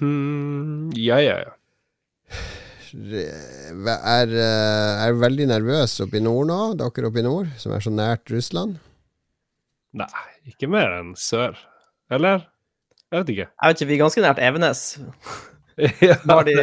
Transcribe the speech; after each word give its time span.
Hmm, 0.00 0.90
ja, 0.96 1.20
ja, 1.20 1.38
ja. 1.44 1.56
Er, 2.90 4.30
eh, 4.34 5.02
er 5.04 5.18
veldig 5.20 5.46
nervøs 5.52 5.98
oppe 6.02 6.18
i 6.18 6.24
nord 6.24 6.48
nå, 6.50 6.60
dere 6.80 7.10
oppe 7.10 7.20
i 7.22 7.26
nord, 7.26 7.50
som 7.60 7.74
er 7.76 7.84
så 7.84 7.92
nært 7.94 8.32
Russland? 8.32 8.80
Nei, 9.94 10.26
ikke 10.50 10.70
mer 10.70 10.96
enn 10.98 11.12
sør. 11.18 11.58
Eller? 12.10 12.48
Jeg 13.10 13.22
vet 13.22 13.32
ikke. 13.34 13.46
Jeg 13.50 13.70
vet 13.70 13.80
ikke, 13.80 13.90
vi 13.90 13.96
er 13.96 14.02
ganske 14.04 14.24
nært 14.24 14.42
Evenes. 14.42 14.82
ja, 16.08 16.16
har 16.28 16.44
de, 16.46 16.54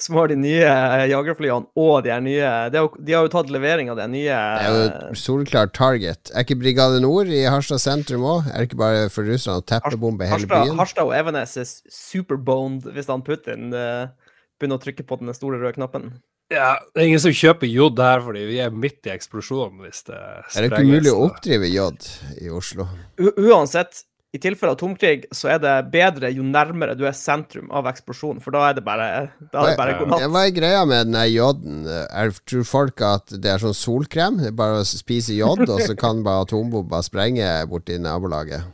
som 0.00 0.18
har 0.18 0.30
de 0.32 0.36
nye 0.40 0.64
eh, 0.66 1.04
jagerflyene 1.12 1.68
og 1.78 1.92
de 2.04 2.12
her 2.12 2.22
nye 2.24 2.50
de 2.72 2.80
har, 2.80 2.96
de 2.98 3.16
har 3.16 3.26
jo 3.26 3.32
tatt 3.34 3.52
levering 3.52 3.92
av 3.92 4.00
de 4.00 4.08
nye 4.12 4.32
Det 4.32 4.66
er 4.66 4.74
jo 4.76 4.88
et 4.88 5.20
solklart 5.22 5.74
target. 5.76 6.32
Er 6.32 6.46
ikke 6.46 6.58
Brigade 6.62 7.00
Nord 7.04 7.30
i 7.32 7.44
Harstad 7.46 7.82
sentrum 7.82 8.26
òg? 8.28 8.50
Er 8.50 8.62
det 8.62 8.70
ikke 8.70 8.82
bare 8.82 9.06
for 9.12 9.28
russerne 9.28 9.62
å 9.62 9.66
teppebombe 9.66 10.28
hele 10.28 10.40
Harstad, 10.40 10.66
byen? 10.66 10.82
Harstad 10.82 11.08
og 11.08 11.16
Evenes 11.16 11.56
er 11.60 11.70
superboned 11.92 12.90
hvis 12.94 13.10
han 13.12 13.24
Putin 13.26 13.72
eh, 13.76 14.12
begynner 14.58 14.80
å 14.80 14.84
trykke 14.84 15.06
på 15.06 15.18
den 15.22 15.34
store 15.36 15.60
røde 15.62 15.76
knappen. 15.78 16.12
ja, 16.52 16.76
det 16.92 17.02
er 17.02 17.10
ingen 17.10 17.22
som 17.22 17.34
kjøper 17.34 17.70
jod 17.70 18.00
her, 18.02 18.22
fordi 18.24 18.46
vi 18.50 18.58
er 18.62 18.74
midt 18.74 19.08
i 19.08 19.14
eksplosjonen 19.14 19.82
hvis 19.86 20.04
det 20.10 20.18
Er 20.18 20.66
det 20.66 20.70
ikke 20.70 20.88
mulig 20.88 21.12
å 21.12 21.26
oppdrive 21.28 21.70
jod 21.72 22.08
i 22.42 22.50
Oslo? 22.52 22.88
U 23.18 23.28
uansett, 23.48 24.04
i 24.32 24.38
tilfelle 24.40 24.72
atomkrig, 24.72 25.26
så 25.34 25.50
er 25.52 25.58
det 25.60 25.72
bedre 25.92 26.30
jo 26.32 26.40
nærmere 26.46 26.94
du 26.96 27.02
er 27.04 27.12
sentrum 27.12 27.66
av 27.74 27.84
eksplosjonen, 27.90 28.40
for 28.40 28.54
da 28.54 28.62
er 28.70 28.78
det 28.78 28.84
bare, 28.86 29.08
da 29.52 29.60
er 29.66 29.74
det 29.74 29.76
bare 29.76 29.96
god 29.98 30.08
natt. 30.14 30.24
hva 30.32 30.44
er 30.48 30.54
greia 30.56 30.86
med 30.88 31.10
den 31.10 31.18
joden? 31.34 31.82
Jeg 31.84 32.32
tror 32.48 32.64
folk 32.70 33.04
at 33.04 33.34
det 33.44 33.50
er 33.52 33.60
sånn 33.60 33.76
solkrem? 33.76 34.40
Det 34.40 34.48
er 34.54 34.56
bare 34.56 34.80
å 34.80 34.88
spise 34.88 35.36
jod, 35.36 35.66
og 35.68 35.84
så 35.84 35.96
kan 36.00 36.24
bare 36.24 36.46
atombomba 36.46 37.02
sprenge 37.04 37.44
borti 37.68 38.00
nabolaget? 38.00 38.64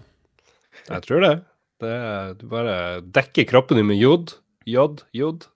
Jeg 0.88 1.02
tror 1.04 1.26
det. 1.26 1.34
det 1.82 1.90
er, 1.98 2.32
du 2.38 2.46
bare 2.54 2.76
dekker 3.02 3.48
kroppen 3.50 3.80
din 3.82 3.90
med 3.90 3.98
jod. 3.98 4.36
Jod, 4.68 5.02
jod. 5.16 5.48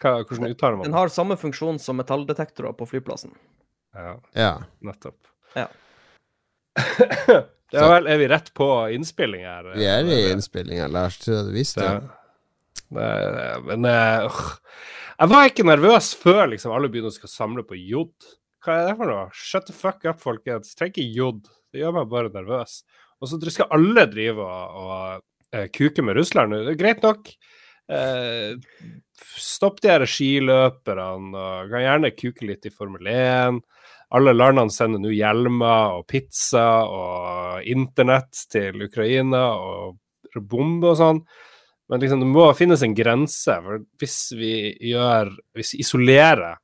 Hva, 0.00 0.20
hvordan 0.24 0.54
uttaler 0.54 0.78
man 0.78 0.86
Den 0.86 0.94
har 0.96 1.10
samme 1.12 1.34
funksjon 1.36 1.76
som 1.82 1.98
metalldetektorer 2.00 2.72
på 2.78 2.86
flyplassen. 2.88 3.34
Ja, 3.98 4.14
Ja. 4.38 4.52
nettopp. 4.86 5.18
Ja. 5.58 5.66
ja 7.74 7.86
vel, 7.92 8.08
er 8.10 8.18
vi 8.20 8.28
rett 8.30 8.50
på 8.56 8.66
innspilling 8.94 9.44
her? 9.46 9.70
Vi 9.76 9.86
er 9.86 10.08
i 10.10 10.20
innspillinga, 10.32 10.88
Lars. 10.90 11.20
Tror 11.22 11.46
du 11.48 11.54
visste 11.54 11.84
Det, 11.84 11.92
det? 12.00 12.98
det, 12.98 13.48
men 13.68 13.86
eh, 13.90 14.26
øh, 14.26 14.42
Jeg 15.20 15.32
var 15.34 15.48
ikke 15.50 15.66
nervøs 15.68 16.12
før 16.18 16.46
liksom 16.54 16.74
alle 16.74 16.90
begynner 16.90 17.12
å 17.12 17.18
skal 17.18 17.32
samle 17.32 17.66
på 17.68 17.78
jod. 17.78 18.14
Hva 18.64 18.76
er 18.76 18.90
det 18.90 18.96
for 18.98 19.10
noe? 19.12 19.26
Shut 19.36 19.68
the 19.68 19.76
fuck 19.76 20.04
up, 20.08 20.20
folkens. 20.20 20.74
Tenk 20.76 20.96
ikke 20.96 21.16
jod. 21.16 21.42
Det 21.70 21.82
gjør 21.82 21.96
meg 21.98 22.10
bare 22.12 22.32
nervøs. 22.34 22.80
Og 23.20 23.28
så 23.28 23.38
skal 23.52 23.68
alle 23.76 24.06
drive 24.10 24.44
og, 24.44 24.80
og 24.80 25.56
eh, 25.56 25.68
kuke 25.72 26.04
med 26.04 26.16
Russland 26.18 26.52
nå. 26.52 26.62
Det 26.66 26.74
er 26.74 26.80
greit 26.80 27.04
nok. 27.04 27.30
Eh, 27.90 28.56
stopp 29.40 29.80
de 29.82 29.90
her 29.90 30.04
skiløperne, 30.08 31.36
og 31.36 31.72
kan 31.72 31.84
gjerne 31.84 32.12
kuke 32.16 32.48
litt 32.48 32.68
i 32.68 32.72
Formel 32.72 33.08
1. 33.12 33.60
Alle 34.16 34.34
landene 34.34 34.72
sender 34.74 35.02
nå 35.02 35.12
hjelmer 35.14 36.00
og 36.00 36.06
pizza 36.10 36.64
og 36.82 37.68
internett 37.70 38.46
til 38.50 38.82
Ukraina 38.88 39.44
og 39.54 40.40
bombe 40.50 40.90
og 40.90 40.98
sånn. 40.98 41.22
Men 41.90 42.02
liksom, 42.02 42.22
det 42.22 42.30
må 42.30 42.46
finnes 42.54 42.82
en 42.86 42.94
grense. 42.94 43.54
For 43.64 43.82
hvis 43.98 44.18
vi 44.38 44.54
gjør 44.92 45.32
Hvis 45.58 45.74
vi 45.74 45.80
isolerer 45.84 46.58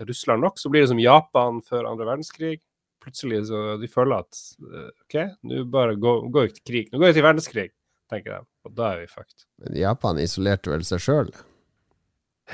Russland 0.00 0.42
nok, 0.42 0.58
så 0.58 0.70
blir 0.72 0.86
det 0.86 0.90
som 0.90 1.02
Japan 1.02 1.60
før 1.62 1.90
andre 1.90 2.06
verdenskrig. 2.08 2.56
Plutselig 3.04 3.42
så 3.50 3.76
de 3.80 3.88
føler 3.88 4.22
at 4.24 4.38
eh, 4.64 4.88
OK, 5.04 5.16
nå 5.48 5.64
bare 5.72 5.98
går, 6.00 6.22
gå 6.32 6.46
ut 6.48 6.56
i 6.56 6.64
krig. 6.64 6.88
Nå 6.88 7.00
går 7.00 7.12
vi 7.12 7.18
til 7.18 7.26
verdenskrig, 7.26 7.66
tenker 8.12 8.38
de. 8.38 8.40
Og 8.68 8.74
da 8.76 8.94
er 8.94 9.02
vi 9.02 9.10
fucked. 9.12 9.44
Men 9.60 9.76
Japan 9.80 10.20
isolerte 10.20 10.72
vel 10.72 10.86
seg 10.88 11.04
sjøl? 11.04 11.32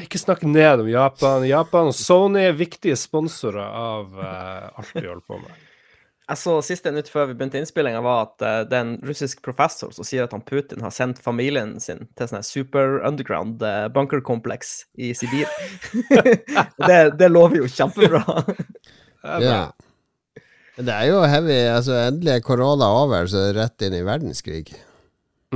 Ikke 0.03 0.21
snakk 0.21 0.43
ned 0.45 0.83
om 0.83 0.89
Japan. 0.91 1.47
Japan 1.49 1.91
og 1.91 1.97
Sony 1.97 2.43
er 2.49 2.59
viktige 2.59 2.97
sponsorer 3.01 3.65
av 3.65 4.13
uh, 4.19 4.69
alt 4.77 4.93
vi 4.93 5.07
holder 5.07 5.25
på 5.25 5.41
med. 5.41 5.55
Jeg 6.27 6.41
så 6.41 6.57
siste 6.67 6.91
nytt 6.91 7.07
før 7.07 7.29
vi 7.31 7.37
begynte 7.39 7.61
innspillinga, 7.61 8.01
var 8.03 8.25
at 8.25 8.43
uh, 8.43 8.59
det 8.67 8.75
er 8.75 8.83
en 8.83 8.97
russisk 9.06 9.45
professor 9.47 9.93
som 9.95 10.06
sier 10.06 10.27
at 10.27 10.35
han 10.35 10.43
Putin 10.43 10.83
har 10.83 10.93
sendt 10.95 11.23
familien 11.23 11.77
sin 11.81 12.09
til 12.19 12.31
sånn 12.33 12.45
super 12.47 12.99
underground 13.06 13.62
uh, 13.62 13.87
bunkerkompleks 13.95 14.75
i 14.99 15.12
Sibir. 15.15 15.47
det, 16.89 17.01
det 17.17 17.31
lover 17.33 17.62
jo 17.62 17.71
kjempebra. 17.71 18.25
Ja. 19.27 19.73
Det 20.77 20.93
er 20.93 21.09
jo 21.09 21.17
heavy. 21.27 21.56
Altså, 21.67 21.97
endelig 22.12 22.31
er 22.37 22.43
korona 22.47 22.87
over, 23.01 23.25
så 23.27 23.41
er 23.41 23.49
det 23.49 23.62
rett 23.65 23.85
inn 23.89 23.97
i 23.97 24.05
verdenskrig. 24.06 24.69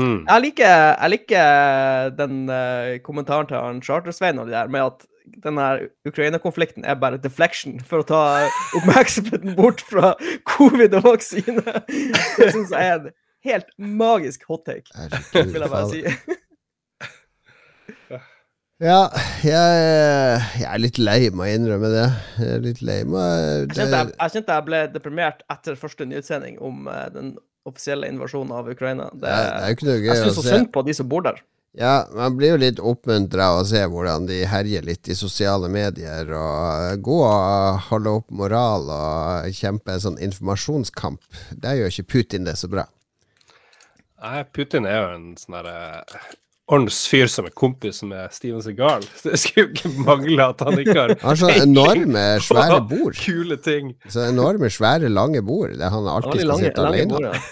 Mm. 0.01 0.19
Jeg 0.25 0.45
liker, 0.47 0.75
jeg 0.97 1.13
liker 1.13 2.13
den 2.17 2.43
uh, 2.49 2.97
kommentaren 3.05 3.49
til 3.51 3.59
han 3.61 3.83
Charter-Svein 3.85 4.41
og 4.41 4.49
de 4.49 4.57
der, 4.57 4.71
med 4.73 4.87
at 4.87 5.07
den 5.45 5.59
her 5.61 5.85
Ukraina-konflikten 6.09 6.85
er 6.85 6.99
bare 6.99 7.21
deflection 7.23 7.79
for 7.87 8.03
å 8.03 8.09
ta 8.09 8.23
oppmerksomheten 8.81 9.57
bort 9.59 9.85
fra 9.85 10.15
covid 10.49 10.97
og 11.01 11.11
vaksine. 11.13 11.65
Det 11.91 12.53
syns 12.55 12.73
jeg 12.73 12.81
er 12.81 12.97
en 12.99 13.11
helt 13.47 13.73
magisk 13.79 14.47
hot 14.49 14.67
take, 14.69 14.89
Herregud, 14.97 15.53
vil 15.53 15.67
jeg 15.67 15.75
bare 15.77 15.91
si. 15.93 16.05
Ja, 18.81 19.11
jeg, 19.45 20.37
jeg 20.57 20.65
er 20.65 20.81
litt 20.81 20.97
lei, 20.97 21.19
meg 21.37 21.51
å 21.51 21.57
innrømme 21.59 21.89
det. 21.93 22.07
Jeg 22.41 22.55
er 22.55 22.63
litt 22.65 22.79
lei 22.81 23.03
meg. 23.05 23.67
Jeg 23.69 23.75
kjente 23.77 23.99
jeg, 23.99 24.13
jeg 24.15 24.33
kjente 24.33 24.55
jeg 24.57 24.65
ble 24.71 24.79
deprimert 24.95 25.43
etter 25.53 25.77
første 25.77 26.07
nyhetssending 26.09 26.57
om 26.65 26.89
eh, 26.89 27.03
den 27.13 27.35
offisielle 27.69 28.09
invasjonen 28.09 28.53
av 28.57 28.69
Ukraina. 28.73 29.11
Det, 29.13 29.21
Det 29.25 29.31
er, 29.31 29.47
det 29.47 29.63
er 29.63 29.69
jo 29.73 29.77
ikke 29.79 29.89
noe 29.89 29.97
jeg 29.99 30.05
gøy 30.07 30.13
å 30.13 30.25
syns 30.25 30.39
så 30.39 30.45
se. 30.47 30.53
synd 30.57 30.71
på 30.75 30.83
de 30.87 30.95
som 30.97 31.09
bor 31.11 31.25
der. 31.27 31.41
Ja, 31.79 31.93
man 32.17 32.35
blir 32.35 32.57
jo 32.57 32.59
litt 32.59 32.81
oppmuntra 32.83 33.45
av 33.53 33.61
å 33.61 33.67
se 33.69 33.85
hvordan 33.87 34.25
de 34.27 34.41
herjer 34.51 34.83
litt 34.83 35.07
i 35.07 35.15
sosiale 35.15 35.69
medier 35.71 36.33
og 36.35 37.05
gå 37.07 37.19
og 37.23 37.85
holde 37.93 38.15
opp 38.19 38.33
moral 38.35 38.89
og 38.91 39.53
kjempe 39.55 39.95
en 39.95 40.03
sånn 40.03 40.19
informasjonskamp. 40.19 41.23
Der 41.55 41.79
gjør 41.79 41.93
ikke 41.95 42.09
Putin 42.17 42.49
det 42.49 42.57
så 42.59 42.67
bra. 42.73 42.89
Nei, 44.21 44.43
Putin 44.53 44.89
er 44.91 44.99
jo 44.99 45.13
en 45.15 45.29
sånn 45.39 45.61
derre 45.61 45.77
ordens 46.71 47.01
fyr 47.11 47.29
som 47.31 47.49
er 47.49 47.55
kompis 47.57 48.03
med 48.07 48.33
Steven 48.35 48.63
Segal. 48.65 49.07
Det 49.25 49.39
skulle 49.43 49.67
jo 49.67 49.71
ikke 49.75 50.05
mangle 50.07 50.47
at 50.53 50.63
han 50.67 50.79
ikke 50.83 50.97
har 50.97 51.15
Han 51.15 51.33
har 51.33 51.41
så 51.43 51.51
enorme, 51.63 52.27
svære 52.49 52.81
bord. 52.91 53.19
Kule 53.19 53.59
ting. 53.63 53.95
Så 54.09 54.29
enorme, 54.31 54.71
svære, 54.73 55.11
lange 55.13 55.43
bord. 55.47 55.75
Det 55.79 55.91
han 55.95 56.13
alltid 56.15 56.45
skal 56.45 56.53
lange, 56.55 56.69
sitte 56.69 56.87
alene. 56.87 57.17
bord, 57.17 57.29
ja. 57.31 57.43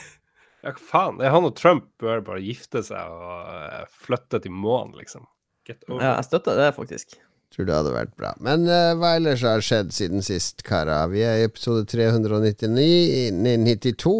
Ja, 0.58 0.72
hva 0.74 0.86
faen? 0.90 1.20
Han 1.22 1.46
og 1.46 1.54
Trump 1.58 1.86
bør 2.02 2.22
bare 2.26 2.42
gifte 2.42 2.82
seg 2.82 3.12
og 3.14 3.50
eh, 3.54 3.84
flytte 4.06 4.40
til 4.42 4.54
månen, 4.54 4.96
liksom. 4.98 5.26
Get 5.68 5.84
over 5.88 6.02
ja, 6.02 6.16
jeg 6.16 6.30
støtter 6.30 6.58
det, 6.58 6.72
faktisk. 6.74 7.18
Tror 7.54 7.64
det 7.68 7.74
hadde 7.74 7.94
vært 7.94 8.14
bra. 8.18 8.34
Men 8.44 8.68
uh, 8.68 8.92
hva 9.00 9.14
ellers 9.16 9.42
har 9.46 9.62
skjedd 9.64 9.92
siden 9.96 10.22
sist, 10.24 10.62
karer? 10.66 11.08
Vi 11.12 11.24
er 11.24 11.40
i 11.40 11.46
episode 11.48 11.86
399 11.88 12.84
i 12.84 13.22
92. 13.32 14.14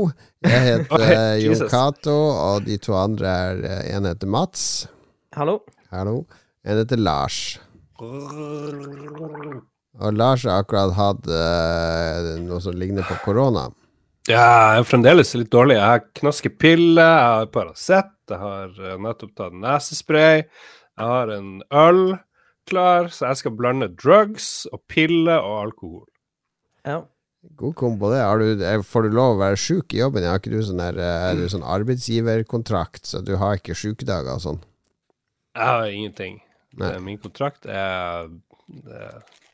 Jeg 0.48 0.64
heter 0.64 1.04
uh, 1.04 1.36
Jon 1.36 1.54
Jesus. 1.54 1.70
Cato, 1.70 2.18
og 2.32 2.64
de 2.68 2.78
to 2.82 2.96
andre 2.98 3.26
er 3.28 3.64
uh, 3.64 3.80
En 3.96 4.08
heter 4.08 4.30
Mats. 4.32 4.62
Hallo? 5.36 5.60
Hallo. 5.92 6.22
En 6.64 6.80
heter 6.80 6.98
Lars. 7.00 7.58
Og 9.98 10.14
Lars 10.14 10.44
har 10.46 10.62
akkurat 10.62 10.94
hatt 10.96 11.28
uh, 11.28 12.38
noe 12.46 12.60
som 12.64 12.76
ligner 12.78 13.04
på 13.08 13.18
korona. 13.26 13.68
Ja, 14.28 14.76
jeg 14.76 14.82
er 14.82 14.88
fremdeles 14.90 15.30
litt 15.38 15.48
dårlig. 15.52 15.78
Jeg 15.78 15.88
har 15.88 16.02
knaskepille, 16.20 17.00
jeg 17.00 17.28
har 17.32 17.46
Paracet, 17.52 18.10
jeg 18.28 18.40
har 18.42 18.74
eh, 18.76 18.98
nettopp 19.00 19.30
tatt 19.38 19.54
nesespray, 19.56 20.42
jeg 20.44 21.06
har 21.14 21.32
en 21.32 21.62
øl 21.72 22.02
klar, 22.68 23.08
så 23.12 23.30
jeg 23.30 23.40
skal 23.42 23.56
blande 23.58 23.88
drugs 23.96 24.66
og 24.72 24.82
pille 24.90 25.34
og 25.40 25.54
alkohol. 25.66 26.06
Ja. 26.86 27.02
God 27.58 27.74
kombo, 27.78 28.10
det. 28.12 28.20
Har 28.20 28.38
du, 28.38 28.64
eh, 28.64 28.82
får 28.82 29.06
du 29.06 29.14
lov 29.14 29.36
å 29.36 29.40
være 29.40 29.56
sjuk 29.60 29.94
i 29.94 30.00
jobben? 30.02 30.26
Har 30.26 30.40
ikke 30.40 30.52
du 30.52 30.60
sånn, 30.62 30.82
der, 30.82 30.98
eh, 30.98 31.30
er 31.30 31.38
du 31.38 31.46
sånn 31.48 31.64
arbeidsgiverkontrakt, 31.64 33.06
så 33.06 33.22
du 33.24 33.36
har 33.36 33.56
ikke 33.56 33.76
sjukedager 33.78 34.34
og 34.34 34.42
sånn? 34.42 34.60
Jeg 35.54 35.64
har 35.64 35.86
ingenting. 35.86 36.40
Nei. 36.78 36.98
Min 36.98 37.18
kontrakt 37.18 37.66
er 37.66 38.28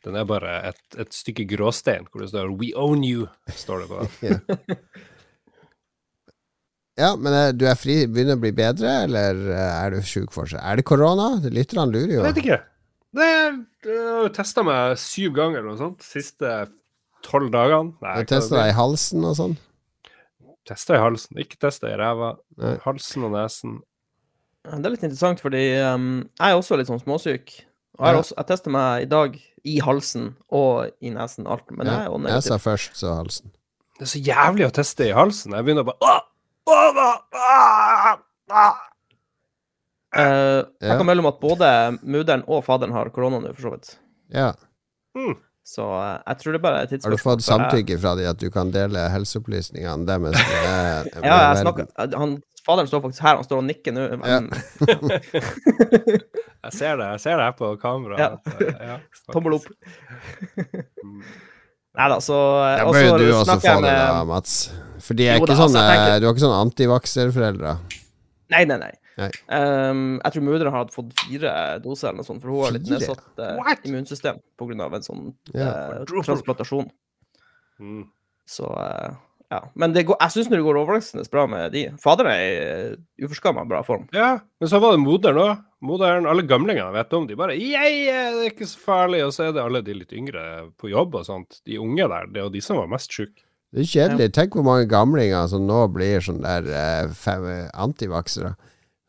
Den 0.04 0.16
er 0.16 0.24
bare 0.26 0.50
et, 0.68 0.80
et 0.98 1.14
stykke 1.14 1.46
gråstein 1.48 2.04
hvor 2.10 2.20
det 2.20 2.28
står 2.28 2.50
'We 2.58 2.74
own 2.76 3.04
you', 3.04 3.28
står 3.48 3.80
det 3.80 3.88
på 3.88 4.00
den. 4.20 4.76
Ja, 6.98 7.16
men 7.16 7.32
eh, 7.32 7.52
du 7.52 7.64
er 7.66 7.74
fri, 7.74 8.06
begynner 8.06 8.36
å 8.36 8.42
bli 8.42 8.52
bedre, 8.52 9.04
eller 9.06 9.34
er 9.50 9.90
du 9.90 10.02
sjuk 10.02 10.30
fortsatt? 10.30 10.62
Er 10.62 10.76
det 10.76 10.84
korona? 10.84 11.40
Lytterne 11.42 11.90
lurer 11.90 12.12
jo. 12.12 12.20
Jeg 12.22 12.34
vet 12.34 12.42
ikke. 12.44 12.58
Nei, 13.14 13.64
jeg 13.86 13.98
har 14.08 14.32
testa 14.34 14.64
meg 14.66 14.96
syv 14.98 15.34
ganger 15.36 15.60
eller 15.60 15.70
noe 15.74 15.78
sånt 15.80 16.02
siste 16.06 16.50
tolv 17.24 17.50
dagene. 17.54 17.94
Nei, 18.02 18.16
Du 18.24 18.30
testa 18.34 18.58
deg 18.58 18.72
i 18.72 18.76
halsen 18.78 19.24
og 19.28 19.36
sånn? 19.38 19.54
Testa 20.68 20.96
i 20.96 21.02
halsen, 21.02 21.38
ikke 21.44 21.58
testa 21.60 21.90
i 21.92 21.96
ræva. 22.00 22.34
Nei. 22.60 22.74
Halsen 22.84 23.26
og 23.28 23.34
nesen. 23.36 23.78
Det 24.64 24.80
er 24.80 24.94
litt 24.94 25.02
interessant, 25.04 25.42
fordi 25.44 25.62
um, 25.84 26.06
jeg 26.40 26.54
er 26.54 26.56
også 26.56 26.78
litt 26.80 26.88
sånn 26.88 27.02
småsyk. 27.02 27.52
Og 27.98 28.06
jeg, 28.08 28.14
Ja. 28.16 28.20
også, 28.22 28.34
jeg 28.40 28.46
tester 28.48 28.72
meg 28.74 29.02
i 29.04 29.10
dag 29.12 29.36
i 29.64 29.74
halsen 29.84 30.30
og 30.50 30.88
i 31.04 31.12
nesen, 31.14 31.46
alt. 31.46 31.68
Men 31.70 31.86
jeg 31.86 32.00
er 32.00 32.08
jo 32.10 32.18
Nesa 32.24 32.56
først, 32.58 32.96
så 32.98 33.12
halsen. 33.20 33.52
Det 34.00 34.08
er 34.08 34.10
så 34.10 34.22
jævlig 34.24 34.66
å 34.66 34.72
teste 34.74 35.06
i 35.06 35.12
halsen. 35.14 35.52
Jeg 35.54 35.64
begynner 35.68 35.84
bare 35.86 36.00
Åh! 36.02 36.22
Åh, 36.66 36.96
åh, 36.96 37.20
åh, 37.36 38.16
åh, 38.50 38.80
Eh, 40.14 40.62
jeg 40.80 40.90
Ja. 40.92 40.96
kan 40.98 41.06
melde 41.08 41.20
om 41.24 41.32
at 41.32 41.40
både 41.42 41.68
mudder'n 42.06 42.44
og 42.46 42.62
faderen 42.64 42.92
har 42.94 43.08
korona 43.10 43.38
nå, 43.42 43.50
for 43.56 43.62
så 43.62 43.70
vidt. 43.74 43.96
Ja. 44.30 44.52
Mm. 45.16 45.34
Så 45.64 45.80
uh, 45.80 46.18
jeg 46.28 46.36
tror 46.42 46.52
det 46.52 46.60
bare 46.62 46.80
er 46.82 46.86
tidsspørsmål. 46.90 47.10
Har 47.10 47.16
du 47.16 47.22
fått 47.24 47.42
samtykke 47.46 47.96
fra 48.02 48.12
dem 48.18 48.26
at 48.28 48.38
du 48.42 48.50
kan 48.52 48.70
dele 48.74 49.06
helseopplysningene 49.08 50.04
deres 50.06 50.20
med, 50.20 50.32
med 51.14 51.24
Ja, 51.24 51.54
jeg 51.54 51.62
snakker 51.64 51.86
han, 52.20 52.42
Faderen 52.64 52.88
står 52.88 53.00
faktisk 53.04 53.20
her, 53.24 53.36
han 53.36 53.44
står 53.44 53.58
og 53.60 53.64
nikker 53.68 53.92
nå. 53.92 54.00
Ja. 54.24 54.40
men- 54.40 54.50
Jeg 56.64 56.72
ser 56.72 56.96
det 56.96 57.04
jeg 57.12 57.20
ser 57.20 57.36
det 57.36 57.44
her 57.44 57.52
på 57.58 57.74
kamera. 57.80 58.16
Ja. 58.16 58.28
eh, 58.60 58.86
ja, 58.88 58.96
Tommel 59.34 59.52
opp. 59.58 59.66
Nei 61.94 62.06
da, 62.10 62.16
så 62.24 62.38
eh, 62.64 62.80
Da 62.80 62.86
bør 62.90 63.04
jo 63.04 63.18
du 63.20 63.26
også 63.36 63.58
få 63.60 63.68
jeg 63.68 63.82
det, 63.84 63.92
med- 63.92 64.16
da, 64.16 64.24
Mats. 64.30 64.54
For 65.04 65.12
de 65.18 65.26
er 65.28 65.36
Jo 65.38 65.42
ikke 65.44 65.52
da, 65.52 65.56
altså, 65.58 65.66
sånne, 65.68 65.84
tenker- 65.92 66.20
du 66.20 66.24
har 66.28 66.32
ikke 66.36 66.44
sånne 66.46 66.62
antivakserforeldre. 66.64 67.72
Nei, 68.54 68.62
nei, 68.70 68.78
nei. 68.80 68.92
Um, 69.14 70.16
jeg 70.18 70.34
tror 70.34 70.46
mødre 70.48 70.72
har 70.74 70.88
fått 70.94 71.12
fire 71.20 71.52
doser 71.84 72.10
eller 72.10 72.22
noe 72.22 72.26
sånt, 72.26 72.42
for 72.42 72.50
hun 72.50 72.64
har 72.66 72.74
litt 72.74 72.88
nedsatt 72.90 73.22
uh, 73.38 73.74
immunsystem 73.86 74.40
pga. 74.58 74.88
en 74.88 75.06
sånn 75.06 75.28
yeah. 75.54 76.02
uh, 76.02 76.24
transplantasjon. 76.26 76.90
Mm. 77.78 78.08
Så 78.50 78.66
uh, 78.66 79.14
ja. 79.52 79.60
Men 79.78 79.94
det 79.94 80.06
går, 80.08 80.18
jeg 80.20 80.34
syns 80.34 80.50
det 80.50 80.62
går 80.64 80.80
overraskende 80.80 81.26
bra 81.30 81.44
med 81.50 81.74
de. 81.76 81.84
Faderen 82.02 82.32
er 82.34 82.96
i 82.96 83.26
uforskamma 83.26 83.66
bra 83.70 83.84
form. 83.86 84.08
Ja, 84.16 84.38
men 84.60 84.70
så 84.70 84.80
var 84.82 84.96
det 84.96 85.04
moderen 85.04 85.40
òg. 85.42 85.62
Moderen, 85.84 86.26
alle 86.26 86.46
gamlingene 86.48 86.94
vet 86.94 87.12
om 87.12 87.26
de 87.28 87.36
bare 87.36 87.58
«Jei, 87.60 88.06
det 88.08 88.14
er 88.40 88.46
ikke 88.48 88.66
så 88.66 88.80
farlig. 88.80 89.20
Og 89.26 89.34
så 89.36 89.48
er 89.48 89.54
det 89.54 89.62
alle 89.62 89.82
de 89.84 89.98
litt 89.98 90.14
yngre 90.16 90.70
på 90.80 90.88
jobb 90.90 91.18
og 91.20 91.26
sånt. 91.28 91.60
De 91.68 91.76
unge 91.78 92.08
der, 92.08 92.30
det 92.32 92.40
er 92.40 92.48
jo 92.48 92.54
de 92.54 92.62
som 92.64 92.80
var 92.80 92.88
mest 92.90 93.12
sjuke. 93.12 93.44
Det 93.74 93.82
er 93.82 93.90
kjedelig. 93.90 94.30
Tenk 94.36 94.54
hvor 94.56 94.64
mange 94.66 94.86
gamlinger 94.90 95.48
som 95.50 95.66
nå 95.66 95.80
blir 95.92 96.22
sånn 96.24 96.40
der 96.44 96.68
eh, 96.70 97.68
antivaksere. 97.84 98.54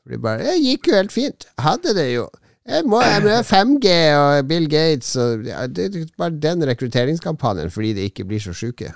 For 0.05 0.13
de 0.13 0.21
bare 0.21 0.43
'Det 0.45 0.59
gikk 0.61 0.87
jo 0.91 0.97
helt 0.99 1.11
fint. 1.11 1.47
Hadde 1.57 1.95
det 1.97 2.09
jo'. 2.13 2.29
Jeg 2.65 2.85
må 2.89 2.99
jeg 3.01 3.21
må 3.21 3.33
5G 3.45 3.89
og 4.17 4.47
Bill 4.49 4.67
Gates 4.69 5.11
og 5.21 5.45
ja, 5.45 5.67
Det 5.69 5.85
er 5.85 6.05
bare 6.17 6.33
den 6.41 6.65
rekrutteringskampanjen 6.65 7.69
fordi 7.73 7.93
de 7.93 8.07
ikke 8.09 8.25
blir 8.25 8.41
så 8.41 8.53
sjuke. 8.53 8.93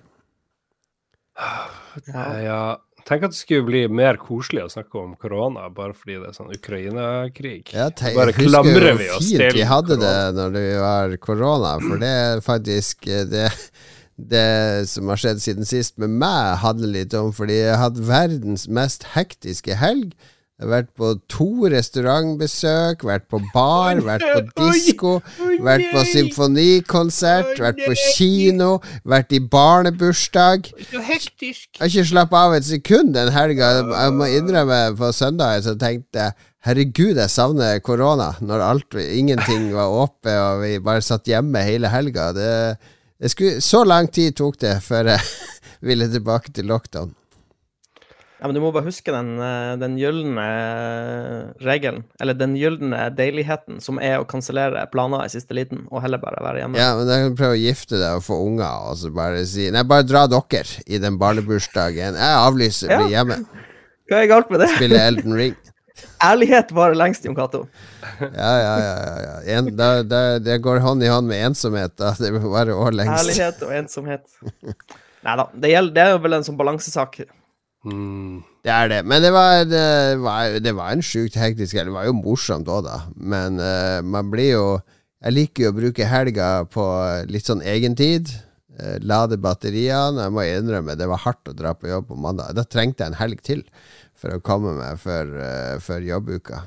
Ja, 2.09 2.77
tenk 3.09 3.25
at 3.25 3.33
det 3.33 3.39
skulle 3.39 3.65
bli 3.67 3.81
mer 3.91 4.15
koselig 4.21 4.61
å 4.63 4.71
snakke 4.71 4.99
om 5.01 5.15
korona 5.19 5.65
bare 5.73 5.95
fordi 5.97 6.19
det 6.21 6.29
er 6.29 6.35
sånn 6.37 6.53
Ukraina-krig. 6.53 7.73
Ja, 7.75 7.89
Bare 8.15 8.35
klamrer 8.37 8.93
vi 8.95 9.09
oss 9.11 9.27
til 9.27 9.49
vi 9.57 9.65
hadde 9.67 9.97
det 9.99 10.15
når 10.37 10.53
det 10.53 10.63
var 10.79 11.15
korona, 11.23 11.73
for 11.81 11.99
det 11.99 12.11
er 12.21 12.43
faktisk 12.45 13.09
eh, 13.09 13.25
det, 13.27 13.49
det 14.15 14.87
som 14.93 15.09
har 15.11 15.19
skjedd 15.19 15.41
siden 15.43 15.67
sist 15.67 15.97
med 15.99 16.13
meg, 16.21 16.59
handler 16.63 16.93
litt 17.01 17.17
om 17.17 17.33
fordi 17.35 17.57
jeg 17.57 17.81
hadde 17.81 18.05
verdens 18.07 18.69
mest 18.71 19.09
hektiske 19.17 19.75
helg. 19.81 20.13
Jeg 20.59 20.67
har 20.67 20.71
vært 20.73 20.87
på 20.99 21.09
to 21.31 21.69
restaurantbesøk, 21.71 23.05
vært 23.07 23.29
på 23.31 23.39
bar, 23.53 24.01
vært 24.03 24.25
på 24.27 24.41
disko, 24.59 25.11
vært 25.63 25.85
på 25.93 26.01
symfonikonsert, 26.09 27.53
vært 27.63 27.79
på 27.85 27.93
kino, 28.17 28.67
vært 29.07 29.31
i 29.37 29.39
barnebursdag. 29.39 30.67
Så 30.89 30.99
hektisk. 31.07 31.69
Jeg 31.77 31.79
har 31.79 31.93
ikke 31.93 32.09
slappet 32.09 32.39
av 32.41 32.55
et 32.57 32.67
sekund 32.67 33.15
den 33.15 33.31
helga. 33.31 33.69
Jeg 33.87 34.15
må 34.17 34.27
innrømme 34.35 34.81
på 34.99 35.13
søndag 35.15 35.63
så 35.63 35.77
tenkte 35.79 36.25
jeg 36.25 36.35
Herregud, 36.67 37.15
jeg 37.15 37.31
savner 37.31 37.79
korona, 37.79 38.33
når 38.43 38.63
alt, 38.65 38.97
ingenting 38.99 39.69
var 39.71 39.93
åpe 39.95 40.33
og 40.35 40.65
vi 40.65 40.73
bare 40.83 41.05
satt 41.07 41.31
hjemme 41.31 41.61
hele 41.63 41.87
helga. 41.87 42.33
Det, 42.35 42.49
det 43.15 43.31
skulle, 43.31 43.63
så 43.63 43.85
lang 43.87 44.11
tid 44.11 44.35
tok 44.35 44.59
det 44.59 44.75
før 44.83 45.13
jeg 45.13 45.23
ville 45.87 46.11
tilbake 46.11 46.51
til 46.51 46.67
lockdown. 46.67 47.15
Ja, 48.39 48.47
men 48.47 48.55
du 48.55 48.61
må 48.63 48.69
bare 48.71 48.85
huske 48.87 49.11
den, 49.11 49.33
eh, 49.43 49.73
den 49.81 49.97
gylne 49.99 50.43
regelen, 51.59 52.03
eller 52.23 52.37
den 52.39 52.53
gylne 52.55 53.09
deiligheten, 53.15 53.81
som 53.83 53.99
er 53.99 54.19
å 54.21 54.27
kansellere 54.29 54.85
planer 54.93 55.25
i 55.25 55.31
siste 55.33 55.55
liten, 55.57 55.85
og 55.91 56.03
heller 56.05 56.21
bare 56.21 56.39
være 56.43 56.61
hjemme. 56.63 56.79
Ja, 56.79 56.93
men 56.95 57.09
da 57.09 57.17
kan 57.19 57.33
du 57.33 57.39
prøve 57.41 57.57
å 57.57 57.59
gifte 57.59 57.99
deg 57.99 58.19
og 58.19 58.23
få 58.23 58.37
unger, 58.45 58.85
og 58.91 58.99
så 59.01 59.11
bare 59.15 59.41
si 59.49 59.67
Nei, 59.75 59.83
bare 59.87 60.07
dra 60.07 60.25
dere 60.31 60.83
i 60.87 61.01
den 61.03 61.17
barnebursdagen. 61.19 62.15
Jeg 62.19 62.37
avlyser, 62.45 62.93
blir 62.95 63.11
hjemme. 63.17 63.41
Hva 64.09 64.21
er 64.23 64.29
galt 64.31 64.49
med 64.53 64.63
det? 64.63 64.69
Spille 64.77 65.01
Elden 65.09 65.35
Ring. 65.37 65.57
Ærlighet 66.29 66.71
varer 66.75 66.95
lengst, 66.95 67.25
Jon 67.27 67.35
Cato. 67.35 67.65
Ja, 68.23 68.29
ja, 68.31 68.71
ja. 68.79 68.93
ja, 69.03 69.17
ja. 69.25 69.33
En, 69.57 69.67
da, 69.75 69.89
da, 70.03 70.21
det 70.39 70.61
går 70.63 70.79
hånd 70.83 71.03
i 71.03 71.11
hånd 71.11 71.27
med 71.27 71.43
ensomhet. 71.51 71.93
Da. 71.99 72.13
Det 72.19 72.31
varer 72.39 72.71
år 72.75 72.95
lengst. 72.95 73.19
Ærlighet 73.25 73.65
og 73.67 73.75
ensomhet. 73.75 74.23
Nei 75.27 75.35
da, 75.35 75.45
det, 75.51 75.73
gjelder- 75.73 75.93
det 75.97 76.05
er 76.05 76.13
jo 76.15 76.21
vel 76.23 76.37
en 76.39 76.47
sånn 76.47 76.57
balansesak. 76.59 77.19
Mm. 77.87 78.41
Det 78.65 78.71
er 78.73 78.89
det. 78.91 78.99
Men 79.07 79.23
det 79.23 79.31
var, 79.31 79.63
det 79.63 80.19
var, 80.19 80.59
det 80.59 80.73
var 80.75 80.91
en 80.91 81.03
sjukt 81.05 81.37
hektisk 81.39 81.77
helg. 81.77 81.91
Det 81.91 81.95
var 81.95 82.09
jo 82.09 82.17
morsomt 82.17 82.67
òg, 82.67 82.83
da. 82.87 82.97
Men 83.15 83.59
uh, 83.61 83.99
man 84.03 84.31
blir 84.31 84.55
jo 84.55 84.69
Jeg 85.19 85.35
liker 85.35 85.65
jo 85.65 85.69
å 85.73 85.75
bruke 85.75 86.05
helga 86.07 86.49
på 86.71 86.83
litt 87.27 87.47
sånn 87.47 87.63
egentid. 87.67 88.31
Uh, 88.79 88.95
lade 89.03 89.39
batteriene. 89.39 90.27
Jeg 90.27 90.35
må 90.35 90.45
innrømme, 90.47 90.95
det 90.95 91.09
var 91.11 91.23
hardt 91.25 91.51
å 91.51 91.55
dra 91.55 91.73
på 91.75 91.91
jobb 91.91 92.07
på 92.11 92.19
mandag. 92.19 92.55
Da 92.55 92.63
trengte 92.63 93.03
jeg 93.03 93.13
en 93.13 93.19
helg 93.19 93.43
til 93.43 93.63
for 94.19 94.35
å 94.35 94.43
komme 94.43 94.75
meg 94.79 94.99
før, 94.99 95.33
uh, 95.39 95.75
før 95.83 96.07
jobbuka. 96.07 96.63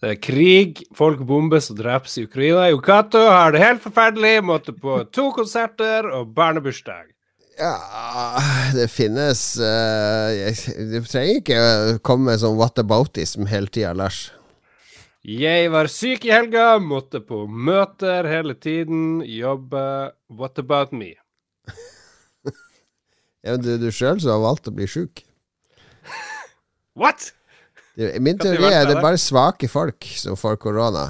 Det 0.00 0.14
er 0.14 0.20
krig, 0.24 0.78
folk 0.96 1.20
bombes 1.28 1.66
og 1.72 1.76
drepes 1.82 2.14
i 2.16 2.24
Ukraina. 2.24 2.70
Yokato 2.72 3.20
har 3.28 3.52
det 3.52 3.60
helt 3.60 3.82
forferdelig, 3.84 4.38
måtte 4.48 4.72
på 4.72 5.02
to 5.12 5.26
konserter 5.36 6.08
og 6.16 6.30
barnebursdag. 6.36 7.10
Ja, 7.60 8.40
det 8.72 8.86
finnes 8.88 9.40
eh, 9.60 10.60
Du 10.92 11.00
trenger 11.04 11.40
ikke 11.42 11.64
komme 12.06 12.30
med 12.30 12.40
sånn 12.40 12.56
whataboutism 12.56 13.48
hele 13.50 13.68
tida, 13.68 13.92
Lars. 13.92 14.30
Jeg 15.20 15.68
var 15.68 15.90
syk 15.92 16.24
i 16.24 16.32
helga, 16.32 16.78
måtte 16.80 17.20
på 17.20 17.42
møter 17.44 18.24
hele 18.24 18.54
tiden, 18.56 19.20
jobbe 19.20 19.82
What 20.32 20.60
about 20.62 20.96
me? 20.96 21.12
Ja, 23.40 23.54
men 23.54 23.62
du, 23.64 23.70
du 23.80 23.86
sjøl 23.88 24.18
som 24.20 24.34
har 24.34 24.40
valgt 24.42 24.68
å 24.68 24.72
bli 24.76 24.84
sjuk. 24.84 25.22
What? 26.92 27.30
Min 27.96 28.34
er 28.34 28.36
det 28.36 28.44
teori 28.44 28.68
er 28.68 28.84
det 28.88 28.98
er 28.98 29.04
bare 29.04 29.20
svake 29.20 29.68
folk 29.68 30.04
som 30.16 30.36
får 30.36 30.58
korona. 30.60 31.06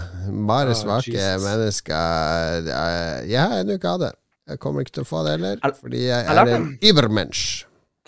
Bare 0.46 0.70
oh, 0.70 0.78
svake 0.78 1.10
Jesus. 1.10 1.42
mennesker. 1.42 2.70
Jeg 3.26 3.38
har 3.38 3.56
ennå 3.58 3.78
ikke 3.78 3.94
hatt 3.96 4.04
det. 4.04 4.12
Jeg 4.50 4.60
kommer 4.62 4.84
ikke 4.84 4.96
til 4.98 5.04
å 5.06 5.08
få 5.08 5.22
det 5.26 5.36
heller, 5.38 5.60
fordi 5.80 6.02
jeg 6.08 6.26
er 6.26 6.50
en 6.56 6.68
übermensch. 6.82 7.44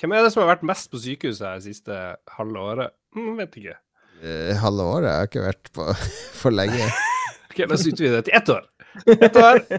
Hvem 0.03 0.15
er 0.19 0.25
det 0.27 0.33
som 0.35 0.43
har 0.43 0.51
vært 0.57 0.65
mest 0.67 0.91
på 0.91 0.99
sykehuset 0.99 1.45
her 1.47 1.61
det 1.61 1.67
siste 1.69 1.99
halve 2.37 2.63
året? 2.73 2.95
Mm, 3.15 3.33
vet 3.39 3.59
ikke. 3.61 3.77
Eh, 4.23 4.53
Halve 4.63 4.85
året 4.87 5.09
jeg 5.11 5.19
har 5.21 5.29
ikke 5.31 5.45
vært 5.47 5.71
på 5.77 5.87
for 6.43 6.55
lenge. 6.55 6.91
Ok, 7.53 7.59
La 7.69 7.77
oss 7.77 7.83
utvide 7.85 8.17
det 8.17 8.25
til 8.31 8.37
ett 8.39 8.49
år. 8.49 8.63
Ett 9.13 9.37
år. 9.37 9.59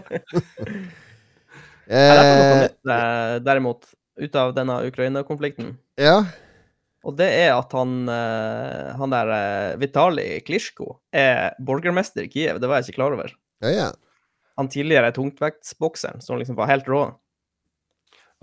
Jeg 1.84 2.20
Eh, 2.24 2.60
nytt, 2.62 2.76
eh, 2.88 3.34
derimot, 3.44 3.82
ut 4.16 4.36
av 4.40 4.54
denne 4.56 4.78
Ukraina-konflikten. 4.88 5.74
ja. 6.00 6.22
Og 7.04 7.12
det 7.18 7.26
er 7.36 7.50
at 7.52 7.68
han, 7.76 8.08
eh, 8.08 8.94
han 8.96 9.10
der 9.12 9.28
eh, 9.34 9.74
Vitali 9.76 10.38
Klitsjko 10.40 10.86
er 11.12 11.52
borgermester 11.60 12.24
i 12.24 12.30
Kiev. 12.32 12.56
Det 12.62 12.70
var 12.70 12.80
jeg 12.80 12.86
ikke 12.94 12.96
klar 13.02 13.12
over. 13.18 13.34
ja, 13.60 13.68
ja. 13.74 13.90
Han 14.60 14.70
tidligere 14.70 15.12
tungtvektsbokseren 15.16 16.22
som 16.22 16.38
liksom 16.38 16.58
var 16.58 16.70
helt 16.70 16.88
rå. 16.90 17.04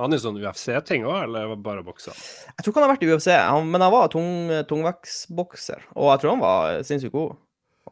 Han 0.01 0.15
er 0.15 0.21
sånn 0.23 0.39
UFC-ting 0.41 1.05
òg, 1.05 1.27
eller 1.27 1.53
bare 1.61 1.83
bokser? 1.85 2.15
Jeg 2.15 2.63
tror 2.63 2.71
ikke 2.71 2.81
han 2.81 2.87
har 2.87 2.93
vært 2.95 3.05
i 3.05 3.09
UFC, 3.11 3.29
han, 3.35 3.67
men 3.69 3.83
han 3.83 3.93
var 3.93 4.11
tung, 4.11 4.49
tungvektsbokser. 4.69 5.83
Og 5.93 6.09
jeg 6.09 6.23
tror 6.23 6.33
han 6.33 6.43
var 6.43 6.85
sinnssykt 6.87 7.13
god. 7.13 7.35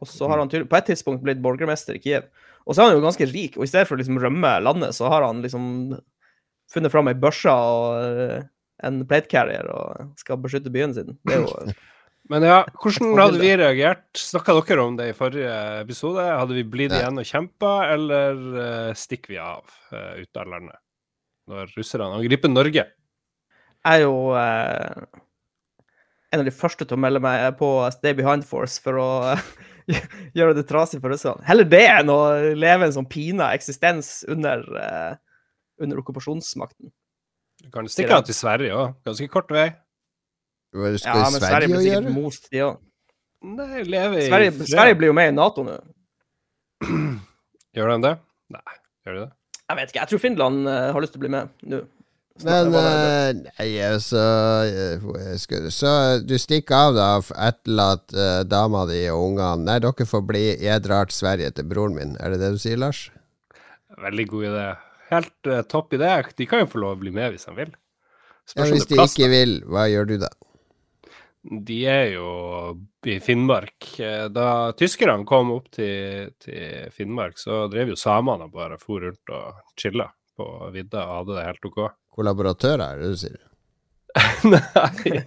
Og 0.00 0.08
så 0.08 0.30
har 0.30 0.40
han 0.40 0.50
på 0.50 0.78
et 0.78 0.88
tidspunkt 0.90 1.22
blitt 1.22 1.42
borgermester 1.44 1.98
i 1.98 2.02
Kiev. 2.02 2.26
Og 2.66 2.74
så 2.74 2.82
er 2.82 2.90
han 2.90 2.98
jo 2.98 3.04
ganske 3.04 3.28
rik, 3.30 3.58
og 3.58 3.66
i 3.66 3.70
stedet 3.70 3.88
for 3.88 3.96
å 3.96 4.00
liksom 4.00 4.18
rømme 4.22 4.52
landet, 4.64 4.96
så 4.96 5.10
har 5.12 5.26
han 5.26 5.42
liksom 5.44 5.64
funnet 6.70 6.92
fram 6.92 7.10
ei 7.10 7.16
børse 7.18 7.52
og 7.52 8.00
eh, 8.00 8.42
en 8.86 9.00
plate 9.08 9.30
carrier 9.30 9.66
og 9.74 10.12
skal 10.20 10.40
beskytte 10.42 10.72
byen 10.72 10.94
sin. 10.96 11.16
Det 11.26 11.36
er 11.36 11.44
jo 11.44 11.50
Men 12.30 12.44
ja, 12.46 12.60
hvordan 12.78 13.16
hadde 13.18 13.40
vi 13.42 13.50
reagert? 13.58 14.04
Snakka 14.14 14.54
dere 14.60 14.82
om 14.84 14.94
det 14.98 15.08
i 15.10 15.16
forrige 15.18 15.54
episode? 15.80 16.22
Hadde 16.22 16.54
vi 16.54 16.62
blitt 16.62 16.94
igjen 16.94 17.18
og 17.18 17.26
kjempa, 17.26 17.72
eller 17.90 18.44
uh, 18.54 18.90
stikker 18.94 19.34
vi 19.34 19.40
av 19.42 19.64
uh, 19.90 20.20
ut 20.20 20.38
av 20.38 20.52
landet? 20.52 20.78
Når 21.50 21.74
russerne 21.74 22.20
angriper 22.20 22.52
Norge? 22.52 22.86
Jeg 23.80 23.96
er 23.96 24.02
jo 24.04 24.34
eh, 24.36 25.06
en 26.30 26.42
av 26.42 26.46
de 26.46 26.52
første 26.52 26.84
til 26.84 26.94
å 26.94 27.00
melde 27.00 27.22
meg 27.24 27.46
på 27.58 27.70
Stay 27.96 28.12
Behind 28.14 28.44
Force 28.46 28.76
for 28.84 29.00
å 29.00 29.08
gjøre 30.36 30.54
det 30.60 30.66
trasig 30.68 31.00
for 31.00 31.10
russerne. 31.10 31.42
Heller 31.48 31.66
det 31.66 31.82
enn 31.88 32.12
å 32.12 32.20
leve 32.54 32.86
en 32.86 32.94
sånn 32.94 33.08
pina 33.10 33.48
eksistens 33.56 34.20
under, 34.30 34.62
under 35.80 36.04
okkupasjonsmakten. 36.04 36.92
Du 37.64 37.72
kan 37.72 37.88
stikke 37.90 38.20
av 38.20 38.28
til 38.28 38.36
Sverige 38.36 38.76
òg. 38.76 39.00
Ganske 39.08 39.32
kort 39.32 39.50
vei. 39.56 39.70
Hva 40.70 40.92
skal 40.98 41.10
Ja, 41.10 41.30
men 41.30 41.40
Sverige 41.40 41.50
Sverige 41.50 41.68
blir 41.68 41.82
sikkert 41.84 42.04
gjøre? 42.04 42.14
most, 42.14 42.50
de. 42.50 42.68
Nei, 43.40 43.68
i 43.80 43.84
Sverige, 44.28 44.52
fred. 44.52 44.68
Sverige 44.68 44.98
blir 45.00 45.10
jo 45.10 45.16
med 45.16 45.32
i 45.32 45.36
Nato 45.36 45.64
nå. 45.66 45.78
Gjør 47.76 47.94
de 47.94 48.02
det? 48.04 48.16
Nei, 48.50 48.76
gjør 49.06 49.16
de 49.16 49.22
det? 49.24 49.30
Jeg 49.70 49.78
vet 49.78 49.92
ikke, 49.92 50.00
jeg 50.00 50.10
tror 50.10 50.22
Finland 50.24 50.66
uh, 50.66 50.76
har 50.90 51.02
lyst 51.02 51.14
til 51.14 51.20
å 51.20 51.24
bli 51.24 51.32
med 51.32 51.50
nå. 51.70 51.80
Men 52.46 52.70
uh, 52.72 53.30
nei, 53.36 53.68
altså 53.84 54.20
eh, 54.64 55.70
Så 55.74 55.90
du 56.24 56.36
stikker 56.40 56.76
av, 56.76 56.94
da, 56.96 57.08
etterlatt 57.48 58.14
eh, 58.16 58.42
dama 58.48 58.86
di 58.88 59.02
og 59.12 59.26
ungene. 59.32 59.66
Nei, 59.66 59.78
dere 59.82 60.06
får 60.08 60.22
bli 60.24 60.44
Jeg 60.56 60.84
drar 60.86 61.10
til 61.10 61.18
Sverige 61.18 61.50
til 61.56 61.68
broren 61.68 61.98
min. 61.98 62.14
Er 62.20 62.32
det 62.32 62.40
det 62.40 62.54
du 62.56 62.62
sier, 62.62 62.80
Lars? 62.80 63.08
Veldig 64.00 64.26
god 64.30 64.46
idé. 64.52 64.66
Helt 65.10 65.50
uh, 65.50 65.60
topp 65.68 65.98
idé. 65.98 66.14
De 66.38 66.48
kan 66.48 66.62
jo 66.62 66.70
få 66.70 66.80
lov 66.80 66.96
å 66.96 67.00
bli 67.02 67.12
med 67.14 67.34
hvis 67.34 67.48
de 67.48 67.56
vil. 67.58 67.74
Ja, 67.74 68.54
Spørs 68.54 68.70
om 68.70 68.78
hvis 68.78 68.88
det 68.88 68.94
de 68.94 68.96
er 68.96 69.02
plass. 69.02 69.18
ikke 69.18 69.28
da. 69.28 69.34
vil, 69.34 69.56
hva 69.68 69.84
gjør 69.90 70.08
du 70.08 70.16
da? 70.24 70.30
De 71.42 71.76
er 71.88 72.10
jo 72.12 72.30
i 73.08 73.16
Finnmark. 73.24 73.86
Eh, 74.00 74.26
Da 74.28 74.72
tyskerne 74.76 75.24
kom 75.28 75.54
opp 75.54 75.70
til, 75.72 76.32
til 76.42 76.90
Finnmark, 76.92 77.38
så 77.40 77.64
drev 77.72 77.94
jo 77.94 78.00
samene 78.00 78.48
og 78.48 78.56
bare 78.56 78.76
for 78.80 79.00
rundt 79.06 79.32
og 79.32 79.62
chilla 79.80 80.10
på 80.36 80.48
vidda 80.74 81.06
og 81.06 81.14
hadde 81.20 81.38
det 81.38 81.46
helt 81.46 81.70
OK. 81.70 81.78
Kollaboratører, 82.16 82.84
er 82.84 83.00
det 83.00 83.12
du 83.14 83.20
sier? 83.22 83.38
nei, 84.50 85.20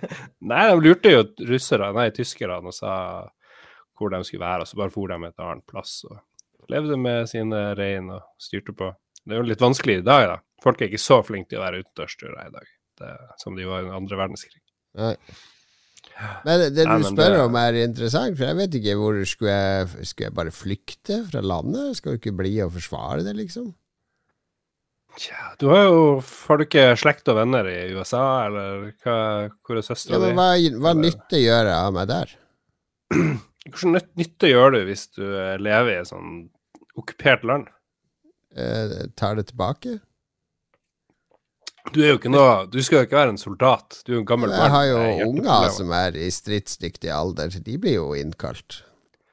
nei, 0.44 0.64
de 0.68 0.76
lurte 0.84 1.12
jo 1.14 1.24
russere, 1.48 1.94
nei, 1.96 2.10
tyskerne 2.14 2.60
og 2.60 2.76
sa 2.76 2.94
hvor 3.98 4.12
de 4.12 4.20
skulle 4.28 4.44
være, 4.44 4.66
og 4.66 4.70
så 4.70 4.80
bare 4.82 4.92
for 4.94 5.10
de 5.10 5.18
et 5.30 5.44
annet 5.46 5.66
plass 5.70 6.02
og 6.10 6.18
levde 6.72 6.98
med 7.00 7.30
sine 7.32 7.62
rein 7.78 8.10
og 8.12 8.26
styrte 8.42 8.76
på. 8.76 8.90
Det 9.24 9.36
er 9.36 9.42
jo 9.42 9.48
litt 9.48 9.64
vanskelig 9.64 10.02
i 10.02 10.06
dag, 10.06 10.28
da. 10.34 10.38
Folk 10.64 10.82
er 10.82 10.90
ikke 10.92 11.02
så 11.02 11.22
flinke 11.26 11.52
til 11.54 11.62
å 11.62 11.66
være 11.66 11.84
utendørsturer 11.84 12.48
i 12.48 12.54
dag 12.54 12.70
det, 13.02 13.12
som 13.42 13.56
de 13.58 13.66
var 13.68 13.84
under 13.84 13.98
andre 14.00 14.20
verdenskrig. 14.20 14.62
Nei. 15.00 15.16
Men 16.46 16.60
det, 16.76 16.86
Nei, 16.88 16.98
du 17.00 17.04
men 17.04 17.16
spør 17.18 17.32
det- 17.34 17.40
om 17.44 17.56
er 17.60 17.78
interessant, 17.84 18.38
for 18.38 18.46
jeg 18.46 18.56
vet 18.60 18.76
ikke 18.80 18.96
hvor 19.00 19.16
Skulle 19.28 19.52
jeg, 19.56 19.88
skulle 20.08 20.28
jeg 20.30 20.36
bare 20.38 20.52
flykte 20.56 21.18
fra 21.32 21.42
landet? 21.42 21.96
Skal 21.98 22.14
du 22.14 22.20
ikke 22.22 22.36
bli 22.38 22.54
og 22.64 22.72
forsvare 22.76 23.24
det, 23.26 23.36
liksom? 23.36 23.74
Tja, 25.18 25.54
du 25.62 25.68
har 25.70 25.84
jo 25.86 25.98
Har 26.48 26.58
du 26.58 26.64
ikke 26.66 26.86
slekt 26.98 27.28
og 27.30 27.38
venner 27.38 27.68
i 27.70 27.94
USA, 27.94 28.48
eller 28.48 28.94
hva, 29.04 29.18
hvor 29.62 29.78
er 29.78 29.82
Ja, 29.84 29.88
søstera 29.90 30.20
men 30.20 30.30
di? 30.30 30.38
hva, 30.40 30.80
hva 30.86 30.94
nytte 30.98 31.42
gjør 31.44 31.70
jeg 31.70 31.78
av 31.78 31.94
meg 31.94 32.08
der? 32.10 32.34
Hvilken 33.64 33.94
nytte 34.20 34.50
gjør 34.50 34.74
du 34.76 34.80
hvis 34.90 35.08
du 35.16 35.24
lever 35.62 35.92
i 35.94 36.00
et 36.02 36.10
sånn 36.10 36.50
okkupert 37.00 37.46
land? 37.48 37.70
Eh, 38.56 39.08
tar 39.16 39.36
det 39.40 39.48
tilbake? 39.54 40.00
Du 41.92 42.00
er 42.00 42.14
jo 42.14 42.18
ikke 42.18 42.32
noe 42.32 42.66
Du 42.72 42.78
skal 42.82 43.02
jo 43.02 43.08
ikke 43.08 43.18
være 43.20 43.34
en 43.34 43.38
soldat. 43.42 44.00
Du 44.06 44.14
er 44.14 44.16
jo 44.16 44.22
en 44.24 44.30
gammel 44.30 44.54
Jeg 44.56 44.72
har 44.72 44.86
jo 44.88 44.98
med 45.04 45.26
unger 45.28 45.70
som 45.76 45.92
er 45.92 46.16
i 46.16 46.30
stridsdyktig 46.32 47.12
alder. 47.12 47.50
De 47.60 47.78
blir 47.78 47.98
jo 48.00 48.14
innkalt. 48.16 48.84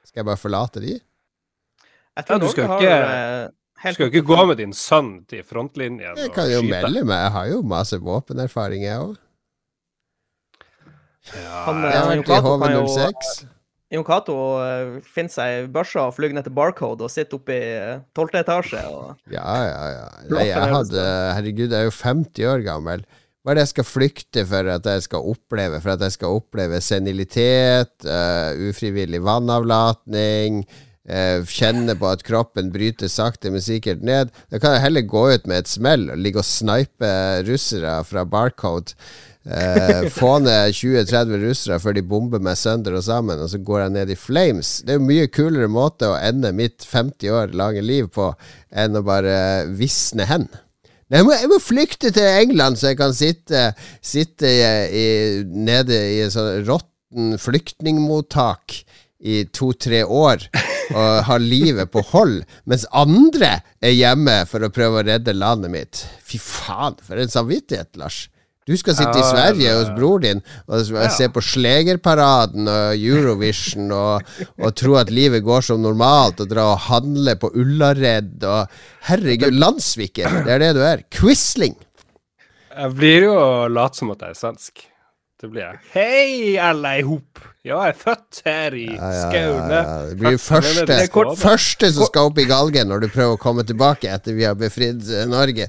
Skal 0.05 0.21
jeg 0.25 0.27
bare 0.27 0.37
forlate 0.41 0.81
de? 0.83 0.97
Jeg 2.19 2.27
tror 2.27 2.37
Ja, 2.37 2.43
du 2.43 2.49
skal 2.51 2.67
Norge 2.67 2.83
ikke- 2.83 3.07
har, 3.07 3.45
uh, 3.47 3.51
Du 3.87 3.93
skal 3.95 4.05
jo 4.07 4.11
ikke 4.11 4.27
gå 4.27 4.47
med 4.47 4.57
din 4.59 4.73
sønn 4.73 5.25
til 5.31 5.43
frontlinjen 5.47 6.17
Jeg 6.19 6.33
kan 6.35 6.51
jo 6.51 6.59
skyte. 6.61 6.71
melde 6.83 7.05
meg. 7.05 7.17
Jeg 7.23 7.31
har 7.33 7.47
jo 7.49 7.63
masse 7.63 7.97
våpenerfaring, 7.97 8.83
jeg 8.83 8.99
òg. 8.99 9.17
Ja, 11.33 11.71
Jeg 11.71 11.95
eh, 11.95 12.01
har 12.01 12.09
vært 12.11 12.29
i 12.29 12.41
HV-06. 12.41 12.73
jo- 12.73 12.87
HV06. 12.87 13.47
Jon 13.91 14.05
Cato 14.07 14.35
uh, 14.63 14.99
finner 15.03 15.33
seg 15.35 15.53
i 15.65 15.71
børsa 15.75 16.07
og 16.07 16.15
flyr 16.15 16.35
ned 16.37 16.47
til 16.47 16.55
Barcode 16.55 17.07
og 17.07 17.11
sitter 17.11 17.41
oppe 17.41 17.57
i 17.57 17.71
tolvte 18.15 18.45
etasje. 18.45 18.83
Og... 18.87 19.17
Ja, 19.35 19.47
ja, 19.67 19.81
ja. 19.97 20.05
Nei, 20.31 20.45
jeg 20.47 20.75
hadde 20.77 21.07
Herregud, 21.35 21.75
jeg 21.75 21.81
er 21.81 21.89
jo 21.89 21.97
50 21.97 22.53
år 22.53 22.63
gammel. 22.69 23.03
Hva 23.41 23.55
er 23.55 23.57
det 23.57 23.65
jeg 23.65 23.73
skal 23.73 23.89
flykte 23.89 24.45
for 24.47 24.69
at 24.69 24.87
jeg 24.87 25.07
skal 25.09 25.27
oppleve? 25.33 25.81
For 25.81 25.95
at 25.95 26.05
jeg 26.05 26.15
skal 26.19 26.37
oppleve 26.39 26.79
senilitet, 26.85 27.97
uh, 28.05 28.53
ufrivillig 28.69 29.23
vannavlatning, 29.27 30.61
uh, 31.11 31.49
kjenne 31.51 31.97
på 31.99 32.11
at 32.13 32.23
kroppen 32.27 32.71
bryter 32.71 33.11
sakte, 33.11 33.51
men 33.51 33.65
sikkert 33.65 34.05
ned. 34.07 34.31
Da 34.53 34.61
kan 34.63 34.77
jeg 34.77 34.85
heller 34.85 35.09
gå 35.09 35.25
ut 35.33 35.51
med 35.51 35.65
et 35.65 35.73
smell 35.73 36.13
og 36.13 36.21
ligge 36.21 36.45
og 36.45 36.47
snipe 36.47 37.11
russere 37.49 37.97
fra 38.07 38.23
Barcode. 38.29 38.95
Eh, 39.45 40.09
få 40.13 40.35
ned 40.45 40.75
20-30 40.77 41.39
russere 41.47 41.79
før 41.81 41.95
de 41.97 42.03
bomber 42.05 42.43
meg 42.45 42.59
sønder 42.61 42.99
og 42.99 43.05
sammen, 43.07 43.41
og 43.41 43.49
så 43.49 43.61
går 43.65 43.85
jeg 43.87 43.95
ned 43.95 44.13
i 44.13 44.19
flames. 44.19 44.73
Det 44.85 44.95
er 44.95 44.99
jo 44.99 45.07
mye 45.09 45.31
kulere 45.33 45.71
måte 45.73 46.11
å 46.11 46.19
ende 46.19 46.53
mitt 46.57 46.85
50 46.85 47.33
år 47.33 47.55
lange 47.57 47.85
liv 47.85 48.11
på 48.13 48.33
enn 48.69 48.99
å 49.01 49.05
bare 49.07 49.39
visne 49.79 50.29
hen. 50.29 50.49
Jeg 51.11 51.27
må, 51.27 51.33
jeg 51.35 51.49
må 51.51 51.59
flykte 51.59 52.13
til 52.15 52.29
England, 52.29 52.79
så 52.79 52.93
jeg 52.93 53.01
kan 53.01 53.15
sitte, 53.17 53.71
sitte 54.05 54.47
i, 54.47 54.61
i, 54.95 55.07
nede 55.43 55.97
i 56.13 56.21
et 56.27 56.35
sånn 56.37 56.61
råtten 56.69 57.35
flyktningmottak 57.41 58.77
i 59.27 59.43
to-tre 59.51 60.05
år 60.05 60.47
og 60.91 61.09
ha 61.27 61.39
livet 61.41 61.91
på 61.91 62.03
hold, 62.13 62.45
mens 62.69 62.87
andre 62.97 63.57
er 63.83 63.97
hjemme 63.97 64.37
for 64.51 64.63
å 64.63 64.71
prøve 64.75 65.01
å 65.01 65.07
redde 65.07 65.35
landet 65.35 65.73
mitt. 65.73 66.05
Fy 66.27 66.39
faen, 66.43 66.99
for 67.03 67.19
en 67.19 67.33
samvittighet, 67.33 67.97
Lars. 67.99 68.29
Du 68.69 68.75
skal 68.77 68.95
sitte 68.95 69.19
i 69.19 69.25
Sverige 69.25 69.71
hos 69.79 69.89
bror 69.97 70.21
din 70.23 70.43
og 70.69 70.85
se 71.17 71.27
på 71.33 71.41
Slegerparaden 71.43 72.69
og 72.71 73.01
Eurovision 73.01 73.89
og, 73.97 74.29
og 74.61 74.75
tro 74.79 74.95
at 75.01 75.11
livet 75.11 75.43
går 75.47 75.65
som 75.65 75.81
normalt, 75.83 76.43
og 76.45 76.51
dra 76.53 76.67
og 76.75 76.83
handle 76.91 77.35
på 77.41 77.51
Ullared 77.57 78.45
og 78.47 78.69
Herregud, 79.09 79.57
landssviker! 79.57 80.43
Det 80.45 80.55
er 80.55 80.63
det 80.63 80.71
du 80.77 80.83
er. 80.87 81.03
Quisling! 81.11 81.75
Jeg 82.71 82.95
blir 83.01 83.27
jo 83.31 83.35
lat 83.73 83.97
som 83.99 84.13
at 84.15 84.23
jeg 84.29 84.37
er 84.37 84.39
svensk. 84.39 84.85
Det 85.41 85.49
blir 85.51 85.65
jeg. 85.65 85.81
Hei, 85.97 86.59
alle 86.61 86.93
i 87.01 87.05
hop! 87.09 87.41
Ja, 87.65 87.81
jeg 87.89 87.95
er 87.95 87.99
født 88.01 88.39
her 88.47 88.77
i 88.77 88.87
Ja, 88.93 89.09
ja, 89.09 89.25
Skaune. 89.25 89.81
ja. 89.81 89.97
Det 90.13 90.19
blir 90.21 90.39
første, 90.41 90.85
det 90.89 91.11
kort- 91.13 91.35
første 91.41 91.91
som 91.97 92.07
skal 92.09 92.29
opp 92.31 92.39
i 92.41 92.47
galgen 92.49 92.89
når 92.93 93.03
du 93.07 93.09
prøver 93.13 93.35
å 93.37 93.41
komme 93.41 93.65
tilbake 93.69 94.09
etter 94.13 94.37
vi 94.37 94.47
har 94.49 94.55
befridd 94.61 95.09
eh, 95.13 95.27
Norge. 95.29 95.67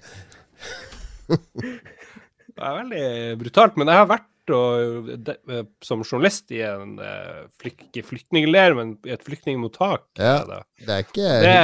Det 2.62 2.70
er 2.70 2.78
veldig 2.78 3.06
brutalt, 3.42 3.78
men 3.80 3.90
jeg 3.90 3.98
har 3.98 4.10
vært 4.12 4.28
og, 4.54 5.08
de, 5.26 5.34
eh, 5.54 5.64
som 5.86 6.02
journalist 6.04 6.52
i 6.54 6.60
en 6.66 6.98
uh, 7.00 7.48
flyk, 7.62 7.88
ikke 7.88 8.04
flyktningleir, 8.06 8.76
men 8.78 8.92
i 9.08 9.14
et 9.16 9.24
flyktningmottak. 9.26 10.04
Ja. 10.20 10.42
det. 10.46 10.60
Det 10.82 10.94
er 10.94 11.06
ikke 11.06 11.30
Det, 11.42 11.56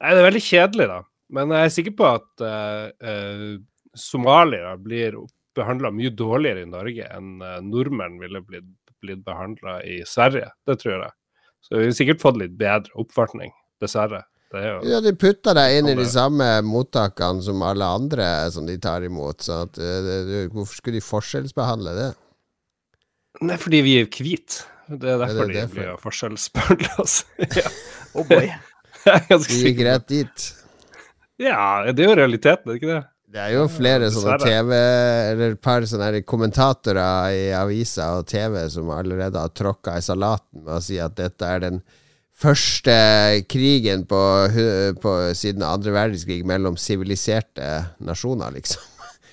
nei, 0.00 0.12
det 0.14 0.22
er 0.22 0.26
veldig 0.26 0.42
kjedelig, 0.46 0.88
da. 0.90 0.98
Men 1.36 1.54
jeg 1.54 1.68
er 1.68 1.74
sikker 1.76 1.94
på 1.98 2.08
at 2.08 2.42
uh, 2.42 2.88
uh, 3.06 3.52
somaliere 3.94 4.74
blir 4.82 5.20
behandla 5.58 5.92
mye 5.94 6.10
dårligere 6.14 6.64
i 6.64 6.70
Norge 6.70 7.06
enn 7.06 7.38
uh, 7.44 7.58
nordmenn 7.62 8.18
ville 8.22 8.42
blitt, 8.46 8.70
blitt 9.02 9.22
behandla 9.26 9.78
i 9.86 10.00
Sverige. 10.08 10.50
Det 10.66 10.78
tror 10.82 10.96
jeg. 10.96 11.14
Så 11.60 11.76
vi 11.76 11.86
har 11.90 11.96
sikkert 12.00 12.24
fått 12.24 12.40
litt 12.40 12.58
bedre 12.58 12.90
oppfatning, 12.98 13.52
dessverre. 13.82 14.24
Det 14.50 14.58
er 14.58 14.66
jo 14.70 14.78
Ja, 14.90 14.98
de 15.04 15.12
putter 15.14 15.54
deg 15.54 15.76
inn 15.78 15.90
i 15.92 15.96
de 15.98 16.06
samme 16.10 16.46
mottakene 16.66 17.44
som 17.46 17.62
alle 17.62 17.86
andre 17.86 18.26
som 18.50 18.66
de 18.66 18.76
tar 18.82 19.06
imot. 19.06 19.44
Så 19.46 19.62
at, 19.66 19.78
det, 19.78 20.18
det, 20.26 20.40
hvorfor 20.54 20.80
skulle 20.80 20.98
de 20.98 21.06
forskjellsbehandle 21.06 21.94
det? 21.98 22.08
Nei, 23.46 23.56
fordi 23.62 23.82
vi 23.86 23.94
er 24.00 24.10
hvite. 24.10 24.66
Det 24.90 25.06
er 25.06 25.20
derfor 25.22 25.46
det 25.46 25.54
de 25.54 25.60
derfor? 25.60 25.76
blir 25.76 26.02
forskjellsbehandla. 26.02 27.06
ja. 27.60 27.70
Oh 28.18 28.26
boy. 28.26 28.50
Vi 29.00 29.38
er 29.38 29.44
gikk 29.62 29.78
rett 29.86 30.08
dit. 30.10 30.48
Ja, 31.40 31.86
det 31.88 32.04
er 32.04 32.10
jo 32.10 32.16
realiteten, 32.18 32.66
er 32.66 32.74
det 32.74 32.80
ikke 32.82 32.90
det? 32.90 33.00
Det 33.30 33.38
er 33.38 33.52
jo 33.54 33.62
flere 33.70 34.08
sånne. 34.10 34.36
TV 34.42 34.72
Eller 34.74 35.54
et 35.54 35.62
par 35.62 35.86
sånne 35.86 36.24
kommentatorer 36.26 37.36
i 37.36 37.44
aviser 37.54 38.18
og 38.18 38.26
TV 38.28 38.58
som 38.74 38.90
allerede 38.92 39.38
har 39.38 39.52
tråkka 39.54 39.94
i 39.96 40.04
salaten 40.04 40.64
med 40.64 40.74
å 40.74 40.82
si 40.82 40.98
at 41.00 41.14
dette 41.18 41.46
er 41.46 41.62
den 41.62 41.78
første 42.40 42.94
krigen 43.50 44.06
på, 44.08 44.20
på 45.02 45.16
siden 45.36 45.64
andre 45.66 45.92
verdenskrig 45.94 46.44
mellom 46.48 46.78
siviliserte 46.80 47.68
nasjoner, 48.04 48.50
liksom. 48.56 48.86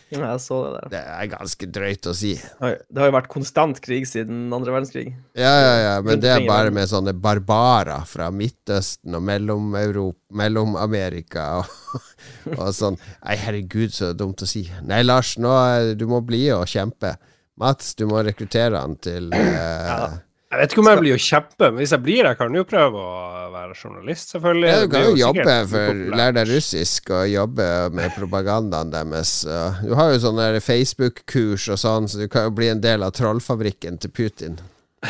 Ja, 0.08 0.22
jeg 0.24 0.40
så 0.40 0.58
det 0.64 0.70
der. 0.72 0.86
Det 0.94 1.00
er 1.04 1.26
ganske 1.34 1.68
drøyt 1.76 2.08
å 2.08 2.14
si. 2.16 2.30
Det 2.40 3.02
har 3.02 3.10
jo 3.10 3.16
vært 3.18 3.28
konstant 3.32 3.80
krig 3.84 4.06
siden 4.08 4.54
andre 4.56 4.72
verdenskrig. 4.72 5.10
Ja, 5.36 5.52
ja, 5.52 5.74
ja, 5.84 5.96
men 6.06 6.22
det 6.24 6.30
er 6.32 6.46
bare 6.48 6.72
med 6.72 6.88
sånne 6.88 7.12
barbarer 7.12 8.08
fra 8.08 8.30
Midtøsten 8.32 9.18
og 9.20 9.26
Mellom-Amerika 9.28 11.44
og, 11.60 11.68
og 12.62 12.72
sånn. 12.76 12.96
Nei, 13.20 13.36
herregud, 13.42 13.92
så 13.96 14.14
dumt 14.16 14.44
å 14.44 14.48
si. 14.48 14.64
Nei, 14.88 15.02
Lars, 15.04 15.36
nå, 15.44 15.52
du 16.00 16.08
må 16.08 16.22
bli 16.24 16.46
og 16.56 16.68
kjempe. 16.72 17.18
Mats, 17.60 17.92
du 18.00 18.08
må 18.08 18.24
rekruttere 18.24 18.80
han 18.80 18.96
til 19.04 19.28
eh, 19.36 20.16
Jeg 20.58 20.64
vet 20.64 20.74
ikke 20.74 20.82
om 20.82 20.88
jeg 20.90 21.02
blir 21.04 21.14
å 21.14 21.22
kjempe, 21.22 21.68
men 21.70 21.78
hvis 21.84 21.92
jeg 21.94 22.02
blir 22.02 22.26
det, 22.26 22.32
kan 22.40 22.50
du 22.50 22.58
jo 22.58 22.64
prøve 22.66 23.02
å 23.02 23.18
være 23.54 23.76
journalist, 23.78 24.32
selvfølgelig. 24.34 24.70
ja, 24.72 24.80
Du 24.82 24.88
kan 24.90 25.04
jo 25.06 25.12
jobbe 25.20 25.58
for. 25.70 26.00
Lære 26.18 26.34
deg 26.40 26.50
russisk 26.56 27.12
og 27.14 27.28
jobbe 27.30 27.68
med 27.94 28.16
propagandaen 28.18 28.90
deres. 28.96 29.36
Du 29.84 29.94
har 30.00 30.10
jo 30.16 30.24
sånne 30.24 30.48
Facebook-kurs 30.66 31.68
og 31.76 31.78
sånn, 31.84 32.10
så 32.10 32.24
du 32.24 32.26
kan 32.32 32.50
jo 32.50 32.56
bli 32.58 32.72
en 32.74 32.82
del 32.82 33.06
av 33.06 33.14
trollfabrikken 33.14 34.02
til 34.02 34.14
Putin. 34.18 34.58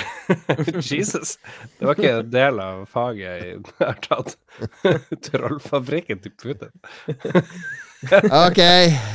Jesus. 0.92 1.38
Det 1.80 1.86
var 1.88 1.96
ikke 1.98 2.14
en 2.20 2.32
del 2.34 2.60
av 2.64 2.84
faget 2.92 3.44
jeg 3.44 3.60
har 3.80 4.00
tatt. 4.06 4.36
Trollfabrikken 5.30 6.24
til 6.26 6.34
Putin. 6.42 6.72
Ok, 7.98 8.60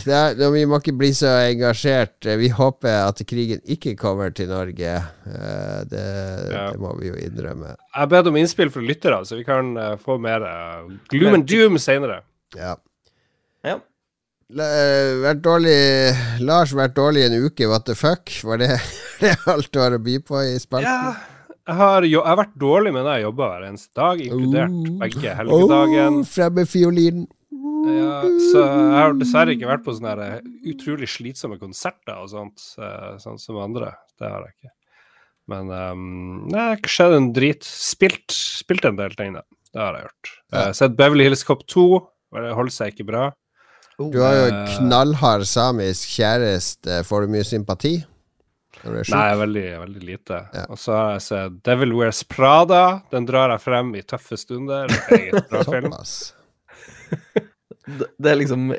det 0.03 0.11
er, 0.11 0.41
vi 0.51 0.65
må 0.67 0.81
ikke 0.81 0.97
bli 0.99 1.13
så 1.15 1.31
engasjert. 1.53 2.27
Vi 2.41 2.49
håper 2.51 2.97
at 3.07 3.21
krigen 3.31 3.61
ikke 3.71 3.93
kommer 3.95 4.33
til 4.35 4.49
Norge. 4.51 4.95
Eh, 5.23 5.85
Det, 5.87 6.01
Ja. 6.51 6.65
det 6.73 6.81
må 6.83 6.91
vi 6.99 7.13
jo 7.13 7.15
innrømme. 7.15 7.77
Jeg 7.95 8.11
bedt 8.11 8.27
om 8.33 8.37
innspill 8.41 8.73
fra 8.75 8.83
lyttere, 8.83 9.21
så 9.25 9.39
vi 9.39 9.45
kan 9.47 9.77
eh, 9.79 9.95
få 10.03 10.19
mer 10.19 10.43
eh, 10.43 10.91
gloom 11.15 11.35
and 11.39 11.47
doom 11.47 11.79
senere. 11.79 12.25
Ja. 12.59 12.75
Ja. 13.63 13.79
Vært 14.53 15.45
dårlig 15.47 15.79
Lars, 16.43 16.75
vært 16.77 16.97
dårlig 16.99 17.23
en 17.31 17.39
uke, 17.47 17.69
what 17.71 17.87
the 17.87 17.95
fuck? 17.95 18.35
Var 18.45 18.59
det, 18.61 18.81
det 19.27 19.37
alt 19.53 19.71
du 19.73 19.79
har 19.83 19.95
å 19.97 20.01
by 20.03 20.17
på 20.27 20.41
i 20.47 20.57
spalten? 20.63 20.89
Ja, 20.89 21.13
jeg 21.69 21.79
har, 21.79 22.03
jo, 22.09 22.19
jeg 22.19 22.27
har 22.29 22.41
vært 22.43 22.57
dårlig, 22.59 22.93
med 22.97 23.07
det 23.07 23.15
jeg 23.21 23.27
jobba 23.29 23.49
hver 23.53 23.69
eneste 23.69 23.95
dag, 24.01 24.21
inkludert 24.27 24.75
Oh. 24.75 24.99
begge 25.05 25.35
helgedagen. 25.39 26.19
Oh, 26.21 26.27
fremme 26.27 26.65
fiolinen. 26.67 27.29
Ja, 27.83 28.21
så 28.53 28.61
jeg 28.63 28.95
har 28.95 29.15
dessverre 29.19 29.55
ikke 29.57 29.67
vært 29.71 29.83
på 29.87 29.95
sånne 29.97 30.13
eh, 30.23 30.45
utrolig 30.71 31.09
slitsomme 31.11 31.57
konserter 31.59 32.15
og 32.23 32.29
sånt, 32.31 32.63
eh, 32.79 33.17
sånn 33.23 33.39
som 33.43 33.59
andre. 33.63 33.89
Det 34.19 34.29
har 34.31 34.45
jeg 34.47 34.55
ikke. 34.55 34.73
Men 35.51 35.71
um, 35.75 36.45
det 36.53 36.61
har 36.63 36.77
ikke 36.79 36.93
skjedd 36.95 37.17
en 37.17 37.31
drit. 37.35 37.67
Spilt, 37.67 38.31
spilt 38.31 38.85
en 38.87 38.99
del 39.01 39.15
ting, 39.19 39.33
da. 39.35 39.43
Det 39.75 39.81
har 39.83 39.99
jeg 39.99 40.07
gjort. 40.07 40.31
Ja. 40.53 40.65
har 40.69 40.77
sett 40.79 40.95
Beverly 40.99 41.27
Hills 41.27 41.43
Cop 41.49 41.65
2. 41.67 41.87
Det 42.39 42.53
holder 42.55 42.75
seg 42.77 42.95
ikke 42.95 43.09
bra. 43.11 43.25
Du 43.99 44.21
har 44.23 44.35
jo 44.39 44.45
Eh. 44.53 44.77
knallhard 44.79 45.43
samisk 45.51 46.15
kjæreste. 46.15 47.03
Får 47.09 47.27
du 47.27 47.33
mye 47.35 47.45
sympati? 47.47 47.97
Nei, 48.85 49.35
veldig, 49.39 49.65
veldig 49.83 50.03
lite. 50.07 50.39
Ja. 50.57 50.65
Og 50.73 50.79
så 50.81 50.93
har 50.97 51.11
jeg 51.17 51.23
sett 51.27 51.53
Devil 51.67 51.93
Wears 51.99 52.23
Prada. 52.25 53.03
Den 53.13 53.27
drar 53.29 53.51
jeg 53.55 53.61
frem 53.63 53.93
i 53.99 54.03
tøffe 54.03 54.37
stunder. 54.41 54.87
Det 54.89 55.43
det 58.19 58.31
er 58.31 58.37
liksom 58.41 58.73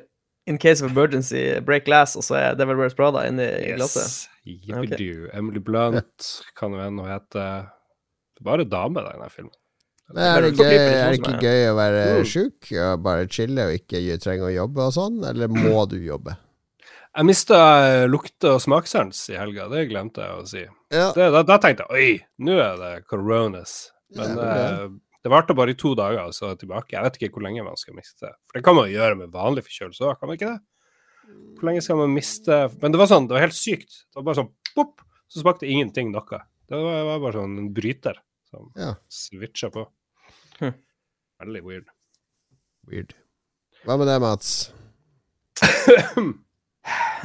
In 0.45 0.57
case 0.59 0.83
of 0.83 0.91
emergency, 0.91 1.53
break 1.63 1.85
glass, 1.88 2.17
og 2.19 2.23
så 2.27 2.35
er 2.35 2.55
Devil 2.59 2.75
Wears 2.81 2.93
Prada 2.97 3.21
inni 3.29 3.45
i 3.47 3.69
glasset. 3.77 4.03
Yes. 4.03 4.29
Yippee-doo. 4.67 5.29
Emily 5.31 5.59
Blunt 5.63 6.25
kan 6.59 6.73
jo 6.75 6.81
hun 6.83 7.00
heter 7.07 7.69
Bare 8.43 8.65
dame, 8.67 9.00
denne 9.05 9.29
filmen. 9.31 9.53
Men 10.12 10.19
er 10.27 10.41
det, 10.43 10.50
Det 10.57 10.65
gøy, 10.67 10.75
er 10.75 11.13
det 11.13 11.19
ikke 11.21 11.38
gøy 11.39 11.62
å 11.69 11.75
være 11.77 12.01
Mm. 12.17 12.25
sjuk 12.27 12.67
og 12.75 13.00
bare 13.05 13.23
chille 13.31 13.63
og 13.69 13.73
ikke 13.77 14.17
trenge 14.19 14.43
å 14.50 14.51
jobbe 14.51 14.83
og 14.83 14.91
sånn, 14.97 15.21
eller 15.29 15.47
må 15.47 15.85
du 15.88 15.95
jobbe? 16.03 16.35
Jeg 17.13 17.25
mista 17.29 17.58
lukte- 18.10 18.55
og 18.55 18.62
smakssans 18.63 19.20
i 19.29 19.36
helga, 19.38 19.67
det 19.70 19.84
glemte 19.91 20.24
jeg 20.25 20.34
å 20.39 20.46
si. 20.50 20.63
Ja. 20.93 21.12
Det, 21.13 21.27
da, 21.36 21.43
da 21.46 21.58
tenkte 21.62 21.86
jeg 21.86 21.93
oi, 21.93 22.25
nå 22.41 22.55
er 22.58 22.77
det 22.82 22.91
coronas. 23.10 23.91
Men 24.17 24.34
Ja, 24.34 24.36
det 24.39 24.53
eh, 24.84 24.93
det 25.24 25.32
varte 25.32 25.55
bare 25.55 25.72
i 25.72 25.77
to 25.79 25.93
dager, 25.96 26.25
og 26.27 26.34
så 26.36 26.50
er 26.50 26.50
jeg 26.58 26.63
tilbake. 26.65 26.91
Jeg 26.98 27.03
vet 27.05 27.15
ikke 27.22 27.38
hvor 27.38 27.46
lenge 27.46 27.63
man 27.63 27.77
skal 27.79 27.96
miste. 27.96 28.27
For 28.50 28.58
det 28.58 28.63
kan 28.65 28.75
man 28.75 28.89
jo 28.89 28.98
gjøre 28.98 29.15
med 29.22 29.29
vanlig 29.32 29.62
forkjølelse 29.63 30.03
òg, 30.10 30.17
kan 30.20 30.27
man 30.27 30.36
ikke 30.36 30.50
det? 30.50 30.60
Hvor 31.55 31.70
lenge 31.70 31.84
skal 31.86 31.96
man 32.01 32.12
miste 32.12 32.58
Men 32.82 32.91
det 32.91 33.00
var 33.00 33.08
sånn, 33.08 33.29
det 33.29 33.38
var 33.38 33.46
helt 33.46 33.55
sykt. 33.55 33.96
Det 34.12 34.17
var 34.20 34.25
bare 34.27 34.39
sånn 34.41 34.50
pop, 34.75 35.00
så 35.32 35.39
smakte 35.46 35.70
ingenting 35.72 36.12
noe. 36.12 36.41
Det 36.67 36.75
var, 36.75 36.98
det 36.98 37.08
var 37.08 37.22
bare 37.24 37.38
sånn 37.39 37.55
en 37.62 37.72
bryter 37.77 38.20
som 38.51 38.67
Ja. 38.75 38.89
switcha 39.08 39.72
på. 39.72 39.86
Hm. 40.60 40.74
Veldig 41.46 41.63
weird. 41.70 41.88
Weird. 42.91 43.15
Hva 43.88 43.96
med 44.01 44.12
deg, 44.12 44.20
Mats? 44.27 44.74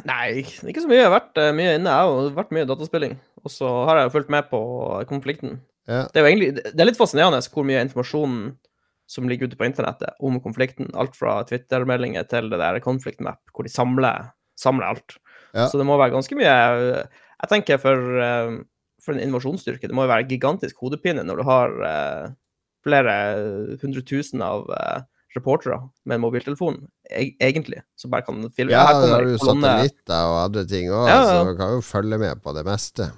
Nei, 0.06 0.44
ikke 0.44 0.82
så 0.82 0.90
mye. 0.90 0.98
Jeg 0.98 1.08
har 1.08 1.14
vært 1.14 1.40
eh, 1.40 1.54
mye 1.56 1.74
inne, 1.78 1.90
jeg 1.90 2.12
har 2.12 2.32
vært 2.36 2.54
mye 2.54 2.68
dataspilling. 2.68 3.16
Og 3.42 3.52
så 3.52 3.68
har 3.88 4.02
jeg 4.02 4.14
fulgt 4.14 4.32
med 4.32 4.48
på 4.50 4.60
konflikten. 5.10 5.58
Ja. 5.88 6.04
Det 6.12 6.20
er 6.20 6.26
jo 6.26 6.30
egentlig 6.30 6.50
det 6.58 6.82
er 6.82 6.88
litt 6.90 7.00
fascinerende 7.00 7.40
hvor 7.48 7.64
mye 7.66 7.82
informasjon 7.86 8.40
som 9.08 9.28
ligger 9.28 9.48
ute 9.48 9.56
på 9.56 9.64
internettet 9.64 10.18
om 10.20 10.36
konflikten. 10.44 10.90
Alt 10.98 11.16
fra 11.16 11.38
Twitter-meldinger 11.48 12.26
til 12.28 12.50
det 12.52 12.60
der 12.60 12.80
Conflict 12.84 13.22
Map, 13.24 13.40
hvor 13.54 13.64
de 13.64 13.72
samler, 13.72 14.28
samler 14.60 14.90
alt. 14.90 15.16
Ja. 15.56 15.64
Så 15.70 15.80
det 15.80 15.86
må 15.88 15.96
være 15.96 16.12
ganske 16.12 16.36
mye 16.36 16.52
Jeg 16.52 17.48
tenker 17.48 17.80
for, 17.80 18.18
eh, 18.20 18.58
for 19.00 19.16
en 19.16 19.22
invasjonsstyrke, 19.24 19.88
det 19.88 19.96
må 19.96 20.04
jo 20.04 20.12
være 20.12 20.28
gigantisk 20.28 20.82
hodepine 20.82 21.24
når 21.24 21.40
du 21.40 21.46
har 21.48 21.76
eh, 21.88 22.26
flere 22.84 23.14
hundre 23.80 24.02
tusen 24.04 24.42
av 24.44 24.68
eh, 24.74 25.06
reportere 25.38 25.78
med 26.04 26.18
en 26.18 26.24
mobiltelefon, 26.26 26.82
e 27.08 27.30
egentlig, 27.40 27.80
Så 27.96 28.10
bare 28.12 28.26
kan 28.26 28.42
filme. 28.50 28.74
Ja, 28.74 28.84
Her 28.90 29.14
har 29.14 29.24
du 29.24 29.38
satellitter 29.38 30.26
og 30.28 30.38
andre 30.42 30.66
ting 30.68 30.90
òg, 30.90 31.08
Ja, 31.08 31.16
ja. 31.22 31.24
så 31.30 31.48
du 31.48 31.56
kan 31.58 31.74
jo 31.76 31.80
følge 31.86 32.18
med 32.20 32.42
på 32.44 32.54
det 32.56 32.66
meste. 32.68 33.10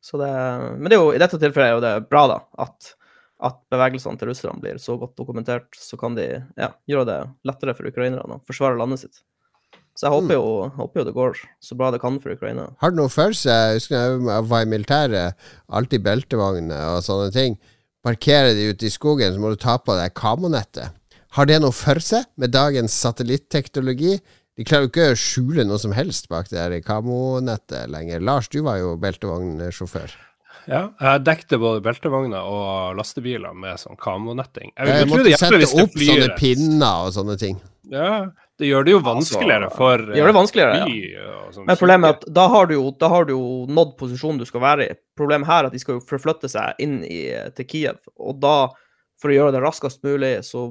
Så 0.00 0.16
det, 0.20 0.30
men 0.78 0.88
det 0.88 0.96
er 0.96 1.02
jo, 1.02 1.10
i 1.12 1.20
dette 1.20 1.38
tilfellet 1.40 1.68
er 1.68 1.74
jo 1.76 1.84
det 1.84 1.94
bra, 2.08 2.22
da, 2.30 2.38
at, 2.64 2.94
at 3.50 3.58
bevegelsene 3.72 4.20
til 4.20 4.30
russerne 4.30 4.62
blir 4.62 4.78
så 4.80 4.96
godt 5.00 5.12
dokumentert. 5.18 5.68
Så 5.76 5.98
kan 6.00 6.16
de 6.16 6.28
ja, 6.56 6.70
gjøre 6.88 7.08
det 7.10 7.18
lettere 7.48 7.74
for 7.76 7.90
ukrainerne 7.90 8.38
å 8.38 8.44
forsvare 8.48 8.80
landet 8.80 9.04
sitt. 9.04 9.20
Så 9.98 10.06
jeg 10.06 10.14
håper 10.14 10.38
jo, 10.38 10.44
håper 10.78 11.02
jo 11.02 11.04
det 11.04 11.12
går 11.16 11.40
så 11.60 11.76
bra 11.76 11.90
det 11.92 12.00
kan 12.00 12.16
for 12.22 12.32
Ukraina. 12.32 12.70
Har 12.80 12.92
du 12.92 12.96
noe 13.02 13.12
for 13.12 13.34
seg? 13.36 13.74
Jeg 13.74 13.82
husker 13.82 13.98
jeg 13.98 14.46
var 14.48 14.64
i 14.64 14.70
militæret, 14.70 15.50
alltid 15.68 16.06
beltevogner 16.06 16.94
og 16.94 17.04
sånne 17.04 17.28
ting. 17.34 17.58
Parkerer 18.06 18.54
de 18.56 18.70
ute 18.70 18.88
i 18.88 18.92
skogen, 18.92 19.34
så 19.34 19.42
må 19.42 19.50
du 19.52 19.58
ta 19.60 19.76
på 19.76 19.92
deg 19.98 20.14
kamonettet. 20.16 20.94
Har 21.36 21.46
det 21.46 21.60
noe 21.62 21.74
for 21.74 22.00
seg 22.02 22.26
med 22.40 22.50
dagens 22.54 22.94
satellitteknologi? 23.04 24.16
De 24.58 24.66
klarer 24.66 24.88
jo 24.88 24.90
ikke 24.90 25.12
å 25.12 25.18
skjule 25.18 25.64
noe 25.64 25.78
som 25.80 25.94
helst 25.94 26.26
bak 26.28 26.50
det 26.50 26.58
der 26.58 26.82
kamonettet 26.84 27.86
lenger. 27.92 28.20
Lars, 28.20 28.50
du 28.50 28.60
var 28.66 28.80
jo 28.80 28.96
beltevognsjåfør. 29.00 30.16
Ja, 30.68 30.82
jeg 31.00 31.22
dekte 31.24 31.56
både 31.62 31.80
beltevogner 31.84 32.44
og 32.44 32.98
lastebiler 32.98 33.54
med 33.56 33.80
sånn 33.80 33.98
kamonetting. 34.00 34.74
Jeg, 34.74 34.90
Jeg 34.90 35.04
jeg 35.04 35.10
måtte 35.12 35.38
sette 35.40 35.60
hvis 35.62 35.74
opp 35.78 35.94
flyr 35.94 36.10
sånne 36.10 36.36
pinner 36.36 37.06
og 37.06 37.14
sånne 37.16 37.38
ting. 37.40 37.56
Ja, 37.90 38.10
det 38.60 38.68
gjør 38.68 38.84
det 38.86 38.92
jo 38.92 39.00
vanskeligere 39.02 39.70
for 39.72 40.02
Det 40.10 40.18
gjør 40.18 40.30
det 40.30 40.36
vanskeligere, 40.36 40.82
ja. 40.82 41.38
Men 41.64 41.78
problemet 41.80 42.10
er 42.10 42.18
at 42.18 42.28
da 42.36 42.44
har 42.52 42.68
du 42.68 42.76
jo, 42.76 42.84
da 43.00 43.08
har 43.10 43.26
du 43.26 43.32
jo 43.32 43.46
nådd 43.70 43.96
posisjonen 43.98 44.42
du 44.42 44.46
skal 44.46 44.62
være 44.62 44.86
i. 44.90 44.98
Problemet 45.18 45.48
her 45.48 45.64
er 45.64 45.70
at 45.70 45.74
de 45.74 45.80
skal 45.82 45.96
jo 45.96 46.04
forflytte 46.10 46.50
seg 46.52 46.78
inn 46.82 47.00
i, 47.06 47.24
til 47.56 47.66
Kiev, 47.70 48.04
og 48.20 48.38
da, 48.42 48.56
for 49.22 49.32
å 49.32 49.38
gjøre 49.38 49.56
det 49.56 49.64
raskest 49.64 50.04
mulig, 50.06 50.36
så 50.46 50.68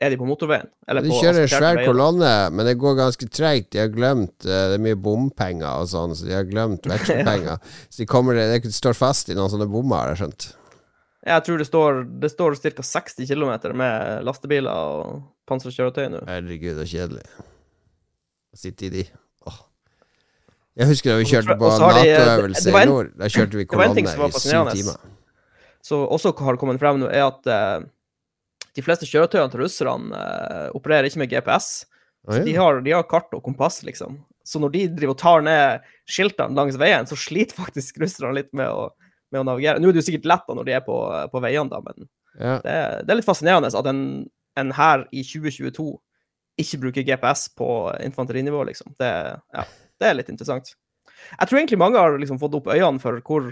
er 0.00 0.10
de 0.14 0.16
på 0.16 0.26
motorveien. 0.28 0.68
Eller 0.88 1.04
De 1.04 1.10
kjører 1.12 1.50
svær 1.50 1.80
kolonne, 1.84 2.30
men 2.56 2.66
det 2.66 2.76
går 2.80 2.94
ganske 2.98 3.26
treigt. 3.28 3.70
De 3.74 3.82
har 3.82 3.90
glemt 3.92 4.46
eh, 4.48 4.62
Det 4.72 4.78
er 4.78 4.84
mye 4.86 4.96
bompenger 4.96 5.82
og 5.82 5.90
sånn, 5.92 6.14
så 6.16 6.24
de 6.28 6.32
har 6.38 6.46
glemt 6.48 6.86
vekselpenger. 6.92 7.60
Så 7.90 8.02
de 8.02 8.08
kommer 8.08 8.38
de 8.40 8.72
står 8.72 8.96
fast 8.96 9.28
i 9.28 9.36
noen 9.36 9.52
sånne 9.52 9.68
bommer, 9.70 10.00
har 10.06 10.14
jeg 10.14 10.22
skjønt. 10.24 10.48
Jeg 11.28 11.44
tror 11.44 11.60
det 11.60 11.66
står, 11.68 11.98
det 12.22 12.30
står 12.32 12.56
ca. 12.64 12.82
60 12.94 13.28
km 13.28 13.50
med 13.76 14.24
lastebiler 14.24 14.72
og 14.72 15.18
panserkjøretøy 15.50 16.06
nå. 16.14 16.22
Herregud, 16.30 16.78
så 16.80 16.86
kjedelig. 16.88 17.26
Å 18.50 18.58
sitte 18.62 18.88
i 18.88 18.92
de. 18.94 19.04
Åh. 19.46 19.58
Jeg 20.80 20.88
husker 20.94 21.12
da 21.12 21.18
vi 21.20 21.28
kjørte 21.28 21.58
på 21.60 21.68
de- 21.76 21.92
Nato-øvelse 21.92 22.72
i 22.72 22.84
nord. 22.88 23.12
Da 23.20 23.28
kjørte 23.28 23.60
vi 23.60 23.66
kolonne 23.68 24.00
i 24.00 24.32
syv 24.40 24.72
timer. 24.72 24.96
Så 25.84 26.00
også 26.08 26.32
har 26.40 26.56
det 26.56 26.60
kommet 26.60 26.80
frem 26.80 26.98
nå, 27.00 27.08
er 27.12 27.26
at 27.28 27.46
eh, 27.52 27.84
de 28.76 28.84
fleste 28.84 29.08
kjøretøyene 29.08 29.50
til 29.52 29.62
russerne 29.64 30.16
eh, 30.16 30.66
opererer 30.76 31.08
ikke 31.08 31.22
med 31.22 31.32
GPS. 31.32 31.70
Så 32.28 32.42
de 32.44 32.52
ja. 32.52 32.60
har, 32.62 32.82
de 32.84 32.92
har 32.92 33.06
kart 33.08 33.32
og 33.32 33.42
kompass, 33.46 33.80
liksom. 33.86 34.18
Så 34.44 34.60
når 34.60 34.74
de 34.74 34.82
driver 34.92 35.14
og 35.14 35.20
tar 35.20 35.44
ned 35.46 35.86
skiltene 36.10 36.56
langs 36.56 36.76
veien, 36.80 37.08
så 37.08 37.16
sliter 37.18 37.56
faktisk 37.56 38.00
russerne 38.02 38.34
litt 38.36 38.50
med 38.56 38.68
å, 38.68 38.90
med 39.32 39.42
å 39.42 39.46
navigere. 39.48 39.80
Nå 39.80 39.88
er 39.88 39.96
det 39.96 40.02
jo 40.02 40.08
sikkert 40.10 40.28
lett 40.28 40.44
da 40.48 40.56
når 40.58 40.68
de 40.68 40.76
er 40.76 40.84
på, 40.86 40.98
på 41.32 41.42
veiene, 41.44 41.70
da, 41.72 41.82
men 41.86 42.08
Ja. 42.38 42.58
det, 42.62 42.76
det 43.06 43.12
er 43.12 43.18
litt 43.18 43.26
fascinerende 43.26 43.72
at 43.74 43.88
en, 43.90 44.04
en 44.60 44.72
her 44.76 45.06
i 45.10 45.24
2022 45.26 45.88
ikke 46.60 46.80
bruker 46.82 47.06
GPS 47.06 47.48
på 47.56 47.68
infanterinivå, 48.04 48.62
liksom. 48.68 48.92
Det, 49.00 49.10
ja, 49.56 49.64
det 50.00 50.08
er 50.08 50.18
litt 50.18 50.30
interessant. 50.32 50.74
Jeg 51.38 51.48
tror 51.48 51.60
egentlig 51.60 51.80
mange 51.80 52.00
har 52.00 52.16
liksom 52.20 52.40
fått 52.40 52.56
opp 52.58 52.68
øynene 52.72 53.00
for 53.02 53.20
hvor, 53.26 53.50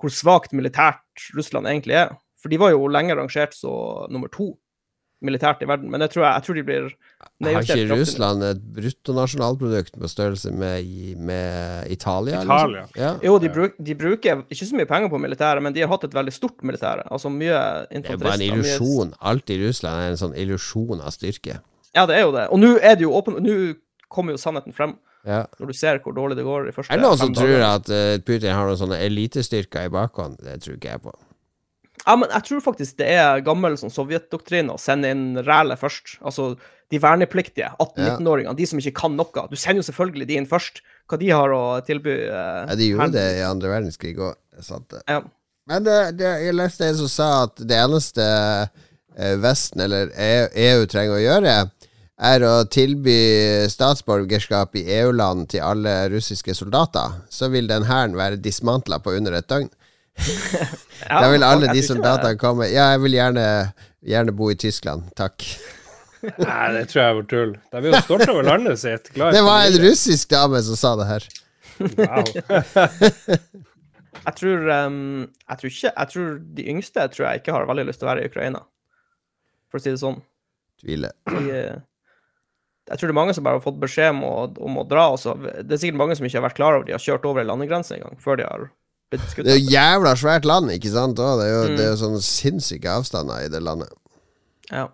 hvor 0.00 0.12
svakt 0.12 0.54
militært 0.56 1.28
Russland 1.36 1.68
egentlig 1.70 1.98
er. 2.04 2.14
For 2.44 2.52
de 2.52 2.60
var 2.60 2.74
jo 2.74 2.84
lenge 2.92 3.16
rangert 3.16 3.56
så 3.56 3.72
nummer 4.12 4.28
to 4.28 4.50
militært 5.24 5.62
i 5.64 5.66
verden, 5.70 5.88
men 5.88 6.02
jeg 6.04 6.10
tror, 6.12 6.24
jeg, 6.26 6.34
jeg 6.36 6.44
tror 6.44 6.56
de 6.58 6.62
blir 6.68 6.88
Har 7.46 7.62
ikke. 7.64 7.76
Russland 7.96 8.44
et 8.44 8.58
bruttonasjonalprodukt 8.76 9.94
på 10.00 10.10
størrelse 10.12 10.52
med, 10.52 10.84
med 11.16 11.88
Italia? 11.94 12.42
Italia. 12.44 12.82
Liksom? 12.82 13.00
Ja. 13.00 13.12
Jo, 13.24 13.38
de, 13.40 13.48
bruk, 13.54 13.78
de 13.86 13.96
bruker 13.96 14.42
ikke 14.52 14.68
så 14.68 14.76
mye 14.76 14.88
penger 14.90 15.08
på 15.14 15.20
militæret, 15.22 15.64
men 15.64 15.72
de 15.72 15.80
har 15.80 15.88
hatt 15.94 16.04
et 16.10 16.18
veldig 16.18 16.34
stort 16.34 16.60
militære. 16.66 17.06
Altså 17.08 17.32
mye 17.32 17.56
Det 17.88 18.04
er 18.04 18.20
bare 18.20 18.36
en 18.36 18.46
illusjon. 18.50 19.14
Alt 19.32 19.54
i 19.54 19.58
Russland 19.64 20.02
er 20.02 20.12
en 20.12 20.20
sånn 20.20 20.36
illusjon 20.44 21.00
av 21.00 21.14
styrke. 21.16 21.56
Ja, 21.96 22.04
det 22.10 22.18
er 22.20 22.26
jo 22.26 22.36
det. 22.36 22.48
Og 22.52 22.60
nå 22.60 22.74
er 22.82 22.98
det 22.98 23.06
jo 23.08 23.16
åpen... 23.16 23.40
Nå 23.44 23.58
kommer 24.12 24.36
jo 24.36 24.38
sannheten 24.44 24.76
frem, 24.76 24.98
Ja. 25.26 25.46
når 25.58 25.72
du 25.72 25.74
ser 25.74 25.98
hvor 26.04 26.12
dårlig 26.14 26.36
det 26.36 26.44
går 26.44 26.68
i 26.68 26.72
første 26.76 26.92
Er 26.92 27.00
det 27.00 27.06
noen 27.06 27.18
som 27.18 27.32
tror 27.34 27.62
at 27.66 27.88
eh, 27.90 28.18
Putin 28.20 28.52
har 28.52 28.68
noen 28.68 28.78
sånne 28.78 28.98
elitestyrker 29.08 29.88
i 29.88 29.90
bakhånd? 29.94 30.36
Det 30.44 30.60
tror 30.62 30.76
ikke 30.76 30.92
jeg 30.92 31.02
på. 31.02 31.14
Ja, 32.06 32.16
men 32.20 32.28
jeg 32.30 32.44
tror 32.48 32.60
faktisk 32.60 32.96
det 33.00 33.06
er 33.16 33.40
gammel 33.46 33.76
sånn 33.80 33.92
sovjetdoktrine 33.92 34.74
å 34.74 34.80
sende 34.80 35.08
inn 35.14 35.38
rælet 35.46 35.80
først. 35.80 36.18
Altså 36.22 36.54
de 36.92 36.98
vernepliktige, 37.00 37.70
18-19-åringene, 37.80 38.54
de 38.58 38.66
som 38.68 38.78
ikke 38.78 38.92
kan 39.00 39.14
noe. 39.16 39.46
Du 39.50 39.56
sender 39.56 39.80
jo 39.82 39.86
selvfølgelig 39.88 40.26
de 40.28 40.36
inn 40.36 40.46
først. 40.50 40.82
Hva 41.08 41.18
de 41.18 41.30
har 41.32 41.48
å 41.56 41.62
tilby. 41.84 42.12
eh, 42.28 42.66
Ja, 42.68 42.74
de 42.76 42.90
gjorde 42.90 43.06
her- 43.08 43.14
det 43.16 43.38
i 43.38 43.42
andre 43.48 43.68
verdenskrig 43.72 44.16
òg. 44.18 44.34
Ja. 45.08 45.22
Men 45.66 45.82
det, 45.84 46.16
det, 46.18 46.28
jeg 46.44 46.54
leste 46.54 46.84
en 46.86 46.94
som 47.00 47.08
sa 47.08 47.28
at 47.44 47.56
det 47.56 47.76
eneste 47.80 48.20
eh, 49.16 49.36
Vesten 49.40 49.80
eller 49.80 50.10
EU, 50.12 50.46
EU 50.52 50.86
trenger 50.86 51.16
å 51.16 51.24
gjøre, 51.24 51.70
er 52.20 52.40
å 52.46 52.52
tilby 52.70 53.66
statsborgerskap 53.72 54.76
i 54.78 54.84
EU-land 55.00 55.48
til 55.50 55.64
alle 55.66 55.94
russiske 56.12 56.54
soldater. 56.54 57.16
Så 57.32 57.48
vil 57.50 57.66
den 57.70 57.86
hæren 57.88 58.14
være 58.16 58.36
dismantla 58.42 59.00
på 59.02 59.16
under 59.16 59.32
et 59.40 59.48
døgn. 59.50 59.70
Da 61.04 61.28
vil 61.32 61.42
alle 61.44 61.72
de 61.74 61.82
soldatene 61.84 62.38
komme 62.40 62.68
Ja, 62.70 62.92
jeg 62.94 63.02
vil 63.02 63.16
gjerne, 63.16 63.46
gjerne 64.06 64.34
bo 64.36 64.50
i 64.52 64.56
Tyskland, 64.56 65.10
takk. 65.18 65.44
Nei, 66.24 66.66
det 66.72 66.86
tror 66.88 67.00
jeg 67.02 67.16
var 67.18 67.26
tull. 67.28 67.54
De 67.72 67.80
er 67.80 67.88
jo 67.90 68.02
stolte 68.06 68.30
over 68.32 68.46
landet 68.46 68.80
sitt. 68.80 69.10
Glad 69.12 69.34
Det 69.36 69.42
var 69.44 69.66
en 69.66 69.78
russisk 69.82 70.30
dame 70.32 70.62
som 70.64 70.78
sa 70.80 70.94
det 71.00 71.08
her. 71.10 71.26
Wow. 71.98 72.24
Jeg 74.24 74.36
tror, 74.38 74.68
um, 74.86 75.24
jeg 75.50 75.58
tror 75.60 75.70
ikke 75.70 75.90
Jeg 75.90 76.08
tror 76.12 76.28
de 76.56 76.66
yngste 76.72 77.02
tror 77.12 77.26
jeg 77.26 77.40
ikke 77.42 77.52
har 77.52 77.66
veldig 77.68 77.82
lyst 77.90 78.00
til 78.00 78.06
å 78.06 78.10
være 78.12 78.22
i 78.24 78.30
Ukraina, 78.30 78.62
for 79.68 79.76
å 79.76 79.84
si 79.84 79.92
det 79.92 80.00
sånn. 80.00 80.16
Tviler. 80.80 81.12
De, 81.28 81.42
eh, 81.52 81.82
jeg 82.88 83.00
tror 83.00 83.10
det 83.10 83.12
er 83.12 83.18
mange 83.18 83.34
som 83.36 83.44
bare 83.44 83.58
har 83.58 83.64
fått 83.66 83.82
beskjed 83.82 84.14
om 84.14 84.22
å, 84.28 84.32
om 84.64 84.80
å 84.80 84.86
dra. 84.88 85.10
Også. 85.16 85.34
Det 85.60 85.76
er 85.76 85.82
sikkert 85.82 86.00
mange 86.00 86.16
som 86.16 86.24
ikke 86.24 86.40
har 86.40 86.46
vært 86.46 86.56
klar 86.56 86.78
over 86.78 86.88
de 86.88 86.96
har 86.96 87.04
kjørt 87.04 87.28
over 87.28 87.42
ei 87.42 87.48
landegrense 87.50 87.98
en 87.98 88.06
gang, 88.06 88.16
før 88.22 88.40
de 88.40 88.48
har. 88.48 88.66
Det 89.36 89.46
er 89.54 89.58
jo 89.60 89.70
jævla 89.74 90.14
svært 90.16 90.44
land, 90.48 90.70
ikke 90.74 90.90
sant? 90.92 91.18
Også, 91.18 91.40
det 91.40 91.46
er 91.48 91.54
jo, 91.54 91.62
Mm. 91.70 91.76
det 91.76 91.84
er 91.86 91.90
jo 91.92 92.02
sånne 92.02 92.22
sinnssyke 92.22 92.90
avstander 92.90 93.44
i 93.44 93.48
det 93.52 93.62
landet. 93.62 93.88
Ja. 94.72 94.88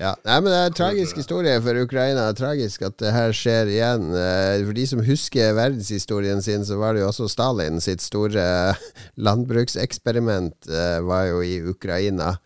Ja, 0.00 0.14
Nei, 0.24 0.38
men 0.40 0.48
Det 0.48 0.56
er 0.58 0.66
en 0.70 0.76
tragisk 0.78 1.16
historie 1.20 1.60
for 1.60 1.76
Ukraina. 1.82 2.22
Det 2.32 2.40
er 2.40 2.46
tragisk 2.46 2.82
at 2.82 2.96
det 2.98 3.12
her 3.12 3.30
skjer 3.36 3.68
igjen. 3.68 4.06
Eh, 4.16 4.64
For 4.64 4.72
de 4.72 4.86
som 4.88 5.02
husker 5.04 5.52
verdenshistorien 5.54 6.40
sin, 6.42 6.64
så 6.64 6.78
var 6.80 6.94
det 6.94 7.02
jo 7.02 7.08
også 7.10 7.28
Stalin 7.28 7.78
sitt 7.80 8.00
store 8.00 8.74
landbrukseksperiment 9.26 10.66
eh, 10.70 11.00
var 11.04 11.26
jo 11.28 11.42
i 11.44 11.60
Ukraina. 11.60 12.38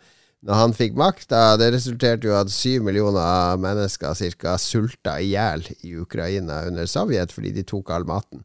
Når 0.47 0.55
han 0.61 0.75
fikk 0.77 0.95
makta, 0.99 1.57
det 1.59 1.73
resulterte 1.75 2.29
jo 2.29 2.35
at 2.39 2.51
syv 2.53 2.83
millioner 2.87 3.57
mennesker 3.63 4.15
cirka 4.15 4.57
sulta 4.59 5.17
i 5.23 5.31
hjel 5.33 5.65
i 5.83 5.95
Ukraina 5.99 6.65
under 6.69 6.87
Sovjet 6.87 7.33
fordi 7.35 7.55
de 7.57 7.63
tok 7.67 7.91
all 7.95 8.05
maten. 8.07 8.43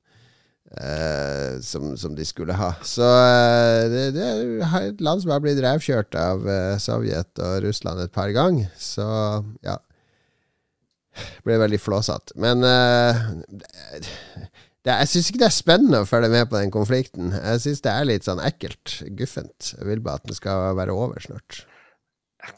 Eh, 0.77 1.59
som, 1.65 1.93
som 1.97 2.15
de 2.15 2.25
skulle 2.27 2.55
ha. 2.57 2.73
Så 2.85 3.05
eh, 3.05 3.85
det, 3.91 4.03
det 4.15 4.25
er 4.27 4.89
et 4.89 5.03
land 5.03 5.23
som 5.23 5.33
har 5.35 5.43
blitt 5.43 5.61
revkjørt 5.63 6.17
av 6.19 6.47
eh, 6.47 6.75
Sovjet 6.81 7.41
og 7.43 7.61
Russland 7.65 8.03
et 8.03 8.13
par 8.15 8.31
ganger. 8.35 8.71
Så 8.79 9.07
ja 9.65 9.79
Ble 11.43 11.57
veldig 11.59 11.75
flåsete. 11.83 12.37
Men 12.39 12.63
eh, 12.63 13.17
det, 14.81 14.93
jeg 14.93 15.09
syns 15.11 15.27
ikke 15.27 15.41
det 15.41 15.49
er 15.49 15.55
spennende 15.57 15.99
å 16.01 16.07
følge 16.07 16.29
med 16.31 16.47
på 16.49 16.55
den 16.55 16.71
konflikten. 16.73 17.33
Jeg 17.35 17.59
syns 17.65 17.83
det 17.83 17.91
er 17.91 18.07
litt 18.07 18.29
sånn 18.29 18.39
ekkelt. 18.41 19.01
Guffent. 19.19 19.73
Jeg 19.75 19.89
vil 19.89 20.01
bare 20.05 20.21
at 20.21 20.29
den 20.29 20.39
skal 20.39 20.71
være 20.79 20.95
over 20.95 21.19
snart. 21.21 21.65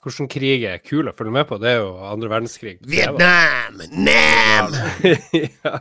Hvordan 0.03 0.29
krig 0.31 0.63
er 0.67 0.77
kul 0.83 1.09
å 1.09 1.13
følge 1.15 1.33
med 1.35 1.47
på? 1.49 1.57
Det 1.59 1.69
er 1.73 1.79
jo 1.81 1.89
andre 2.07 2.29
verdenskrig. 2.31 2.77
Vietnam! 2.87 3.81
Nam! 3.91 4.75
ja. 5.65 5.79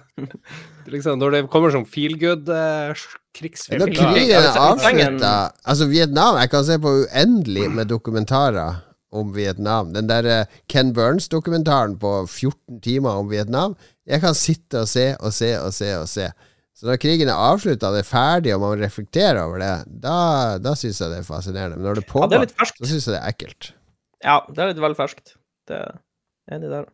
Liksom, 0.91 1.21
når 1.23 1.37
det 1.37 1.43
kommer 1.53 1.71
sånn 1.75 1.87
feel 1.87 2.17
good-krigsfilm 2.19 3.83
Når 3.85 3.93
krigen 3.95 4.33
er 4.35 4.49
en- 4.49 4.63
avslutta 4.65 5.35
Altså, 5.63 5.87
Vietnam 5.91 6.39
Jeg 6.41 6.51
kan 6.51 6.65
se 6.67 6.79
på 6.83 6.95
uendelig 7.05 7.69
med 7.71 7.87
dokumentarer 7.93 8.81
om 9.13 9.29
Vietnam. 9.37 9.91
Den 9.93 10.07
der 10.09 10.25
eh, 10.25 10.47
Ken 10.73 10.95
Burns-dokumentaren 10.97 11.99
på 12.01 12.15
14 12.25 12.79
timer 12.81 13.19
om 13.21 13.29
Vietnam. 13.29 13.75
Jeg 14.09 14.23
kan 14.23 14.33
sitte 14.35 14.81
og 14.87 14.89
se 14.89 15.11
og 15.21 15.35
se 15.37 15.51
og 15.61 15.75
se 15.77 15.91
og 15.99 16.07
se. 16.09 16.31
Så 16.73 16.89
når 16.89 16.97
krigen 17.03 17.29
er 17.29 17.37
avslutta, 17.37 17.91
det 17.93 18.01
er 18.07 18.09
ferdig, 18.09 18.55
og 18.57 18.63
man 18.65 18.81
reflekterer 18.81 19.43
over 19.45 19.61
det, 19.61 19.75
da, 20.01 20.17
da 20.65 20.73
syns 20.81 21.03
jeg 21.05 21.13
det 21.13 21.19
er 21.21 21.29
fascinerende. 21.29 21.77
Men 21.77 21.91
når 21.91 22.01
det 22.01 22.07
pågår, 22.09 22.49
ja, 22.49 22.67
så 22.73 22.89
syns 22.89 23.05
jeg 23.11 23.13
det 23.13 23.21
er 23.21 23.29
ekkelt. 23.35 23.69
Ja, 24.23 24.41
det 24.49 24.63
er 24.63 24.71
litt 24.71 24.83
vel 24.83 24.97
ferskt. 24.99 25.37
Det 25.69 25.79
er 25.79 26.01
enig 26.55 26.71
der. 26.73 26.89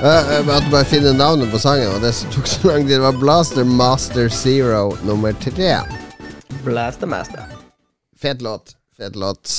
Jeg 0.00 0.44
måtte 0.48 0.70
bare 0.72 0.86
finne 0.88 1.10
navnet 1.12 1.50
på 1.52 1.58
sangen, 1.60 1.90
og 1.92 2.00
det 2.00 2.14
som 2.16 2.30
tok 2.32 2.46
så 2.48 2.70
lang 2.70 2.86
tid. 2.86 2.94
Det 2.94 3.04
var 3.04 3.18
Blaster 3.20 3.66
Master 3.68 4.30
Zero 4.32 4.94
nummer 5.04 5.36
tre. 5.44 5.74
Blaster 6.64 7.06
master. 7.06 7.44
Fet 8.16 8.40
låt. 8.40 8.76
Fet 8.96 9.16
låt. 9.16 9.52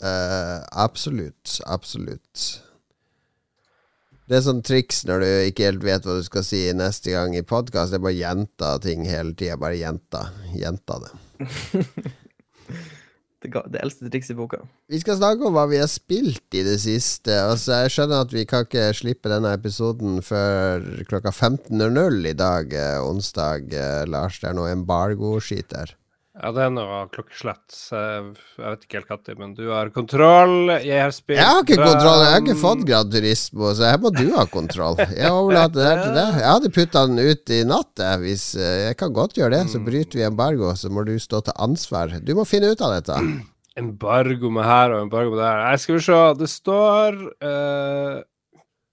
Uh, 0.00 0.64
absolutt. 0.72 1.58
Absolutt. 1.66 2.44
Det 4.28 4.38
er 4.38 4.46
sånn 4.46 4.64
triks 4.64 5.02
når 5.04 5.20
du 5.20 5.28
ikke 5.50 5.68
helt 5.68 5.84
vet 5.84 6.08
hva 6.08 6.16
du 6.16 6.24
skal 6.24 6.46
si 6.46 6.64
neste 6.72 7.12
gang 7.12 7.36
i 7.36 7.44
podkast. 7.44 7.92
Det 7.92 8.00
er 8.00 8.06
bare 8.06 8.16
gjenta 8.16 8.74
ting 8.80 9.04
hele 9.04 9.36
tida. 9.36 9.60
Bare 9.60 9.76
gjenta. 9.76 10.30
Gjenta 10.56 11.02
det. 11.04 11.12
Det, 13.42 13.50
det 13.74 13.80
eldste 13.82 14.10
trikset 14.12 14.34
i 14.34 14.38
boka. 14.38 14.60
Vi 14.92 15.00
skal 15.02 15.18
snakke 15.18 15.48
om 15.48 15.56
hva 15.56 15.66
vi 15.70 15.80
har 15.80 15.90
spilt 15.90 16.54
i 16.54 16.62
det 16.66 16.78
siste. 16.82 17.34
Altså, 17.34 17.82
jeg 17.82 17.94
skjønner 17.94 18.26
at 18.26 18.34
vi 18.34 18.44
kan 18.48 18.66
ikke 18.66 18.90
slippe 18.96 19.32
denne 19.32 19.54
episoden 19.56 20.20
før 20.24 20.84
klokka 21.10 21.32
15.00 21.34 22.30
i 22.30 22.36
dag, 22.38 22.76
eh, 22.76 23.00
onsdag. 23.02 23.72
Eh, 23.74 24.04
Lars, 24.10 24.38
det 24.42 24.52
er 24.52 24.58
noe 24.58 24.72
embargo-skit 24.74 25.72
der. 25.74 25.96
Ja, 26.32 26.48
det 26.56 26.62
er 26.64 26.70
noe 26.72 27.02
klokkeslett. 27.12 27.74
Jeg 27.92 28.22
vet 28.56 28.84
ikke 28.86 28.96
helt 29.02 29.10
når, 29.10 29.34
men 29.36 29.50
du 29.52 29.66
har 29.68 29.90
kontroll. 29.92 30.72
Jeg 30.80 31.02
har 31.04 31.12
spilt 31.12 31.36
Jeg 31.36 31.44
har 31.44 31.60
ikke 31.60 31.76
kontroll, 31.76 32.22
jeg 32.24 32.32
har 32.32 32.40
ikke 32.40 32.56
fått 32.62 32.86
Gran 32.88 33.10
Turismo, 33.12 33.68
så 33.76 33.90
her 33.90 34.00
må 34.00 34.12
du 34.16 34.24
ha 34.38 34.46
kontroll. 34.48 34.96
Jeg 35.12 35.28
overlater 35.28 35.76
det 35.76 35.90
her 35.90 36.00
til 36.00 36.16
deg. 36.16 36.40
Jeg 36.40 36.48
hadde 36.48 36.72
putta 36.78 37.04
den 37.10 37.20
ut 37.20 37.52
i 37.52 37.60
natt, 37.68 38.04
hvis 38.24 38.46
eh, 38.56 38.78
Jeg 38.86 38.98
kan 39.04 39.12
godt 39.20 39.36
gjøre 39.36 39.58
det, 39.58 39.62
så 39.74 39.82
bryter 39.84 40.22
vi 40.22 40.26
embargo, 40.30 40.72
så 40.72 40.88
må 40.88 41.04
du 41.04 41.12
stå 41.20 41.44
til 41.44 41.58
ansvar. 41.68 42.16
Du 42.24 42.32
må 42.38 42.48
finne 42.48 42.72
ut 42.72 42.80
av 42.80 42.96
dette. 42.96 43.20
Embargo 43.84 44.48
med 44.56 44.68
her 44.68 44.96
og 44.96 45.06
embargo 45.10 45.36
med 45.36 45.44
der. 45.44 45.64
Jeg 45.74 45.84
skal 45.84 46.00
vi 46.00 46.04
se. 46.08 46.20
Det 46.40 46.52
står 46.56 47.22
uh, 47.44 48.18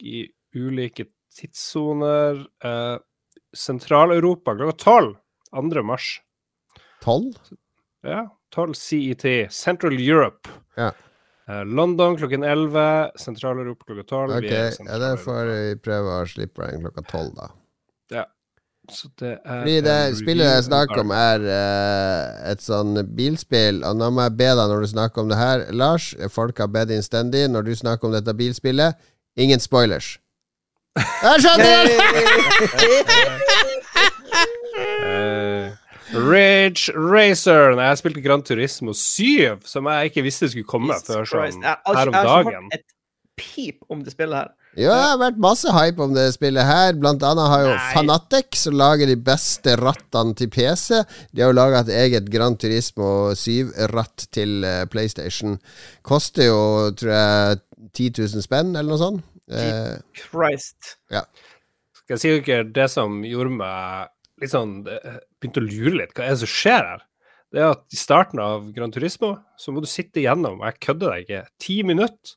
i 0.03 0.27
ulike 0.59 1.07
tidssoner 1.39 2.43
uh, 2.67 2.95
Sentral-Europa 3.55 4.59
klokka 4.59 4.83
tolv. 4.83 5.13
2. 5.55 5.87
mars. 5.87 6.17
Tolv? 7.03 7.37
Ja, 8.05 8.25
12 8.55 8.73
CET. 8.79 9.25
Central 9.53 9.99
Europe. 9.99 10.49
Ja. 10.79 10.91
Eh, 11.49 11.63
London 11.65 12.17
klokken 12.17 12.43
11. 12.43 13.11
Sentral-Europa 13.15 13.85
klokka 13.85 14.03
12. 14.03 14.37
Ok, 14.37 14.51
ja, 14.85 14.99
da 15.01 15.15
får 15.17 15.49
vi 15.53 15.79
prøve 15.83 16.19
å 16.19 16.27
slippe 16.29 16.67
den 16.67 16.85
klokka 16.85 17.05
tolv, 17.09 17.33
da. 17.39 17.49
Så 18.91 19.09
det 19.19 19.31
er 19.45 19.61
Fordi 19.61 19.81
det 19.85 19.97
spillet 20.17 20.47
jeg 20.47 20.63
snakker 20.65 21.03
om, 21.03 21.11
er 21.13 21.43
uh, 21.45 22.51
et 22.51 22.63
sånn 22.63 22.97
bilspill. 23.15 23.83
Og 23.85 23.99
nå 23.99 24.09
må 24.13 24.25
jeg 24.25 24.37
be 24.39 24.49
deg 24.49 24.71
når 24.71 24.85
du 24.85 24.89
snakker 24.93 25.23
om 25.23 25.29
det 25.31 25.39
her, 25.39 25.67
Lars. 25.75 26.11
Folk 26.33 26.59
har 26.61 26.71
bedt 26.73 26.93
innstendig 26.95 27.45
når 27.51 27.69
du 27.69 27.75
snakker 27.77 28.09
om 28.09 28.15
dette 28.17 28.33
bilspillet. 28.33 28.97
Ingen 29.39 29.61
spoilers. 29.63 30.17
Jeg 30.99 31.43
skjønner 31.45 31.91
Ridge 36.13 36.93
Racer. 36.95 37.75
Nei, 37.77 37.89
jeg 37.91 37.99
spilte 38.01 38.23
Gran 38.25 38.41
Turismo 38.45 38.93
7, 38.97 39.59
som 39.69 39.85
jeg 39.91 40.11
ikke 40.11 40.23
visste 40.25 40.49
skulle 40.49 40.67
komme 40.69 40.93
Jesus 40.95 41.09
før 41.09 41.27
sånn 41.29 41.59
ikke- 41.59 41.75
her 41.95 42.07
om 42.07 42.13
jeg 42.13 42.13
har 42.13 42.43
ikke 42.43 42.51
dagen. 42.51 42.69
hørt 42.71 42.79
et 42.79 42.85
pip 43.37 43.83
om 43.89 44.01
det 44.03 44.11
spillet 44.13 44.35
her. 44.35 44.49
Ja, 44.77 44.89
det 44.93 45.05
har 45.09 45.17
vært 45.31 45.37
masse 45.41 45.71
hype 45.73 45.99
om 45.99 46.13
det 46.13 46.33
spillet 46.35 46.63
her. 46.63 46.93
Blant 46.93 47.23
annet 47.25 47.47
har 47.49 47.61
jo 47.63 47.69
Nei. 47.73 47.93
Fanatec, 47.93 48.55
som 48.55 48.73
lager 48.77 49.07
de 49.07 49.15
beste 49.15 49.75
rattene 49.79 50.35
til 50.35 50.47
PC. 50.47 51.03
De 51.33 51.41
har 51.41 51.49
jo 51.51 51.57
laga 51.57 51.79
et 51.79 51.87
eget 51.87 52.29
Gran 52.29 52.55
Turismo 52.55 53.31
7-ratt 53.33 54.27
til 54.31 54.63
eh, 54.63 54.85
PlayStation. 54.85 55.59
Koster 56.03 56.43
jo, 56.51 56.91
tror 56.91 57.11
jeg, 57.15 57.61
10 57.93 58.09
000 58.35 58.41
spenn, 58.45 58.75
eller 58.75 58.89
noe 58.93 59.01
sånt. 59.01 59.23
Eh, 59.49 59.97
Christ. 60.13 60.97
Skal 61.09 62.15
jeg 62.15 62.19
si 62.19 62.39
dere 62.41 62.63
det 62.71 62.89
som 62.91 63.23
gjorde 63.23 63.55
meg 63.57 64.07
litt 64.41 64.51
sånn 64.53 64.73
eh, 64.87 65.19
Begynte 65.39 65.61
å 65.61 65.67
lure 65.67 65.95
litt. 66.01 66.13
Hva 66.15 66.25
er 66.27 66.35
det 66.35 66.41
som 66.43 66.51
skjer 66.51 66.87
her? 66.93 67.05
Det 67.49 67.61
er 67.63 67.71
at 67.73 67.81
i 67.95 67.97
starten 67.97 68.39
av 68.43 68.67
Gran 68.75 68.91
Turismo 68.93 69.31
så 69.57 69.73
må 69.73 69.81
du 69.81 69.87
sitte 69.89 70.21
igjennom, 70.21 70.59
og 70.61 70.67
jeg 70.69 70.79
kødder 70.85 71.13
deg 71.15 71.23
ikke, 71.25 71.41
ti 71.65 71.79
minutter 71.87 72.35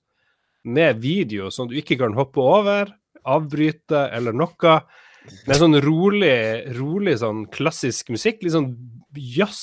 med 0.65 1.01
video 1.03 1.51
som 1.53 1.69
du 1.69 1.75
ikke 1.77 1.99
kan 2.01 2.15
hoppe 2.17 2.41
over, 2.41 2.93
avbryte 3.29 4.07
eller 4.15 4.33
noe. 4.33 4.77
Med 5.47 5.59
sånn 5.61 5.77
rolig, 5.85 6.33
rolig 6.79 7.19
sånn 7.21 7.45
klassisk 7.53 8.09
musikk. 8.15 8.41
Litt 8.43 8.55
sånn 8.57 8.73
jazz 9.15 9.61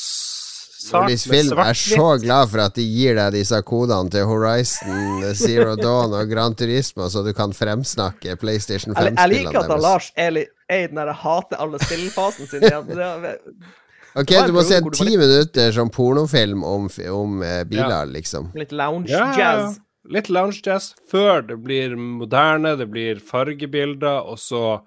Film 0.79 1.59
er 1.59 1.75
så 1.75 2.05
glad 2.21 2.47
for 2.53 2.61
at 2.63 2.77
de 2.79 2.85
gir 2.87 3.17
deg 3.17 3.33
disse 3.35 3.57
kodene 3.67 4.09
til 4.13 4.23
Horizon 4.29 5.25
Zero 5.35 5.73
Dawn 5.75 6.13
og 6.15 6.29
Gran 6.31 6.55
Turismo, 6.57 7.09
så 7.11 7.19
du 7.25 7.33
kan 7.35 7.51
fremsnakke 7.53 8.37
PlayStation 8.39 8.95
Jeg, 8.95 9.11
jeg 9.17 9.31
liker 9.33 9.59
at. 9.59 9.73
Lars 9.83 10.07
er, 10.15 10.31
li- 10.37 10.45
er 10.69 10.85
i 10.85 10.89
den 10.91 11.01
der 11.01 11.11
hater 11.13 11.61
alle 11.61 11.79
spillfasen 11.81 12.49
sin. 12.49 12.65
Ja. 12.69 12.81
Det, 12.85 13.37
Ok, 14.17 14.31
du 14.47 14.53
må 14.55 14.63
se 14.65 14.79
en 14.79 14.87
ti 14.91 15.11
minutter 15.17 15.71
som 15.71 15.89
pornofilm 15.93 16.63
om, 16.65 16.87
om 17.13 17.43
eh, 17.45 17.61
biler, 17.69 17.91
ja. 17.93 18.05
liksom. 18.09 18.49
Litt 18.57 18.73
lounge 18.73 19.11
jazz. 19.11 19.37
Ja, 19.37 19.69
Litt 20.09 20.31
lounge 20.33 20.63
jazz 20.65 20.95
før 21.11 21.43
det 21.45 21.59
blir 21.61 21.93
moderne, 21.99 22.73
det 22.79 22.87
blir 22.89 23.19
fargebilder, 23.21 24.25
og 24.25 24.39
så 24.41 24.79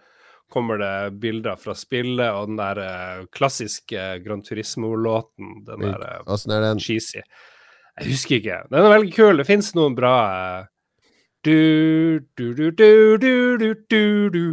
kommer 0.53 0.81
det 0.81 1.21
bilder 1.23 1.57
fra 1.61 1.75
spillet 1.79 2.35
og 2.35 2.51
den 2.51 2.59
der 2.59 2.81
eh, 2.83 3.23
klassiske 3.33 3.97
eh, 3.97 4.19
Grand 4.25 4.45
Turismo-låten. 4.45 5.63
Den 5.69 5.87
der 5.87 6.03
eh, 6.09 6.35
er 6.35 6.67
den? 6.67 6.83
Cheesy. 6.83 7.23
Jeg 8.01 8.11
husker 8.11 8.41
ikke. 8.41 8.59
Den 8.73 8.83
er 8.83 8.95
veldig 8.97 9.15
kul. 9.15 9.41
Det 9.41 9.49
fins 9.49 9.73
noen 9.79 9.97
bra 9.97 10.17
eh, 10.33 10.69
du, 11.47 12.21
du, 12.37 12.53
du, 12.55 12.71
du, 12.71 13.17
du, 13.19 13.57
du, 13.59 13.75
du, 13.91 14.05
du. 14.35 14.45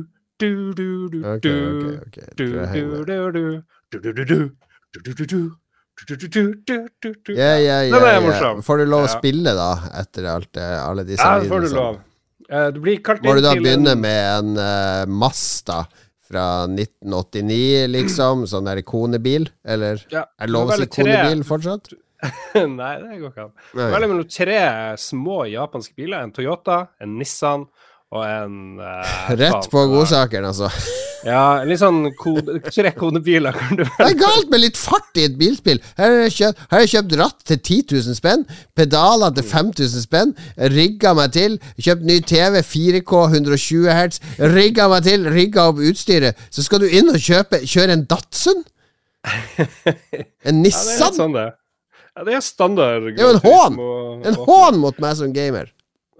Ja, 7.35 7.55
ja, 7.59 7.79
ja. 7.83 8.51
Får 8.63 8.77
du 8.77 8.85
lov 8.87 9.07
å 9.07 9.11
spille, 9.11 9.53
da, 9.57 9.71
etter 9.99 10.29
alt, 10.31 10.51
eh, 10.55 10.75
alle 10.79 11.03
disse 11.07 11.25
ja. 11.25 11.41
Ja, 11.41 11.49
får 11.49 11.65
du 11.65 11.73
lov. 11.75 11.99
Eh, 12.49 12.67
du 12.73 12.79
blir 12.83 13.01
kalt 13.05 13.19
inn 13.19 13.27
til 13.27 13.29
Må 13.29 13.37
du 13.37 13.45
da 13.45 13.55
begynne 13.57 13.95
med 13.99 14.21
en 14.39 14.53
eh, 14.57 15.01
uh, 15.03 15.11
Masta 15.11 15.83
fra 16.29 16.45
1989, 16.69 17.89
liksom? 17.91 18.45
Sånn 18.49 18.69
der 18.69 18.81
konebil? 18.87 19.49
Eller 19.67 20.01
ja, 20.13 20.23
er 20.39 20.47
det 20.47 20.55
lov 20.55 20.71
å 20.71 20.79
si 20.79 20.87
konebil 20.93 21.43
fortsatt? 21.47 21.91
Nei, 22.79 22.93
det 22.99 23.19
går 23.19 23.29
ikke 23.29 23.45
an. 23.45 23.53
Det 23.73 23.91
var 23.93 24.05
mellom 24.07 24.25
tre 24.27 24.61
små 24.99 25.43
japanske 25.51 25.95
biler. 25.99 26.23
En 26.23 26.33
Toyota, 26.35 26.81
en 26.99 27.15
Nissan 27.19 27.67
og 28.09 28.23
en 28.25 28.79
eh, 28.81 29.17
Rett 29.37 29.67
på 29.69 29.83
godsakene, 29.91 30.49
altså. 30.49 30.69
Ja, 31.27 31.59
litt 31.67 31.81
sånn 31.81 32.07
kode, 32.17 32.55
tre 32.71 32.93
kodebiler 32.95 33.53
kan 33.53 33.75
du 33.75 33.83
Det 33.83 34.05
er 34.05 34.15
galt 34.17 34.49
med 34.49 34.63
litt 34.63 34.79
fart 34.79 35.19
i 35.19 35.25
et 35.27 35.35
bilspill! 35.37 35.81
Her 35.99 36.13
har 36.15 36.23
jeg 36.23 36.35
kjøpt, 36.37 36.61
her 36.63 36.77
har 36.77 36.85
jeg 36.85 36.91
kjøpt 36.93 37.15
ratt 37.19 37.43
til 37.51 37.59
10 37.59 37.77
000 38.07 38.17
spenn, 38.17 38.45
pedaler 38.79 39.35
til 39.35 39.45
5000 39.51 40.05
spenn, 40.07 40.33
rigga 40.73 41.13
meg 41.19 41.35
til, 41.35 41.59
kjøpt 41.77 42.07
ny 42.07 42.17
TV, 42.31 42.61
4K, 42.65 43.21
120 43.35 43.89
hertz, 43.93 44.21
rigga 44.55 44.87
meg 44.89 45.05
til, 45.05 45.27
rigga 45.35 45.67
opp 45.69 45.83
utstyret. 45.91 46.39
Så 46.49 46.65
skal 46.65 46.85
du 46.85 46.87
inn 46.89 47.11
og 47.11 47.19
kjøpe, 47.21 47.61
kjøre 47.67 47.97
en 47.99 48.05
Datsun? 48.09 48.63
En 49.27 49.65
Ja, 49.69 50.23
det 50.23 50.49
er 50.49 50.55
Nissan? 50.63 51.17
sånn 51.19 51.35
det. 51.35 51.49
Ja, 52.15 52.23
det 52.25 52.39
er 52.39 52.41
standard. 52.43 53.11
Det 53.11 53.21
er 53.21 53.27
jo 53.27 53.35
en 53.35 53.43
hån! 53.43 53.77
En 54.31 54.39
hån 54.47 54.79
mot 54.81 55.03
meg 55.03 55.19
som 55.19 55.35
gamer. 55.35 55.69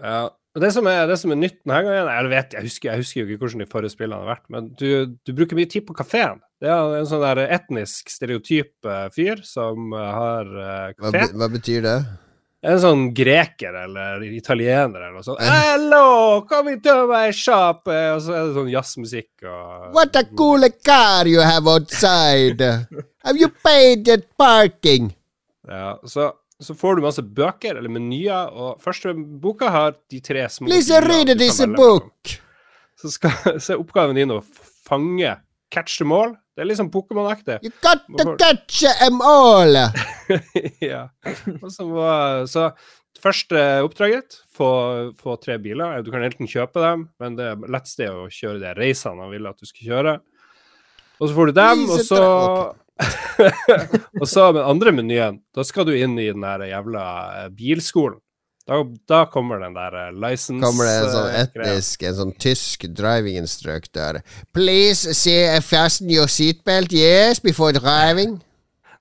Ja. 0.03 0.27
Det 0.57 0.71
som, 0.73 0.87
er, 0.89 1.03
det 1.07 1.15
som 1.21 1.29
er 1.31 1.37
nytt 1.37 1.59
denne 1.61 1.81
gangen 1.85 2.07
Jeg 2.09 2.29
vet, 2.31 2.53
jeg 2.57 2.65
husker, 2.65 2.89
jeg 2.89 3.03
husker 3.03 3.19
jo 3.21 3.27
ikke 3.35 3.43
hvordan 3.45 3.61
de 3.61 3.67
forrige 3.69 3.93
spillene 3.93 4.17
har 4.23 4.31
vært, 4.31 4.45
men 4.49 4.71
du, 4.79 4.87
du 5.27 5.33
bruker 5.37 5.55
mye 5.59 5.69
tid 5.69 5.85
på 5.85 5.93
kafeen. 5.99 6.39
Det 6.59 6.71
er 6.73 6.95
en 6.97 7.05
sånn 7.07 7.21
der 7.21 7.43
etnisk 7.53 8.09
stereotyp 8.11 8.89
eh, 8.89 9.05
fyr 9.15 9.43
som 9.45 9.93
eh, 9.93 10.09
har 10.17 10.49
kafé. 10.49 10.97
Hva, 10.97 11.11
kafé. 11.13 11.21
be- 11.29 11.37
hva 11.43 11.49
betyr 11.53 11.85
det? 11.85 11.93
En 12.59 12.79
sånn 12.83 13.05
greker 13.15 13.71
eller 13.85 14.25
italiener 14.35 14.99
eller 15.05 15.13
noe 15.15 15.23
sånt. 15.23 15.39
Hello, 15.39 16.41
come 16.49 16.73
into 16.75 16.95
my 17.07 17.29
shop! 17.31 17.85
Eh, 17.87 18.09
Og 18.17 18.25
så 18.25 18.33
er 18.35 18.49
det 18.49 18.57
sånn 18.57 18.73
jazzmusikk 18.73 19.45
og 19.47 19.93
What 19.95 20.17
a 20.19 20.25
cool 20.35 20.65
car 20.83 21.29
you 21.29 21.39
have 21.45 21.69
outside! 21.71 22.59
Have 23.23 23.39
you 23.39 23.47
paid 23.63 24.09
at 24.11 24.25
parking? 24.39 25.13
Ja, 25.69 25.93
så, 26.03 26.31
så 26.63 26.75
får 26.75 26.97
du 26.97 27.05
masse 27.05 27.23
bøker 27.23 27.77
eller 27.79 27.91
menyer, 27.91 28.51
og 28.51 28.81
første 28.83 29.13
boka 29.15 29.69
har 29.71 29.93
de 30.11 30.19
tre 30.23 30.43
små 30.51 30.67
Please 30.67 31.01
read 31.05 31.31
this 31.39 31.61
book! 31.75 32.35
Så, 32.99 33.13
skal, 33.15 33.31
så 33.63 33.75
er 33.75 33.79
oppgaven 33.79 34.19
din 34.19 34.33
å 34.35 34.41
fange 34.87 35.37
catch 35.71 35.99
them 36.01 36.11
all. 36.11 36.33
Det 36.57 36.65
er 36.65 36.67
litt 36.67 36.79
sånn 36.81 36.91
Pokémon-aktig. 36.91 37.61
You 37.63 37.71
got 37.79 38.03
to 38.19 38.33
catch 38.41 38.81
them 38.99 39.21
all! 39.23 39.77
ja. 40.91 41.05
Så, 41.71 41.85
så 42.51 42.65
første 43.23 43.61
oppdraget, 43.85 44.41
få, 44.55 44.69
få 45.19 45.37
tre 45.39 45.55
biler. 45.63 46.01
Du 46.03 46.11
kan 46.11 46.25
enten 46.25 46.49
kjøpe 46.49 46.83
dem, 46.83 47.07
men 47.21 47.39
det 47.39 47.53
er 47.53 47.71
lett 47.71 47.87
sted 47.87 48.11
å 48.11 48.27
kjøre 48.33 48.59
de 48.65 48.75
reisene 48.81 49.23
han 49.23 49.31
vil 49.31 49.47
at 49.47 49.61
du 49.61 49.69
skal 49.69 49.93
kjøre. 49.93 50.17
Og 51.19 51.27
så 51.27 51.33
får 51.35 51.51
du 51.51 51.57
dem, 51.61 51.87
og 51.87 52.03
så. 52.03 52.21
Og 54.21 54.25
så 54.27 54.49
med 54.55 54.63
andre 54.65 54.91
menyen, 54.95 55.37
da 55.55 55.63
skal 55.63 55.87
du 55.87 55.93
inn 55.95 56.17
i 56.19 56.27
den 56.31 56.43
der 56.43 56.65
jævla 56.69 57.05
eh, 57.45 57.47
bilskolen. 57.55 58.19
Da, 58.69 58.83
da 59.09 59.23
kommer 59.31 59.57
den 59.63 59.73
der 59.73 59.95
eh, 59.97 60.09
license 60.13 60.61
Kommer 60.61 60.85
det 60.85 60.97
en 60.99 61.07
sånn 61.13 61.29
eh, 61.31 61.39
etnisk, 61.47 62.03
en 62.05 62.17
sånn 62.19 62.33
tysk 62.37 62.83
driving 62.93 63.39
instructor 63.39 64.19
Please 64.53 65.15
see, 65.17 65.39
fasten 65.65 66.11
your 66.13 66.29
seatbelt, 66.29 66.93
yes, 66.93 67.41
before 67.41 67.73
driving. 67.73 68.35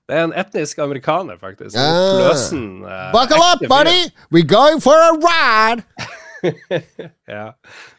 Det 0.09 0.17
er 0.17 0.23
en 0.25 0.33
etnisk 0.33 0.79
amerikaner, 0.81 1.37
faktisk. 1.37 1.75
Ah. 1.77 2.15
Pløsen. 2.17 2.63
eh, 2.81 3.11
Buckle 3.13 3.43
up, 3.51 3.61
buddy! 3.69 4.07
We're 4.33 4.47
going 4.47 4.81
for 4.81 4.95
a 4.97 5.11
ride! 5.21 5.83
Ja. 7.27 7.51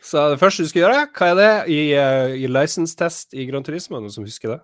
Så 0.03 0.31
det 0.33 0.39
første 0.41 0.65
du 0.65 0.69
skal 0.71 0.81
gjøre, 0.87 1.01
hva 1.13 1.27
er 1.29 1.35
det 1.37 1.51
i, 1.75 1.81
uh, 1.93 2.31
i 2.33 2.49
license-test 2.49 3.37
i 3.37 3.45
Gran 3.51 3.63
Turismo? 3.67 4.01
Noen 4.01 4.15
som 4.15 4.25
husker 4.25 4.55
det? 4.55 4.59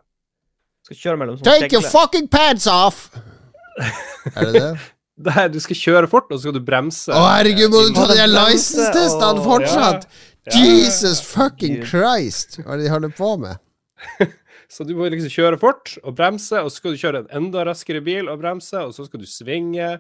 Skal 0.87 1.01
kjøre 1.01 1.21
mellom 1.23 1.39
sånne 1.39 1.57
Take 1.57 1.75
your 1.75 1.87
fucking 1.91 2.29
pants 2.31 2.69
off! 2.71 3.09
Er 4.35 4.45
det 4.47 4.55
det? 4.55 4.69
Der 5.27 5.47
du 5.49 5.57
skal 5.65 5.79
kjøre 5.81 6.09
fort, 6.13 6.27
og 6.29 6.37
så 6.37 6.45
skal 6.45 6.55
du 6.59 6.65
bremse. 6.65 7.09
Å 7.09 7.23
herregud, 7.25 7.71
må 7.73 7.87
du 7.87 7.95
ta 7.97 8.05
de 8.11 8.19
og- 9.41 9.45
fortsatt? 9.47 10.05
Ja, 10.05 10.53
ja. 10.53 10.65
Jesus 10.67 11.23
fucking 11.25 11.81
Christ! 11.89 12.59
Hva 12.61 12.75
er 12.77 12.83
det 12.83 12.91
de 12.91 12.93
holder 12.93 13.15
på 13.17 13.31
med? 13.41 13.57
Så 14.69 14.85
du 14.85 14.93
må 14.99 15.07
liksom 15.09 15.31
kjøre 15.31 15.59
fort 15.63 15.95
og 16.03 16.17
bremse, 16.19 16.59
og 16.59 16.73
så 16.73 16.81
skal 16.81 16.95
du 16.95 16.99
kjøre 17.01 17.21
en 17.23 17.29
enda 17.39 17.63
raskere 17.69 18.01
bil 18.05 18.27
og 18.33 18.41
bremse, 18.43 18.81
og 18.83 18.91
så 18.97 19.05
skal 19.07 19.23
du 19.23 19.27
svinge, 19.31 19.93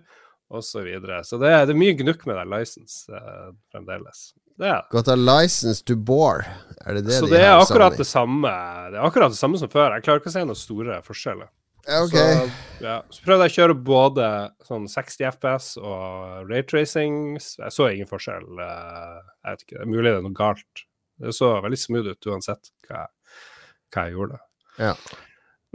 og 0.51 0.65
så 0.67 0.83
videre. 0.83 1.21
Så 1.27 1.39
det 1.39 1.53
er, 1.53 1.69
det 1.69 1.75
er 1.77 1.79
mye 1.79 1.95
gnukk 1.99 2.27
med 2.27 2.39
den 2.41 2.51
licensen 2.51 3.15
eh, 3.15 3.53
fremdeles. 3.71 4.25
Det. 4.59 4.73
Got 4.91 5.09
a 5.13 5.17
license 5.17 5.83
to 5.85 5.97
bore. 5.97 6.47
Er 6.87 6.95
det 6.95 7.05
det 7.09 7.19
Så 7.19 7.27
de 7.27 7.35
det 7.35 7.43
er 7.45 7.59
akkurat 7.59 7.97
det 7.99 8.07
samme 8.07 8.49
Det 8.93 8.97
er 8.97 9.05
akkurat 9.05 9.33
det 9.35 9.39
samme 9.41 9.59
som 9.59 9.69
før. 9.69 9.95
Jeg 9.97 10.05
klarer 10.07 10.21
ikke 10.23 10.31
å 10.33 10.37
se 10.37 10.45
noen 10.47 10.57
store 10.61 11.01
forskjeller. 11.05 11.49
Okay. 11.87 12.49
Så, 12.49 12.83
ja. 12.83 12.97
så 13.15 13.23
prøvde 13.23 13.47
jeg 13.47 13.53
å 13.53 13.57
kjøre 13.61 13.75
både 13.87 14.29
sånn 14.67 14.89
60 14.91 15.27
FPS 15.37 15.69
og 15.79 16.49
raytracing. 16.51 17.19
Jeg 17.39 17.71
så 17.75 17.87
ingen 17.93 18.09
forskjell. 18.11 18.47
eh, 18.59 19.21
Jeg 19.45 19.53
vet 19.53 19.63
ikke, 19.67 19.77
det 19.77 19.85
er 19.85 19.93
mulig 19.93 20.09
det 20.11 20.17
er 20.19 20.27
noe 20.27 20.35
galt. 20.41 20.83
Det 21.21 21.35
så 21.37 21.53
veldig 21.63 21.79
smooth 21.79 22.11
ut 22.11 22.27
uansett 22.33 22.73
hva, 22.89 23.05
jeg- 23.07 23.95
hva 23.95 24.05
jeg 24.09 24.17
gjorde. 24.17 24.41
Ja. 24.79 24.95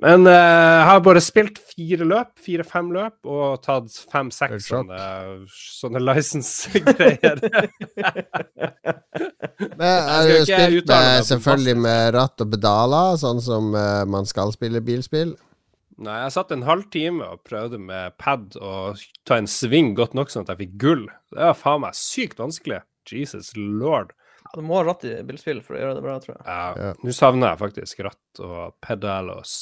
Men 0.02 0.26
uh, 0.26 0.34
jeg 0.34 0.86
har 0.90 1.02
bare 1.06 1.22
spilt 1.22 1.60
fire 1.72 2.06
løp, 2.10 2.32
fire-fem 2.42 2.88
løp, 2.96 3.20
og 3.30 3.62
tatt 3.62 3.94
fem-seks 4.10 4.72
sånne, 4.72 5.02
sånne 5.54 6.02
license-greier. 6.02 7.44
Men 9.78 10.10
er 10.16 10.26
du 10.26 10.36
spilt 10.50 10.90
med, 10.90 11.22
selvfølgelig 11.28 11.78
med 11.86 12.14
ratt 12.18 12.44
og 12.44 12.52
pedaler, 12.56 13.20
sånn 13.22 13.42
som 13.46 13.72
uh, 13.78 14.02
man 14.10 14.26
skal 14.30 14.54
spille 14.56 14.82
bilspill? 14.86 15.36
Nei, 16.02 16.16
jeg 16.24 16.34
satt 16.34 16.54
en 16.56 16.66
halv 16.66 16.88
time 16.94 17.28
og 17.36 17.44
prøvde 17.46 17.78
med 17.82 18.16
pad 18.22 18.56
å 18.58 18.94
ta 19.28 19.38
en 19.38 19.50
sving 19.50 19.92
godt 19.98 20.16
nok 20.18 20.32
sånn 20.34 20.48
at 20.48 20.56
jeg 20.56 20.64
fikk 20.64 20.80
gull. 20.82 21.04
Det 21.30 21.44
var 21.44 21.60
faen 21.60 21.84
meg 21.84 21.98
sykt 21.98 22.42
vanskelig. 22.42 22.82
Jesus 23.12 23.52
lord. 23.58 24.16
Ja, 24.42 24.56
du 24.56 24.66
må 24.66 24.80
ha 24.80 24.86
ratt 24.88 25.06
i 25.06 25.14
bilspill 25.26 25.62
for 25.66 25.78
å 25.78 25.82
gjøre 25.84 26.00
det 26.00 26.04
bra, 26.06 26.18
tror 26.24 26.36
jeg. 26.36 26.46
Ja, 26.48 26.88
Ja. 26.88 26.96
Nå 27.06 27.14
savner 27.14 27.54
jeg 27.54 27.62
faktisk 27.62 28.02
ratt 28.08 28.42
og 28.42 28.74
pedalos. 28.82 29.60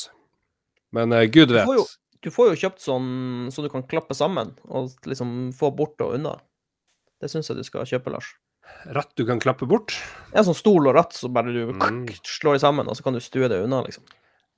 Men 0.96 1.14
uh, 1.14 1.24
gud 1.30 1.50
Du 1.52 1.56
vet. 1.56 1.66
får, 1.70 1.76
jo, 1.80 1.86
du 2.26 2.30
får 2.34 2.52
jo 2.52 2.60
kjøpt 2.66 2.82
sånn 2.84 3.10
så 3.54 3.62
du 3.66 3.70
kan 3.70 3.84
klappe 3.88 4.16
sammen 4.18 4.56
og 4.68 4.92
liksom 5.06 5.52
få 5.58 5.70
bort 5.76 6.02
og 6.02 6.16
unna. 6.18 6.38
Det 7.22 7.30
syns 7.32 7.50
jeg 7.52 7.58
du 7.60 7.64
skal 7.68 7.86
kjøpe, 7.90 8.12
Lars. 8.14 8.34
Ratt 8.94 9.12
du 9.18 9.26
kan 9.26 9.40
klappe 9.42 9.66
bort. 9.68 9.96
Ja, 10.34 10.44
sånn 10.46 10.56
stol 10.58 10.88
og 10.88 10.96
ratt 10.96 11.14
så 11.18 11.28
bare 11.34 11.52
du 11.52 11.74
Mm. 11.74 12.06
slår 12.24 12.54
det 12.60 12.62
sammen, 12.62 12.88
og 12.88 12.96
så 12.96 13.04
kan 13.04 13.14
du 13.14 13.20
stue 13.20 13.48
det 13.50 13.58
unna, 13.64 13.82
liksom. 13.84 14.04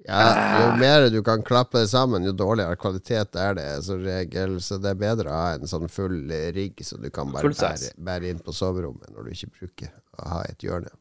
Ja, 0.08 0.22
jo 0.60 0.78
mer 0.82 1.10
du 1.14 1.20
kan 1.24 1.44
klappe 1.46 1.78
det 1.80 1.90
sammen, 1.92 2.24
jo 2.26 2.32
dårligere 2.34 2.76
kvalitet 2.76 3.36
er 3.38 3.54
det 3.54 3.84
som 3.86 4.02
regel. 4.02 4.56
Så 4.60 4.80
det 4.82 4.90
er 4.96 4.98
bedre 4.98 5.30
å 5.30 5.36
ha 5.38 5.52
en 5.54 5.68
sånn 5.70 5.88
full 5.94 6.26
rigg 6.56 6.82
så 6.82 6.98
du 7.02 7.10
kan 7.14 7.30
bare 7.32 7.52
bære, 7.54 7.92
bære 8.02 8.32
inn 8.34 8.40
på 8.42 8.52
soverommet 8.52 9.12
når 9.14 9.24
du 9.30 9.32
ikke 9.36 9.52
bruker 9.60 9.92
ha 10.30 10.42
et 10.50 10.64
hjørne. 10.66 10.92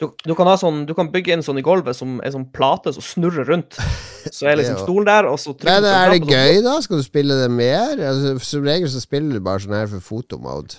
Du, 0.00 0.08
du 0.24 0.32
kan 0.36 0.48
ha 0.50 0.56
sånn, 0.60 0.84
du 0.88 0.94
kan 0.96 1.10
bygge 1.12 1.36
inn 1.36 1.44
sånn 1.44 1.60
i 1.60 1.64
gulvet 1.64 1.98
som 1.98 2.16
er 2.24 2.34
sånn 2.34 2.48
plate 2.54 2.94
som 2.96 3.04
snurrer 3.04 3.46
rundt. 3.50 3.78
Så 4.34 4.48
er 4.48 4.56
liksom 4.56 4.80
stolen 4.80 5.04
der, 5.04 5.26
og 5.28 5.36
så 5.36 5.52
trykker 5.52 5.68
Men 5.68 5.82
du 5.84 5.90
på 5.90 5.96
er 5.98 6.12
det 6.14 6.32
gøy, 6.32 6.60
da? 6.64 6.78
Skal 6.80 6.96
du 6.96 7.04
spille 7.04 7.36
det 7.42 7.50
mer? 7.52 7.98
Altså, 8.00 8.30
som 8.40 8.64
regel 8.64 8.88
så 8.88 9.02
spiller 9.02 9.36
du 9.36 9.44
bare 9.44 9.60
sånn 9.60 9.76
her 9.76 9.90
for 9.90 10.06
fotomode. 10.06 10.78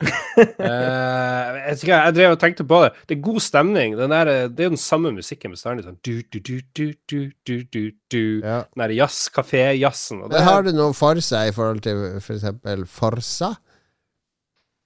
uh, 0.00 0.06
jeg, 1.66 1.74
ikke, 1.74 1.96
jeg 1.96 2.14
drev 2.16 2.34
og 2.36 2.38
tenkte 2.44 2.66
på 2.70 2.78
det. 2.84 2.92
Det 3.10 3.16
er 3.16 3.24
god 3.24 3.40
stemning. 3.42 3.96
Den 3.98 4.14
der, 4.14 4.30
eh, 4.30 4.44
det 4.46 4.62
er 4.62 4.68
jo 4.68 4.74
den 4.76 4.82
samme 4.84 5.10
musikken 5.16 5.56
bestandig. 5.56 5.88
Sånn 5.88 5.98
du, 6.06 6.12
du, 6.22 6.38
du, 6.38 6.54
du, 6.78 6.84
du, 7.10 7.18
du, 7.42 7.56
du, 7.66 7.82
du. 8.14 8.22
Ja. 8.44 8.60
Den 8.70 8.84
derre 8.84 9.00
jazz, 9.00 9.24
kafé-jazzen. 9.34 10.22
har 10.30 10.68
du 10.68 10.70
noe 10.76 10.94
for 10.96 11.18
seg 11.24 11.50
i 11.50 11.56
forhold 11.56 11.82
til 11.88 12.06
f.eks. 12.22 12.46
Forsa? 12.94 13.56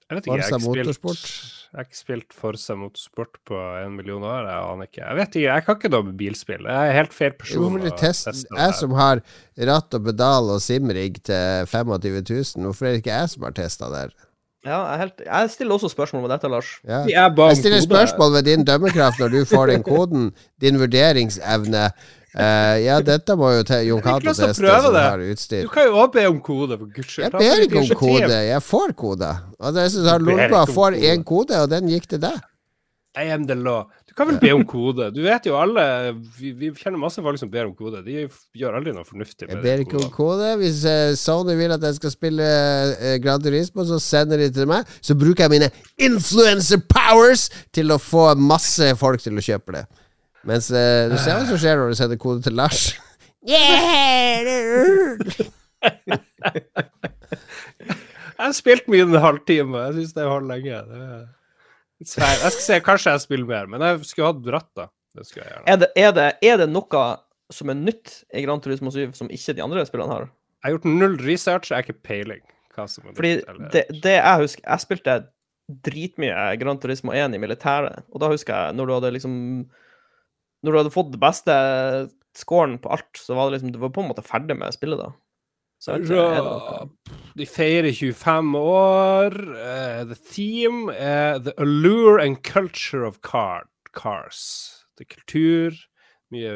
Jeg 0.05 0.17
vet 0.19 0.27
ikke, 0.27 0.35
jeg 0.37 0.43
har 0.43 0.51
ikke 0.51 0.61
spilt, 0.61 0.85
Motorsport? 0.85 1.29
Jeg 1.75 1.83
har 1.83 1.87
ikke 1.89 1.97
spilt 1.99 2.31
Forza 2.31 2.75
Motorsport 2.79 3.33
på 3.43 3.57
en 3.81 3.97
million 3.97 4.23
år. 4.23 4.45
Jeg 4.47 4.67
aner 4.71 4.87
ikke. 4.87 5.01
Jeg 5.01 5.17
vet 5.17 5.33
ikke, 5.35 5.47
jeg 5.49 5.63
kan 5.65 5.75
ikke 5.75 5.89
noe 5.91 6.05
med 6.07 6.13
bilspill. 6.21 6.69
Jeg 6.71 6.91
er 6.91 6.95
helt 6.95 7.15
feil 7.15 7.33
person. 7.35 7.65
Hvorfor 7.65 7.81
vil 7.83 7.91
å 7.91 7.97
teste 7.99 8.31
det 8.31 8.61
Jeg 8.61 8.75
som 8.79 8.95
har 8.95 9.21
ratt 9.69 9.97
og 9.97 10.05
pedal 10.05 10.53
og 10.53 10.61
simrigg 10.63 11.19
til 11.27 11.67
25 11.67 12.15
000, 12.21 12.63
hvorfor 12.63 12.87
er 12.87 12.95
det 12.95 13.01
ikke 13.03 13.17
jeg 13.17 13.33
som 13.33 13.43
har 13.43 13.57
testa 13.59 13.91
der? 13.91 14.15
Ja, 14.65 14.79
jeg, 14.89 14.99
helt, 15.03 15.23
jeg 15.25 15.49
stiller 15.53 15.77
også 15.77 15.89
spørsmål 15.93 16.23
med 16.25 16.31
dette, 16.33 16.49
Lars. 16.49 16.69
Ja. 16.87 17.03
Jeg 17.05 17.33
Jeg 17.37 17.57
stiller 17.57 17.81
spørsmål 17.85 18.33
ved 18.33 18.43
din 18.49 18.65
dømmekraft 18.65 19.19
når 19.21 19.33
du 19.35 19.45
får 19.45 19.65
den 19.73 19.83
koden, 19.85 20.31
din 20.61 20.79
vurderingsevne. 20.79 21.89
Uh, 22.35 22.75
ja, 22.83 22.97
dette 22.99 23.35
må 23.39 23.51
jo 23.55 23.61
til 23.63 23.85
Jon 23.87 24.01
Cato 24.03 24.33
teste, 24.33 24.49
som 24.57 24.65
det. 24.91 25.03
har 25.03 25.21
Du 25.63 25.69
kan 25.71 25.85
jo 25.87 25.93
også 26.01 26.11
be 26.17 26.25
om 26.27 26.41
kode, 26.43 26.77
for 26.77 26.89
guds 26.95 27.11
skyld. 27.13 27.23
Jeg 27.23 27.31
ber 27.31 27.61
ikke 27.63 27.79
om 27.79 27.93
kode, 28.01 28.39
jeg 28.49 28.63
får 28.63 28.95
kode. 28.99 29.29
Og 29.59 29.77
det 29.77 29.85
er 29.85 29.93
sånn 29.93 30.09
at 30.15 30.25
Lolba 30.25 30.65
får 30.67 30.97
én 30.99 31.23
kode, 31.23 31.61
og 31.61 31.69
den 31.71 31.87
gikk 31.93 32.09
til 32.11 32.25
deg. 32.25 32.41
I 33.15 33.29
am 33.31 33.45
the 33.47 33.55
law. 33.55 33.85
Kan 34.15 34.29
vel 34.29 34.37
be 34.39 34.51
om 34.55 34.63
kode? 34.75 35.09
Du 35.15 35.21
vet 35.25 35.45
jo 35.47 35.57
alle 35.59 35.83
Vi, 36.37 36.53
vi 36.55 36.69
kjenner 36.79 36.99
masse 37.01 37.21
folk 37.23 37.39
som 37.41 37.51
ber 37.51 37.67
om 37.67 37.75
kode. 37.75 38.01
De 38.05 38.25
gjør 38.55 38.77
aldri 38.79 38.93
noe 38.95 39.07
fornuftig 39.07 39.49
Jeg 39.49 39.61
ber 39.63 39.83
ikke 39.83 39.99
om 39.99 40.09
kode. 40.13 40.53
Hvis 40.61 40.83
eh, 40.89 41.11
Sony 41.19 41.55
vil 41.59 41.75
at 41.75 41.83
jeg 41.83 41.99
skal 41.99 42.13
spille 42.13 42.47
eh, 42.95 43.17
Gran 43.23 43.43
Turismo, 43.43 43.85
så 43.87 43.99
sender 44.03 44.41
de 44.41 44.49
til 44.55 44.69
meg. 44.71 44.87
Så 45.03 45.17
bruker 45.19 45.45
jeg 45.45 45.55
mine 45.57 45.69
influencer 45.99 46.79
powers 46.91 47.49
til 47.75 47.91
å 47.91 47.99
få 48.01 48.31
masse 48.39 48.95
folk 48.99 49.19
til 49.23 49.35
å 49.39 49.45
kjøpe 49.45 49.79
det. 49.79 49.85
Mens 50.45 50.69
eh, 50.71 51.09
du 51.11 51.17
ser 51.19 51.39
hva 51.39 51.45
som 51.49 51.59
skjer 51.59 51.75
når 51.81 51.87
du 51.91 51.99
sender 51.99 52.21
kode 52.21 52.45
til 52.45 52.55
Lars. 52.57 52.87
Jeg 58.35 58.43
har 58.49 58.53
spilt 58.57 58.87
min 58.91 59.13
halvtime. 59.21 59.77
Jeg 59.87 59.93
syns 59.99 60.13
det 60.17 60.25
holder 60.27 60.49
lenge. 60.55 60.79
Det 60.89 61.01
er-. 61.05 61.25
Jeg 62.03 62.51
skal 62.51 62.61
se, 62.65 62.79
kanskje 62.83 63.13
jeg 63.15 63.23
spiller 63.23 63.47
mer, 63.47 63.67
men 63.71 63.83
jeg 63.85 64.01
skulle 64.09 64.31
hatt 64.33 64.49
ratt, 64.51 64.71
da. 64.75 64.87
Det 65.15 65.23
skulle 65.27 65.45
jeg 65.45 65.53
gjerne. 65.53 65.67
Er 65.71 65.77
det, 65.79 65.89
er, 65.95 66.11
det, 66.17 66.25
er 66.43 66.57
det 66.59 66.67
noe 66.73 67.03
som 67.53 67.69
er 67.71 67.77
nytt 67.79 68.17
i 68.35 68.41
Gran 68.43 68.59
Turismo 68.63 68.91
7 68.91 69.13
som 69.15 69.29
ikke 69.31 69.55
de 69.55 69.63
andre 69.63 69.85
spillene 69.87 70.11
har? 70.11 70.25
Jeg 70.59 70.67
har 70.67 70.75
gjort 70.75 70.89
null 70.89 71.15
research, 71.23 71.69
jeg 71.71 71.77
har 71.77 71.85
ikke 71.87 72.03
peiling. 72.03 72.43
Hva 72.75 72.87
som 72.91 73.07
er 73.07 73.15
Fordi 73.15 73.31
nytt, 73.37 73.49
eller- 73.53 73.71
det, 73.71 73.83
det 74.03 74.15
jeg 74.17 74.41
husker 74.41 74.65
Jeg 74.67 74.83
spilte 74.83 75.13
dritmye 75.87 76.57
Gran 76.59 76.77
Turismo 76.81 77.13
1 77.15 77.33
i 77.37 77.39
militæret, 77.41 78.03
og 78.11 78.19
da 78.21 78.27
husker 78.33 78.53
jeg 78.53 78.75
når 78.75 78.85
du 78.89 78.93
hadde 78.97 79.13
liksom 79.15 79.35
Når 80.65 80.71
du 80.71 80.77
hadde 80.81 80.91
fått 80.93 81.13
det 81.13 81.21
beste 81.21 81.55
scoren 82.35 82.75
på 82.81 82.91
alt, 82.91 83.13
så 83.15 83.37
var 83.37 83.47
det 83.47 83.55
liksom 83.61 83.71
Du 83.71 83.79
var 83.79 83.93
på 83.95 84.03
en 84.03 84.09
måte 84.11 84.25
ferdig 84.25 84.57
med 84.59 84.73
spillet 84.75 84.99
da. 84.99 85.13
De 87.35 87.45
feirer 87.45 87.91
25 87.93 88.55
år. 88.57 89.35
Uh, 89.35 90.05
the 90.09 90.15
theme 90.15 90.93
er 90.93 91.39
The 91.43 91.53
allure 91.61 92.21
and 92.23 92.39
culture 92.43 93.05
of 93.05 93.19
car, 93.21 93.65
cars. 93.93 94.85
Det 94.97 95.05
er 95.05 95.15
kultur. 95.17 95.75
Mye, 96.33 96.53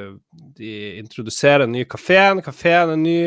de 0.58 0.72
introduserer 0.98 1.68
en 1.68 1.72
ny 1.76 1.84
kafeen. 1.86 2.42
Kafeen 2.42 2.96
er 2.96 2.98
ny. 2.98 3.20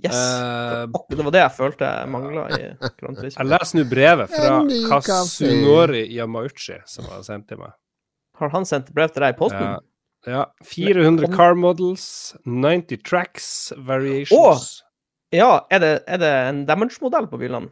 Yes! 0.00 0.16
Eh, 0.16 0.86
Akkurat 0.88 1.18
det 1.18 1.24
var 1.26 1.34
det 1.34 1.40
jeg 1.42 1.52
følte 1.58 1.84
jeg 1.92 2.08
mangla 2.08 2.46
i 2.56 2.60
Gran 2.80 3.14
Turismo. 3.18 3.36
jeg 3.42 3.48
leser 3.50 3.76
nå 3.76 3.82
brevet 3.90 4.30
fra 4.32 4.54
Kasunori 4.88 6.00
Yamauchi, 6.16 6.78
som 6.88 7.04
har 7.12 7.20
sendt 7.26 7.50
til 7.52 7.60
meg. 7.60 7.74
Har 8.40 8.48
han 8.54 8.64
sendt 8.64 8.88
brev 8.96 9.12
til 9.12 9.20
deg 9.26 9.34
i 9.34 9.38
posten? 9.38 9.60
Ja. 9.60 9.74
Ja. 10.26 10.44
400 10.64 11.28
Men- 11.28 11.36
car 11.36 11.54
models, 11.54 12.34
90 12.44 12.96
tracks, 13.04 13.72
variations. 13.76 14.82
Ja, 15.32 15.66
er 15.70 15.78
det, 15.78 15.92
er 16.08 16.18
det 16.18 16.30
en 16.48 16.64
damage-modell 16.66 17.28
på 17.30 17.38
bilene? 17.38 17.70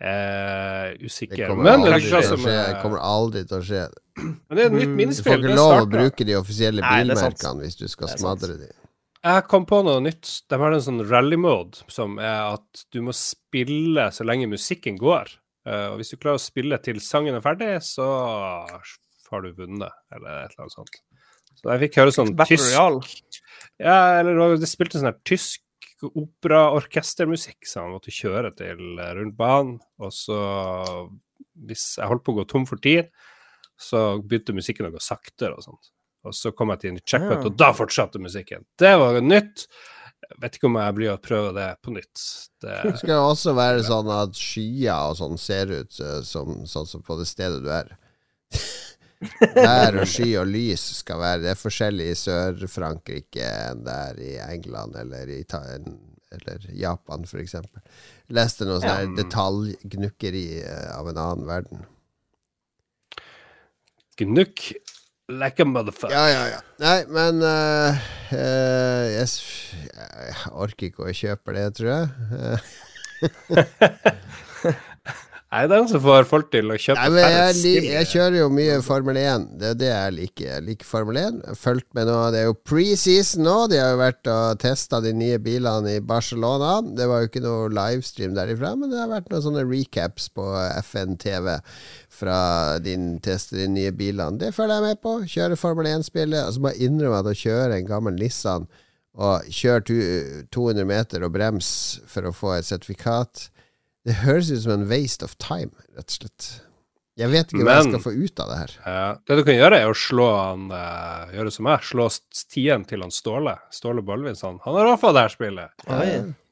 Eh, 0.00 0.96
Det 0.96 1.04
usikker. 1.04 1.48
kommer 1.48 1.64
Men 1.64 1.82
det 1.84 1.92
aldri 1.92 2.10
å 2.16 2.22
som 2.24 2.38
skje. 2.40 2.52
er 2.56 2.74
Det 2.74 2.82
kommer 2.82 2.98
aldri 3.04 3.42
til 3.46 3.58
å 3.58 3.64
skje. 3.66 3.82
Men 4.16 4.56
det 4.56 4.62
er 4.62 4.66
et 4.70 4.72
nytt 4.78 4.94
minnespill. 4.96 5.24
Du 5.24 5.30
får 5.30 5.38
ikke 5.42 5.48
Det 5.50 5.56
lov 5.56 5.72
å 5.82 5.90
bruke 5.90 6.24
de 6.26 6.36
offisielle 6.38 6.80
Nei, 6.80 7.02
det 7.04 7.10
er 7.10 7.14
bilmerkene 7.20 7.60
hvis 7.66 7.76
du 7.76 7.88
skal 7.88 8.08
Det 8.08 8.18
smadre 8.18 8.56
de. 8.62 8.70
Jeg 9.22 9.44
kom 9.48 9.66
på 9.66 9.82
noe 9.84 10.00
nytt. 10.00 10.30
De 10.48 10.56
har 10.56 10.72
en 10.72 10.80
sånn 10.80 11.02
rally-mode 11.10 11.82
som 11.92 12.18
er 12.18 12.54
at 12.54 12.84
du 12.90 13.02
må 13.02 13.12
spille 13.12 14.06
så 14.10 14.24
lenge 14.24 14.48
musikken 14.48 14.96
går. 14.96 15.28
Uh, 15.68 15.92
og 15.92 15.98
hvis 16.00 16.08
du 16.08 16.16
klarer 16.16 16.38
å 16.38 16.40
spille 16.40 16.78
til 16.80 16.96
sangen 17.04 17.34
er 17.36 17.42
ferdig, 17.44 17.74
så 17.84 18.06
har 19.30 19.42
du 19.42 19.52
vunnet, 19.52 19.92
eller 20.10 20.46
et 20.46 20.54
eller 20.56 20.64
annet 20.64 20.72
sånt. 20.72 20.96
Så 21.60 21.68
jeg 21.74 21.82
fikk 21.86 21.98
høre 22.00 22.14
sånn 22.16 22.32
tysk 22.48 22.72
Ja, 23.80 24.20
eller 24.20 24.56
det 24.60 24.68
spilte 24.68 24.98
sånn 25.00 25.10
her 25.12 25.18
tysk 25.28 25.60
opera-orkestermusikk 26.00 27.66
som 27.68 27.84
han 27.86 27.94
måtte 27.98 28.12
kjøre 28.14 28.52
til 28.56 28.80
eh, 29.00 29.12
rundt 29.18 29.36
banen. 29.36 29.74
Og 30.00 30.12
så, 30.16 30.38
hvis 31.68 31.94
jeg 32.00 32.08
holdt 32.08 32.24
på 32.24 32.32
å 32.34 32.38
gå 32.40 32.46
tom 32.48 32.66
for 32.68 32.80
tid, 32.82 33.10
så 33.80 34.20
begynte 34.20 34.56
musikken 34.56 34.88
å 34.88 34.94
gå 34.94 35.00
saktere 35.04 35.56
og 35.56 35.64
sånt. 35.64 35.90
Og 36.24 36.36
så 36.36 36.52
kom 36.52 36.72
jeg 36.74 36.82
til 36.82 36.92
en 36.94 37.00
checkpoint, 37.04 37.40
Ja. 37.44 37.48
og 37.48 37.56
da 37.60 37.70
fortsatte 37.76 38.20
musikken. 38.20 38.66
Det 38.80 38.92
var 39.00 39.20
nytt. 39.24 39.66
Jeg 40.30 40.36
vet 40.42 40.56
ikke 40.58 40.68
om 40.68 40.76
jeg 40.76 40.94
blir 40.98 41.12
å 41.14 41.20
prøve 41.20 41.54
det 41.56 41.68
på 41.82 41.94
nytt. 41.94 42.24
Det 42.60 42.74
Det, 42.84 42.98
skal 43.00 43.24
også 43.24 43.54
være 43.56 43.82
sånn 43.86 44.10
at 44.12 44.36
skyer 44.36 45.08
og 45.10 45.16
sånn 45.16 45.38
ser 45.40 45.72
ut 45.72 46.00
eh, 46.00 46.20
som 46.28 46.66
sånn 46.68 46.86
som 46.86 47.02
på 47.04 47.16
det 47.20 47.28
stedet 47.28 47.62
du 47.64 47.70
er. 47.72 47.96
Vær 49.20 49.98
og 50.00 50.08
sky 50.08 50.30
og 50.40 50.46
lys 50.48 50.80
skal 51.02 51.18
være 51.20 51.42
Det 51.42 51.50
er 51.52 51.58
forskjellig 51.60 52.06
i 52.08 52.16
Sør-Frankrike 52.16 53.44
enn 53.44 53.82
det 53.84 53.96
er 54.06 54.20
i 54.24 54.30
England 54.46 54.96
eller 54.96 55.28
i 55.34 55.42
Ta 55.44 55.60
eller 56.30 56.66
Japan, 56.78 57.24
eksempel. 57.26 57.82
Leste 58.30 58.64
noe 58.64 58.78
sånn 58.80 59.10
Ja. 59.10 59.16
detaljgnukkeri 59.18 60.62
eh, 60.62 60.90
av 60.94 61.08
en 61.10 61.18
annen 61.18 61.46
verden. 61.48 61.86
gnukk 64.20 64.72
like 65.30 65.62
a 65.62 65.64
motherfucker. 65.64 66.14
Ja, 66.14 66.28
ja, 66.28 66.46
ja. 66.52 66.60
Nei, 66.82 67.04
men 67.08 67.42
uh, 67.42 67.96
uh, 68.34 69.06
jeg, 69.08 69.28
jeg 69.88 70.52
orker 70.52 70.90
ikke 70.90 71.06
å 71.08 71.14
kjøpe 71.14 71.54
det, 71.56 71.66
tror 71.78 71.90
jeg. 71.94 72.08
Nei, 75.50 75.64
det 75.66 75.74
er 75.74 75.80
den 75.80 75.88
som 75.90 76.02
får 76.04 76.28
folk 76.30 76.50
til 76.52 76.70
å 76.70 76.76
kjøpe 76.78 77.08
Nei, 77.10 77.22
jeg, 77.24 77.54
færre 77.58 77.86
jeg 77.90 78.06
kjører 78.12 78.36
jo 78.36 78.44
mye 78.54 78.76
Formel 78.86 79.16
1. 79.18 79.46
Det 79.58 79.72
er 79.72 79.78
det 79.80 79.88
jeg 79.88 80.14
liker. 80.14 80.44
Jeg 80.46 80.62
liker 80.68 80.86
Formel 80.86 81.18
1. 81.18 81.40
Fulgt 81.58 81.88
med 81.98 82.06
nå. 82.06 82.18
Det 82.30 82.38
er 82.38 82.46
jo 82.46 82.54
preseason 82.70 83.42
nå. 83.42 83.54
De 83.72 83.80
har 83.82 83.90
jo 83.96 83.98
vært 83.98 84.30
og 84.30 84.60
testa 84.62 85.00
de 85.02 85.10
nye 85.10 85.40
bilene 85.42 85.96
i 85.96 86.04
Barcelona. 86.06 86.76
Det 86.94 87.10
var 87.10 87.24
jo 87.24 87.32
ikke 87.32 87.42
noe 87.42 87.66
livestream 87.74 88.38
derifra, 88.38 88.76
men 88.78 88.94
det 88.94 89.02
har 89.02 89.10
vært 89.10 89.26
noen 89.34 89.46
sånne 89.48 89.66
recaps 89.66 90.30
på 90.38 90.46
FN 90.84 91.18
TV 91.18 91.56
fra 92.20 92.38
din 92.86 93.16
teste 93.18 93.58
de 93.58 93.66
nye 93.74 93.90
bilene. 93.90 94.38
Det 94.38 94.54
følger 94.54 94.78
jeg 94.78 94.86
med 94.86 95.02
på. 95.02 95.18
Kjøre 95.34 95.58
Formel 95.58 95.90
1-spillet. 95.96 96.46
Og 96.46 96.54
så 96.60 96.70
jeg 96.70 96.86
innrømme 96.92 97.24
at 97.24 97.32
å 97.34 97.38
kjøre 97.42 97.80
en 97.80 97.90
gammel 97.90 98.22
Nissan 98.22 98.70
og 99.18 99.50
kjøre 99.50 100.46
200 100.54 100.86
meter 100.86 101.26
og 101.26 101.34
brems 101.34 101.72
for 102.06 102.30
å 102.30 102.36
få 102.36 102.60
et 102.60 102.70
sertifikat 102.70 103.48
det 104.08 104.18
høres 104.24 104.50
ut 104.50 104.62
som 104.64 104.74
en 104.78 104.88
waste 104.90 105.26
of 105.26 105.36
time, 105.42 105.72
rett 105.96 106.08
og 106.08 106.16
slett. 106.18 106.50
Jeg 107.20 107.28
vet 107.34 107.50
ikke 107.52 107.66
hva 107.66 107.74
jeg 107.80 107.88
skal 107.90 108.00
få 108.00 108.12
ut 108.16 108.40
av 108.40 108.48
det 108.48 108.58
her. 108.62 108.74
Ja, 108.86 109.06
det 109.28 109.36
du 109.36 109.42
kan 109.44 109.56
gjøre, 109.58 109.80
er 109.82 109.90
å 109.92 109.96
slå 109.98 110.28
han 110.38 110.70
eh, 110.72 111.32
Gjøre 111.36 111.52
som 111.52 111.66
meg, 111.66 111.82
slå 111.84 112.06
stien 112.08 112.86
til 112.88 113.04
han 113.04 113.12
Ståle. 113.12 113.58
Ståle 113.74 114.04
Ballvinsson. 114.06 114.60
Han 114.64 114.78
har 114.78 114.88
også 114.92 115.02
fått 115.02 115.16
det 115.18 115.24
her 115.26 115.34
spillet. 115.34 115.86
Ja, 115.88 115.98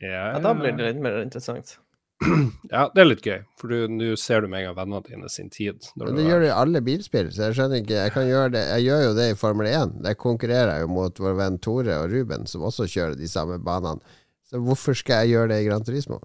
Ja, 0.02 0.24
Ja, 0.34 0.40
da 0.44 0.52
blir 0.58 0.76
det 0.76 0.90
litt 0.90 1.00
mer 1.04 1.20
interessant. 1.22 1.78
Ja, 2.74 2.88
det 2.92 3.00
er 3.00 3.06
litt 3.06 3.24
gøy, 3.24 3.42
for 3.60 3.72
nå 3.88 4.10
ser 4.20 4.42
du 4.42 4.48
med 4.50 4.60
en 4.64 4.68
gang 4.68 4.76
vennene 4.80 5.02
dine 5.06 5.28
sin 5.32 5.48
tid. 5.54 5.86
Men 5.96 6.16
det 6.18 6.26
gjør 6.26 6.42
det 6.42 6.48
i 6.50 6.56
alle 6.58 6.82
bilspill, 6.84 7.28
så 7.32 7.46
jeg 7.46 7.56
skjønner 7.56 7.80
ikke 7.84 8.00
Jeg 8.02 8.12
kan 8.16 8.26
gjøre 8.28 8.50
det 8.56 8.64
Jeg 8.74 8.88
gjør 8.88 9.04
jo 9.06 9.12
det 9.16 9.28
i 9.30 9.36
Formel 9.38 9.68
1. 9.70 9.94
Der 10.04 10.16
konkurrerer 10.18 10.72
jeg 10.74 10.84
jo 10.84 10.90
mot 10.98 11.22
vår 11.22 11.38
venn 11.38 11.60
Tore 11.62 12.00
og 12.02 12.10
Ruben, 12.12 12.44
som 12.50 12.66
også 12.68 12.88
kjører 12.90 13.16
de 13.16 13.30
samme 13.30 13.56
banene. 13.62 14.02
Så 14.50 14.60
hvorfor 14.64 14.96
skal 14.98 15.22
jeg 15.24 15.36
gjøre 15.38 15.54
det 15.54 15.62
i 15.62 15.68
Gran 15.70 15.86
Turismo? 15.86 16.18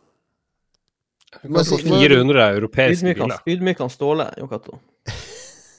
Du 1.41 1.49
kan 1.49 1.65
400 1.65 2.47
europeiske 2.57 3.13
biler. 3.15 3.37
Ydmykende 3.49 3.93
Ståle, 3.93 4.29
Jon 4.39 4.51
Cato. 4.51 4.79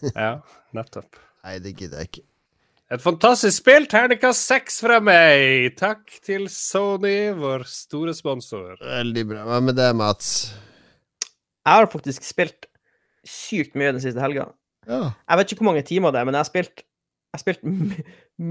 Ja, 0.05 0.35
nettopp. 0.77 1.17
Nei, 1.47 1.55
det 1.65 1.71
gidder 1.79 2.03
jeg 2.03 2.11
ikke. 2.11 2.25
Et 2.93 3.01
fantastisk 3.01 3.63
spill, 3.63 3.87
terningkast 3.89 4.45
seks 4.45 4.77
fra 4.85 4.99
meg. 5.01 5.71
Takk 5.79 6.19
til 6.27 6.45
Sony, 6.53 7.31
vår 7.39 7.65
store 7.71 8.13
sponsor. 8.13 8.75
Veldig 8.83 9.25
bra. 9.31 9.47
Hva 9.49 9.63
med 9.65 9.79
det, 9.81 9.89
Mats? 9.97 10.35
Jeg 11.65 11.79
har 11.79 11.89
faktisk 11.89 12.27
spilt 12.29 12.69
sykt 13.25 13.79
mye 13.81 13.95
den 13.97 14.05
siste 14.05 14.21
helga. 14.21 14.51
Ja. 14.85 15.15
Jeg 15.17 15.41
vet 15.41 15.55
ikke 15.55 15.65
hvor 15.65 15.71
mange 15.73 15.87
timer 15.89 16.13
det 16.13 16.21
er, 16.21 16.29
men 16.29 16.37
jeg 16.37 16.45
har 16.45 16.51
spilt, 16.51 16.85
jeg 16.85 17.39
har 17.39 17.45
spilt 17.47 17.65
my 17.65 18.05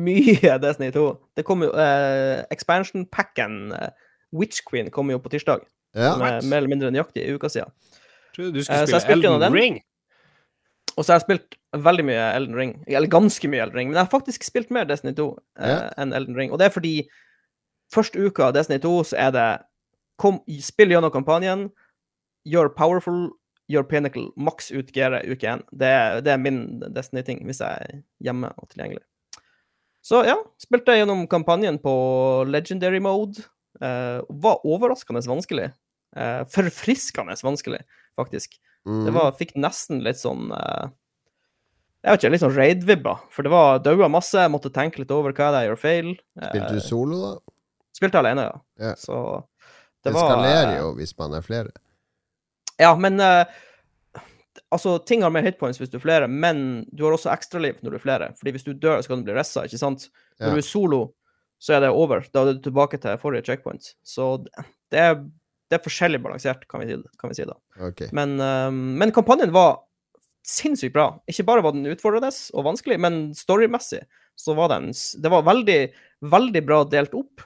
mye 0.07 0.57
Destiny 0.63 0.89
2. 0.95 1.05
Det 1.37 1.45
kom 1.45 1.65
jo 1.65 1.69
uh, 1.75 2.41
Expansion-packen 2.53 3.59
uh, 3.75 3.89
Witch 4.33 4.63
Queen 4.65 4.89
kom 4.91 5.11
jo 5.11 5.19
på 5.21 5.29
tirsdag. 5.33 5.65
Ja. 5.95 6.13
som 6.13 6.21
er 6.27 6.39
mer 6.41 6.61
eller 6.61 6.71
mindre 6.71 6.91
nøyaktig 6.93 7.25
en 7.27 7.39
uke 7.39 7.49
siden. 7.53 7.73
Trodde 8.35 8.53
du 8.53 8.59
Eh, 8.59 8.65
skulle 8.65 8.87
jeg 8.97 9.05
spille 9.05 9.27
Elden 9.27 9.41
den. 9.41 9.53
Ring. 9.53 9.81
Og 10.97 11.05
så 11.05 11.13
har 11.13 11.19
jeg 11.19 11.25
spilt 11.27 11.57
veldig 11.83 12.05
mye 12.05 12.23
Elden 12.37 12.55
Ring. 12.57 12.73
Eller 12.87 13.09
ganske 13.09 13.49
mye 13.49 13.61
Elden 13.65 13.77
Ring. 13.77 13.89
Men 13.89 13.97
jeg 13.97 14.05
har 14.05 14.13
faktisk 14.13 14.43
spilt 14.45 14.71
mer 14.71 14.85
Destiny 14.89 15.13
2 15.17 15.27
eh, 15.59 15.69
Ja. 15.69 15.77
enn 15.97 16.13
Elden 16.13 16.35
Ring. 16.37 16.51
Og 16.51 16.59
det 16.59 16.65
er 16.69 16.73
fordi 16.75 16.95
første 17.93 18.19
uka 18.19 18.49
av 18.49 18.53
Destiny 18.57 18.79
2 18.81 19.03
så 19.11 19.17
er 19.17 19.31
det 19.31 19.47
kom, 20.21 20.41
Spill 20.61 20.93
gjennom 20.93 21.11
kampanjen, 21.11 21.71
gjør 22.45 22.69
powerful, 22.75 23.31
gjør 23.71 23.87
pinnacle, 23.89 24.27
maks 24.37 24.71
ut 24.71 24.91
gearet 24.93 25.25
uke 25.25 25.47
én. 25.47 25.63
Det, 25.71 26.23
det 26.25 26.33
er 26.33 26.41
min 26.41 26.79
Destiny-ting 26.93 27.41
hvis 27.47 27.61
jeg 27.63 27.69
er 27.87 28.03
hjemme 28.21 28.51
og 28.57 28.69
tilgjengelig. 28.69 29.03
Så 30.03 30.19
ja, 30.27 30.35
spilte 30.59 30.91
jeg 30.91 31.05
gjennom 31.05 31.27
kampanjen 31.31 31.79
på 31.79 31.93
legendary 32.49 32.99
mode. 32.99 33.45
Uh, 33.81 34.21
var 34.29 34.61
overraskende 34.67 35.23
vanskelig. 35.25 35.71
Eh, 36.15 36.41
forfriskende 36.53 37.35
vanskelig, 37.43 37.81
faktisk. 38.19 38.59
Mm. 38.87 39.05
Det 39.05 39.13
var, 39.15 39.31
fikk 39.39 39.55
nesten 39.55 40.01
litt 40.03 40.19
sånn 40.19 40.49
uh, 40.51 40.89
Jeg 42.03 42.11
vet 42.11 42.19
ikke, 42.19 42.31
litt 42.33 42.41
sånn 42.43 42.57
raid-vibber. 42.57 43.21
For 43.31 43.47
det 43.47 43.53
var 43.53 43.79
daua 43.79 44.09
masse, 44.11 44.35
jeg 44.35 44.51
måtte 44.51 44.73
tenke 44.75 44.99
litt 44.99 45.13
over 45.15 45.31
hva 45.31 45.53
det 45.53 45.61
er 45.61 45.65
jeg 45.65 45.71
gjør 45.71 45.81
feil. 45.83 46.09
Spilte 46.35 46.65
Eh, 46.67 46.73
du 46.73 46.83
solo, 46.83 47.19
da? 47.21 47.53
spilte 47.95 48.19
alene, 48.19 48.47
ja. 48.49 48.55
Yeah. 48.81 48.95
Så 48.99 49.15
Det 50.03 50.11
det 50.11 50.15
var 50.17 50.33
skalerer 50.33 50.73
eh, 50.73 50.79
jo 50.81 50.89
hvis 50.97 51.13
man 51.17 51.37
er 51.37 51.45
flere. 51.45 51.71
Ja, 52.81 52.95
men 52.99 53.19
eh, 53.23 53.45
Altså, 54.73 54.97
ting 55.05 55.21
har 55.21 55.29
mer 55.29 55.45
hitpoints 55.45 55.77
hvis 55.77 55.89
du 55.89 55.99
er 55.99 56.01
flere, 56.01 56.27
men 56.27 56.83
du 56.91 57.03
har 57.05 57.13
også 57.13 57.29
ekstraliv 57.29 57.77
når 57.81 57.93
du 57.93 57.97
er 57.97 58.01
flere. 58.01 58.27
Fordi 58.39 58.51
hvis 58.55 58.65
du 58.65 58.71
dør, 58.73 59.01
så 59.01 59.11
kan 59.11 59.21
du 59.21 59.27
bli 59.27 59.35
ressa, 59.37 59.67
ikke 59.67 59.77
sant? 59.77 60.07
Når 60.41 60.47
yeah. 60.49 60.55
du 60.57 60.61
er 60.61 60.65
solo, 60.65 60.99
så 61.61 61.75
er 61.77 61.83
det 61.85 61.91
over. 61.93 62.25
Da 62.33 62.41
er 62.41 62.57
du 62.57 62.61
tilbake 62.65 62.97
til 63.01 63.19
forrige 63.21 63.45
checkpoint. 63.45 63.91
Så 64.01 64.31
det 64.91 64.99
er, 64.99 65.19
det 65.73 65.79
er 65.79 65.85
forskjellig 65.87 66.21
balansert, 66.21 66.67
kan 66.69 66.83
vi 66.83 66.91
si, 66.93 66.99
kan 67.19 67.31
vi 67.33 67.37
si 67.39 67.47
da. 67.49 67.55
Okay. 67.89 68.11
Men, 68.13 68.35
eh, 68.39 68.69
men 68.71 69.11
kampanjen 69.15 69.51
var 69.55 69.79
sinnssykt 70.45 70.93
bra. 70.93 71.07
Ikke 71.31 71.45
bare 71.47 71.63
var 71.65 71.73
den 71.75 71.87
utfordrende 71.89 72.29
og 72.53 72.67
vanskelig, 72.67 72.99
men 73.01 73.23
storymessig 73.37 74.03
så 74.35 74.55
var 74.57 74.71
den 74.73 74.91
Det 75.21 75.29
var 75.31 75.43
veldig, 75.45 75.79
veldig 76.25 76.61
bra 76.65 76.83
delt 76.89 77.13
opp. 77.17 77.41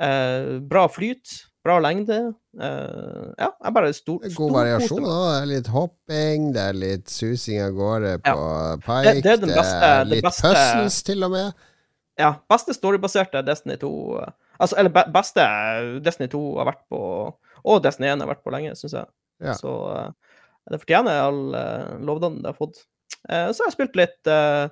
Eh, 0.00 0.58
bra 0.60 0.86
flyt, 0.92 1.32
bra 1.64 1.78
lengde. 1.80 2.18
Eh, 2.60 3.28
ja, 3.40 3.48
jeg 3.64 3.74
bare 3.74 3.92
stor, 3.96 4.20
er 4.24 4.34
god 4.36 4.52
variasjon. 4.52 5.02
Da. 5.02 5.14
Det 5.16 5.42
er 5.42 5.50
litt 5.54 5.70
hopping, 5.72 6.50
det 6.54 6.62
er 6.70 6.76
litt 6.76 7.08
susing 7.12 7.62
av 7.64 7.72
gårde 7.78 8.12
på 8.22 8.36
pike, 8.84 9.14
Det- 9.14 9.22
det 9.24 9.32
er 9.32 9.56
beste, 9.56 9.80
det, 9.80 9.90
er 9.90 10.04
litt 10.12 10.24
beste- 10.24 10.52
puzzles 10.52 11.02
til 11.02 11.24
og 11.24 11.30
med. 11.32 11.54
Ja, 12.18 12.34
beste 12.48 12.72
storybaserte 12.72 13.42
Destiny 13.44 13.76
2 13.76 13.92
eh, 14.22 14.30
Altså, 14.58 14.72
eller 14.78 14.88
beste 15.12 15.42
Destiny 16.02 16.28
2 16.32 16.38
har 16.56 16.64
vært 16.70 16.84
på 16.88 17.00
Og 17.64 17.80
Destiny 17.84 18.10
1 18.12 18.24
har 18.24 18.30
vært 18.30 18.44
på 18.44 18.52
lenge, 18.54 18.74
syns 18.78 18.96
jeg. 18.98 19.08
Ja. 19.44 19.54
Så 19.56 19.72
uh, 19.92 20.36
det 20.72 20.82
fortjener 20.82 21.22
all 21.22 21.40
uh, 21.54 21.96
lovnaden 22.02 22.42
det 22.42 22.52
har 22.52 22.58
fått. 22.58 22.82
Uh, 23.28 23.48
så 23.52 23.62
har 23.62 23.70
jeg 23.70 23.76
spilt 23.76 23.98
litt 23.98 24.30
eh, 24.30 24.66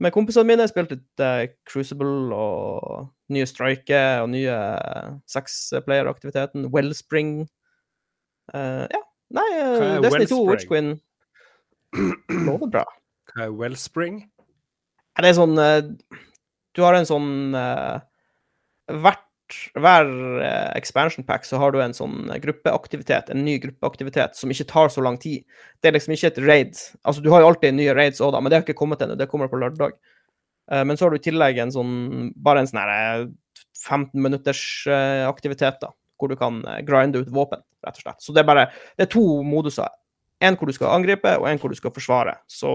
med 0.00 0.14
kompisene 0.14 0.48
mine. 0.48 0.66
Spilt 0.70 0.92
litt 0.94 1.22
eh, 1.24 1.50
Crucible 1.68 2.34
og 2.34 3.10
nye 3.32 3.46
Strike 3.48 4.00
og 4.24 4.30
nye 4.32 4.56
uh, 4.56 5.14
sexplayer-aktiviteten. 5.30 6.70
Wellspring. 6.74 7.40
Eh, 8.54 8.86
ja. 8.90 9.02
Nei, 9.30 9.48
eh, 9.60 10.00
Destiny 10.02 10.26
2 10.26 10.40
Wellspring? 10.48 10.48
Witch 10.50 10.66
Queen 10.66 12.46
lover 12.46 12.70
bra. 12.70 12.84
Hva 13.30 13.46
er 13.46 13.54
Wellspring? 13.54 14.24
Det 15.20 15.28
er 15.30 15.36
sånn 15.36 15.58
eh, 15.60 15.82
Du 16.74 16.82
har 16.82 16.96
en 16.96 17.06
sånn 17.06 17.54
eh, 17.54 18.00
Hvert 19.04 19.26
hver 19.78 20.08
eh, 20.44 20.70
expansion 20.78 21.24
pack 21.26 21.44
så 21.46 21.58
har 21.60 21.72
du 21.74 21.80
en 21.82 21.94
sånn 21.96 22.30
gruppeaktivitet, 22.42 23.30
en 23.32 23.44
ny 23.44 23.56
gruppeaktivitet, 23.62 24.36
som 24.38 24.52
ikke 24.52 24.68
tar 24.70 24.92
så 24.92 25.04
lang 25.04 25.18
tid. 25.20 25.44
Det 25.80 25.90
er 25.90 25.96
liksom 25.96 26.14
ikke 26.14 26.30
et 26.32 26.40
raid. 26.44 26.80
Altså, 27.04 27.22
du 27.24 27.30
har 27.32 27.42
jo 27.42 27.50
alltid 27.50 27.76
nye 27.76 27.94
raids 27.96 28.22
òg, 28.22 28.32
da, 28.34 28.40
men 28.40 28.52
det 28.52 28.58
har 28.58 28.66
ikke 28.66 28.78
kommet 28.78 29.02
ennå. 29.04 29.18
Det 29.18 29.28
kommer 29.30 29.50
på 29.50 29.60
lørdag. 29.60 29.96
Eh, 30.72 30.82
men 30.86 30.96
så 30.98 31.06
har 31.06 31.14
du 31.14 31.20
i 31.20 31.24
tillegg 31.24 31.60
en 31.62 31.74
sånn 31.74 31.94
bare 32.40 32.64
en 32.64 32.70
sånn 32.70 32.82
her 32.82 32.92
eh, 32.96 33.30
15 33.80 34.12
minutters 34.20 34.62
aktivitet, 35.24 35.78
da, 35.80 35.88
hvor 36.20 36.28
du 36.28 36.34
kan 36.36 36.58
grinde 36.84 37.22
ut 37.22 37.30
våpen, 37.32 37.62
rett 37.86 37.96
og 37.96 38.04
slett. 38.04 38.18
Så 38.20 38.34
det 38.36 38.42
er 38.42 38.50
bare 38.50 38.66
Det 38.92 39.06
er 39.06 39.12
to 39.14 39.22
moduser. 39.46 39.88
En 40.44 40.58
hvor 40.60 40.68
du 40.68 40.76
skal 40.76 40.92
angripe, 40.98 41.32
og 41.40 41.48
en 41.48 41.60
hvor 41.60 41.72
du 41.72 41.78
skal 41.78 41.94
forsvare. 41.96 42.34
Så 42.44 42.68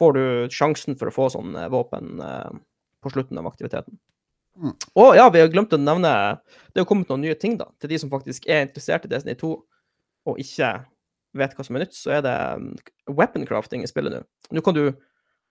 får 0.00 0.16
du 0.16 0.24
sjansen 0.48 0.96
for 0.96 1.12
å 1.12 1.12
få 1.12 1.28
sånn 1.34 1.52
våpen 1.72 2.16
på 3.04 3.12
slutten 3.12 3.36
av 3.42 3.50
aktiviteten. 3.52 3.98
Mm. 4.56 4.74
Og 4.96 5.16
ja, 5.18 5.26
vi 5.32 5.42
har 5.42 5.50
glemt 5.52 5.74
å 5.76 5.78
nevne 5.80 6.10
Det 6.72 6.80
har 6.80 6.86
kommet 6.88 7.10
noen 7.12 7.26
nye 7.26 7.36
ting, 7.36 7.58
da, 7.60 7.66
til 7.80 7.90
de 7.92 7.98
som 8.00 8.12
faktisk 8.12 8.46
er 8.48 8.64
interessert 8.64 9.04
i 9.04 9.10
Destiny 9.12 9.36
2 9.36 9.50
og 10.26 10.40
ikke 10.42 10.70
vet 11.36 11.52
hva 11.54 11.66
som 11.66 11.76
er 11.76 11.84
nytt, 11.84 11.96
så 11.96 12.16
er 12.16 12.22
det 12.24 12.36
um, 12.58 12.70
weapon 13.18 13.44
crafting 13.46 13.84
i 13.84 13.90
spillet 13.90 14.16
nå. 14.16 14.22
Nå 14.56 14.62
kan 14.64 14.76
du 14.76 14.88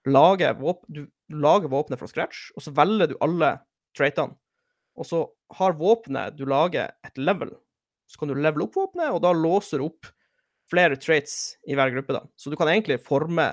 lage 0.06 0.50
våpen 0.58 0.98
Du 0.98 1.06
lager 1.32 1.70
våpenet 1.72 1.98
fra 1.98 2.08
scratch, 2.10 2.50
og 2.54 2.62
så 2.62 2.72
velger 2.74 3.10
du 3.10 3.16
alle 3.24 3.56
traitene. 3.96 4.36
Og 4.96 5.08
så 5.08 5.22
har 5.58 5.78
våpenet 5.78 6.36
du 6.38 6.44
lager, 6.48 6.92
et 7.04 7.18
level. 7.18 7.50
Så 8.06 8.20
kan 8.20 8.30
du 8.30 8.36
levele 8.36 8.66
opp 8.66 8.76
våpenet, 8.78 9.10
og 9.10 9.22
da 9.24 9.32
låser 9.34 9.82
du 9.82 9.88
opp 9.88 10.06
flere 10.70 10.98
traits 10.98 11.56
i 11.66 11.74
hver 11.78 11.90
gruppe. 11.94 12.14
da. 12.14 12.22
Så 12.38 12.50
du 12.50 12.56
kan 12.58 12.70
egentlig 12.70 13.00
forme 13.02 13.48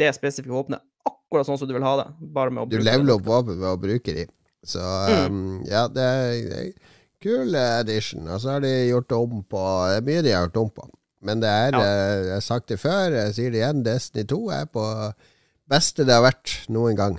det 0.00 0.14
spesifikke 0.16 0.54
våpenet 0.54 0.84
akkurat 1.08 1.48
sånn 1.48 1.60
som 1.60 1.68
du 1.68 1.74
vil 1.76 1.84
ha 1.84 1.94
det. 2.00 2.08
bare 2.32 2.50
med 2.50 2.62
å 2.62 2.66
Du 2.66 2.76
bruke 2.76 2.84
Du 2.84 2.90
leveler 2.90 3.18
opp 3.18 3.26
våpen 3.28 3.60
ved 3.60 3.68
å 3.68 3.80
bruke 3.80 4.16
de. 4.16 4.26
Så 4.66 4.80
Mm. 4.80 5.26
um, 5.26 5.64
ja, 5.68 5.86
det 5.88 6.02
er, 6.02 6.72
kul 7.22 7.54
edition. 7.54 8.28
Og 8.28 8.40
så 8.40 8.56
har 8.56 8.60
de 8.60 8.72
gjort 8.90 9.12
om 9.12 9.42
på 9.42 9.62
Det 9.88 9.96
er 9.96 10.06
mye 10.06 10.22
de 10.22 10.32
har 10.34 10.46
gjort 10.48 10.56
om 10.62 10.70
på. 10.70 10.88
Men 11.22 11.40
det 11.40 11.48
er, 11.50 11.72
Ja. 11.72 11.80
eh, 11.82 12.24
jeg 12.26 12.32
har 12.34 12.40
sagt 12.40 12.68
det 12.68 12.78
før, 12.78 13.10
jeg 13.10 13.34
sier 13.34 13.50
det 13.50 13.58
igjen, 13.62 13.82
Destiny 13.82 14.24
2 14.24 14.50
er 14.54 14.66
på 14.66 14.84
beste 15.68 16.04
det 16.06 16.14
har 16.14 16.22
vært 16.22 16.68
noen 16.68 16.96
gang. 16.96 17.18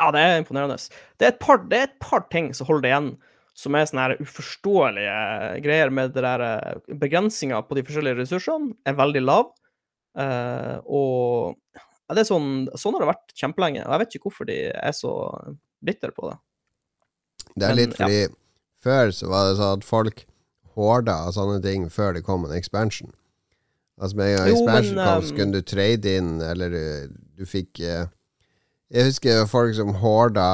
Ja, 0.00 0.10
det 0.10 0.20
er 0.20 0.38
imponerende. 0.42 0.76
Det 1.18 1.26
er 1.26 1.32
et 1.34 1.38
par, 1.38 1.58
det 1.58 1.78
er 1.78 1.82
et 1.84 1.98
par 2.00 2.26
ting 2.30 2.52
som 2.54 2.66
holder 2.66 2.82
det 2.82 2.90
igjen, 2.90 3.10
som 3.54 3.74
er 3.74 3.84
sånne 3.86 4.00
her 4.08 4.16
uforståelige 4.20 5.62
greier 5.62 5.90
med 5.92 6.12
det 6.14 6.22
der 6.24 6.40
eh, 6.40 6.94
Begrensninga 6.96 7.62
på 7.68 7.74
de 7.76 7.82
forskjellige 7.82 8.18
ressursene 8.22 8.74
er 8.86 8.94
veldig 8.94 9.22
lav. 9.24 9.52
uh, 10.18 10.80
og 10.90 11.56
ja, 11.76 12.14
det 12.14 12.24
er 12.24 12.34
sånn, 12.34 12.66
sånn 12.74 12.96
har 12.96 13.04
det 13.04 13.10
vært 13.12 13.34
kjempelenge, 13.38 13.84
og 13.86 13.92
jeg 13.94 14.00
vet 14.02 14.14
ikke 14.16 14.26
hvorfor 14.26 14.46
de 14.48 14.56
er 14.74 14.92
så 14.96 15.12
bitre 15.86 16.10
på 16.10 16.30
det. 16.32 16.38
Det 17.56 17.68
er 17.68 17.78
litt 17.78 17.96
fordi 17.98 18.20
før 18.80 19.10
så 19.12 19.28
var 19.30 19.48
det 19.48 19.56
sånn 19.60 19.78
at 19.78 19.84
folk 19.84 20.24
horda 20.78 21.16
av 21.26 21.34
sånne 21.36 21.60
ting 21.64 21.88
før 21.92 22.14
det 22.16 22.24
kom 22.26 22.46
en 22.46 22.56
expansion. 22.56 23.12
Altså 24.00 24.16
med 24.16 24.30
en 24.32 24.38
gang 24.38 24.54
expansion 24.54 24.96
men, 24.96 25.04
kom, 25.04 25.20
um, 25.20 25.28
så 25.28 25.36
kunne 25.36 25.58
du 25.58 25.66
trade 25.68 26.16
inn, 26.16 26.30
eller 26.40 26.72
du, 26.72 27.16
du 27.36 27.44
fikk 27.48 27.82
eh, 27.84 28.06
Jeg 28.90 29.10
husker 29.10 29.44
folk 29.46 29.74
som 29.76 29.92
horda 30.00 30.46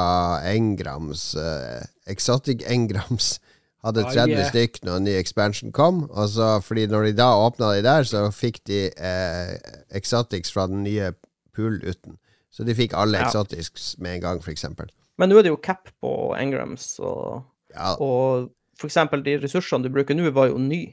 engrams, 0.51 1.29
eh, 1.39 1.85
exotic 2.11 2.65
engrams. 2.67 3.37
Hadde 3.85 4.03
Ah, 4.03 4.11
30 4.11 4.33
yeah. 4.33 4.47
stykk 4.49 4.79
når 4.83 4.95
en 4.99 5.05
ny 5.05 5.13
expansion 5.15 5.71
kom. 5.71 6.03
Og 6.09 6.29
så, 6.33 6.57
fordi 6.65 6.87
når 6.91 7.07
de 7.07 7.11
da 7.21 7.29
åpna 7.39 7.71
de 7.77 7.83
der, 7.85 8.03
så 8.09 8.25
fikk 8.35 8.59
de 8.67 8.87
eh, 8.89 9.53
exotics 9.95 10.51
fra 10.51 10.65
den 10.67 10.83
nye 10.83 11.13
pool-uten. 11.55 12.17
Så 12.51 12.65
de 12.67 12.75
fikk 12.75 12.93
alle 12.97 13.21
Ja. 13.21 13.29
exotics 13.29 13.95
med 14.01 14.17
en 14.17 14.21
gang, 14.25 14.43
for 14.43 14.51
eksempel. 14.51 14.89
Men 15.17 15.31
nå 15.31 15.39
er 15.39 15.47
det 15.47 15.51
jo 15.53 15.61
cap 15.63 15.89
på 16.03 16.11
engrams, 16.37 16.99
og, 17.01 17.43
Ja, 17.73 17.95
og 18.01 18.51
eksempel 18.85 19.23
de 19.25 19.37
ressursene 19.41 19.83
du 19.87 19.89
bruker 19.93 20.15
nå, 20.17 20.29
var 20.35 20.51
jo 20.51 20.59
ny. 20.61 20.83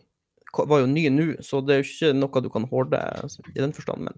Var 0.54 0.80
jo 0.84 0.86
ny 0.88 1.08
nå, 1.10 1.26
så 1.44 1.60
det 1.66 1.74
er 1.74 1.82
jo 1.82 1.88
ikke 1.90 2.12
noe 2.16 2.40
du 2.44 2.48
kan 2.52 2.64
horde 2.70 3.00
i 3.52 3.58
den 3.60 3.74
forstand. 3.76 4.06
Men 4.06 4.16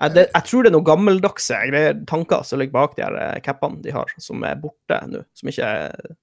jeg, 0.00 0.14
det, 0.16 0.24
jeg 0.34 0.46
tror 0.48 0.64
det 0.64 0.70
er 0.70 0.74
noen 0.76 0.88
gammeldagse 0.88 1.60
greier, 1.70 1.98
tanker 2.10 2.42
som 2.48 2.60
ligger 2.60 2.74
bak 2.76 2.96
de 2.96 3.04
her 3.04 3.16
eh, 3.20 3.40
cappene 3.44 3.80
de 3.84 3.92
har, 3.94 4.12
som 4.20 4.42
er 4.48 4.58
borte 4.60 4.98
nå. 5.12 5.22
Som 5.36 5.52
ikke 5.52 5.68
eh, 5.86 6.14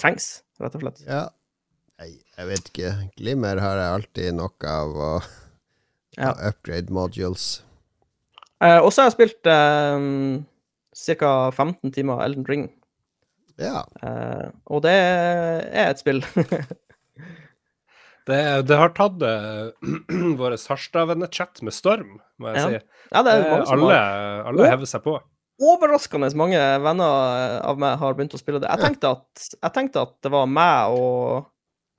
trengs, 0.00 0.28
rett 0.62 0.76
og 0.78 0.84
slett. 0.86 1.02
Ja. 1.06 1.24
Nei, 2.02 2.10
jeg 2.38 2.48
vet 2.50 2.70
ikke. 2.72 2.92
Glimmer 3.20 3.60
har 3.62 3.78
jeg 3.78 3.98
alltid 4.00 4.34
nok 4.40 4.66
av 4.66 4.96
å 4.98 5.12
Ja. 6.18 6.32
upgrade 6.46 6.90
modules. 6.94 7.62
Eh, 8.62 8.78
og 8.78 8.90
så 8.94 9.02
har 9.02 9.10
jeg 9.10 9.16
spilt 9.18 9.50
eh, 9.50 10.08
ca. 10.94 11.50
15 11.50 11.92
timer 11.92 12.22
Elden 12.24 12.44
Ring, 12.48 12.70
Ja. 13.58 13.84
Uh, 14.02 14.50
og 14.66 14.82
det 14.82 14.92
er 14.94 15.90
et 15.90 15.98
spill. 16.02 16.22
Det, 18.24 18.36
det 18.64 18.76
har 18.80 18.92
tatt 18.96 19.20
uh, 19.20 20.36
vår 20.40 20.54
Harstad-vennechat 20.56 21.60
med 21.66 21.74
storm, 21.76 22.14
må 22.40 22.54
jeg 22.54 22.56
Ja. 22.56 22.66
si. 22.68 22.78
ja, 23.12 23.22
det 23.22 23.32
er 23.34 23.42
Eh, 23.44 23.50
mange 23.52 23.66
som 23.68 23.82
alle 23.84 23.98
har 24.00 24.46
alle 24.48 24.62
Og- 24.64 24.70
hever 24.70 24.86
seg 24.88 25.02
på. 25.04 25.18
overraskende 25.60 26.30
mange 26.34 26.58
venner 26.82 27.60
av 27.62 27.78
meg 27.78 27.98
har 28.00 28.14
begynt 28.14 28.32
å 28.34 28.40
spille 28.40 28.60
det. 28.60 28.70
Jeg 28.70 28.80
Ja. 28.80 28.88
tenkte 28.88 29.10
at, 29.12 29.48
jeg 29.62 29.72
tenkte 29.76 30.02
at 30.02 30.14
det 30.22 30.32
var 30.32 30.46
meg 30.46 30.88
og 30.96 31.46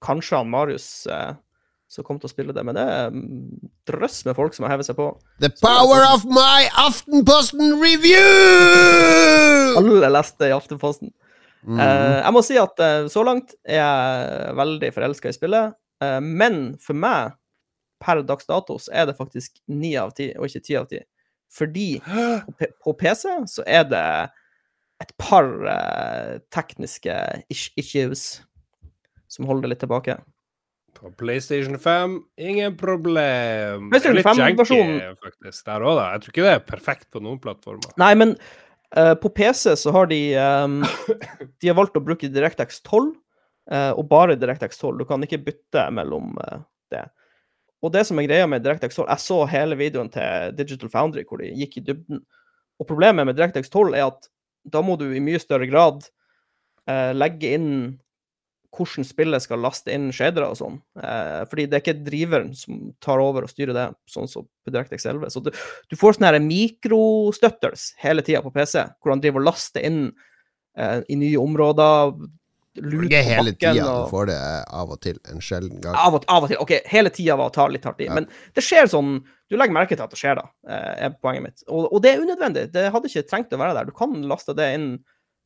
kanskje 0.03 0.37
han 0.41 0.49
Marius 0.49 1.05
eh, 1.07 1.35
som 1.95 2.05
kom 2.05 2.19
til 2.19 2.27
å 2.27 2.33
spille 2.33 2.53
det, 2.55 2.63
men 2.67 2.75
det 2.75 2.83
er 2.83 3.13
drøss 3.87 4.25
med 4.27 4.35
folk 4.37 4.55
som 4.55 4.67
har 4.67 4.75
hevet 4.75 4.89
seg 4.89 4.97
på. 4.99 5.07
The 5.43 5.51
power 5.61 6.03
of 6.09 6.25
my 6.27 6.67
Aftenposten 6.83 7.77
review! 7.79 8.19
Alle 9.79 10.11
leste 10.11 10.49
i 10.49 10.55
Aftenposten. 10.55 11.13
Mm. 11.65 11.79
Uh, 11.79 12.19
jeg 12.19 12.35
må 12.35 12.43
si 12.45 12.59
at 12.61 12.83
uh, 12.83 13.07
så 13.09 13.23
langt 13.25 13.55
er 13.65 13.79
jeg 13.79 14.53
veldig 14.61 14.93
forelska 14.99 15.31
i 15.31 15.39
spillet, 15.39 15.81
Uh, 16.03 16.19
men 16.19 16.73
for 16.83 16.91
meg 16.99 17.37
per 18.03 18.19
dags 18.27 18.43
dato 18.49 18.75
så 18.83 18.91
er 18.91 19.05
det 19.07 19.13
faktisk 19.15 19.61
ni 19.71 19.93
av 19.95 20.09
ti, 20.17 20.25
og 20.35 20.49
ikke 20.49 20.61
ti 20.65 20.75
av 20.75 20.89
ti. 20.91 20.99
Fordi 21.55 21.85
på, 22.03 22.67
på 22.83 22.93
PC 22.99 23.31
så 23.47 23.63
er 23.63 23.85
det 23.87 24.01
et 24.99 25.13
par 25.15 25.47
tekniske 26.51 27.15
issues 27.79 28.25
som 29.31 29.47
holder 29.47 29.69
det 29.69 29.71
litt 29.71 29.83
tilbake. 29.85 30.17
På 30.95 31.11
PlayStation 31.19 31.79
5, 31.79 32.19
ingen 32.39 32.77
problem. 32.79 33.89
PlayStation 33.91 34.15
Litt 34.17 34.29
janky, 34.29 34.55
5-versjonen- 34.55 35.17
faktisk, 35.23 35.65
der 35.67 35.83
òg, 35.83 35.97
da. 35.99 36.05
Jeg 36.13 36.23
tror 36.23 36.33
ikke 36.33 36.45
det 36.45 36.53
er 36.53 36.63
perfekt 36.69 37.09
på 37.11 37.21
noen 37.23 37.41
plattformer. 37.43 37.91
Nei, 38.01 38.13
men 38.17 38.33
uh, 38.95 39.13
på 39.19 39.31
PC 39.35 39.75
så 39.81 39.93
har 39.95 40.09
de 40.11 40.21
um, 40.39 40.79
De 41.61 41.69
har 41.69 41.77
valgt 41.77 41.99
å 41.99 42.03
bruke 42.05 42.31
DirectX 42.31 42.79
12, 42.87 43.11
uh, 43.73 43.91
og 43.91 44.07
bare 44.11 44.39
DirectX 44.39 44.79
12. 44.81 45.03
Du 45.03 45.05
kan 45.09 45.27
ikke 45.27 45.43
bytte 45.45 45.85
mellom 45.93 46.33
uh, 46.39 46.63
det. 46.93 47.05
Og 47.85 47.91
det 47.93 48.05
som 48.07 48.17
er 48.19 48.29
greia 48.29 48.47
med 48.49 48.63
DirectX 48.65 48.97
12 48.97 49.09
Jeg 49.11 49.21
så 49.21 49.41
hele 49.51 49.77
videoen 49.77 50.09
til 50.13 50.55
Digital 50.57 50.89
Foundry 50.93 51.25
hvor 51.27 51.43
de 51.43 51.51
gikk 51.53 51.77
i 51.79 51.85
dybden. 51.91 52.23
Og 52.79 52.87
problemet 52.89 53.27
med 53.27 53.37
DirectX 53.37 53.69
12 53.69 53.93
er 53.93 54.07
at 54.07 54.29
da 54.65 54.81
må 54.81 54.95
du 54.97 55.05
i 55.13 55.21
mye 55.21 55.39
større 55.41 55.67
grad 55.69 56.07
eh, 56.89 57.11
legge 57.13 57.53
inn 57.57 57.69
hvordan 58.75 59.07
spillet 59.07 59.43
skal 59.43 59.61
laste 59.63 59.93
inn 59.93 60.11
shadere 60.15 60.49
og 60.51 60.59
sånn. 60.59 60.77
Eh, 60.99 61.41
fordi 61.49 61.67
det 61.69 61.77
er 61.77 61.83
ikke 61.83 62.05
driveren 62.05 62.53
som 62.57 62.89
tar 63.03 63.21
over 63.23 63.45
og 63.45 63.51
styrer 63.51 63.75
det, 63.77 63.89
sånn 64.11 64.29
som 64.31 64.45
på 64.45 64.73
DirectX 64.73 65.07
11. 65.11 65.33
Så 65.33 65.43
du, 65.45 65.51
du 65.91 65.97
får 65.99 66.17
sånne 66.17 66.31
her 66.33 66.43
mikrostutters 66.43 67.91
hele 68.03 68.25
tida 68.25 68.43
på 68.45 68.53
PC, 68.55 68.81
hvor 68.99 69.15
han 69.15 69.23
driver 69.23 69.43
og 69.43 69.49
laster 69.49 69.85
inn 69.85 70.01
eh, 70.77 70.99
i 71.07 71.19
nye 71.21 71.39
områder. 71.41 72.17
lut 72.81 73.07
Ikke 73.07 73.21
på 73.23 73.29
hele 73.29 73.55
tida, 73.55 73.87
du 73.87 74.11
får 74.11 74.29
det 74.31 74.37
av 74.81 74.93
og 74.93 75.01
til. 75.05 75.19
En 75.31 75.43
sjelden 75.43 75.79
gang. 75.83 75.97
Av 75.99 76.19
og, 76.19 76.27
av 76.31 76.47
og 76.47 76.51
til. 76.51 76.61
OK, 76.61 76.77
hele 76.91 77.13
tida 77.15 77.39
var 77.39 77.51
å 77.51 77.55
ta 77.55 77.69
litt 77.71 77.87
hardt 77.87 78.03
i. 78.03 78.09
Ja. 78.09 78.19
Men 78.19 78.29
det 78.55 78.65
skjer 78.65 78.91
sånn 78.91 79.17
Du 79.45 79.53
legger 79.59 79.75
merke 79.77 79.93
til 79.93 80.01
at 80.01 80.09
det 80.09 80.17
skjer, 80.17 80.39
da, 80.39 80.47
eh, 80.67 80.93
er 81.05 81.19
poenget 81.21 81.43
mitt. 81.45 81.67
Og, 81.69 81.85
og 81.93 81.99
det 82.01 82.15
er 82.15 82.23
unødvendig. 82.23 82.69
Det 82.73 82.87
hadde 82.89 83.11
ikke 83.11 83.29
trengt 83.29 83.53
å 83.53 83.59
være 83.61 83.75
der. 83.77 83.91
Du 83.91 83.93
kan 83.93 84.15
laste 84.25 84.55
det 84.57 84.71
inn 84.73 84.87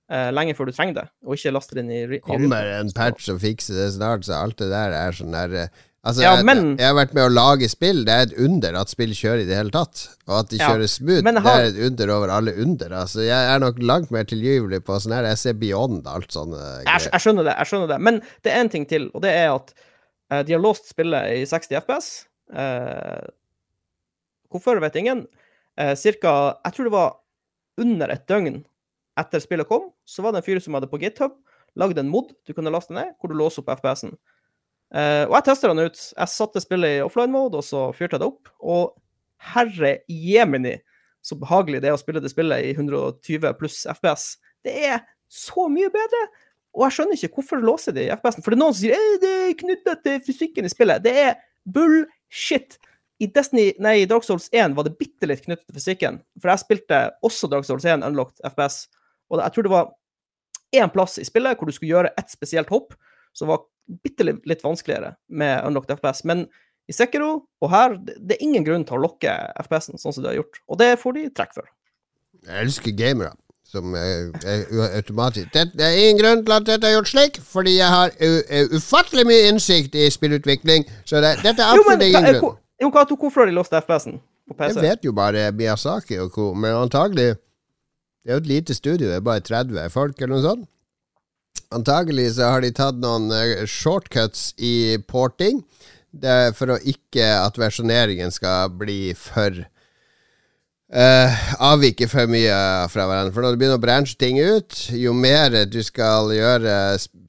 eh, 0.09 0.29
lenge 0.35 0.55
før 0.57 0.69
du 0.69 0.73
trenger 0.75 0.93
det, 1.01 1.07
og 1.25 1.35
ikke 1.37 1.53
laste 1.55 1.75
det 1.77 1.83
inn 1.85 1.91
i, 1.93 2.01
i 2.17 2.23
Kommer 2.25 2.65
en 2.79 2.89
patch 2.95 3.29
og 3.33 3.39
fikser 3.43 3.77
det 3.83 3.91
snart, 3.97 4.25
så 4.27 4.39
alt 4.43 4.57
det 4.61 4.69
der 4.73 4.95
er 4.97 5.15
sånn 5.15 5.35
der 5.37 5.55
eh, 5.65 5.85
Altså, 5.99 6.21
Ja, 6.23 6.37
jeg, 6.37 6.45
men- 6.47 6.77
jeg 6.79 6.87
har 6.87 6.93
vært 6.95 7.11
med 7.13 7.25
å 7.25 7.31
lage 7.33 7.67
spill. 7.67 8.05
Det 8.07 8.13
er 8.13 8.21
et 8.29 8.37
under 8.39 8.73
at 8.79 8.87
spill 8.87 9.11
kjører 9.11 9.41
i 9.43 9.47
det 9.49 9.57
hele 9.57 9.69
tatt. 9.69 10.05
Og 10.29 10.37
at 10.39 10.47
de 10.53 10.55
Ja, 10.55 10.69
kjører 10.69 10.87
smooth, 10.87 11.25
har- 11.27 11.33
det 11.43 11.51
er 11.59 11.67
et 11.73 11.91
under 11.91 12.11
over 12.15 12.29
alle 12.29 12.53
under. 12.55 12.93
Altså, 13.01 13.19
jeg 13.27 13.49
er 13.51 13.59
nok 13.59 13.81
langt 13.83 14.09
mer 14.09 14.23
tilgivelig 14.23 14.79
på 14.87 14.95
sånn 14.95 15.11
her. 15.17 15.25
Jeg 15.27 15.37
ser 15.41 15.53
beyond 15.59 16.07
alt 16.07 16.31
sånne 16.31 16.55
Jeg, 16.55 16.85
greier. 16.87 17.11
jeg 17.11 17.19
skjønner 17.25 17.43
det, 17.49 17.55
jeg 17.59 17.67
skjønner 17.67 17.87
det. 17.91 17.99
Men 17.99 18.21
det 18.43 18.53
er 18.53 18.59
en 18.61 18.69
ting 18.69 18.85
til, 18.87 19.11
og 19.13 19.21
det 19.21 19.33
er 19.35 19.51
at 19.53 19.73
uh, 20.31 20.41
de 20.47 20.53
har 20.55 20.61
låst 20.63 20.87
spillet 20.87 21.35
i 21.35 21.43
60 21.43 21.75
FPS. 21.83 22.09
Uh, 22.47 23.27
hvorfor, 24.49 24.79
vet 24.79 24.95
ingen. 24.95 25.27
Uh, 25.77 25.95
cirka, 25.99 26.55
jeg 26.63 26.73
tror 26.77 26.87
det 26.87 26.95
var 26.95 27.15
under 27.77 28.07
et 28.15 28.25
døgn 28.25 28.63
etter 29.19 29.43
spillet 29.43 29.67
kom, 29.69 29.89
så 30.07 30.23
var 30.25 30.33
det 30.33 30.41
en 30.41 30.47
fyr 30.47 30.61
som 30.63 30.77
hadde 30.77 30.89
på 30.91 30.99
GitHub 31.01 31.37
lagd 31.77 31.99
en 32.01 32.09
mod 32.09 32.31
du 32.47 32.53
kunne 32.55 32.71
laste 32.73 32.95
ned, 32.95 33.13
hvor 33.19 33.31
du 33.31 33.37
låser 33.37 33.63
opp 33.63 33.71
FPS-en. 33.77 34.15
Uh, 34.89 35.29
og 35.29 35.35
jeg 35.37 35.45
tester 35.45 35.69
den 35.69 35.85
ut. 35.85 35.99
Jeg 36.15 36.33
satte 36.33 36.63
spillet 36.63 36.97
i 36.97 37.03
offline-mode, 37.05 37.61
og 37.61 37.65
så 37.65 37.89
fyrte 37.93 38.17
jeg 38.17 38.23
det 38.23 38.29
opp. 38.31 38.49
Og 38.59 38.95
herre 39.53 39.99
jemini, 40.09 40.75
så 41.21 41.37
behagelig 41.39 41.83
det 41.83 41.91
er 41.91 41.97
å 41.97 42.01
spille 42.01 42.23
det 42.23 42.31
spillet 42.33 42.65
i 42.65 42.73
120 42.73 43.53
pluss 43.59 43.83
FPS. 43.99 44.31
Det 44.65 44.75
er 44.89 45.03
så 45.29 45.69
mye 45.71 45.91
bedre! 45.93 46.25
Og 46.77 46.85
jeg 46.85 46.95
skjønner 46.97 47.17
ikke 47.17 47.39
hvorfor 47.39 47.61
låser 47.65 47.95
de 47.95 48.09
FPS-en. 48.13 48.45
For 48.45 48.53
det 48.53 48.59
er 48.59 48.63
noen 48.63 48.75
som 48.75 48.83
sier 48.83 48.97
«Eh, 48.97 49.17
det 49.21 49.33
er 49.45 49.57
knytta 49.61 49.95
til 50.03 50.21
fysikken 50.25 50.67
i 50.67 50.73
spillet. 50.73 51.03
Det 51.05 51.15
er 51.27 51.33
bullshit! 51.69 52.79
I 53.19 53.27
Destiny, 53.35 53.73
nei, 53.83 54.05
Dark 54.07 54.23
Souls 54.23 54.47
1 54.55 54.77
var 54.77 54.85
det 54.87 54.95
bitte 54.95 55.27
litt 55.27 55.41
knyttet 55.43 55.65
til 55.67 55.75
fysikken. 55.75 56.21
For 56.39 56.53
jeg 56.53 56.63
spilte 56.63 56.99
også 57.25 57.49
Dark 57.51 57.67
Souls 57.67 57.83
1 57.83 58.05
unlocked 58.07 58.39
FPS. 58.47 58.85
Og 59.29 59.41
jeg 59.43 59.55
tror 59.55 59.67
det 59.67 59.73
var 59.73 59.91
én 60.75 60.93
plass 60.93 61.17
i 61.21 61.25
spillet 61.27 61.57
hvor 61.57 61.69
du 61.69 61.75
skulle 61.75 61.93
gjøre 61.93 62.13
ett 62.19 62.31
spesielt 62.31 62.69
hopp, 62.73 62.95
som 63.33 63.49
var 63.51 63.65
bitte 64.03 64.25
litt, 64.25 64.63
vanskeligere 64.63 65.15
med 65.27 65.65
unlocked 65.65 65.97
FPS. 65.97 66.23
Men 66.29 66.45
i 66.89 66.95
Sekiro 66.95 67.31
og 67.61 67.71
her, 67.73 67.97
det, 68.05 68.37
er 68.37 68.45
ingen 68.45 68.65
grunn 68.65 68.85
til 68.85 68.97
å 68.97 69.03
lokke 69.05 69.33
FPS-en 69.65 70.01
sånn 70.01 70.15
som 70.15 70.25
de 70.25 70.31
har 70.31 70.39
gjort. 70.39 70.61
Og 70.69 70.81
det 70.81 70.95
får 71.01 71.17
de 71.17 71.27
trekk 71.37 71.55
for. 71.57 71.69
Jeg 72.45 72.65
elsker 72.65 72.95
gamere 72.97 73.35
som 73.69 73.93
er, 73.93 74.31
er 74.49 74.63
automatisk 74.97 75.51
det, 75.53 75.67
det 75.77 75.85
er 75.85 75.99
ingen 76.01 76.17
grunn 76.17 76.39
til 76.41 76.55
at 76.55 76.63
dette 76.65 76.89
er 76.89 76.95
gjort 76.95 77.11
slik, 77.11 77.35
fordi 77.45 77.75
jeg 77.75 77.89
har 77.93 78.15
u, 78.17 78.31
ufattelig 78.73 79.27
mye 79.29 79.51
innsikt 79.51 79.93
i 79.93 80.07
spillutvikling. 80.09 80.87
Så 81.05 81.21
det, 81.21 81.35
dette 81.43 81.61
er 81.61 81.75
men 81.77 81.83
absolutt 81.83 82.07
ingen 82.07 82.29
grunn. 82.31 82.57
Jo, 82.79 82.89
Cato, 82.95 83.17
hvorfor 83.19 83.43
har 83.43 83.51
de 83.51 83.57
låst 83.57 83.75
FPS-en 83.75 84.17
på 84.49 84.69
Jeg 84.71 84.81
vet 84.81 85.05
jo 85.05 85.13
bare 85.13 85.51
Miyazaki 85.53 86.17
og 86.23 86.39
men 86.57 86.73
antagelig 86.73 87.35
Det 88.29 88.35
er 88.35 88.37
jo 88.37 88.43
et 88.43 88.51
lite 88.51 88.75
studio, 88.77 89.07
det 89.09 89.15
er 89.17 89.25
bare 89.25 89.41
30 89.41 89.89
folk 89.89 90.19
eller 90.21 90.35
noe 90.35 90.43
sånt. 90.45 90.67
Antagelig 91.73 92.27
så 92.35 92.51
har 92.53 92.61
de 92.61 92.69
tatt 92.77 92.99
noen 93.01 93.25
eh, 93.33 93.63
shortcuts 93.65 94.51
i 94.61 94.99
porting 95.09 95.63
for 96.57 96.73
å 96.73 96.77
ikke 96.89 97.25
at 97.39 97.57
versjoneringen 97.57 98.29
skal 98.33 98.69
bli 98.77 99.15
for 99.17 99.65
Uh, 100.89 101.29
Avvike 101.61 102.07
for 102.09 102.25
mye 102.25 102.53
fra 102.89 103.03
hverandre. 103.05 103.29
For 103.35 103.45
når 103.45 103.53
du 103.53 103.59
begynner 103.61 103.77
å 103.77 103.83
branche 103.83 104.15
ting 104.17 104.39
ut, 104.41 104.73
jo 104.97 105.13
mer 105.13 105.53
du 105.69 105.83
skal 105.85 106.31
gjøre 106.33 106.71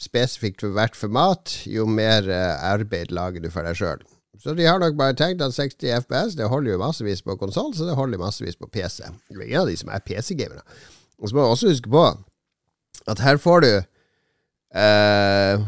spesifikt 0.01 0.64
for 0.64 0.72
hvert 0.72 0.96
format, 0.96 1.53
jo 1.68 1.84
mer 1.84 2.24
eh, 2.24 2.55
arbeid 2.70 3.12
lager 3.12 3.44
du 3.44 3.51
for 3.53 3.68
deg 3.68 3.76
sjøl. 3.76 4.01
Så 4.41 4.55
de 4.57 4.64
har 4.64 4.80
nok 4.80 4.97
bare 4.97 5.16
tenkt 5.18 5.43
at 5.45 5.53
60 5.53 5.91
FPS 6.01 6.36
det 6.38 6.49
holder 6.49 6.72
jo 6.74 6.80
massevis 6.80 7.20
på 7.24 7.36
konsoll, 7.41 7.74
så 7.76 7.84
det 7.88 7.97
holder 7.99 8.20
massevis 8.22 8.57
på 8.57 8.70
PC. 8.72 9.05
Det 9.28 9.36
er 9.36 9.47
ingen 9.47 9.62
av 9.62 9.68
de 9.68 9.76
som 9.76 9.91
er 9.93 10.05
PC-gamere. 10.05 10.64
Og 11.20 11.28
så 11.28 11.36
må 11.36 11.45
du 11.45 11.51
også 11.51 11.72
huske 11.74 11.93
på 11.93 12.07
at 13.11 13.20
her 13.24 13.41
får 13.41 13.66
du 13.66 13.72
eh, 13.74 15.66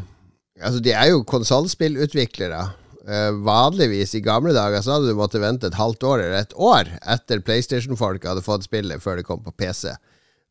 Altså, 0.63 0.79
de 0.85 0.93
er 0.95 1.09
jo 1.11 1.25
konsollspillutviklere. 1.27 2.61
Eh, 3.03 3.31
vanligvis 3.43 4.13
i 4.15 4.21
gamle 4.23 4.53
dager 4.55 4.85
så 4.85 4.95
hadde 4.95 5.11
du 5.11 5.19
måttet 5.19 5.43
vente 5.43 5.67
et 5.67 5.75
halvt 5.75 6.05
år 6.07 6.21
eller 6.23 6.37
et 6.39 6.53
år 6.55 6.91
etter 7.11 7.43
PlayStation-folk 7.43 8.23
hadde 8.29 8.45
fått 8.47 8.69
spillet 8.69 9.03
før 9.03 9.19
det 9.19 9.27
kom 9.27 9.41
på 9.43 9.55
PC. 9.59 9.91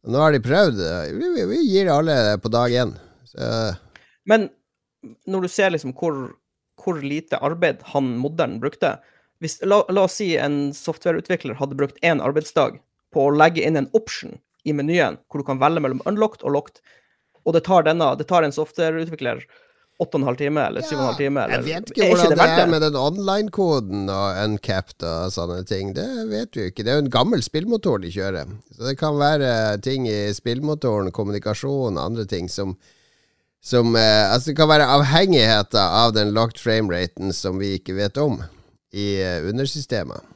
Og 0.03 0.11
nå 0.11 0.19
har 0.19 0.35
de 0.35 0.41
prøvd. 0.43 0.81
Vi, 1.15 1.29
vi, 1.37 1.45
vi 1.53 1.61
gir 1.69 1.93
alle 1.93 2.17
på 2.43 2.51
dag 2.51 2.75
én. 2.83 2.91
Men 4.27 4.49
når 5.31 5.45
du 5.45 5.49
ser 5.53 5.71
liksom 5.71 5.93
hvor, 5.95 6.17
hvor 6.83 7.01
lite 7.01 7.39
arbeid 7.41 7.81
han 7.93 8.15
modderen 8.21 8.59
brukte 8.63 8.97
hvis, 9.41 9.57
la, 9.65 9.81
la 9.89 10.05
oss 10.05 10.19
si 10.19 10.35
en 10.37 10.69
softwareutvikler 10.77 11.57
hadde 11.57 11.77
brukt 11.79 11.97
én 12.05 12.21
arbeidsdag 12.21 12.77
på 13.11 13.25
å 13.25 13.33
legge 13.33 13.63
inn 13.65 13.79
en 13.79 13.89
option 13.97 14.37
i 14.63 14.75
menyen, 14.77 15.17
hvor 15.27 15.41
du 15.41 15.47
kan 15.47 15.59
velge 15.61 15.81
mellom 15.81 16.03
unlocked 16.05 16.45
og 16.45 16.53
locked, 16.53 16.83
og 17.41 17.55
det 17.57 17.63
tar, 17.65 17.87
denne, 17.87 18.11
det 18.19 18.27
tar 18.29 18.45
en 18.45 18.53
softwareutvikler 18.53 19.41
åtte 20.01 20.17
og 20.17 20.21
en 20.21 20.27
halv 20.29 20.39
time 20.39 20.61
eller 20.65 20.85
syv 20.85 20.97
og 20.97 21.01
en 21.01 21.09
halv 21.09 21.19
time 21.19 21.43
eller, 21.43 21.67
jeg 21.67 21.81
vet 21.81 21.91
ikke 21.91 22.07
hvordan 22.09 22.31
det 22.31 22.37
det, 22.39 22.61
er 22.63 22.71
med 22.71 22.83
den 22.85 22.97
online-koden 22.97 24.07
og 24.09 24.39
uncapped 24.45 25.05
og 25.05 25.33
sånne 25.33 25.59
ting. 25.69 25.91
Det 25.97 26.07
vet 26.31 26.57
vi 26.57 26.69
ikke. 26.71 26.85
Det 26.85 26.93
er 26.93 26.97
jo 26.97 27.03
en 27.05 27.13
gammel 27.13 27.43
spillmotor 27.45 28.01
de 28.01 28.13
kjører. 28.13 28.55
Så 28.73 28.87
det 28.87 28.95
kan 29.01 29.19
være 29.21 29.51
ting 29.85 30.07
i 30.09 30.31
spillmotoren, 30.37 31.13
kommunikasjon 31.13 31.97
og 31.99 32.01
andre 32.01 32.25
ting 32.29 32.49
som 32.49 32.77
som 33.63 33.95
eh, 33.95 34.33
Altså, 34.33 34.55
kan 34.57 34.69
være 34.71 34.89
avhengigheter 34.89 35.95
av 36.03 36.15
den 36.17 36.33
locked 36.35 36.61
frameraten 36.61 37.33
som 37.35 37.61
vi 37.61 37.75
ikke 37.77 37.95
vet 37.99 38.17
om 38.21 38.41
i 38.91 39.07
eh, 39.21 39.39
undersystemet. 39.47 40.27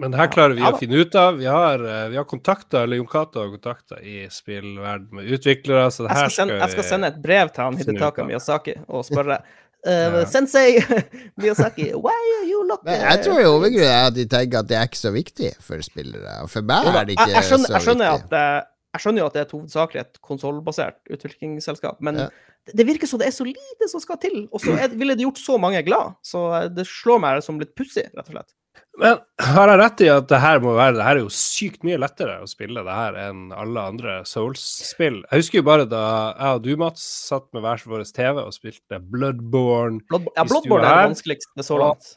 Men 0.00 0.14
det 0.14 0.20
her 0.22 0.30
klarer 0.32 0.56
vi 0.56 0.62
Ja 0.64 0.70
å 0.72 0.78
finne 0.80 1.02
ut 1.02 1.16
av. 1.18 1.36
Vi 1.36 1.48
har, 1.50 1.82
eh, 1.84 2.04
vi 2.08 2.16
har 2.16 2.24
kontakter, 2.28 2.86
eller 2.86 2.96
Jon 2.96 3.08
Cato 3.10 3.42
har 3.42 3.50
kontakter 3.52 4.00
i 4.00 4.22
spillverden 4.32 5.10
med 5.18 5.28
utviklere, 5.28 5.90
så 5.92 6.06
det 6.06 6.14
jeg 6.14 6.16
her 6.16 6.30
skal, 6.30 6.36
sende, 6.38 6.60
jeg 6.62 6.76
skal 6.76 6.86
sende 6.94 7.10
et 7.12 7.18
brev 7.20 7.50
til 7.52 7.66
han 7.66 7.76
Hidetaka. 7.80 8.24
Miyazaki 8.24 8.78
og 8.88 9.04
spørre 9.04 9.42
uh, 9.42 9.90
Ja. 9.90 10.24
Sensei 10.28 10.80
Miyazaki, 11.40 11.90
why 11.92 12.16
are 12.38 12.48
you 12.48 12.64
locked 12.68 12.88
Men 12.88 13.04
jeg 13.04 13.26
tror 13.26 13.44
hovedgrunnen 13.44 13.92
er 13.92 14.08
at 14.08 14.16
de 14.16 14.24
tenker 14.30 14.62
at 14.62 14.72
det 14.72 14.80
er 14.80 14.88
ikke 14.88 15.02
så 15.02 15.12
viktig 15.12 15.52
for 15.60 15.84
spillere. 15.84 16.38
For 16.48 16.64
meg 16.64 16.88
er 16.94 17.04
det 17.04 17.18
ikke 17.18 17.28
jeg, 17.28 17.36
jeg, 17.36 17.48
skjønner, 17.50 17.68
så 17.68 17.76
jeg, 17.76 17.88
skjønner 17.90 18.16
viktig. 18.16 18.40
at, 18.40 18.40
eh, 18.40 18.68
jeg 18.94 19.02
skjønner 19.04 19.22
jo 19.22 19.26
at 19.30 19.36
det 19.36 19.40
er 19.42 19.48
et 19.48 19.56
hovedsakelig 19.56 20.00
et 20.00 20.22
konsollbasert 20.26 21.12
utviklingsselskap, 21.14 22.00
men 22.00 22.24
Ja. 22.24 22.28
det, 22.74 22.86
virker 22.86 23.06
som 23.06 23.20
det 23.20 23.28
er 23.28 23.36
så 23.36 23.46
lite 23.46 23.88
som 23.88 24.00
skal 24.02 24.18
til, 24.18 24.48
og 24.52 24.60
så 24.60 24.74
ville 24.94 25.14
det 25.14 25.26
gjort 25.26 25.38
så 25.38 25.58
mange 25.58 25.82
glad. 25.86 26.16
Så 26.22 26.42
det 26.74 26.86
slår 26.86 27.20
meg 27.20 27.42
som 27.42 27.60
litt 27.60 27.74
pussig, 27.78 28.08
rett 28.14 28.26
og 28.28 28.34
slett. 28.34 28.54
Men 29.00 29.18
har 29.40 29.70
jeg 29.70 29.78
rett 29.80 30.02
i 30.04 30.08
at 30.12 30.26
det 30.28 30.38
her 30.42 30.60
må 30.62 30.74
være 30.76 30.96
Det 30.98 31.04
her 31.04 31.16
er 31.16 31.22
jo 31.22 31.30
sykt 31.32 31.84
mye 31.86 31.98
lettere 32.00 32.36
å 32.42 32.48
spille 32.50 32.82
det 32.84 32.94
her 32.94 33.16
enn 33.22 33.52
alle 33.56 33.84
andre 33.92 34.16
Souls-spill. 34.28 35.22
Jeg 35.30 35.42
husker 35.42 35.60
jo 35.60 35.66
bare 35.66 35.86
da 35.88 36.02
jeg 36.34 36.58
og 36.58 36.64
du, 36.66 36.70
Mats, 36.80 37.04
satt 37.30 37.46
med 37.56 37.64
hver 37.64 37.82
vår 37.86 38.04
TV 38.10 38.42
og 38.42 38.52
spilte 38.54 39.00
Bloodborne. 39.00 40.02
Blood, 40.10 40.28
ja, 40.36 40.44
Bloodborne 40.44 40.90
er 40.90 40.98
det 41.00 41.12
vanskeligste 41.14 41.66
så 41.66 41.78
langt. 41.80 42.10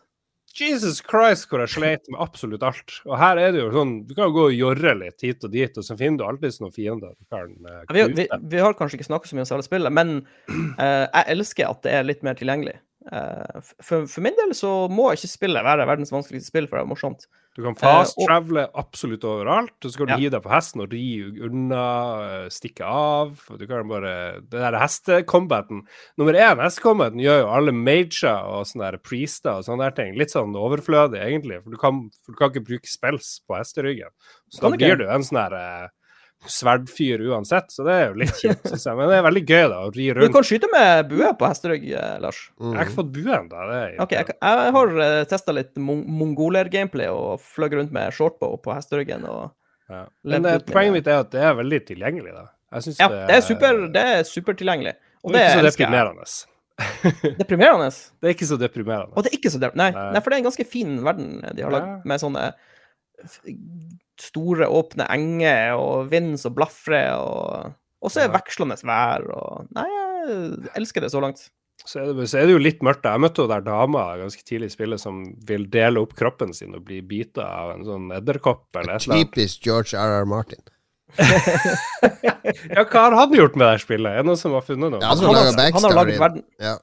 Jesus 0.53 0.99
Christ, 1.01 1.47
hvor 1.49 1.63
jeg 1.63 1.71
sleit 1.73 2.09
med 2.13 2.19
absolutt 2.21 2.63
alt. 2.65 2.95
Og 3.07 3.15
her 3.17 3.39
er 3.41 3.53
det 3.55 3.63
jo 3.63 3.71
sånn 3.73 3.93
Du 4.05 4.13
kan 4.13 4.27
jo 4.27 4.35
gå 4.35 4.45
og 4.51 4.57
jorre 4.57 4.93
litt 4.99 5.25
hit 5.25 5.45
og 5.47 5.53
dit, 5.53 5.79
og 5.79 5.85
så 5.85 5.97
finner 5.97 6.21
du 6.21 6.25
alltid 6.27 6.59
noen 6.61 6.75
fiender 6.75 7.15
du 7.17 7.27
kan 7.33 7.53
uh, 7.65 7.79
Ja, 7.81 7.93
Vi, 7.95 8.03
vi, 8.21 8.27
vi 8.53 8.61
har 8.61 8.77
kanskje 8.77 8.99
ikke 8.99 9.09
snakket 9.09 9.31
så 9.31 9.37
mye 9.37 9.45
om 9.47 9.49
selve 9.49 9.65
spillet, 9.65 9.95
men 9.97 10.15
uh, 10.51 11.05
jeg 11.07 11.25
elsker 11.33 11.69
at 11.71 11.81
det 11.85 11.95
er 11.97 12.05
litt 12.05 12.21
mer 12.25 12.37
tilgjengelig. 12.37 12.77
Uh, 13.09 13.63
for, 13.83 14.05
for 14.07 14.23
min 14.23 14.37
del 14.37 14.53
så 14.55 14.85
må 14.93 15.09
ikke 15.11 15.31
spillet 15.31 15.65
være 15.65 15.89
verdens 15.89 16.13
vanskeligste 16.13 16.53
spill 16.53 16.69
for 16.69 16.79
det 16.79 16.85
er 16.85 16.93
morsomt. 16.93 17.25
Du 17.55 17.61
kan 17.61 17.75
fast-travele 17.77 18.63
absolutt 18.73 19.23
overalt. 19.29 19.75
Og 19.85 19.91
så 19.91 19.97
kan 19.99 20.07
du 20.07 20.13
Ja. 20.13 20.17
gi 20.17 20.29
deg 20.29 20.41
på 20.41 20.49
hesten 20.49 20.81
og 20.81 20.91
ri 20.91 21.21
unna, 21.39 22.45
eh, 22.45 22.49
stikke 22.49 22.81
av. 22.83 23.39
Du 23.59 23.67
kan 23.67 23.87
bare 23.87 24.41
Det 24.41 24.49
der 24.59 24.73
hestekombaten 24.73 25.83
Nummer 26.17 26.33
én, 26.33 26.57
hestekombaten 26.57 27.21
gjør 27.21 27.41
jo 27.43 27.47
alle 27.53 27.71
mager 27.71 28.43
og 28.43 28.65
sånne 28.65 28.91
der 28.91 28.97
priester 28.97 29.57
og 29.59 29.63
sånne 29.65 29.83
der 29.85 29.91
ting 30.03 30.15
litt 30.17 30.29
sånn 30.31 30.55
overflødig, 30.55 31.21
egentlig. 31.21 31.63
For 31.63 31.69
du 31.69 31.77
kan, 31.77 32.09
for 32.25 32.31
du 32.33 32.37
kan 32.37 32.49
ikke 32.51 32.65
bruke 32.65 32.87
spells 32.87 33.41
på 33.47 33.55
hesteryggen. 33.57 34.09
Så 34.51 34.61
da 34.61 34.69
blir 34.75 34.97
du 34.97 35.07
en 35.07 35.21
sånn 35.21 35.37
herre 35.43 35.83
eh, 35.85 35.87
sverdfyr 36.49 37.21
uansett. 37.31 37.71
Så 37.71 37.85
det 37.87 37.93
er 37.93 38.05
jo 38.09 38.17
litt 38.19 38.33
kjipt, 38.39 38.67
syns 38.69 38.85
jeg. 38.89 38.97
Men 38.99 39.09
det 39.11 39.17
er 39.19 39.25
veldig 39.27 39.43
gøy, 39.47 39.63
da, 39.71 39.77
å 39.87 39.91
ri 39.95 40.07
rundt. 40.13 40.27
Du 40.27 40.33
kan 40.35 40.43
skyte 40.47 40.69
med 40.73 41.07
bue 41.11 41.29
på 41.39 41.47
hesterygg, 41.49 41.85
Lars. 41.93 42.21
Lars. 42.23 42.39
Jeg 42.59 42.65
har 42.65 42.73
Mm. 42.73 42.87
ikke 42.87 42.95
fått. 42.97 43.11
Det 43.13 43.65
er 43.79 43.95
Ok, 44.03 44.11
jeg, 44.17 44.27
jeg 44.41 44.73
har 44.77 44.93
uh, 44.99 45.23
testa 45.29 45.51
litt 45.55 45.75
mon 45.77 46.03
mongoler-gameplay 46.07 47.07
og 47.13 47.39
fløy 47.41 47.69
rundt 47.77 47.91
med 47.95 48.11
shortbow 48.13 48.57
på 48.61 48.73
hesteryggen. 48.75 49.25
og 49.29 49.51
Ja. 49.89 50.05
Men 50.23 50.45
eh, 50.45 50.59
poenget 50.59 50.93
mitt 50.93 51.07
er 51.07 51.19
at 51.23 51.31
det 51.31 51.41
er 51.43 51.53
veldig 51.59 51.81
tilgjengelig, 51.85 52.33
da. 52.33 52.45
Ja, 52.73 52.79
det 53.27 53.35
er, 53.35 53.41
super, 53.45 53.87
det 53.93 54.01
er 54.01 54.23
supertilgjengelig. 54.25 54.95
Og 55.23 55.31
det 55.31 55.39
det 55.39 55.43
er 55.43 55.49
ikke 55.53 55.61
så 55.61 55.77
deprimerende. 55.77 56.25
Deprimerende. 57.37 57.89
Det 58.19 58.27
er 58.29 58.33
ikke 58.33 58.47
så 58.49 58.57
deprimerende. 58.57 59.13
Og 59.13 59.23
det 59.23 59.29
er 59.31 59.37
ikke 59.37 59.51
så 59.53 59.59
deprimerende. 59.61 59.93
Nei, 59.93 60.05
Nei. 60.07 60.13
nei, 60.15 60.21
for 60.23 60.29
det 60.31 60.37
er 60.37 60.41
en 60.41 60.47
ganske 60.47 60.65
fin 60.65 60.95
verden 61.05 61.29
de 61.55 61.61
har 61.63 61.71
lagd, 61.75 62.05
med 62.09 62.23
sånne 62.23 62.47
store, 64.22 64.68
åpne 64.70 65.07
enger 65.09 65.74
og 65.80 66.09
vind 66.11 66.36
som 66.39 66.53
blafrer, 66.55 67.16
og 67.18 67.74
Og 68.03 68.11
så 68.11 68.20
er 68.20 68.28
det 68.28 68.34
Ja. 68.34 68.39
vekslende 68.41 68.76
vær 68.84 69.24
og 69.32 69.68
Nei, 69.74 69.86
jeg 69.89 70.72
elsker 70.76 71.01
det 71.01 71.11
så 71.11 71.22
langt. 71.24 71.49
Så 71.86 71.99
er, 71.99 72.14
det, 72.14 72.30
så 72.30 72.38
er 72.39 72.45
det 72.47 72.53
jo 72.53 72.59
litt 72.64 72.80
mørkt. 72.84 73.03
Jeg 73.03 73.20
møtte 73.20 73.41
jo 73.43 73.47
der 73.47 73.61
dama 73.61 74.16
ganske 74.20 74.43
tidlig 74.43 74.70
i 74.70 74.76
spillet 74.76 74.99
som 75.01 75.24
vil 75.47 75.66
dele 75.72 75.99
opp 75.99 76.14
kroppen 76.16 76.53
sin 76.53 76.76
og 76.76 76.86
bli 76.86 77.01
bita 77.01 77.43
av 77.43 77.72
en 77.74 77.84
sånn 77.84 78.11
edderkopp 78.16 78.70
eller 78.76 78.93
et 78.95 79.03
eller 79.07 79.16
annet. 79.18 79.32
Typisk 79.34 79.66
George 79.66 79.97
R.R. 79.97 80.26
Martin. 80.26 80.61
Ja, 82.74 82.84
hva 82.84 83.01
har 83.07 83.16
han 83.18 83.34
gjort 83.36 83.55
med 83.59 83.68
det 83.68 83.82
spillet? 83.84 84.11
Er 84.11 84.24
det 84.24 84.30
noen 84.30 84.39
som 84.39 84.55
har 84.55 84.64
funnet 84.66 84.91
noe? 84.93 85.01
Ja, 85.01 85.11
Han 85.14 85.24
har, 85.24 85.72
han 85.74 85.86
har 85.88 85.95
lagd 85.97 86.18
verden 86.20 86.43
Ja. 86.61 86.74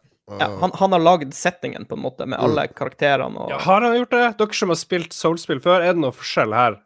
ja, 0.40 0.48
han, 0.60 0.72
han 0.78 0.92
har 0.96 1.02
lagd 1.02 1.32
settingen, 1.36 1.86
på 1.88 1.96
en 1.98 2.04
måte, 2.04 2.26
med 2.26 2.38
alle 2.40 2.66
karakterene 2.68 3.44
og 3.46 3.50
Ja, 3.54 3.58
har 3.66 3.82
han 3.86 3.96
gjort 3.98 4.14
det? 4.14 4.24
Dere 4.40 4.56
som 4.60 4.72
har 4.72 4.78
spilt 4.80 5.16
Soul-spill 5.16 5.60
før, 5.64 5.82
er 5.84 5.94
det 5.96 6.02
noe 6.04 6.14
forskjell 6.16 6.54
her? 6.56 6.78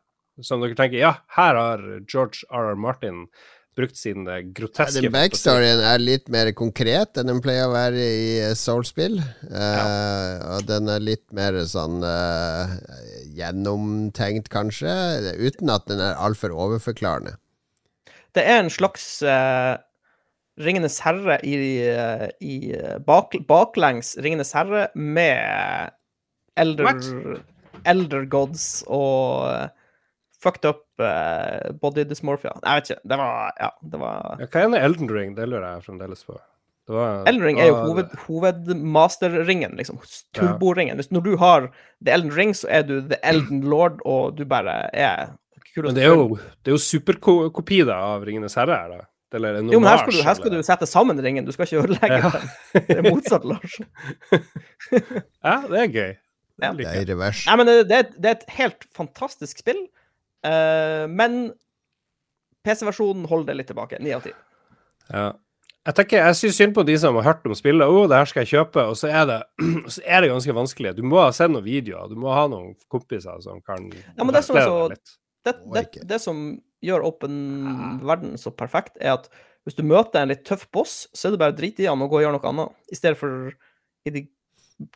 Som 0.43 0.64
dere 0.64 0.74
tenker 0.78 0.99
ja, 0.99 1.12
her 1.37 1.59
har 1.59 1.82
George 2.11 2.43
R.R. 2.51 2.74
Martin 2.74 3.26
brukt 3.74 3.99
sin 3.99 4.26
groteske 4.55 5.01
Ja, 5.01 5.07
Den 5.07 5.14
backstoryen 5.14 5.82
er 5.82 6.03
litt 6.03 6.28
mer 6.30 6.51
konkret 6.55 7.18
enn 7.18 7.30
den 7.30 7.41
pleier 7.43 7.68
å 7.68 7.74
være 7.74 8.03
i 8.03 8.26
Soulspill. 8.59 9.18
Soul-spill. 9.18 9.55
Eh, 9.62 10.45
og 10.57 10.66
den 10.70 10.91
er 10.91 11.03
litt 11.03 11.24
mer 11.35 11.59
sånn 11.70 12.03
uh, 12.03 12.74
gjennomtenkt, 13.35 14.51
kanskje, 14.51 14.95
uten 15.39 15.74
at 15.74 15.87
den 15.91 16.03
er 16.03 16.18
altfor 16.22 16.55
overforklarende. 16.55 17.35
Det 18.35 18.47
er 18.47 18.62
en 18.62 18.70
slags 18.74 19.07
uh, 19.26 19.74
Ringenes 20.61 21.01
herre 21.03 21.41
i, 21.43 21.55
eh, 21.82 22.28
i 22.41 22.57
eh, 22.76 22.99
bak, 23.03 23.35
baklengs 23.49 24.14
Ringenes 24.22 24.53
herre 24.55 24.87
med 24.95 25.91
elder, 26.55 27.01
elder 27.82 28.28
gods 28.30 28.85
og 28.87 29.49
eh, 29.51 29.72
fucked 30.45 30.67
up 30.69 30.83
uh, 31.03 31.73
body 31.83 32.05
dysmorphia. 32.09 32.53
Jeg 32.61 32.81
vet 32.83 32.91
ikke. 32.95 33.01
Det 33.13 33.19
var 33.21 33.53
Ja, 33.61 33.71
det 33.95 34.01
var 34.03 34.43
Ja, 34.43 34.47
hva 34.53 34.65
er 34.69 34.85
Elden 34.89 35.11
Ring? 35.11 35.33
Det 35.39 35.49
lurer 35.49 35.71
jeg 35.79 35.87
fremdeles 35.89 36.25
på. 36.29 36.37
Det 36.85 36.93
var, 36.93 37.23
Elden 37.31 37.47
Ring 37.47 37.61
er 37.65 37.71
jo 37.71 37.77
hoved, 37.81 38.11
hovedmasterringen, 38.27 39.73
liksom. 39.79 39.99
Turboringen. 40.37 40.99
Hvis- 41.01 41.11
Når 41.11 41.23
du 41.25 41.37
har 41.41 41.71
The 42.05 42.13
Elden 42.13 42.31
Ring, 42.37 42.53
så 42.53 42.69
er 42.69 42.83
du 42.85 42.99
The 43.09 43.17
Elden 43.25 43.63
Lord, 43.63 44.01
og 44.05 44.37
du 44.37 44.45
bare 44.45 44.91
er 44.93 45.31
kul 45.75 45.85
Men 45.89 45.95
det 45.97 46.05
er 46.05 46.13
jo, 46.13 46.37
det 46.63 46.71
er 46.71 46.77
jo 46.77 46.83
superkopi 46.85 47.81
av 47.91 48.23
Ringenes 48.29 48.55
herre 48.55 48.77
her, 48.77 48.89
da. 48.99 49.01
Eller 49.35 49.57
en 49.59 49.71
Jo, 49.73 49.81
men 49.81 49.89
her 49.91 49.99
skal, 49.99 50.13
du, 50.15 50.23
her 50.23 50.35
skal 50.39 50.51
du 50.53 50.61
sette 50.63 50.87
sammen 50.87 51.19
ringen, 51.25 51.45
du 51.45 51.51
skal 51.51 51.67
ikke 51.67 51.81
ødelegge 51.83 52.21
Ja. 52.23 52.31
den. 52.31 52.85
Det 52.87 52.99
er 53.01 53.09
motsatt, 53.11 53.45
Lars. 53.45 53.81
Ja, 55.45 55.57
det 55.69 55.81
er 55.81 55.89
gøy. 55.91 56.13
Ja. 56.63 56.71
Det 56.71 56.85
Det 56.85 56.87
er 56.87 57.01
i 57.01 57.09
revers. 57.13 57.41
Nei, 57.49 57.57
men 57.59 57.67
det, 57.67 57.75
det, 57.91 57.97
er, 57.99 58.13
det 58.15 58.31
er 58.31 58.37
et 58.39 58.51
helt 58.61 58.87
fantastisk 58.95 59.59
spill, 59.59 59.81
eh, 60.45 61.05
men 61.11 61.53
PC-versjonen 62.65 63.27
holder 63.29 63.53
det 63.53 63.59
litt 63.61 63.71
tilbake. 63.73 63.99
Ni 64.01 64.15
av 64.17 64.23
ti. 64.25 64.33
Ja. 65.11 65.33
Jeg 65.85 65.97
tenker, 65.99 66.23
jeg 66.25 66.37
syns 66.39 66.57
synd 66.57 66.73
på 66.77 66.83
de 66.89 66.95
som 66.97 67.17
har 67.19 67.27
hørt 67.27 67.45
om 67.45 67.53
spillet. 67.57 67.85
'Å, 67.85 68.07
det 68.09 68.17
her 68.17 68.29
skal 68.31 68.47
jeg 68.47 68.55
kjøpe', 68.55 68.87
og 68.89 68.97
så 68.97 69.11
er, 69.13 69.27
det, 69.29 69.41
så 69.97 70.01
er 70.07 70.25
det 70.25 70.31
ganske 70.33 70.55
vanskelig. 70.57 70.95
Du 70.97 71.03
må 71.05 71.19
ha 71.21 71.29
sett 71.37 71.53
noen 71.53 71.67
videoer, 71.67 72.09
du 72.09 72.17
må 72.17 72.33
ha 72.33 72.47
noen 72.49 72.73
kompiser 72.89 73.37
som 73.45 73.61
kan 73.61 73.91
Ja, 73.93 74.25
men 74.25 74.33
det 74.33 74.45
som 74.47 74.57
så- 74.57 74.89
litt. 74.95 75.19
Det, 75.45 75.53
det, 75.75 75.83
det 76.09 76.17
som 76.25 76.39
gjør 76.81 77.03
åpen 77.05 77.35
verden 78.01 78.39
så 78.41 78.49
perfekt, 78.49 78.97
er 78.97 79.19
at 79.19 79.27
hvis 79.69 79.77
du 79.77 79.83
møter 79.85 80.23
en 80.23 80.31
litt 80.33 80.41
tøff 80.49 80.65
boss, 80.73 80.95
så 81.13 81.29
er 81.29 81.35
det 81.35 81.41
bare 81.43 81.53
å 81.53 81.59
drite 81.59 81.85
i 81.85 81.89
han 81.89 82.01
og 82.01 82.09
gå 82.13 82.17
og 82.17 82.25
gjøre 82.25 82.37
noe 82.39 82.49
annet. 82.49 82.73
I 82.89 82.97
stedet 82.97 83.19
for 83.21 83.53
i 84.09 84.13
de 84.15 84.23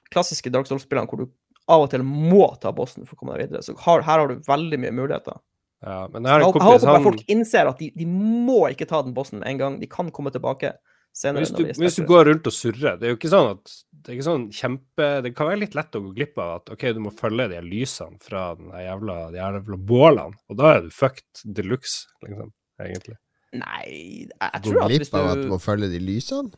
klassiske 0.09 0.49
Dark 0.53 0.65
Souls-spillene 0.69 1.05
hvor 1.09 1.21
du 1.21 1.29
av 1.69 1.85
og 1.85 1.91
til 1.93 2.03
må 2.07 2.47
ta 2.63 2.73
bossen 2.73 3.05
for 3.07 3.17
å 3.17 3.21
komme 3.23 3.37
deg 3.37 3.49
videre. 3.49 3.63
Så 3.67 3.77
her, 3.85 4.03
her 4.07 4.23
har 4.25 4.29
du 4.31 4.39
veldig 4.47 4.79
mye 4.81 4.95
muligheter. 4.97 5.39
Ja, 5.85 6.09
men 6.11 6.25
jeg 6.25 6.33
har 6.33 6.41
Jeg, 6.41 6.47
håper- 6.49 6.59
jeg 6.59 6.69
kompis 6.69 6.83
håper 6.83 6.93
bare 6.97 7.05
folk 7.05 7.25
innser 7.31 7.69
at 7.71 7.79
de, 7.79 7.91
de 7.95 8.07
må 8.09 8.63
ikke 8.73 8.89
ta 8.91 9.03
den 9.07 9.15
bossen 9.15 9.45
en 9.47 9.59
gang. 9.61 9.77
De 9.79 9.87
kan 9.87 10.09
komme 10.11 10.33
tilbake 10.35 10.73
senere. 11.15 11.45
hvis, 11.45 11.53
når 11.53 11.59
du, 11.59 11.65
de 11.73 11.85
hvis 11.85 11.97
du 12.01 12.05
går 12.09 12.25
rundt 12.29 12.47
og 12.51 12.53
surrer 12.55 12.99
Det 12.99 13.07
er 13.07 13.13
jo 13.15 13.17
ikke 13.19 13.31
sånn 13.33 13.51
at 13.53 13.73
det 13.99 14.11
er 14.13 14.17
ikke 14.19 14.27
sånn 14.27 14.45
kjempe 14.55 15.07
Det 15.25 15.33
kan 15.35 15.49
være 15.49 15.61
litt 15.63 15.75
lett 15.75 15.97
å 15.99 16.03
gå 16.05 16.11
glipp 16.15 16.37
av 16.39 16.51
at 16.59 16.71
OK, 16.75 16.85
du 16.95 17.01
må 17.03 17.13
følge 17.17 17.49
de 17.53 17.63
lysene 17.65 18.19
fra 18.23 18.55
den 18.59 18.69
jævla, 18.75 19.17
de 19.35 19.41
jævla 19.41 19.79
bålene, 19.89 20.37
og 20.49 20.57
da 20.61 20.75
er 20.77 20.85
du 20.87 20.91
fucked 20.95 21.43
de 21.45 21.63
luxe, 21.67 22.07
liksom, 22.27 22.53
egentlig. 22.83 23.17
Nei, 23.57 23.85
jeg, 24.29 24.29
jeg 24.53 24.63
tror 24.67 24.83
at 24.85 24.93
hvis 24.93 25.11
du 25.11 25.17
Gå 25.17 25.19
glipp 25.19 25.19
av 25.23 25.31
at 25.33 25.39
du 25.41 25.47
du 25.49 25.53
må 25.55 25.59
følge 25.63 25.89
de 25.95 26.01
lysene. 26.05 26.53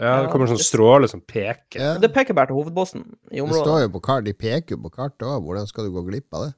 Ja, 0.00 0.22
det 0.22 0.30
kommer 0.32 0.48
sånn 0.48 0.60
stråle 0.62 1.08
som 1.10 1.20
peker. 1.20 1.76
Ja. 1.80 1.92
Det 2.00 2.08
peker 2.14 2.34
bare 2.36 2.48
til 2.50 2.56
hovedbossen 2.60 3.02
i 3.30 3.40
Det 3.42 3.58
står 3.60 3.82
jo 3.84 3.90
på 3.96 4.00
kart, 4.06 4.24
de 4.24 4.32
peker 4.32 4.76
jo 4.76 4.82
på 4.86 4.92
kartet 4.94 5.26
òg. 5.28 5.42
Hvordan 5.44 5.66
skal 5.68 5.84
du 5.88 5.92
gå 5.94 6.02
glipp 6.06 6.32
av 6.38 6.46
det? 6.46 6.52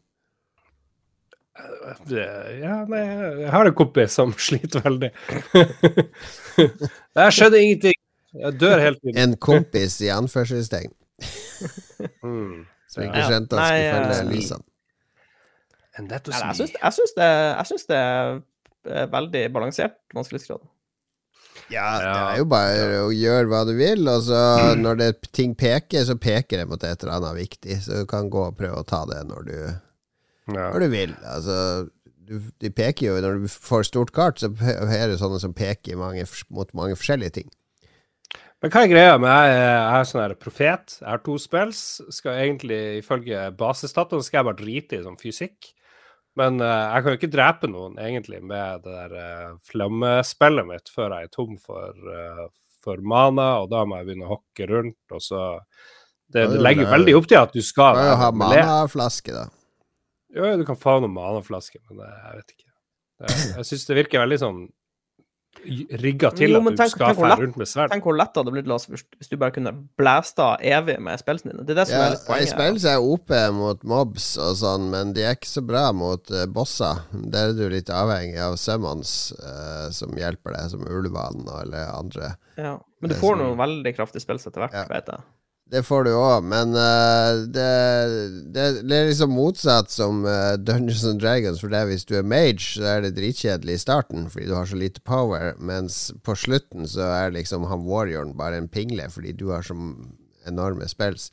Ja, 2.11 2.81
nei, 2.91 3.01
jeg 3.45 3.51
har 3.53 3.69
en 3.71 3.75
kompis 3.79 4.15
som 4.19 4.33
sliter 4.47 4.83
veldig. 4.85 5.11
Jeg 6.59 7.35
skjønner 7.37 7.59
ingenting. 7.63 7.99
Jeg 8.35 8.57
dør 8.59 8.81
helt 8.83 8.99
tiden. 9.03 9.19
En 9.23 9.37
kompis 9.39 10.01
i 10.03 10.11
anførselstegn 10.15 10.93
Mm. 12.25 12.65
som 12.91 13.05
ikke 13.07 13.23
skjønte 13.29 13.55
at 13.55 13.61
han 13.63 13.69
skulle 13.79 13.95
følge 13.95 14.17
eh, 14.19 14.31
lysene. 14.35 14.65
Jeg 15.95 17.67
syns, 17.71 17.85
det, 17.87 17.99
det 18.85 18.97
er 19.05 19.07
veldig 19.13 19.43
balansert 19.55 19.95
vanskelighetsgrad. 20.17 20.65
Ja, 21.73 21.87
det 22.01 22.11
er 22.13 22.39
jo 22.43 22.47
bare 22.51 23.01
å 23.07 23.11
gjøre 23.15 23.49
hva 23.49 23.63
du 23.69 23.73
vil, 23.79 24.05
og 24.11 24.27
så 24.27 24.75
når 24.77 25.01
det, 25.01 25.11
ting 25.37 25.55
peker, 25.59 26.05
så 26.05 26.17
peker 26.21 26.61
det 26.61 26.69
mot 26.71 26.85
et 26.85 27.05
eller 27.05 27.17
annet 27.17 27.39
viktig. 27.41 27.79
Så 27.87 28.03
du 28.03 28.09
kan 28.11 28.29
gå 28.33 28.43
og 28.51 28.57
prøve 28.59 28.83
å 28.83 28.87
ta 28.89 29.05
det 29.09 29.23
når 29.29 29.49
du, 29.49 29.59
når 30.53 30.85
du 30.85 30.89
vil. 30.93 31.15
Altså, 31.31 31.59
du, 32.25 32.39
de 32.61 32.71
peker 32.73 33.11
jo 33.11 33.19
Når 33.21 33.43
du 33.43 33.51
får 33.53 33.89
stort 33.91 34.15
kart, 34.17 34.41
så 34.41 34.49
er 34.53 35.11
det 35.11 35.21
sånne 35.21 35.41
som 35.43 35.57
peker 35.57 36.01
mange, 36.01 36.25
mot 36.53 36.71
mange 36.77 36.97
forskjellige 37.01 37.41
ting. 37.41 37.53
Men 38.65 38.73
hva 38.73 38.81
er 38.81 38.89
greia 38.89 39.17
med 39.21 39.29
jeg, 39.29 39.57
jeg 39.61 39.97
er 39.99 40.07
sånn 40.09 40.23
her 40.23 40.35
profet, 40.41 40.95
jeg 41.03 41.09
har 41.11 41.21
to 41.21 41.35
spills, 41.37 41.81
skal 42.17 42.39
egentlig 42.47 42.81
ifølge 43.03 43.51
basisstatene 43.61 44.25
skal 44.25 44.41
jeg 44.41 44.49
bare 44.49 44.61
drite 44.63 44.97
i 44.97 45.03
sånn 45.05 45.21
fysikk. 45.21 45.74
Men 46.37 46.59
uh, 46.61 46.67
jeg 46.95 47.03
kan 47.05 47.13
jo 47.13 47.19
ikke 47.21 47.33
drepe 47.33 47.69
noen 47.71 47.99
egentlig 48.03 48.41
med 48.43 48.83
det 48.87 48.95
der 48.95 49.13
uh, 49.15 49.57
flammespillet 49.71 50.67
mitt 50.67 50.91
før 50.91 51.15
jeg 51.15 51.29
er 51.29 51.35
tom 51.35 51.57
for, 51.63 51.95
uh, 52.11 52.47
for 52.83 52.99
mana, 53.07 53.61
og 53.63 53.69
da 53.71 53.85
må 53.87 54.01
jeg 54.01 54.09
begynne 54.11 54.27
å 54.27 54.33
hokke 54.37 54.67
rundt, 54.73 54.99
og 55.15 55.23
så 55.23 55.43
Det, 56.35 56.49
det 56.51 56.61
legger 56.65 56.89
er- 56.89 56.95
veldig 56.97 57.15
opp 57.21 57.27
til 57.31 57.39
at 57.39 57.53
du 57.55 57.61
Du 57.61 57.67
skal 57.67 57.95
kan 57.95 58.09
jo 58.11 58.17
ha 58.19 58.31
manaflaske, 58.33 59.33
da. 59.37 59.45
Jo, 60.35 60.57
du 60.59 60.65
kan 60.67 60.77
få 60.81 60.97
noen 61.01 61.15
manaflaske, 61.15 61.79
men 61.91 62.03
jeg 62.03 62.41
vet 62.41 62.55
ikke. 62.57 62.71
Jeg, 63.23 63.55
jeg 63.61 63.65
syns 63.71 63.87
det 63.87 63.97
virker 64.01 64.25
veldig 64.25 64.39
sånn 64.43 64.65
rigga 66.03 66.31
til 66.35 66.51
Jo, 66.51 66.59
at 66.61 66.65
du 66.65 66.77
tenk- 66.83 66.91
skal 66.95 67.15
fære 67.17 67.37
rundt 67.41 67.57
med 67.61 67.67
sverd. 67.71 67.91
Tenk 67.93 68.05
hvor 68.05 68.17
lett 68.19 68.33
det 68.35 68.43
hadde 68.43 68.53
blitt 68.53 68.67
Lars, 68.71 68.87
hvis, 68.91 69.05
hvis 69.19 69.29
du 69.31 69.37
bare 69.41 69.55
kunne 69.55 69.73
blæsta 69.99 70.49
evig 70.61 70.99
med 71.01 71.19
spillene 71.23 71.53
dine. 71.53 71.65
Det 71.67 71.75
er 71.77 71.81
det 71.83 71.87
som 71.89 71.99
Ja, 71.99 72.05
er 72.07 72.11
litt 72.17 72.27
poenget. 72.27 72.53
spill 72.55 72.81
så 72.85 72.89
er 72.95 73.07
OP 73.13 73.31
mot 73.55 73.85
mobs 73.85 74.27
og 74.39 74.57
sånn, 74.61 74.91
men 74.91 75.13
de 75.17 75.23
er 75.25 75.35
ikke 75.39 75.51
så 75.53 75.65
bra 75.67 75.85
mot 75.93 76.31
uh, 76.31 76.45
bosser. 76.47 77.03
Der 77.13 77.49
er 77.51 77.53
du 77.59 77.69
litt 77.73 77.89
avhengig 77.93 78.39
av 78.39 78.57
summons 78.61 79.33
uh, 79.41 79.91
som 79.91 80.11
hjelper 80.17 80.53
deg, 80.59 80.71
som 80.71 80.85
ulvene 80.87 81.61
eller 81.63 81.91
andre. 81.95 82.35
Ja. 82.57 82.77
Men 83.01 83.11
du 83.11 83.17
er 83.17 83.21
får 83.21 83.37
noen 83.41 83.57
veldig 83.59 83.97
kraftige 83.97 84.23
spill 84.25 84.37
etter 84.41 84.61
hvert, 84.65 84.73
Ja. 84.73 84.85
vet 84.89 85.07
jeg. 85.13 85.21
Det 85.75 85.81
får 85.83 86.05
du 86.07 86.13
òg, 86.15 86.45
men 86.47 86.71
uh, 86.79 87.41
det, 87.51 87.71
det, 88.55 88.67
det 88.87 88.95
er 88.95 89.09
liksom 89.09 89.33
motsatt 89.35 89.91
som 89.91 90.21
uh, 90.23 90.55
Dungeons 90.55 91.03
and 91.09 91.19
Dragons. 91.19 91.59
For 91.59 91.73
det 91.73 91.81
hvis 91.89 92.07
du 92.07 92.13
er 92.21 92.29
mage, 92.31 92.63
så 92.77 92.87
er 92.93 93.03
det 93.03 93.17
dritkjedelig 93.17 93.75
i 93.75 93.83
starten 93.83 94.29
fordi 94.31 94.47
du 94.53 94.55
har 94.55 94.71
så 94.71 94.79
lite 94.79 95.03
power, 95.03 95.57
mens 95.59 96.13
på 96.23 96.37
slutten 96.39 96.87
så 96.87 97.09
er 97.17 97.35
liksom 97.35 97.67
han 97.73 97.89
warrioren 97.89 98.37
bare 98.39 98.63
en 98.63 98.71
pingle 98.71 99.09
fordi 99.11 99.35
du 99.35 99.49
har 99.51 99.67
så 99.67 99.75
enorme 100.47 100.87
spells. 100.87 101.33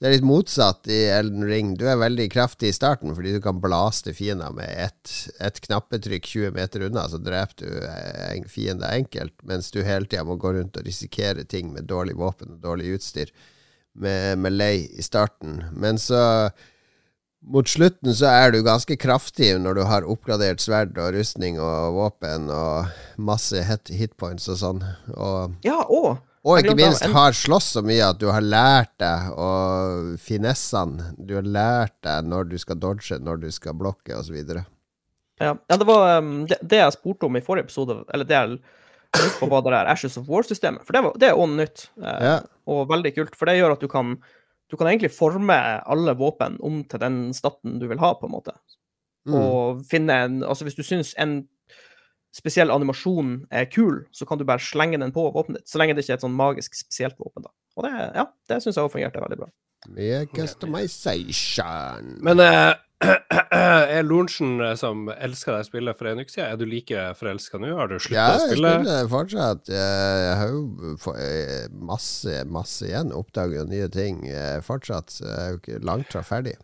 Det 0.00 0.08
er 0.08 0.16
litt 0.16 0.26
motsatt 0.32 0.88
i 0.88 1.04
Elden 1.12 1.44
Ring. 1.44 1.76
Du 1.76 1.84
er 1.84 2.00
veldig 2.00 2.30
kraftig 2.32 2.72
i 2.72 2.76
starten 2.76 3.12
fordi 3.12 3.36
du 3.36 3.40
kan 3.44 3.60
blaste 3.60 4.16
fiender 4.16 4.54
med 4.56 4.70
ett 4.88 5.12
et 5.44 5.60
knappetrykk 5.68 6.30
20 6.32 6.56
meter 6.56 6.88
unna, 6.88 7.04
så 7.12 7.20
dreper 7.20 7.60
du 7.60 7.88
en 8.32 8.48
fiender 8.48 8.96
enkelt, 8.96 9.36
mens 9.44 9.68
du 9.76 9.82
hele 9.84 10.08
tida 10.08 10.24
må 10.24 10.40
gå 10.40 10.56
rundt 10.56 10.80
og 10.80 10.88
risikere 10.88 11.44
ting 11.44 11.74
med 11.76 11.90
dårlig 11.92 12.16
våpen 12.16 12.56
og 12.56 12.64
dårlig 12.64 12.96
utstyr 12.96 13.34
med, 13.94 14.38
med 14.38 14.56
lei 14.56 14.76
i 14.92 15.04
starten. 15.04 15.62
Men 15.72 15.98
så 15.98 16.50
mot 17.44 17.68
slutten 17.68 18.14
så 18.16 18.30
er 18.32 18.54
du 18.54 18.62
ganske 18.64 18.96
kraftig 18.96 19.52
når 19.60 19.78
du 19.78 19.82
har 19.88 20.06
oppgradert 20.08 20.62
sverd 20.64 20.96
og 20.98 21.12
rustning 21.16 21.58
og 21.60 21.96
våpen 21.98 22.48
og 22.52 22.92
masse 23.20 23.64
hit 23.68 23.92
hitpoints 23.92 24.48
og 24.52 24.60
sånn. 24.62 24.86
Og, 25.14 25.58
Ja, 25.66 25.82
og 25.84 26.22
og 26.44 26.60
ikke 26.60 26.76
minst 26.76 27.06
har 27.08 27.32
slåss 27.32 27.70
så 27.78 27.82
mye 27.84 28.04
at 28.04 28.18
du 28.20 28.26
har 28.28 28.44
lært 28.44 28.92
deg 29.00 29.30
og 29.40 30.10
finessene. 30.20 31.14
Du 31.16 31.38
har 31.38 31.46
lært 31.48 31.94
deg 32.04 32.28
når 32.28 32.50
du 32.50 32.58
skal 32.60 32.76
dodge, 32.82 33.16
når 33.16 33.40
du 33.46 33.48
skal 33.54 33.76
blokke 33.80 34.18
osv. 34.18 34.36
Ja, 34.52 35.54
ja 35.56 35.78
det 35.80 35.86
var 35.88 36.18
um, 36.20 36.42
det, 36.50 36.58
det 36.60 36.82
jeg 36.82 36.96
spurte 36.98 37.30
om 37.30 37.40
i 37.40 37.42
forrige 37.44 37.70
episode, 37.70 37.96
eller 38.12 38.28
det 38.28 38.36
jeg 38.36 38.58
på, 39.40 39.48
hva 39.50 39.60
det 39.64 39.74
der 39.74 39.90
Ashes 39.92 40.18
of 40.20 40.30
War-systemet. 40.30 40.84
For 40.86 40.96
det, 40.96 41.04
var, 41.06 41.18
det 41.20 41.28
er 41.30 41.38
også 41.38 41.58
nytt, 41.60 41.84
eh, 42.02 42.22
Ja. 42.24 42.36
og 42.70 42.88
veldig 42.90 43.14
kult. 43.16 43.36
For 43.38 43.50
det 43.50 43.58
gjør 43.60 43.76
at 43.76 43.84
du 43.84 43.90
kan 43.90 44.16
du 44.72 44.78
kan 44.80 44.88
egentlig 44.88 45.12
forme 45.12 45.54
alle 45.86 46.14
våpen 46.18 46.56
om 46.64 46.80
til 46.88 46.98
den 46.98 47.18
staten 47.36 47.76
du 47.78 47.84
vil 47.86 48.00
ha, 48.00 48.14
på 48.18 48.26
en 48.26 48.32
måte. 48.32 48.54
Mm. 49.28 49.34
Og 49.38 49.82
finne 49.88 50.16
en 50.24 50.38
Altså, 50.42 50.64
hvis 50.66 50.76
du 50.78 50.82
syns 50.82 51.12
en 51.20 51.44
spesiell 52.34 52.72
animasjon 52.74 53.44
er 53.54 53.68
kul, 53.70 54.02
så 54.10 54.26
kan 54.26 54.40
du 54.40 54.44
bare 54.48 54.62
slenge 54.62 54.98
den 54.98 55.12
på 55.14 55.28
våpenet 55.30 55.62
ditt. 55.62 55.70
Så 55.70 55.78
lenge 55.78 55.94
det 55.94 56.02
ikke 56.02 56.16
er 56.16 56.18
et 56.18 56.24
sånn 56.26 56.34
magisk 56.34 56.74
spesielt 56.74 57.20
våpen, 57.20 57.46
da. 57.46 57.52
Og 57.78 57.86
det, 57.86 57.92
ja, 58.16 58.24
det 58.50 58.58
syns 58.62 58.78
jeg 58.78 58.88
òg 58.88 58.92
fungerte 58.94 59.22
veldig 59.22 59.38
bra. 59.44 59.48
Med 59.94 60.32
customization. 60.34 62.14
Men 62.24 62.40
eh, 62.42 62.72
er 63.54 64.02
Lorentzen, 64.06 64.60
eh, 64.60 64.74
som 64.78 65.08
elska 65.12 65.56
det 65.56 65.68
spillet 65.68 65.98
for 65.98 66.10
en 66.10 66.20
uke 66.22 66.32
siden, 66.32 66.50
er 66.50 66.60
du 66.60 66.66
like 66.68 67.06
forelska 67.18 67.60
nå? 67.62 67.72
Har 67.78 67.90
du 67.90 67.96
slutta 67.98 68.16
ja, 68.16 68.26
å 68.26 68.42
jeg 68.42 68.52
spille? 68.52 68.74
spiller 68.78 69.08
fortsatt. 69.12 69.72
Jeg, 69.72 70.20
jeg 70.24 70.36
har 70.40 70.52
jo 70.52 71.14
eh, 71.14 71.64
masse, 71.92 72.44
masse 72.50 72.88
igjen. 72.88 73.14
Oppdager 73.16 73.68
nye 73.70 73.88
ting 73.92 74.24
eh, 74.28 74.58
fortsatt. 74.64 75.18
Jeg 75.20 75.34
er 75.34 75.54
jo 75.54 75.60
ikke 75.62 75.80
langt 75.86 76.12
fra 76.14 76.24
ferdig. 76.26 76.56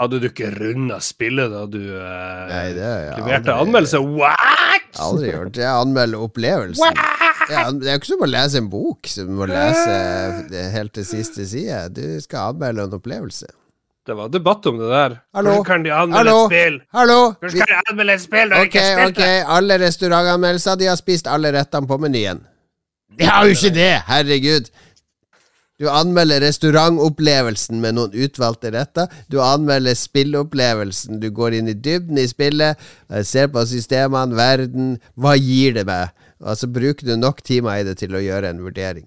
Hadde 0.00 0.18
du 0.18 0.26
ikke 0.26 0.50
runda 0.56 0.98
spillet 1.04 1.52
da 1.52 1.62
du 1.70 1.80
eh, 1.84 2.44
Nei, 2.50 2.66
det 2.74 2.92
jeg 3.06 3.22
leverte 3.22 3.56
anmeldelse? 3.64 4.02
What?! 4.02 4.92
Aldri 5.02 5.30
gjort. 5.30 5.56
Jeg 5.62 5.70
anmelder 5.70 6.26
opplevelsen. 6.26 7.02
Ja, 7.50 7.64
det 7.74 7.88
er 7.88 7.96
jo 7.96 8.00
ikke 8.00 8.10
som 8.12 8.22
å 8.24 8.28
lese 8.28 8.60
en 8.60 8.68
bok, 8.72 9.08
som 9.10 9.32
må 9.34 9.48
lese 9.50 10.62
helt 10.74 10.92
til 10.96 11.06
siste 11.06 11.46
side. 11.48 11.88
Du 11.96 12.04
skal 12.22 12.52
anmelde 12.52 12.86
en 12.86 12.96
opplevelse. 12.98 13.48
Det 14.06 14.14
var 14.18 14.28
debatt 14.28 14.66
om 14.66 14.78
det 14.78 14.88
der. 14.90 15.12
Hallo? 15.34 15.50
Hvordan 15.50 15.64
kan 15.64 15.84
de 15.84 15.92
anmelde 15.94 16.18
Hallo? 16.18 16.38
et 16.44 16.50
spill? 16.50 16.78
Hallo! 16.92 17.18
Hvordan 17.38 17.58
kan 17.58 17.68
de 17.70 17.82
anmelde 17.90 18.14
et 18.18 18.22
spill 18.22 18.48
når 18.48 18.56
de 18.56 18.62
ok, 18.62 18.64
ikke 18.66 18.80
har 18.86 19.02
spilt 19.02 19.18
ok, 19.18 19.50
alle 19.56 19.76
restaurantanmeldelser, 19.82 20.78
de 20.80 20.88
har 20.90 20.96
spist 20.98 21.28
alle 21.30 21.52
rettene 21.54 21.86
på 21.86 21.98
menyen. 22.02 22.40
De 23.18 23.28
har 23.28 23.46
jo 23.46 23.54
ikke 23.54 23.70
det! 23.76 23.92
Herregud. 24.08 24.72
Du 25.78 25.86
anmelder 25.90 26.42
restaurantopplevelsen 26.42 27.78
med 27.82 27.96
noen 27.98 28.18
utvalgte 28.26 28.70
retter. 28.74 29.06
Du 29.30 29.38
anmelder 29.42 29.94
spillopplevelsen. 29.98 31.22
Du 31.22 31.30
går 31.34 31.60
inn 31.60 31.70
i 31.70 31.78
dybden 31.78 32.18
i 32.18 32.26
spillet, 32.30 32.82
eh, 33.10 33.22
ser 33.26 33.48
på 33.54 33.62
systemene, 33.70 34.34
verden. 34.38 34.96
Hva 35.14 35.36
gir 35.38 35.78
det 35.78 35.86
meg? 35.86 36.10
Og 36.42 36.58
så 36.58 36.66
bruker 36.66 37.06
du 37.06 37.14
nok 37.16 37.42
timer 37.46 37.78
i 37.78 37.86
det 37.86 38.00
til 38.02 38.18
å 38.18 38.22
gjøre 38.22 38.50
en 38.50 38.62
vurdering. 38.66 39.06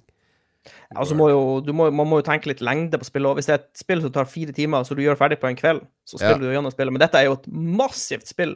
Altså 0.93 1.15
må 1.17 1.29
jo, 1.31 1.39
du 1.65 1.71
må, 1.73 1.87
man 1.91 2.07
må 2.07 2.19
jo 2.21 2.25
tenke 2.27 2.51
litt 2.51 2.61
lengde 2.61 2.99
på 3.01 3.07
spillet. 3.07 3.39
Hvis 3.39 3.47
det 3.49 3.53
er 3.55 3.63
et 3.63 3.79
spill 3.81 4.01
som 4.03 4.11
tar 4.13 4.27
fire 4.29 4.53
timer, 4.53 4.83
så 4.85 4.95
du 4.95 5.01
gjør 5.01 5.17
ferdig 5.17 5.39
på 5.41 5.49
en 5.49 5.57
kveld, 5.57 5.81
så 6.05 6.19
spiller 6.19 6.37
Ja. 6.37 6.51
du 6.51 6.53
gjennom 6.53 6.71
spillet. 6.75 6.93
Men 6.93 6.99
dette 7.01 7.17
er 7.17 7.25
jo 7.25 7.33
et 7.39 7.47
massivt 7.49 8.27
spill 8.27 8.55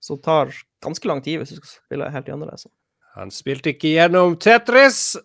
som 0.00 0.18
tar 0.18 0.52
ganske 0.84 1.08
lang 1.08 1.22
tid 1.24 1.38
hvis 1.40 1.54
du 1.54 1.56
skal 1.56 1.72
spille 1.80 2.10
helt 2.10 2.26
gjennom 2.26 2.48
det. 2.50 2.60
Så. 2.60 2.68
Han 3.16 3.30
spilte 3.30 3.72
ikke 3.72 3.94
gjennom 3.96 4.36
Tetris. 4.38 5.16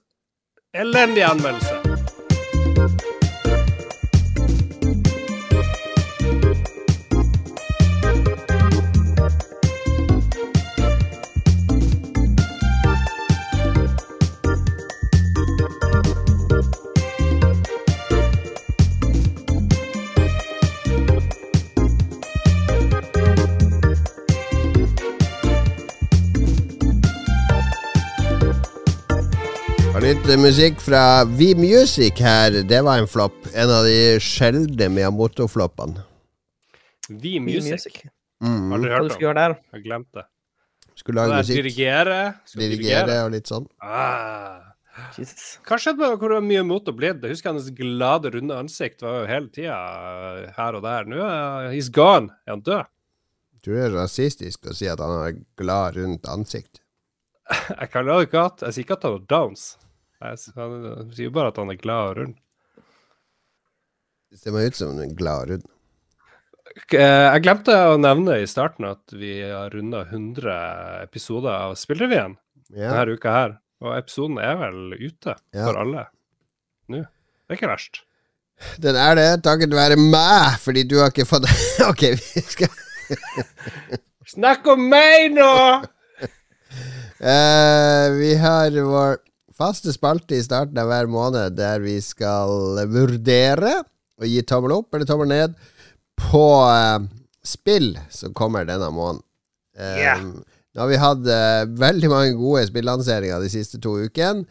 Elendig 0.74 1.24
anmeldelse. 1.24 1.95
Litt 30.16 30.30
eh, 30.32 30.40
musikk 30.40 30.80
fra 30.84 31.26
V-Music 31.28 32.20
her. 32.24 32.62
Det 32.68 32.78
var 32.86 33.02
en 33.02 33.08
flopp. 33.10 33.36
En 33.52 33.72
av 33.74 33.84
de 33.88 34.20
sjeldne 34.24 34.88
Miyamoto-floppene. 34.94 36.04
V 37.10 37.40
Music. 37.44 37.98
Mm. 38.44 38.72
Aldri 38.76 38.92
Hva 38.92 39.00
du 39.02 39.04
hørt 39.10 39.16
om. 39.18 39.24
gjøre 39.26 39.42
der? 39.42 39.56
Jeg 39.74 39.84
glemte 39.84 40.22
det. 40.22 40.26
Skulle 40.96 41.26
lage 41.26 41.42
musikk. 41.42 41.60
dirigere. 41.60 42.20
Skulle 42.48 42.70
Dirigere 42.72 43.18
og 43.26 43.34
litt 43.34 43.52
sånn. 43.52 43.68
Ah. 43.84 44.72
Jesus. 45.18 45.58
Hva 45.68 45.80
skjedde 45.82 46.00
med 46.00 46.22
hvor 46.22 46.36
mye 46.46 46.64
mot 46.64 46.92
ble? 46.96 47.12
Jeg 47.12 47.36
husker 47.36 47.52
hans 47.52 47.72
glade, 47.76 48.32
runde 48.38 48.60
ansikt 48.64 49.04
var 49.04 49.18
jo 49.20 49.30
hele 49.34 49.52
tida 49.52 49.80
her 50.56 50.78
og 50.80 50.86
der. 50.86 51.10
Nå 51.12 51.24
er 51.28 51.72
he's 51.76 51.92
gone. 51.92 52.32
Er 52.48 52.56
han 52.56 52.64
død? 52.64 52.92
Det 53.68 53.82
er 53.88 53.98
rasistisk 53.98 54.70
å 54.70 54.78
si 54.78 54.88
at 54.88 55.02
han 55.04 55.18
har 55.26 55.40
glad, 55.60 55.98
rundt 56.00 56.30
ansikt. 56.32 56.80
Jeg 57.82 57.90
kan 57.92 58.08
lage 58.08 58.40
at 58.40 58.64
Jeg 58.64 58.78
sier 58.78 58.88
ikke 58.88 59.02
at 59.02 59.10
han 59.10 59.20
har 59.20 59.28
downs. 59.34 59.74
Han- 60.22 61.12
sier 61.14 61.30
bare 61.34 61.48
at 61.52 61.58
han 61.58 61.70
er 61.74 61.80
glad 61.82 62.10
og 62.10 62.18
rund. 62.18 62.36
Det 64.32 64.40
ser 64.42 64.52
meg 64.56 64.68
ut 64.72 64.76
som 64.80 65.00
en 65.00 65.16
glad 65.16 65.50
rund. 65.50 65.66
K- 66.90 66.98
eh, 67.00 67.34
Jeg 67.34 67.44
glemte 67.46 67.76
å 67.94 67.98
nevne 68.00 68.42
i 68.42 68.48
starten 68.50 68.86
at 68.90 69.14
vi 69.16 69.42
har 69.42 69.70
runda 69.72 70.04
100 70.10 71.04
episoder 71.04 71.52
av 71.54 71.76
Spillrevyen 71.80 72.38
Ja. 72.74 72.92
denne 72.92 73.16
uka 73.16 73.32
her. 73.32 73.58
Og 73.82 73.94
episoden 73.98 74.40
er 74.42 74.56
vel 74.58 74.94
ute 74.98 75.36
Ja. 75.54 75.66
for 75.66 75.78
alle 75.78 76.08
nå. 76.90 77.04
Det 77.48 77.52
er 77.54 77.56
ikke 77.60 77.70
verst. 77.76 78.02
Den 78.80 78.96
er 78.96 79.16
det, 79.16 79.44
takket 79.44 79.70
være 79.76 79.98
meg, 80.00 80.58
fordi 80.64 80.84
du 80.88 80.98
har 81.02 81.10
ikke 81.12 81.26
fått 81.28 81.46
Ok, 81.90 82.02
vi 82.16 82.42
skal 82.42 82.68
Snakk 84.26 84.66
om 84.68 84.90
meg 84.90 85.32
nå! 85.36 85.84
Uh, 87.22 88.10
Vi 88.20 88.32
har 88.42 88.72
vår 88.72 89.20
faste 89.56 89.94
spalte 89.96 90.38
i 90.38 90.44
starten 90.46 90.80
av 90.82 90.90
hver 90.92 91.10
måned 91.12 91.56
der 91.58 91.84
vi 91.84 91.98
skal 92.04 92.82
vurdere 92.92 93.78
og 94.20 94.28
gi 94.30 94.42
tommel 94.48 94.78
opp 94.78 94.96
eller 94.96 95.08
tommel 95.10 95.32
ned 95.32 95.56
på 96.20 96.46
eh, 96.72 97.08
spill 97.46 97.96
som 98.14 98.36
kommer 98.36 98.68
denne 98.68 98.92
måneden. 98.96 99.24
Um, 99.76 99.98
Ja. 100.00 100.20
Nå 100.76 100.84
har 100.84 100.90
vi 100.92 100.98
hatt 101.00 101.28
uh, 101.32 101.62
veldig 101.80 102.08
mange 102.12 102.32
gode 102.36 102.66
spillanseringer 102.68 103.40
de 103.40 103.48
siste 103.48 103.78
to 103.80 103.94
ukene. 103.96 104.44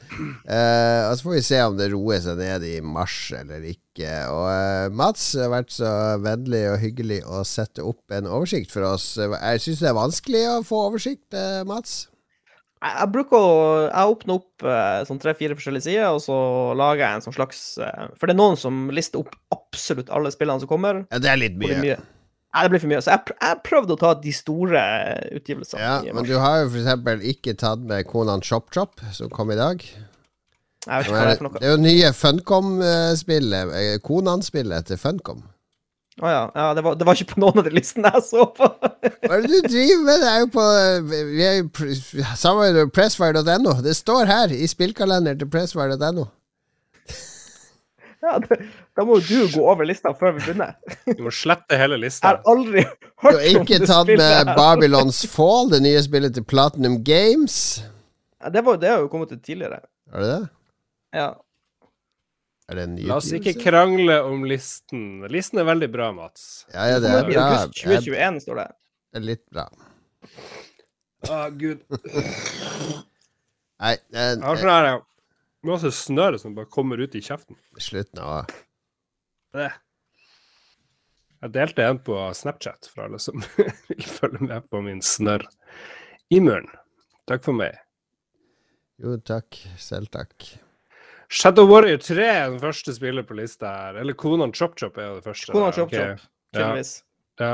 Uh, 0.48 1.10
og 1.10 1.18
så 1.18 1.26
får 1.26 1.34
vi 1.34 1.42
se 1.44 1.58
om 1.60 1.76
det 1.76 1.90
roer 1.92 2.22
seg 2.24 2.38
ned 2.40 2.64
i 2.64 2.78
mars 2.80 3.18
eller 3.36 3.66
ikke. 3.68 4.08
Og 4.32 4.46
uh, 4.48 4.94
Mats 4.96 5.26
har 5.36 5.52
vært 5.52 5.74
så 5.76 5.90
vennlig 6.24 6.62
og 6.70 6.80
hyggelig 6.80 7.20
å 7.28 7.42
sette 7.44 7.84
opp 7.84 8.16
en 8.16 8.30
oversikt 8.30 8.72
for 8.72 8.88
oss. 8.88 9.10
Jeg 9.20 9.60
syns 9.66 9.84
det 9.84 9.90
er 9.92 10.00
vanskelig 10.00 10.44
å 10.48 10.58
få 10.64 10.80
oversikt, 10.86 11.36
Mats. 11.68 12.06
Jeg, 12.84 13.10
bruker 13.14 13.38
å 13.38 13.52
Jeg 13.86 14.14
åpner 14.14 14.40
opp 14.40 14.66
eh, 14.68 15.04
sånn 15.08 15.20
tre-fire 15.22 15.56
forskjellige 15.56 15.86
sider, 15.86 16.08
og 16.12 16.20
så 16.24 16.36
lager 16.76 17.06
jeg 17.06 17.18
en 17.18 17.24
sånn 17.24 17.36
slags 17.36 17.62
eh, 17.80 18.10
For 18.18 18.28
det 18.28 18.36
er 18.36 18.40
noen 18.40 18.58
som 18.60 18.88
lister 18.94 19.22
opp 19.22 19.32
absolutt 19.54 20.12
alle 20.12 20.32
spillene 20.34 20.62
som 20.62 20.70
kommer. 20.70 21.04
Ja, 21.08 21.22
det 21.22 21.32
er 21.32 21.40
litt 21.40 21.56
mye. 21.60 21.78
mye. 21.80 21.98
Nei, 22.54 22.62
det 22.62 22.70
blir 22.70 22.82
for 22.84 22.92
mye. 22.92 23.00
Så 23.02 23.10
jeg, 23.10 23.34
jeg 23.40 23.62
prøvde 23.66 23.96
å 23.96 23.98
ta 23.98 24.12
de 24.22 24.32
store 24.34 24.82
utgivelsene. 25.34 25.80
Ja, 25.82 26.14
men 26.14 26.28
du 26.28 26.36
har 26.38 26.60
jo 26.60 26.68
eksempel 26.70 27.24
ikke 27.34 27.56
tatt 27.58 27.82
med 27.82 28.06
Konan 28.10 28.44
Chop 28.46 28.68
Chop, 28.74 29.02
som 29.16 29.32
kom 29.32 29.50
i 29.50 29.58
dag. 29.58 29.82
Jeg 30.84 31.00
vet 31.00 31.08
ikke 31.08 31.16
hva 31.16 31.24
det 31.24 31.26
det, 31.26 31.32
er 31.32 31.40
for 31.40 31.48
noe. 31.48 31.58
det 31.58 31.66
er 31.66 31.72
jo 31.72 31.80
nye 31.82 32.12
Funcom-spillet, 32.14 33.74
eh, 33.80 33.96
Konan-spillet 34.04 34.92
til 34.92 35.00
Funcom. 35.00 35.42
Å 36.22 36.30
ja. 36.30 36.42
ja 36.54 36.66
det, 36.78 36.82
var, 36.86 36.94
det 36.94 37.06
var 37.08 37.18
ikke 37.18 37.34
på 37.34 37.40
noen 37.42 37.58
av 37.58 37.66
de 37.66 37.72
listene 37.74 38.10
jeg 38.14 38.22
så 38.28 38.44
på. 38.54 38.68
Hva 38.70 39.34
er 39.34 39.42
det 39.42 39.50
du 39.50 39.66
driver 39.66 40.04
med? 40.06 40.22
Det 40.22 40.30
er 40.30 40.40
jo 40.44 40.48
på 40.54 40.66
Vi 41.10 41.42
er 41.42 41.56
jo 41.58 41.66
pr- 41.74 42.78
med 42.78 42.92
pressfire.no. 42.94 43.74
Det 43.82 43.96
står 43.98 44.30
her 44.30 44.54
i 44.54 44.68
spillkalenderen 44.70 45.40
til 45.42 45.50
pressfire.no. 45.50 46.28
ja, 48.24 48.36
det, 48.44 48.60
da 48.94 49.04
må 49.08 49.18
jo 49.18 49.26
du 49.26 49.56
gå 49.56 49.64
over 49.66 49.90
lista 49.90 50.14
før 50.14 50.36
vi 50.36 50.44
begynner. 50.44 50.76
Du 51.10 51.24
må 51.26 51.34
slette 51.34 51.78
hele 51.80 51.98
Jeg 51.98 52.14
har 52.22 52.40
aldri 52.46 52.86
Du 52.86 53.26
har 53.26 53.42
ikke 53.50 53.82
tatt 53.82 54.14
med. 54.14 54.54
Babylons 54.54 55.24
Fall, 55.34 55.72
det 55.74 55.82
nye 55.82 56.02
spillet 56.06 56.38
til 56.38 56.46
Platinum 56.46 57.00
Games. 57.02 57.82
Ja, 58.38 58.54
det, 58.54 58.62
var, 58.62 58.78
det 58.78 58.92
har 58.92 59.02
jo 59.02 59.10
kommet 59.10 59.34
ut 59.34 59.42
tidligere. 59.42 59.82
Er 60.14 60.22
det 60.22 60.30
det? 60.30 60.42
Ja. 61.18 61.26
Er 61.26 61.26
det 61.26 61.32
en 61.34 61.34
ny 61.34 61.42
La 62.72 63.18
oss 63.18 63.28
ikke 63.36 63.52
krangle 63.60 64.14
om 64.24 64.44
listen. 64.48 65.20
Listen 65.28 65.60
er 65.60 65.66
veldig 65.68 65.88
bra, 65.92 66.06
Mats. 66.16 66.64
Ja, 66.72 66.86
ja, 66.94 67.00
det 67.02 67.10
er 67.12 67.26
bra. 67.28 67.42
august 67.50 67.82
er- 67.84 68.00
2021, 68.00 68.40
står 68.46 68.60
det. 68.62 68.68
det 69.12 69.20
er 69.20 69.26
litt 69.28 69.42
bra. 69.52 69.66
Å, 71.28 71.40
gud. 71.60 71.82
Nei, 73.80 73.96
det 74.08 74.16
er, 74.16 74.30
Jeg 74.38 74.42
har 74.46 74.56
sånn 74.62 74.72
her 74.72 74.88
ja, 74.88 74.96
masse 75.68 75.92
snørr 75.92 76.38
som 76.40 76.54
bare 76.56 76.70
kommer 76.72 77.00
ut 77.04 77.14
i 77.14 77.20
kjeften. 77.24 77.56
Slutt 77.80 78.12
nå. 78.16 78.46
Det. 79.54 79.68
Jeg 81.44 81.52
delte 81.52 81.84
en 81.84 81.98
på 82.00 82.16
Snapchat 82.34 82.88
for 82.88 83.04
alle 83.04 83.20
som 83.20 83.44
vil 83.90 84.04
følge 84.08 84.40
med 84.48 84.70
på 84.72 84.80
min 84.84 85.02
snørr 85.04 85.44
i 86.32 86.40
munnen. 86.40 86.72
Takk 87.28 87.44
for 87.44 87.52
meg. 87.56 87.76
Jo, 89.00 89.18
takk. 89.20 89.60
Selv 89.80 90.08
takk. 90.14 90.54
Shadow 91.32 91.68
Warrior 91.70 92.00
3 92.02 92.26
er 92.28 92.46
den 92.50 92.60
første 92.62 92.94
spiller 92.94 93.24
på 93.26 93.36
lista 93.38 93.70
her. 93.72 94.00
Eller 94.02 94.16
Konan 94.18 94.52
Chop 94.54 94.76
Chop 94.78 94.98
er 94.98 95.08
jo 95.08 95.18
det 95.18 95.26
første. 95.26 95.52
Konan. 95.52 95.74
Chop 95.76 95.92
Chop, 95.92 96.24
okay. 96.54 96.80
Ja. 97.40 97.52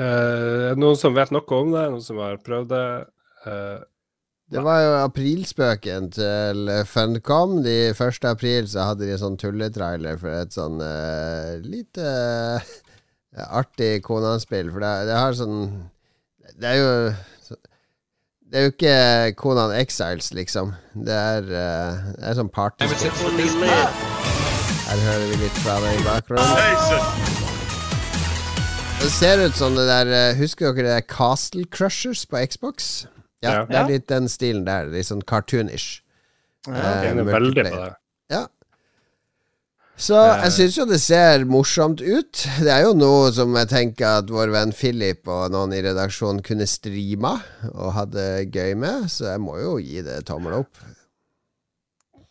Eh, 0.00 0.04
er 0.04 0.68
det 0.72 0.80
noen 0.80 0.98
som 0.98 1.16
vet 1.16 1.32
noe 1.34 1.58
om 1.58 1.72
det? 1.74 1.86
Noen 1.92 2.04
som 2.04 2.20
har 2.22 2.38
prøvd 2.44 2.70
det? 2.72 2.84
Uh, 3.44 3.82
Det 4.52 4.62
var 4.64 4.80
jo 4.84 4.92
aprilspøken 5.02 6.08
til 6.16 6.72
Funcom. 6.88 7.58
De 7.64 7.76
1. 7.92 8.24
april 8.30 8.68
så 8.70 8.88
hadde 8.90 9.06
de 9.06 9.14
en 9.16 9.22
sånn 9.22 9.38
tulletrailer 9.40 10.20
for 10.20 10.32
et 10.32 10.56
sånn 10.56 10.80
uh, 10.80 11.58
lite 11.64 12.06
uh, 12.62 13.46
artig 13.60 13.98
Konan-spill. 14.06 14.72
For 14.72 14.84
det, 14.84 14.94
det 15.10 15.18
har 15.18 15.36
sånn 15.36 15.58
Det 16.56 16.68
er 16.68 16.80
jo 16.80 16.92
Det 18.52 18.58
er 18.60 18.66
jo 18.66 18.70
ikke 18.74 18.96
Konan 19.40 19.70
Exiles, 19.72 20.26
liksom. 20.36 20.74
Det 20.92 21.14
er, 21.16 21.46
uh, 21.48 22.10
det 22.18 22.26
er 22.28 22.34
sånn 22.36 22.50
partyspill. 22.52 23.70
Her 24.82 25.00
hører 25.06 25.24
vi 25.30 25.38
litt 25.40 25.60
fra 25.64 25.78
det 25.80 25.94
i 25.96 26.02
bakgrunnen. 26.04 27.30
Det 29.00 29.08
ser 29.10 29.40
ut 29.46 29.56
som 29.56 29.72
det 29.74 29.86
der 29.88 30.10
eh, 30.14 30.36
Husker 30.38 30.68
dere 30.76 30.84
det 30.84 30.92
der 30.98 31.06
Castle 31.08 31.64
Crushers 31.64 32.26
på 32.28 32.38
Xbox? 32.44 33.06
Ja, 33.42 33.50
Ja. 33.50 33.64
det 33.64 33.78
er 33.80 33.88
litt 33.88 34.06
den 34.12 34.28
stilen 34.28 34.66
der. 34.68 34.92
Litt 34.92 35.08
sånn 35.08 35.24
cartoonish. 35.26 36.02
Ja. 36.68 36.76
Eh, 36.76 37.04
jeg 37.08 37.16
er 37.16 37.24
veldig 37.32 37.56
på 37.56 37.80
det. 37.80 37.94
Så 40.02 40.18
jeg 40.18 40.50
syns 40.56 40.76
jo 40.80 40.84
det 40.90 40.98
ser 40.98 41.44
morsomt 41.46 42.00
ut. 42.02 42.40
Det 42.58 42.70
er 42.74 42.80
jo 42.88 42.94
noe 42.98 43.28
som 43.34 43.54
jeg 43.54 43.68
tenker 43.70 44.18
at 44.18 44.32
vår 44.34 44.50
venn 44.50 44.74
Philip 44.74 45.28
og 45.30 45.52
noen 45.54 45.74
i 45.76 45.82
redaksjonen 45.84 46.40
kunne 46.42 46.66
streama 46.66 47.36
og 47.70 47.94
hadde 48.00 48.24
gøy 48.50 48.74
med, 48.82 49.06
så 49.12 49.30
jeg 49.30 49.42
må 49.44 49.60
jo 49.62 49.76
gi 49.78 50.02
det 50.02 50.24
tommel 50.26 50.58
opp. 50.64 50.82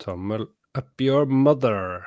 Tommel 0.04 0.50
up 0.76 1.00
your 1.00 1.26
mother. 1.26 2.04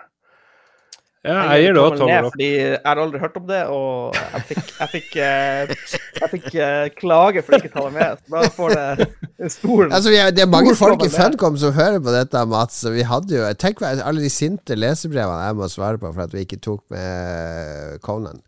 Ja, 1.24 1.34
Jeg 1.34 1.48
jeg 1.48 1.64
gir 1.64 1.76
det 1.76 1.80
òg 1.82 1.94
tommel 1.96 2.26
opp. 2.28 2.34
Fordi 2.34 2.48
jeg 2.52 2.80
har 2.84 2.98
aldri 3.00 3.20
hørt 3.22 3.36
om 3.40 3.44
det, 3.48 3.60
og 3.72 4.16
jeg 4.18 4.42
fikk, 4.50 4.72
jeg 4.78 4.88
fikk, 4.92 5.14
eh, 5.24 5.74
jeg 6.20 6.30
fikk 6.34 6.48
eh, 6.60 6.88
klage 7.00 7.42
for 7.46 7.56
ikke 7.56 7.70
å 7.70 7.74
ta 7.78 7.84
det 7.86 7.94
med. 7.96 8.18
Så 8.20 8.34
da 8.34 8.50
får 8.58 8.74
det 8.76 9.50
stor 9.54 9.84
Altså, 9.88 10.12
det 10.36 10.42
er 10.44 10.50
mange 10.52 10.74
folk 10.76 11.04
i. 11.06 11.08
Funcom 11.14 11.56
som 11.60 11.72
hører 11.76 12.00
på 12.04 12.12
dette, 12.12 12.42
Mats. 12.50 12.82
Vi 12.92 13.06
hadde 13.08 13.38
jo 13.38 13.46
Tenk 13.56 13.80
på 13.80 13.88
alle 13.88 14.20
de 14.20 14.28
sinte 14.32 14.76
lesebrevene 14.76 15.46
jeg 15.48 15.56
må 15.62 15.68
svare 15.72 16.00
på 16.02 16.10
for 16.12 16.26
at 16.26 16.34
vi 16.36 16.44
ikke 16.44 16.60
tok 16.64 16.82
med 16.92 18.00
Conan. 18.04 18.42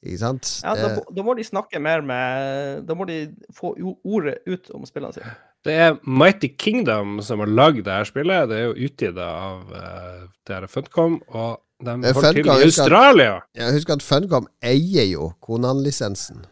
Ikke 0.00 0.20
sant? 0.22 0.50
ja, 0.64 0.72
da, 0.78 0.94
må- 0.96 1.14
da 1.16 1.24
må 1.26 1.34
de 1.36 1.44
snakke 1.44 1.76
mer 1.82 2.00
med 2.00 2.86
Da 2.88 2.94
må 2.96 3.04
de 3.04 3.18
få 3.52 3.74
ordet 4.00 4.38
ut 4.48 4.70
om 4.72 4.86
spillene 4.88 5.12
sine. 5.18 5.34
Det 5.66 5.74
er 5.76 5.98
Mighty 6.08 6.48
Kingdom 6.56 7.18
som 7.20 7.42
har 7.42 7.50
lagd 7.50 7.82
det 7.84 7.92
her 7.92 8.06
spillet. 8.08 8.48
Det 8.48 8.56
er 8.62 8.70
jo 8.70 8.86
utgitt 8.88 9.18
av 9.20 9.66
uh, 9.74 10.22
det 10.48 10.56
her 10.56 10.66
Funcom, 10.72 11.18
og 11.28 11.58
de 11.84 12.12
får 12.14 12.32
til 12.34 12.46
i 12.46 12.48
husk 12.50 12.78
at- 12.78 12.84
Australia. 12.84 13.40
Jeg 13.56 13.72
husker 13.72 13.92
at 13.94 14.02
Funcom 14.02 14.46
eier 14.62 15.06
jo 15.10 15.32
Konan-lisensen. 15.42 16.44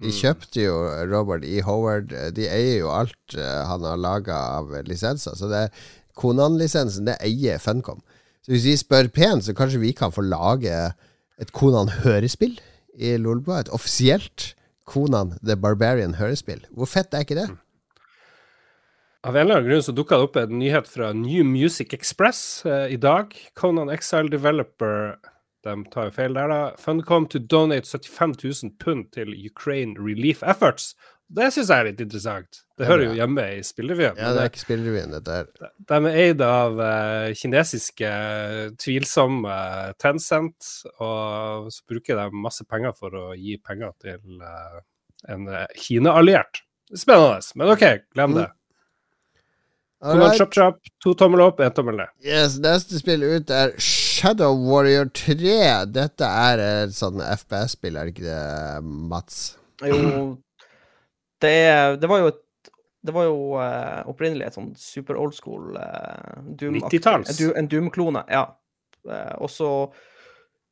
De 0.00 0.08
Mm. 0.08 0.12
kjøpte 0.16 0.62
jo 0.64 0.76
Robert 1.12 1.44
E. 1.44 1.60
Howard 1.60 2.12
eh, 2.12 2.30
De 2.30 2.46
eier 2.48 2.78
jo 2.80 2.88
alt 2.88 3.34
eh, 3.36 3.64
han 3.68 3.82
har 3.84 3.96
laga 4.00 4.32
av 4.56 4.70
lisenser. 4.86 5.36
Så 5.36 5.48
det 5.50 5.70
Konan-lisensen, 6.16 7.04
det 7.06 7.16
eier 7.20 7.58
Funcom. 7.58 8.00
Så 8.44 8.52
hvis 8.54 8.64
vi 8.64 8.76
spør 8.80 9.08
pent, 9.12 9.44
så 9.44 9.52
kanskje 9.54 9.80
vi 9.80 9.92
kan 9.92 10.10
få 10.12 10.22
lage 10.24 10.94
et 11.40 11.52
Konan-hørespill 11.52 12.58
i 12.98 13.16
Lolbua. 13.20 13.60
Et 13.60 13.68
offisielt 13.72 14.54
Konan 14.86 15.34
The 15.44 15.56
Barbarian 15.56 16.14
hørespill. 16.14 16.64
Hvor 16.74 16.86
fett 16.88 17.12
er 17.14 17.20
ikke 17.24 17.36
det? 17.36 17.48
Av 19.22 19.36
en 19.36 19.42
eller 19.42 19.58
annen 19.58 19.68
grunn 19.68 19.82
så 19.84 19.92
dukka 19.92 20.16
det 20.16 20.26
opp 20.30 20.36
en 20.40 20.52
nyhet 20.62 20.86
fra 20.88 21.10
New 21.12 21.44
Music 21.44 21.92
Express 21.92 22.64
eh, 22.64 22.94
i 22.94 22.96
dag. 22.96 23.34
Conan 23.54 23.92
Exile 23.92 24.32
Developer 24.32 25.18
De 25.60 25.74
tar 25.92 26.06
jo 26.08 26.12
feil 26.16 26.36
der, 26.38 26.48
da. 26.48 26.60
Funcom 26.80 27.26
to 27.28 27.36
donate 27.38 27.84
75 27.84 28.38
000 28.40 28.76
pund 28.80 29.10
til 29.12 29.34
Ukraine 29.44 29.92
Relief 30.00 30.40
Efforts. 30.40 30.94
Det 31.30 31.50
syns 31.52 31.68
jeg 31.68 31.82
er 31.82 31.86
litt 31.90 32.00
interessant. 32.00 32.62
Det 32.80 32.86
er 32.86 32.90
hører 32.90 33.04
jo 33.04 33.18
hjemme 33.18 33.44
i 33.58 33.58
spillrevyen. 33.62 34.16
Ja, 34.16 34.30
det 34.34 34.40
er 34.40 34.48
ikke 34.50 34.62
spillrevyen, 34.62 35.12
dette 35.12 35.36
her. 35.36 35.50
De 35.92 35.98
er 35.98 36.16
eid 36.22 36.40
av 36.42 36.80
eh, 36.82 37.34
kinesiske 37.38 38.12
tvilsomme 38.80 39.58
Tencent, 40.00 40.70
og 40.96 41.68
så 41.70 41.84
bruker 41.92 42.18
de 42.18 42.40
masse 42.46 42.64
penger 42.64 42.96
for 42.96 43.14
å 43.20 43.26
gi 43.36 43.58
penger 43.60 43.92
til 44.00 44.40
eh, 44.48 44.80
en 45.36 45.44
eh, 45.52 45.68
Kina-alliert. 45.76 46.64
Spennende, 46.96 47.44
men 47.60 47.74
OK, 47.76 47.84
glem 48.16 48.40
det. 48.40 48.48
Command 48.48 48.59
Alright. 50.00 50.38
chop 50.40 50.54
chop, 50.56 50.78
to 51.04 51.12
tommel 51.14 51.42
opp, 51.44 51.58
én 51.60 51.72
tommel 51.76 51.98
ned. 52.00 52.12
Yes, 52.24 52.56
neste 52.62 52.96
spill 52.96 53.24
ut 53.26 53.50
er 53.52 53.74
Shadow 53.76 54.56
Warrior 54.56 55.10
3. 55.12 55.56
Dette 55.92 56.28
er 56.28 56.62
et 56.64 56.94
sånn 56.96 57.20
FPS-spill, 57.20 57.98
er 58.00 58.08
det 58.08 58.14
ikke 58.14 58.28
det, 58.28 58.84
Mats? 59.10 59.42
Jo, 59.84 59.98
det, 61.44 61.56
det 62.00 62.08
var 62.08 62.24
jo 62.24 62.32
et 62.32 62.40
det 63.00 63.14
var 63.16 63.24
jo 63.30 63.36
uh, 63.56 64.02
opprinnelig 64.10 64.44
et 64.44 64.56
sånn 64.56 64.72
super 64.76 65.16
old 65.16 65.32
school 65.32 65.72
uh, 65.72 66.40
Doom 66.44 66.76
90-talls. 66.82 67.38
En, 67.56 67.68
Doom-klone, 67.70 68.26
ja. 68.28 68.44
Uh, 69.08 69.36
og 69.40 69.48
så 69.48 69.70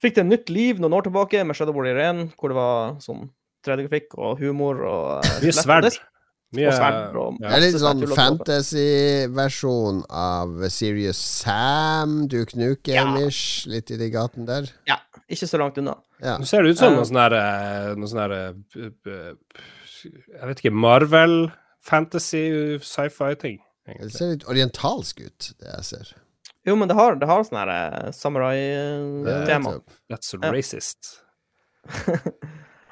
fikk 0.02 0.18
det 0.18 0.26
nytt 0.28 0.52
liv 0.52 0.82
noen 0.82 0.98
år 0.98 1.08
tilbake 1.08 1.40
med 1.48 1.56
Shadow 1.56 1.76
Warrior 1.76 2.00
1, 2.04 2.20
hvor 2.36 2.52
det 2.52 2.58
var 2.58 2.98
sånn 3.04 3.30
3D-grafikk 3.64 4.18
og 4.20 4.42
humor 4.42 4.84
og 4.86 5.30
Mye 5.40 5.56
sverd. 5.56 5.88
Mye 6.56 6.70
og 6.70 6.76
sverd 6.78 6.96
Det 7.12 7.44
ja. 7.44 7.50
er 7.52 7.60
litt 7.60 7.74
sånn 7.82 8.04
fantasy-versjon 8.16 9.98
av 10.08 10.62
Serious 10.72 11.18
Sam, 11.20 12.22
Duke 12.32 12.56
Nukem-ish, 12.56 13.66
litt 13.68 13.90
i 13.92 13.98
de 14.00 14.08
gaten 14.14 14.46
der. 14.48 14.70
Ja, 14.88 14.96
ikke 15.28 15.48
så 15.50 15.60
langt 15.60 15.76
unna. 15.80 15.98
Ja. 16.24 16.38
Nå 16.40 16.48
ser 16.48 16.64
det 16.64 16.70
ut 16.72 16.80
som 16.80 16.94
Eh. 16.94 16.96
noe 16.96 17.04
sånn 17.06 17.20
her 17.20 17.34
eh, 17.36 17.90
Noe 18.00 18.08
sånn 18.10 18.22
her 18.24 18.32
eh, 18.32 19.34
Jeg 20.08 20.48
vet 20.48 20.62
ikke 20.64 20.72
Marvel, 20.74 21.36
fantasy, 21.84 22.78
sci-fi-ting. 22.80 23.60
Det 23.88 24.10
ser 24.12 24.32
litt 24.34 24.48
orientalsk 24.48 25.20
ut, 25.24 25.52
det 25.60 25.68
jeg 25.68 25.84
ser. 25.84 26.14
Jo, 26.66 26.74
men 26.76 26.88
det 26.90 26.96
har, 26.98 27.14
det 27.16 27.28
har 27.28 27.44
sånn 27.44 27.60
her 27.60 28.10
samurai-tema. 28.12 29.78
That's 30.10 30.32
Ja. 30.34 30.50
racist. 30.52 31.20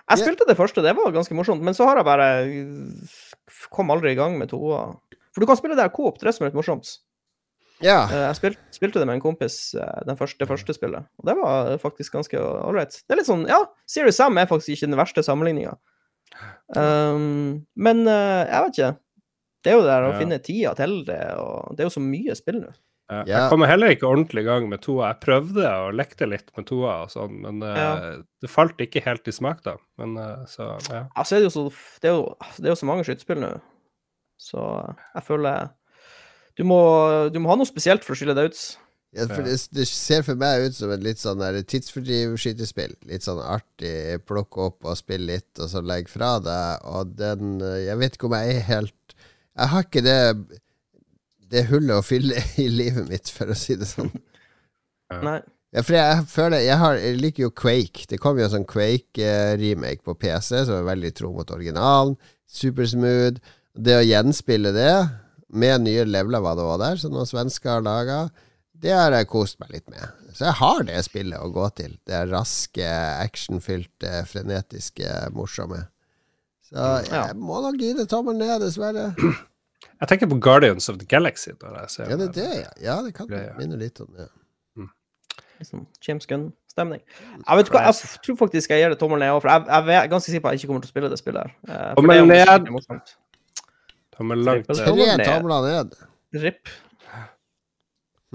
Jeg 0.07 0.20
spilte 0.22 0.46
det 0.46 0.54
første, 0.54 0.82
det 0.86 0.92
var 0.94 1.11
ganske 1.11 1.34
morsomt, 1.34 1.64
men 1.66 1.74
så 1.74 1.82
har 1.88 1.96
jeg 1.98 2.07
bare 2.07 2.26
kom 3.70 3.90
aldri 3.90 4.12
i 4.12 4.18
gang 4.18 4.38
med 4.38 4.49
toa. 4.51 4.97
For 5.34 5.40
du 5.40 5.47
kan 5.47 5.57
spille 5.59 5.76
det 5.76 5.84
her 5.84 5.92
coop, 5.94 6.16
det 6.18 6.24
er 6.26 6.30
det 6.30 6.34
som 6.38 6.47
er 6.47 6.51
litt 6.51 6.59
morsomt. 6.59 6.99
Ja. 7.84 8.07
Eh, 8.09 8.22
Jeg 8.30 8.36
spilte, 8.38 8.62
spilte 8.72 8.99
det 9.03 9.07
med 9.07 9.18
en 9.18 9.20
kompis, 9.24 9.74
eh, 9.74 9.99
den 10.09 10.16
første, 10.16 10.38
det 10.40 10.49
første 10.49 10.72
spillet, 10.74 11.05
og 11.20 11.26
det 11.28 11.34
var 11.36 11.76
faktisk 11.82 12.14
ganske 12.16 12.40
ålreit. 12.40 13.03
Det 13.05 13.12
er 13.12 13.20
litt 13.20 13.28
sånn, 13.28 13.47
ja, 13.47 13.59
Serious 13.86 14.16
Sam 14.16 14.38
er 14.38 14.47
faktisk 14.49 14.72
ikke 14.78 14.88
den 14.88 14.97
verste 14.99 15.22
sammenligninga. 15.22 15.76
Um, 16.74 17.66
men 17.78 18.01
eh, 18.09 18.47
jeg 18.49 18.64
vet 18.64 18.78
ikke. 18.78 18.92
Det 19.62 19.70
er 19.72 19.76
jo 19.76 19.82
det 19.84 19.90
der 19.92 20.07
å 20.07 20.12
Ja. 20.12 20.18
finne 20.18 20.38
tida 20.42 20.74
til 20.78 21.05
det, 21.07 21.20
og 21.38 21.76
det 21.76 21.84
er 21.84 21.88
jo 21.90 21.94
så 22.01 22.03
mye 22.03 22.34
spill 22.38 22.61
nå. 22.62 22.72
Eh, 23.11 23.22
Ja. 23.28 23.44
Jeg 23.44 23.50
kommer 23.52 23.70
heller 23.70 23.92
ikke 23.94 24.09
ordentlig 24.09 24.42
i 24.42 24.48
gang 24.48 24.68
med 24.68 24.80
toa. 24.82 25.12
Jeg 25.12 25.20
prøvde 25.22 25.66
og 25.86 25.94
lekte 25.94 26.26
litt 26.26 26.48
med 26.57 26.66
toa 26.66 27.04
og 27.04 27.12
sånn, 27.12 27.36
men 27.44 27.62
eh, 27.62 27.76
Ja. 27.78 27.92
det 28.42 28.50
falt 28.50 28.80
ikke 28.82 29.04
helt 29.04 29.28
i 29.28 29.34
smak, 29.34 29.62
da. 29.62 29.76
Men 30.00 30.16
uh, 30.18 30.42
så, 30.50 30.72
ja. 30.90 31.04
Altså, 31.14 31.36
er 31.36 31.44
det, 31.44 31.50
jo 31.50 31.54
så, 31.54 31.66
det, 32.02 32.11
er 32.11 32.16
jo, 32.16 32.24
det 32.59 32.66
er 32.66 32.74
jo 32.74 32.80
så 32.82 32.88
mange 32.90 33.04
skytespill 33.07 33.40
nå, 33.44 33.52
så 34.42 34.64
jeg 35.14 35.22
føler 35.28 35.68
du 36.57 36.64
må, 36.64 36.80
du 37.30 37.38
må 37.38 37.50
ha 37.52 37.57
noe 37.61 37.68
spesielt 37.68 38.02
for 38.04 38.14
å 38.14 38.18
skille 38.18 38.34
deg 38.36 38.48
ut. 38.48 38.61
Ja, 39.16 39.26
for 39.28 39.44
det, 39.44 39.54
det 39.76 39.84
ser 39.88 40.22
for 40.24 40.36
meg 40.40 40.66
ut 40.66 40.76
som 40.76 40.90
et 40.92 41.02
litt 41.04 41.20
sånn 41.20 41.40
der 41.40 41.57
tidsfordriv-skytespill. 41.68 42.96
Litt 43.09 43.24
sånn 43.24 43.40
artig, 43.44 44.18
plukke 44.28 44.66
opp 44.66 44.88
og 44.88 44.96
spille 44.98 45.36
litt, 45.36 45.52
og 45.61 45.68
så 45.72 45.82
legge 45.84 46.12
fra 46.12 46.34
deg. 46.42 46.84
Og 46.90 47.12
den 47.16 47.59
Jeg 47.61 47.96
vet 48.00 48.16
ikke 48.16 48.28
om 48.28 48.36
jeg 48.36 48.57
er 48.57 48.66
helt 48.72 49.14
Jeg 49.16 49.70
har 49.72 49.86
ikke 49.86 50.04
det 50.04 50.18
Det 51.51 51.66
hullet 51.70 51.94
å 52.01 52.03
fylle 52.05 52.40
i 52.59 52.66
livet 52.72 53.07
mitt, 53.11 53.28
for 53.30 53.53
å 53.53 53.57
si 53.59 53.76
det 53.78 53.86
sånn. 53.90 54.11
Nei. 55.22 55.38
Ja, 55.74 55.82
for 55.84 55.94
jeg 55.94 56.22
føler 56.30 56.62
Jeg, 56.64 56.76
har, 56.80 56.97
jeg 56.99 57.18
liker 57.20 57.42
jo 57.44 57.51
Quake. 57.55 58.07
Det 58.09 58.18
kom 58.22 58.38
jo 58.38 58.47
en 58.47 58.53
sånn 58.55 58.64
Quake-remake 58.70 60.03
på 60.07 60.14
PC 60.18 60.64
som 60.64 60.78
er 60.78 60.86
veldig 60.88 61.11
tro 61.18 61.30
mot 61.34 61.51
originalen. 61.53 62.14
Supersmooth. 62.51 63.38
Det 63.76 63.97
å 63.99 64.05
gjenspille 64.07 64.72
det 64.72 64.92
med 65.53 65.82
nye 65.84 66.07
leveler 66.09 66.40
var 66.42 66.57
det 66.59 66.64
også 66.64 66.80
der, 66.82 66.97
som 67.03 67.12
noen 67.14 67.28
svensker 67.28 67.74
har 67.76 67.84
laga, 67.86 68.18
Det 68.76 68.92
har 68.92 69.12
jeg 69.14 69.28
kost 69.32 69.59
meg 69.61 69.70
litt 69.72 69.86
med. 69.88 70.03
Så 70.36 70.44
jeg 70.44 70.57
har 70.59 70.82
det 70.84 70.99
spillet 71.07 71.40
å 71.40 71.49
gå 71.53 71.64
til. 71.78 71.94
Det 72.05 72.12
er 72.12 72.26
raske, 72.28 72.84
actionfylte, 73.24 74.11
frenetiske, 74.28 75.09
morsomme. 75.32 75.86
Så 76.66 76.76
Ja. 77.09 77.28
jeg 77.28 77.36
må 77.40 77.62
nok 77.64 77.78
gi 77.80 77.92
det 77.97 78.09
tommelen 78.11 78.42
ned, 78.44 78.61
dessverre. 78.61 79.14
Jeg 80.01 80.09
tenker 80.09 80.28
på 80.30 80.39
Guardians 80.41 80.89
of 80.89 80.99
the 80.99 81.07
Galaxy. 81.07 81.51
når 81.62 81.80
jeg 81.80 81.91
ser 81.91 82.11
Ja, 82.11 82.16
det 82.16 82.28
er 82.28 82.32
det, 82.32 82.49
ja. 82.61 82.70
Ja, 82.82 83.03
det 83.03 83.14
kan 83.14 83.26
Greia. 83.28 83.55
minne 83.59 83.76
litt 83.80 84.01
om 84.01 84.09
det. 84.16 84.28
Liksom 85.59 85.87
James 86.07 86.26
Gunn-stemning. 86.28 87.01
Jeg 87.49 87.57
vet 87.57 87.70
hva, 87.72 87.80
jeg 87.87 88.20
tror 88.26 88.37
faktisk 88.37 88.70
jeg 88.74 88.82
gir 88.82 88.91
det 88.93 88.99
tommel 89.01 89.18
ned 89.22 89.30
òg, 89.32 89.41
for 89.41 89.49
jeg, 89.49 89.64
jeg 89.89 89.97
er 90.03 90.11
ganske 90.12 90.28
sikker 90.28 90.43
på 90.45 90.49
at 90.51 90.53
jeg 90.53 90.61
ikke 90.61 90.68
kommer 90.68 90.82
til 90.84 90.91
å 90.91 90.93
spille 90.93 91.09
det 91.09 91.18
spillet. 91.18 91.55
her. 91.64 91.78
Eh, 91.89 91.95
Tommel 91.97 92.26
ned. 92.28 93.14
Tommel 94.16 94.45
langt 94.45 94.68
ned. 94.68 94.76
Tre 94.76 95.24
tomler 95.30 95.64
ned. 95.70 95.97
RIP. 96.43 96.68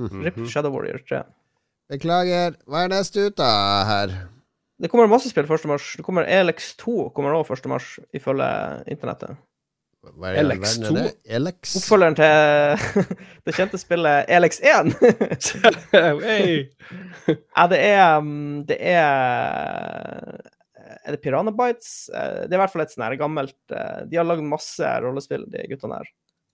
Mhm. 0.01 0.23
RIP 0.25 0.39
Shadow 0.49 0.73
Warrior 0.73 1.01
3. 1.07 1.21
Beklager. 1.91 2.55
Hva 2.65 2.85
er 2.85 2.91
neste 2.95 3.27
ut, 3.27 3.35
da, 3.37 3.51
her? 3.85 4.13
Det 4.81 4.89
kommer 4.89 5.05
masse 5.11 5.29
spill 5.29 5.45
1. 5.45 5.65
mars. 5.69 5.91
Det 5.97 6.03
kommer 6.05 6.25
Elex 6.25 6.71
2 6.81 7.11
kommer 7.13 7.35
også 7.37 7.53
1. 7.59 7.69
mars, 7.69 7.99
ifølge 8.17 8.47
internettet. 8.89 9.37
Hva 10.01 10.31
er 10.31 10.37
det 10.39 10.43
LX2? 10.47 10.81
verden 10.81 10.97
er 10.97 11.03
det? 11.05 11.41
LX? 11.43 11.73
Oppfølgeren 11.77 12.15
til 12.17 13.03
det 13.45 13.53
kjente 13.53 13.77
spillet 13.77 14.31
E 14.31 14.39
ELX1. 14.39 14.89
hey. 16.25 16.55
ja, 17.29 17.65
det 17.69 17.79
er 17.85 18.15
um, 18.17 18.31
Det 18.65 18.79
er 18.81 20.41
Er 21.05 21.13
det 21.13 21.21
Piranha 21.21 21.53
Bytes? 21.53 22.09
Eh, 22.09 22.47
Det 22.47 22.49
er 22.49 22.57
i 22.57 22.61
hvert 22.63 22.73
fall 22.73 22.85
et 22.85 22.95
sånn 22.95 23.05
her 23.05 23.17
gammelt 23.21 23.75
eh, 23.77 24.01
De 24.09 24.17
har 24.17 24.25
lagd 24.25 24.41
masse 24.45 24.93
rollespill, 25.05 25.45
de 25.53 25.67
guttene 25.69 26.01
her. 26.01 26.09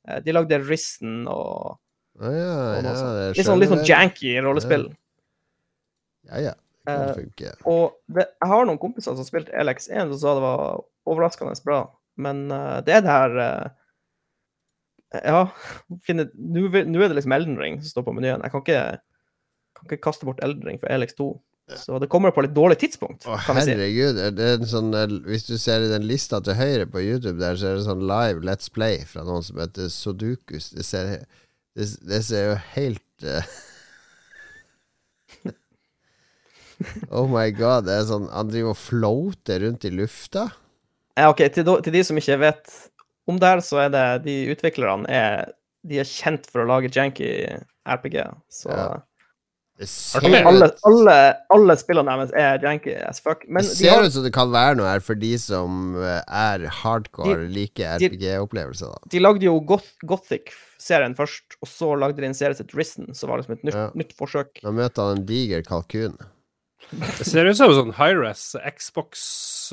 Eh, 0.10 0.20
De 0.28 0.36
lagde 0.36 0.60
Risten 0.68 1.22
og, 1.32 1.80
ah, 2.20 2.32
ja, 2.36 2.52
og 2.52 2.84
ja, 2.84 2.96
det 3.16 3.28
Litt 3.40 3.48
sånn, 3.48 3.64
litt 3.64 3.72
sånn 3.72 3.88
janky 3.88 4.36
rollespill. 4.44 4.90
Ja, 6.28 6.50
ja. 6.50 6.56
Det 6.88 6.96
kan 6.96 7.16
funke. 7.16 7.56
Og 7.68 7.96
det, 8.16 8.28
jeg 8.42 8.52
har 8.52 8.68
noen 8.68 8.80
kompiser 8.80 9.16
som 9.16 9.28
spilte 9.28 9.56
LX1 9.56 10.12
som 10.14 10.20
sa 10.22 10.36
det 10.38 10.44
var 10.44 10.84
overraskende 11.08 11.56
bra, 11.64 11.82
men 12.18 12.48
uh, 12.52 12.80
det 12.86 12.98
er 12.98 13.04
det 13.06 13.14
her 13.14 13.36
uh, 13.42 13.68
Ja, 15.24 15.42
nå 16.14 16.68
er 16.68 16.86
det 16.86 17.18
liksom 17.18 17.36
Elden 17.38 17.60
Ring 17.62 17.82
som 17.82 17.96
står 17.96 18.08
på 18.10 18.16
menyen. 18.18 18.44
Jeg 18.44 18.54
kan 18.54 18.64
ikke, 18.66 18.82
kan 19.78 19.90
ikke 19.90 20.04
kaste 20.10 20.28
bort 20.28 20.42
Elden 20.44 20.66
Ring 20.68 20.82
for 20.82 20.92
Elix 20.92 21.16
2. 21.20 21.32
Så 21.76 21.98
det 22.00 22.08
kommer 22.08 22.32
på 22.32 22.46
litt 22.46 22.54
dårlig 22.56 22.78
tidspunkt, 22.80 23.26
Å, 23.28 23.36
si. 23.44 23.74
herregud. 23.74 24.22
er 24.24 24.54
en 24.54 24.70
sånn, 24.70 24.94
eh, 24.96 25.12
hvis 25.28 25.44
du 25.50 25.58
ser 25.60 25.84
i 25.84 25.90
den 25.92 26.06
lista 26.08 26.40
til 26.40 26.56
høyre 26.56 26.86
på 26.88 27.02
YouTube, 27.04 27.36
der, 27.42 27.58
så 27.60 27.68
er 27.68 27.76
det 27.76 27.88
sånn 27.90 28.06
live 28.08 28.40
Let's 28.48 28.72
Play 28.72 29.02
fra 29.10 29.26
noen 29.28 29.44
som 29.44 29.60
heter 29.60 29.90
Sodukus. 29.92 30.70
Det 30.72 30.86
ser, 30.88 31.26
det, 31.76 31.90
det 32.08 32.22
ser 32.24 32.54
jo 32.54 32.56
helt 32.78 33.28
uh... 33.28 33.44
Oh 37.10 37.26
my 37.26 37.50
god. 37.58 37.88
Det 37.88 37.96
er 37.98 38.04
sånn 38.06 38.28
Han 38.30 38.52
driver 38.52 38.76
og 38.76 38.78
floater 38.78 39.64
rundt 39.66 39.88
i 39.90 39.92
lufta. 39.92 40.44
Ja, 41.18 41.30
ok, 41.34 41.42
til, 41.52 41.66
do- 41.66 41.80
til 41.82 41.94
de 41.98 42.04
som 42.06 42.18
ikke 42.22 42.38
vet 42.40 42.74
om 43.28 43.40
det 43.42 43.50
her, 43.50 43.60
så 43.66 43.80
er 43.88 43.90
det 43.90 44.06
de 44.28 44.36
utviklerne 44.54 45.10
er 45.10 45.52
De 45.88 46.00
er 46.02 46.08
kjent 46.10 46.46
for 46.52 46.62
å 46.64 46.68
lage 46.68 46.90
janky 46.94 47.28
RPG, 47.88 48.18
så 48.52 48.70
Ja. 48.74 48.88
Alle, 50.18 50.72
alle, 50.90 51.16
alle 51.54 51.76
spillene 51.78 52.10
deres 52.18 52.32
er 52.34 52.64
janky 52.66 52.96
as 53.06 53.20
fuck. 53.22 53.44
Men 53.48 53.62
det 53.62 53.76
de 53.76 53.84
ser 53.84 53.92
har, 53.94 54.08
ut 54.08 54.14
som 54.16 54.24
det 54.26 54.32
kan 54.34 54.50
være 54.50 54.76
noe 54.80 54.88
her 54.90 55.04
for 55.06 55.20
de 55.22 55.30
som 55.38 55.94
eh, 56.02 56.24
er 56.26 56.64
hardcore, 56.80 57.46
liker 57.54 58.00
RPG-opplevelser. 58.02 58.96
de 59.14 59.22
lagde 59.22 59.46
jo 59.46 59.60
Goth 59.70 59.92
Gothic-serien 60.10 61.14
først, 61.16 61.60
og 61.62 61.70
så 61.70 61.92
lagde 62.02 62.18
de 62.24 62.26
en 62.32 62.34
serie 62.38 62.58
het 62.58 62.74
Risen, 62.74 63.14
som 63.14 63.30
var 63.30 63.38
liksom 63.44 63.54
et 63.60 63.64
nytt, 63.70 63.76
Ja. 63.78 63.92
nytt 63.94 64.16
forsøk. 64.18 64.58
Da 64.64 64.72
møter 64.74 65.12
han 65.12 65.20
en 65.22 65.26
diger 65.30 65.62
kalkun. 65.62 66.18
Det 66.92 67.26
ser 67.28 67.46
ut 67.50 67.58
som 67.60 67.74
sånn 67.76 67.90
Hi-Res 67.98 68.54
Xbox 68.78 69.24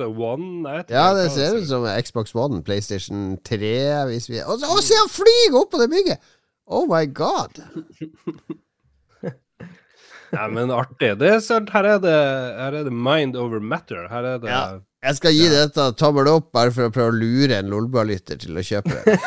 One. 0.02 0.80
Ja, 0.90 1.12
det 1.14 1.28
ser 1.30 1.54
ut 1.60 1.68
som 1.70 1.84
Xbox 1.86 2.34
One, 2.34 2.58
PlayStation 2.66 3.36
3 3.46 3.70
hvis 4.10 4.26
vi 4.32 4.40
Å, 4.42 4.56
se 4.82 4.96
han 4.98 5.10
flyr 5.12 5.54
opp 5.60 5.70
på 5.74 5.78
det 5.82 5.86
bygget! 5.92 6.18
Oh 6.66 6.86
my 6.90 7.04
god! 7.06 7.60
Nei, 10.34 10.48
men 10.50 10.72
artig. 10.74 11.12
Det 11.20 11.28
er 11.30 11.38
sånn, 11.44 11.68
her, 11.70 11.84
er 11.94 11.98
det, 12.02 12.14
her 12.58 12.74
er 12.80 12.84
det 12.88 12.94
mind 12.96 13.36
over 13.38 13.60
matter. 13.62 14.08
Her 14.10 14.24
er 14.34 14.38
det 14.42 14.50
Ja. 14.50 14.64
Jeg 15.04 15.18
skal 15.18 15.34
gi 15.36 15.46
dette 15.52 15.84
tommel 16.00 16.24
opp 16.32 16.46
bare 16.56 16.72
for 16.72 16.88
å 16.88 16.92
prøve 16.94 17.12
å 17.12 17.18
lure 17.20 17.58
en 17.60 17.68
Lolbua-lytter 17.70 18.36
til 18.40 18.56
å 18.56 18.62
kjøpe 18.64 18.96
det. 19.04 19.14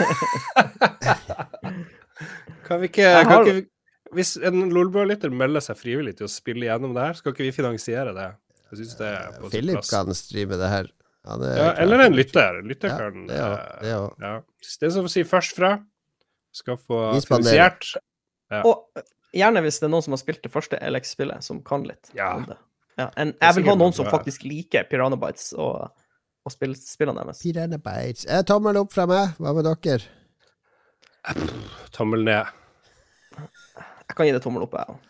Kan 2.67 2.81
vi 2.81 2.89
ikke, 2.89 3.05
kan 3.05 3.29
har- 3.29 3.45
ikke 3.45 3.53
vi- 3.61 3.69
Hvis 4.15 4.35
en 4.47 4.69
Lolbua-lytter 4.71 5.29
melder 5.33 5.59
seg 5.65 5.77
frivillig 5.79 6.15
til 6.17 6.27
å 6.27 6.31
spille 6.31 6.67
gjennom 6.69 6.93
det 6.95 7.03
her, 7.03 7.17
skal 7.19 7.33
ikke 7.33 7.43
vi 7.47 7.51
finansiere 7.55 8.13
det? 8.15 8.27
Jeg 8.71 8.79
synes 8.81 8.95
det 8.99 9.07
er 9.07 9.35
på 9.41 9.49
Philip 9.51 9.77
plass. 9.79 9.89
kan 9.91 10.13
streame 10.15 10.57
det 10.59 10.69
her. 10.71 10.87
Ja, 11.27 11.35
det 11.41 11.51
Ja, 11.57 11.67
eller 11.83 11.99
en 12.05 12.13
lytter. 12.15 12.61
Lytter 12.63 12.87
Ja, 12.93 12.97
kan 12.97 13.27
det 13.27 13.35
òg. 13.43 13.53
eh, 13.57 13.81
Det 13.81 13.93
òg. 13.97 14.13
ja. 14.21 14.41
Den 14.81 14.91
som 14.91 15.07
sier 15.11 15.25
først 15.27 15.55
fra, 15.55 15.73
skal 16.55 16.77
få 16.77 17.01
finansiert. 17.27 17.95
Ja. 18.51 18.61
Og 18.63 18.87
eh, 18.95 19.01
gjerne 19.35 19.61
hvis 19.65 19.79
det 19.79 19.87
er 19.89 19.91
noen 19.91 20.03
som 20.03 20.13
har 20.15 20.21
spilt 20.23 20.41
det 20.43 20.51
første 20.53 20.79
LX-spillet, 20.79 21.43
som 21.43 21.61
kan 21.63 21.83
litt 21.83 22.11
Ja. 22.15 22.35
om 22.35 22.45
det. 22.45 22.57
Ja, 22.97 23.09
en, 23.17 23.33
jeg 23.41 23.55
vil 23.55 23.65
ha 23.69 23.75
noen 23.75 23.93
som 23.93 24.05
faktisk 24.09 24.43
liker 24.47 24.83
Piranha 24.89 25.17
Bytes 25.17 25.51
og, 25.53 25.91
og 26.45 26.51
spill, 26.51 26.73
spillene 26.75 27.23
deres. 27.25 27.43
Piranha 27.43 27.77
Bytes. 27.77 28.25
Eh, 28.25 28.41
tommel 28.43 28.77
opp 28.77 28.91
fra 28.93 29.05
meg. 29.05 29.35
Hva 29.37 29.53
med 29.53 29.67
dere? 29.67 30.01
Tommel 31.91 32.23
ned. 32.23 32.45
Jeg 34.07 34.17
kan 34.17 34.27
gi 34.27 34.33
det 34.35 34.43
tommel 34.43 34.65
opp, 34.67 34.75
jeg 34.77 34.95
òg. 34.95 35.05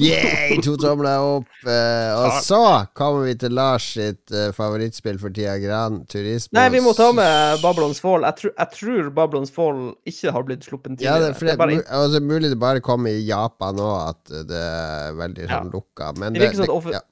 Yeah, 0.00 0.54
to 0.64 0.78
tomler 0.80 1.20
opp. 1.20 1.48
Uh, 1.66 2.08
og 2.22 2.38
så 2.44 2.60
kommer 2.96 3.26
vi 3.26 3.34
til 3.36 3.52
Lars 3.52 3.84
sitt 3.98 4.32
uh, 4.32 4.48
favorittspill 4.56 5.18
for 5.20 5.34
tida, 5.34 5.58
Gran 5.60 6.00
Turismo. 6.08 6.56
Nei, 6.56 6.70
vi 6.72 6.80
må 6.84 6.94
ta 6.96 7.10
med 7.12 7.60
Babylons 7.60 8.00
Fall. 8.00 8.24
Jeg, 8.24 8.38
tror- 8.40 8.54
jeg 8.56 8.72
tror 8.78 9.10
Babylons 9.18 9.52
Fall 9.52 9.82
ikke 10.08 10.32
har 10.32 10.46
blitt 10.48 10.64
sluppet 10.64 11.04
Ja, 11.04 11.18
det, 11.20 11.34
det 11.34 11.50
det, 11.50 11.52
er 11.52 11.60
bare, 11.60 11.82
altså, 12.00 12.22
mulig 12.24 12.52
det 12.54 12.60
bare 12.60 12.84
kommer 12.84 13.12
i 13.12 13.26
Japan 13.28 13.82
òg, 13.84 14.14
at 14.14 14.36
det 14.48 14.62
er 14.70 15.18
veldig 15.20 15.50
sånn 15.52 15.72
lukka. 15.74 16.14
Men 16.16 16.32
Det 16.32 16.40
det, 16.40 16.48
virker 16.48 16.62
som 16.64 16.70
det, 16.72 16.94
at 16.94 16.96
ja, 16.96 17.04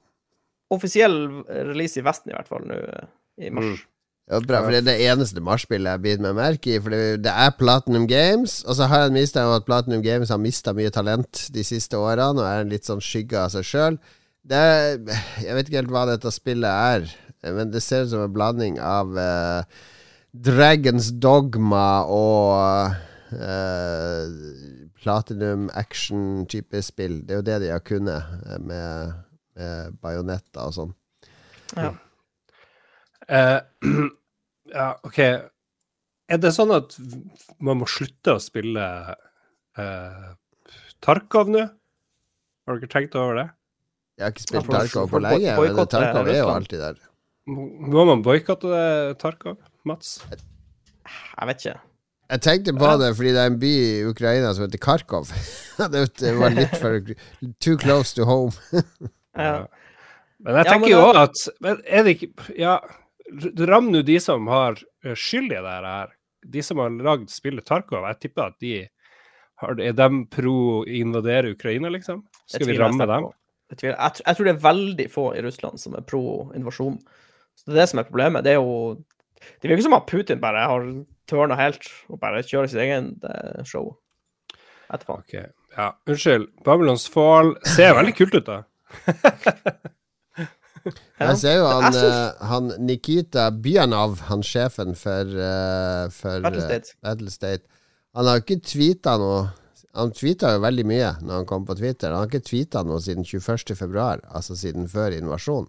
offisiell 0.73 1.19
release 1.73 2.01
i 2.01 2.07
Vesten, 2.09 2.33
i 2.33 2.39
hvert 2.39 2.49
fall, 2.49 2.65
nå 2.73 2.81
i 3.43 3.53
mars. 3.53 3.69
Mm. 3.69 3.89
Det 4.41 4.49
bra, 4.49 4.63
for 4.65 4.73
det 4.73 4.81
er 4.81 4.87
det 4.87 5.11
eneste 5.11 5.43
Mars-spillet 5.45 5.91
jeg 5.91 5.99
har 5.99 6.03
bitt 6.05 6.23
meg 6.25 6.37
merke 6.39 6.73
i. 6.73 6.81
For 6.81 6.95
det, 6.95 7.01
det 7.27 7.33
er 7.45 7.55
Platinum 7.59 8.07
Games, 8.09 8.61
og 8.65 8.79
så 8.79 8.89
har 8.89 9.05
jeg 9.05 9.13
en 9.13 9.19
mistanke 9.19 9.51
om 9.51 9.59
at 9.59 9.67
Platinum 9.69 10.05
Games 10.05 10.33
har 10.33 10.41
mista 10.41 10.75
mye 10.77 10.93
talent 10.95 11.47
de 11.53 11.65
siste 11.67 11.99
årene, 11.99 12.41
og 12.41 12.49
er 12.49 12.65
en 12.65 12.73
litt 12.73 12.89
sånn 12.89 13.03
skygge 13.05 13.41
av 13.43 13.53
seg 13.55 13.67
sjøl. 13.69 13.99
Jeg 14.49 15.03
vet 15.07 15.69
ikke 15.69 15.81
helt 15.83 15.93
hva 15.93 16.07
dette 16.09 16.33
spillet 16.35 16.71
er, 16.71 17.11
men 17.45 17.75
det 17.75 17.83
ser 17.85 18.07
ut 18.07 18.13
som 18.15 18.25
en 18.25 18.35
blanding 18.35 18.79
av 18.83 19.13
uh, 19.19 19.83
Dragons 20.33 21.11
Dogma 21.21 21.89
og 22.09 22.95
uh, 23.37 24.23
Platinum 25.03 25.69
action-type 25.75 26.83
spill. 26.87 27.21
Det 27.27 27.35
er 27.35 27.43
jo 27.43 27.47
det 27.51 27.61
de 27.65 27.71
har 27.75 27.83
kunnet, 27.85 28.33
eh, 28.47 28.59
med, 28.63 29.15
med 29.59 30.01
bajonetter 30.03 30.63
og 30.63 30.77
sånn. 30.77 30.93
Ja. 31.75 31.91
Eh, 33.29 33.61
ja, 34.73 34.89
OK. 35.07 35.19
Er 36.33 36.41
det 36.41 36.53
sånn 36.57 36.73
at 36.75 36.95
man 37.61 37.81
må 37.83 37.89
slutte 37.91 38.37
å 38.39 38.41
spille 38.43 38.85
eh, 39.77 40.29
Tarkov 41.05 41.51
nå? 41.53 41.67
Har 42.67 42.79
dere 42.81 42.91
tenkt 42.93 43.17
over 43.19 43.41
det? 43.41 43.47
Jeg 44.19 44.25
har 44.27 44.35
ikke 44.35 44.45
spilt 44.47 44.69
ja, 44.71 44.79
Tarkov 44.79 45.11
på 45.13 45.23
lenge, 45.25 45.57
men 45.61 45.81
Tarkov 45.93 46.29
er 46.31 46.39
jo 46.41 46.51
alltid 46.53 46.85
der. 46.85 47.01
Må 47.53 48.05
man 48.07 48.23
boikotte 48.25 48.83
Tarkov, 49.21 49.59
Mats? 49.89 50.21
Jeg 50.31 51.49
vet 51.49 51.65
ikke. 51.65 51.79
Jeg 52.33 52.41
tenkte 52.47 52.73
på 52.79 52.91
det 53.03 53.11
fordi 53.19 53.33
det 53.35 53.41
er 53.43 53.51
en 53.51 53.59
by 53.61 53.71
i 53.77 54.05
Ukraina 54.09 54.53
som 54.57 54.65
heter 54.65 54.81
Kharkov. 54.81 55.33
det 55.93 56.33
var 56.39 56.55
litt 56.55 56.77
for 56.81 57.01
Too 57.61 57.77
close 57.83 58.15
to 58.17 58.29
home. 58.29 58.53
Ja. 59.33 59.65
Men 60.45 60.59
jeg 60.59 60.67
Ja, 60.67 60.73
tenker 60.75 60.83
men 60.83 60.91
jo 60.93 61.03
òg 61.07 61.19
at 61.23 61.39
men 61.65 61.79
Er 61.89 62.03
det 62.05 62.11
ikke 62.19 62.55
Ja, 62.61 62.73
ram 63.69 63.91
nå 63.93 64.03
de 64.07 64.19
som 64.21 64.49
har 64.51 64.81
eh, 65.05 65.15
skyld 65.15 65.53
i 65.53 65.61
det 65.63 65.77
her. 65.87 66.13
De 66.53 66.65
som 66.65 66.81
har 66.83 66.91
lagd 66.91 67.31
spillet 67.31 67.67
Tarkov. 67.67 68.07
Jeg 68.11 68.21
tipper 68.25 68.51
at 68.51 68.59
de 68.63 68.75
har, 69.63 69.79
Er 69.81 69.95
de 69.95 70.09
pro 70.31 70.83
invadere 70.85 71.55
Ukraina, 71.55 71.89
liksom? 71.93 72.25
Skal 72.51 72.67
vi 72.67 72.79
ramme 72.79 73.07
dem? 73.07 73.31
Jeg. 73.71 73.95
Jeg, 73.95 74.23
jeg 74.27 74.37
tror 74.37 74.49
det 74.49 74.53
er 74.53 74.65
veldig 74.67 75.09
få 75.13 75.27
i 75.37 75.43
Russland 75.45 75.81
som 75.81 75.95
er 75.97 76.05
pro 76.05 76.51
invasjon. 76.57 76.99
Så 77.57 77.69
det 77.69 77.77
er 77.77 77.81
det 77.83 77.89
som 77.93 78.03
er 78.03 78.09
problemet. 78.09 78.45
Det 78.45 78.57
er 78.57 78.61
jo 78.61 78.99
Det 79.63 79.71
virker 79.71 79.83
som 79.83 79.97
at 79.97 80.07
Putin 80.07 80.41
bare 80.43 80.67
har 80.71 80.85
tørna 81.27 81.57
helt 81.59 81.89
og 82.09 82.21
bare 82.23 82.45
kjører 82.47 82.71
sitt 82.71 82.83
egen 82.83 83.15
eh, 83.27 83.63
show 83.67 83.97
etterpå. 84.93 85.19
Okay. 85.25 85.49
Ja, 85.77 85.93
unnskyld. 86.07 86.51
Babylons 86.67 87.09
Fall 87.11 87.57
ser 87.65 87.97
veldig 87.97 88.15
kult 88.19 88.37
ut, 88.37 88.47
da. 88.51 88.63
Jeg 90.85 91.39
ser 91.39 91.59
jo 91.61 91.67
han, 91.69 91.95
eh, 91.95 92.47
han 92.51 92.71
Nikita 92.83 93.49
Byanov, 93.55 94.21
han 94.29 94.43
sjefen 94.47 94.97
for, 94.99 95.29
uh, 95.37 96.09
for 96.15 96.43
Battle 96.45 96.63
eh, 96.63 96.69
State. 96.69 96.97
Battle 97.05 97.31
State 97.31 97.63
Han 98.17 98.29
har 98.29 98.43
ikke 98.43 98.59
tweeta 98.67 99.15
noe 99.21 99.45
Han 99.97 100.15
tweeta 100.17 100.55
jo 100.57 100.65
veldig 100.65 100.87
mye 100.89 101.13
når 101.21 101.43
han 101.43 101.47
kom 101.49 101.69
på 101.69 101.77
Twitter. 101.79 102.13
Han 102.13 102.25
har 102.25 102.31
ikke 102.31 102.49
tweeta 102.49 102.83
noe 102.89 103.01
siden 103.05 103.27
21. 103.29 103.77
februar, 103.77 104.23
altså 104.33 104.57
siden 104.57 104.89
før 104.89 105.13
invasjonen. 105.19 105.69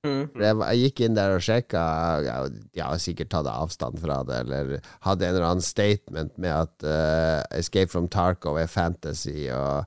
Mm. 0.00 0.30
Jeg, 0.40 0.56
jeg 0.56 0.80
gikk 0.80 1.02
inn 1.04 1.16
der 1.18 1.34
og 1.34 1.42
sjekka. 1.44 1.82
Jeg, 2.24 2.54
jeg 2.78 2.86
har 2.86 3.02
sikkert 3.04 3.30
tatt 3.34 3.50
avstand 3.52 4.00
fra 4.00 4.22
det, 4.24 4.38
eller 4.46 4.86
hadde 5.04 5.26
en 5.28 5.34
eller 5.34 5.48
annen 5.50 5.64
statement 5.64 6.32
med 6.40 6.54
at 6.56 6.86
uh, 6.88 7.58
Escape 7.58 7.92
from 7.92 8.08
Tarkov 8.08 8.56
er 8.62 8.70
fantasy, 8.72 9.50
og 9.52 9.84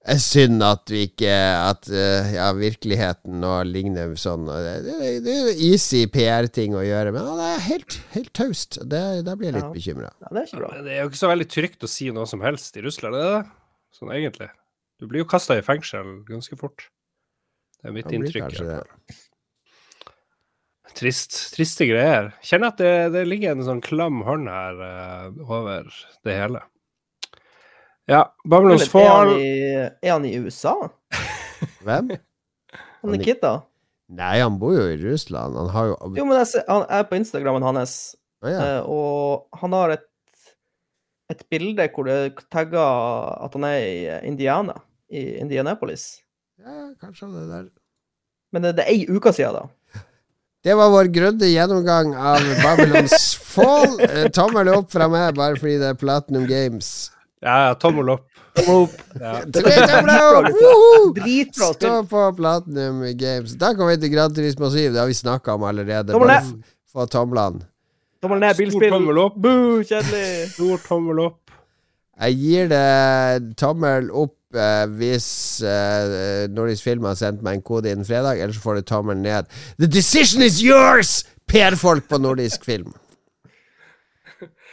det 0.00 0.14
er 0.14 0.20
synd 0.24 0.62
at 0.64 0.88
vi 0.88 1.02
ikke 1.10 1.32
At 1.60 1.88
eh, 1.92 2.30
ja, 2.32 2.46
virkeligheten 2.56 3.34
nå 3.42 3.50
ligner 3.68 4.14
sånn. 4.16 4.46
Det, 4.48 4.76
det, 4.86 5.10
det 5.26 5.34
er 5.36 5.60
easy 5.68 6.06
PR-ting 6.08 6.72
å 6.78 6.84
gjøre, 6.86 7.12
men 7.12 7.28
det 7.36 7.48
er 7.50 7.66
helt, 7.66 7.98
helt 8.14 8.32
taust. 8.36 8.80
Da 8.88 9.34
blir 9.34 9.50
jeg 9.50 9.58
litt 9.58 9.66
Ja. 9.66 9.74
bekymra. 9.74 10.12
Ja, 10.24 10.32
det 10.38 10.46
Det 10.86 10.94
er 10.94 11.02
jo 11.02 11.10
ikke 11.10 11.20
så 11.20 11.32
veldig 11.34 11.48
trygt 11.52 11.84
å 11.84 11.90
si 11.92 12.08
noe 12.16 12.24
som 12.30 12.40
helst 12.40 12.80
i 12.80 12.84
Russland, 12.86 13.18
er 13.18 13.26
det 13.26 13.34
det? 13.36 13.44
Sånn 13.98 14.14
egentlig. 14.16 14.48
Du 15.00 15.06
blir 15.08 15.22
jo 15.22 15.28
kasta 15.28 15.58
i 15.58 15.64
fengsel 15.64 16.24
ganske 16.28 16.56
fort. 16.60 16.88
Det 17.80 17.88
er 17.88 17.96
mitt 17.96 18.08
inntrykk. 18.12 18.56
Trist, 20.96 21.36
triste 21.54 21.86
greier. 21.86 22.32
Kjenner 22.44 22.72
at 22.72 22.80
det, 22.80 22.92
det 23.14 23.28
ligger 23.28 23.54
en 23.54 23.64
sånn 23.68 23.80
klam 23.84 24.24
hånd 24.26 24.48
her 24.50 24.80
uh, 24.80 25.28
over 25.46 25.86
det 26.26 26.34
hele. 26.34 26.64
Ja, 28.10 28.24
Babylons 28.44 28.88
Fall 28.90 29.36
er, 29.38 29.92
er 30.02 30.12
han 30.16 30.24
i 30.26 30.32
USA? 30.42 30.74
Hvem? 31.86 32.10
Han 33.00 33.14
er 33.14 33.18
er- 33.20 33.24
kidda? 33.24 33.52
Nei, 34.10 34.40
han 34.42 34.56
bor 34.58 34.72
jo 34.74 34.88
i 34.90 34.96
Russland. 34.98 35.54
Han 35.54 35.68
har 35.70 35.92
jo 35.92 35.96
Jo, 36.18 36.24
men 36.26 36.40
jeg 36.40 36.48
ser, 36.50 36.64
han 36.66 36.82
er 36.90 37.04
på 37.06 37.14
Instagrammen 37.20 37.62
hans, 37.62 37.92
Å 38.42 38.50
ja. 38.50 38.62
eh, 38.64 38.88
og 38.90 39.60
han 39.60 39.76
har 39.76 39.92
et, 39.94 40.06
et 41.30 41.44
bilde 41.52 41.86
hvor 41.94 42.08
det 42.08 42.16
tagger 42.50 43.36
at 43.46 43.54
han 43.54 43.68
er 43.68 43.78
i 43.86 44.00
Indiana, 44.26 44.74
i 45.14 45.22
Indianapolis. 45.38 46.08
ja, 46.58 46.88
kanskje 46.98 47.28
han 47.28 47.36
er 47.44 47.46
der. 47.52 47.68
Men 48.50 48.66
det, 48.66 48.72
det 48.80 48.88
er 48.88 48.96
ei 48.96 49.06
uke 49.06 49.30
siden, 49.36 49.60
da. 49.60 50.02
Det 50.66 50.74
var 50.76 50.90
vår 50.92 51.08
grundige 51.14 51.54
gjennomgang 51.54 52.10
av 52.18 52.42
Babylons 52.64 53.14
Fall. 53.54 53.94
Eh, 54.04 54.26
Tommel 54.34 54.68
opp 54.74 54.90
fra 54.92 55.06
meg, 55.08 55.30
bare 55.38 55.54
fordi 55.56 55.78
det 55.80 55.94
er 55.94 56.00
Platinum 56.02 56.44
Games. 56.50 56.90
Ja, 57.40 57.66
ja, 57.66 57.74
tommel 57.74 58.08
opp. 58.12 58.26
Ja. 59.20 59.38
Tre 59.54 59.76
tomler 59.88 60.36
opp! 60.36 61.16
Dritbra 61.16 61.70
Stå 61.72 61.92
på 62.10 62.24
Platinum 62.36 63.00
Games. 63.16 63.54
Da 63.56 63.72
kommer 63.72 63.94
vi 63.94 64.02
til 64.02 64.12
Gran 64.12 64.34
Turismo 64.36 64.68
7. 64.68 64.76
Det 64.92 65.00
har 65.00 65.08
vi 65.08 65.16
snakka 65.16 65.54
om 65.56 65.64
allerede. 65.64 66.12
Tommel 66.12 66.28
ned. 66.34 66.50
få 66.92 67.06
tomlene. 67.08 67.64
Tommel 68.20 68.42
ned, 68.42 68.60
Stor 68.60 68.84
tommel 68.92 69.20
opp. 69.22 69.38
Boo, 69.40 69.78
kjedelig. 69.80 70.50
Stor 70.52 70.82
tommel 70.84 71.22
opp. 71.24 71.54
Jeg 72.20 72.36
gir 72.36 72.68
det 72.68 73.54
tommel 73.56 74.10
opp 74.12 74.36
eh, 74.52 74.84
hvis 75.00 75.28
eh, 75.64 76.44
Nordisk 76.52 76.84
Film 76.84 77.06
har 77.08 77.16
sendt 77.16 77.40
meg 77.46 77.56
en 77.56 77.64
kode 77.64 77.88
innen 77.88 78.04
fredag, 78.04 78.36
ellers 78.36 78.60
får 78.60 78.82
du 78.82 78.88
tommel 78.90 79.16
ned. 79.16 79.48
The 79.80 79.88
decision 79.88 80.44
is 80.44 80.60
yours! 80.60 81.22
PR-folk 81.48 82.04
på 82.12 82.20
Nordisk 82.20 82.68
Film. 82.68 82.92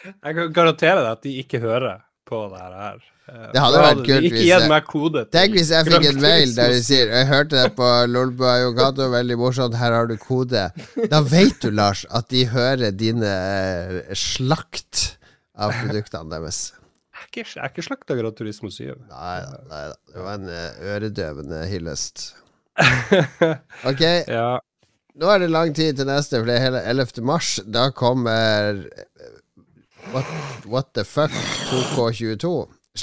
Jeg 0.03 0.35
kan 0.35 0.51
garantere 0.53 0.99
deg 0.99 1.09
at 1.13 1.23
de 1.23 1.37
ikke 1.39 1.63
hører 1.63 2.03
på 2.27 2.39
det 2.51 2.59
her. 2.61 2.99
Eh, 3.27 3.47
Det 3.53 3.59
hadde 3.63 3.79
vært 3.83 4.01
kult 4.05 4.27
hvis 4.31 4.45
jeg- 4.47 5.31
Tenk 5.35 5.55
hvis 5.57 5.71
jeg 5.73 5.85
fikk 5.87 6.05
en 6.11 6.21
mail 6.21 6.53
der 6.55 6.69
de 6.71 6.81
sier 6.83 7.07
Jeg 7.11 7.27
hørte 7.27 7.49
det 7.63 7.75
på 7.75 7.89
Lolbua 8.07 8.53
Yogato, 8.63 9.09
veldig 9.11 9.37
morsomt, 9.39 9.75
her 9.75 9.91
har 9.91 10.07
du 10.07 10.15
kode. 10.17 10.69
Da 11.09 11.21
vet 11.21 11.59
du, 11.61 11.71
Lars, 11.71 12.05
at 12.11 12.29
de 12.29 12.45
hører 12.45 12.91
dine 12.95 13.27
eh, 13.27 14.13
slakt 14.15 15.17
av 15.57 15.71
produktene 15.81 16.29
deres. 16.31 16.73
Jeg 17.35 17.45
er 17.57 17.67
ikke, 17.69 17.83
slakta 17.83 18.15
Gran 18.17 18.33
Turismo 18.33 18.69
7. 18.71 18.95
Nei 19.09 19.37
da. 19.43 19.81
Det 20.13 20.23
var 20.23 20.33
en 20.39 20.47
eh, 20.49 20.79
øredøvende 20.95 21.65
hyllest. 21.69 22.33
Ok, 23.89 24.01
ja. 24.29 24.59
nå 25.17 25.29
er 25.33 25.39
det 25.43 25.49
lang 25.51 25.73
tid 25.75 25.97
til 25.97 26.07
neste, 26.09 26.39
for 26.39 26.45
det 26.49 26.55
er 26.57 26.65
hele 26.67 26.81
11. 26.93 27.23
mars. 27.25 27.55
Da 27.65 27.89
kommer 27.91 28.83
What, 30.13 30.25
what 30.65 30.93
the 30.93 31.03
fuck 31.03 31.31
2K22. 31.71 32.51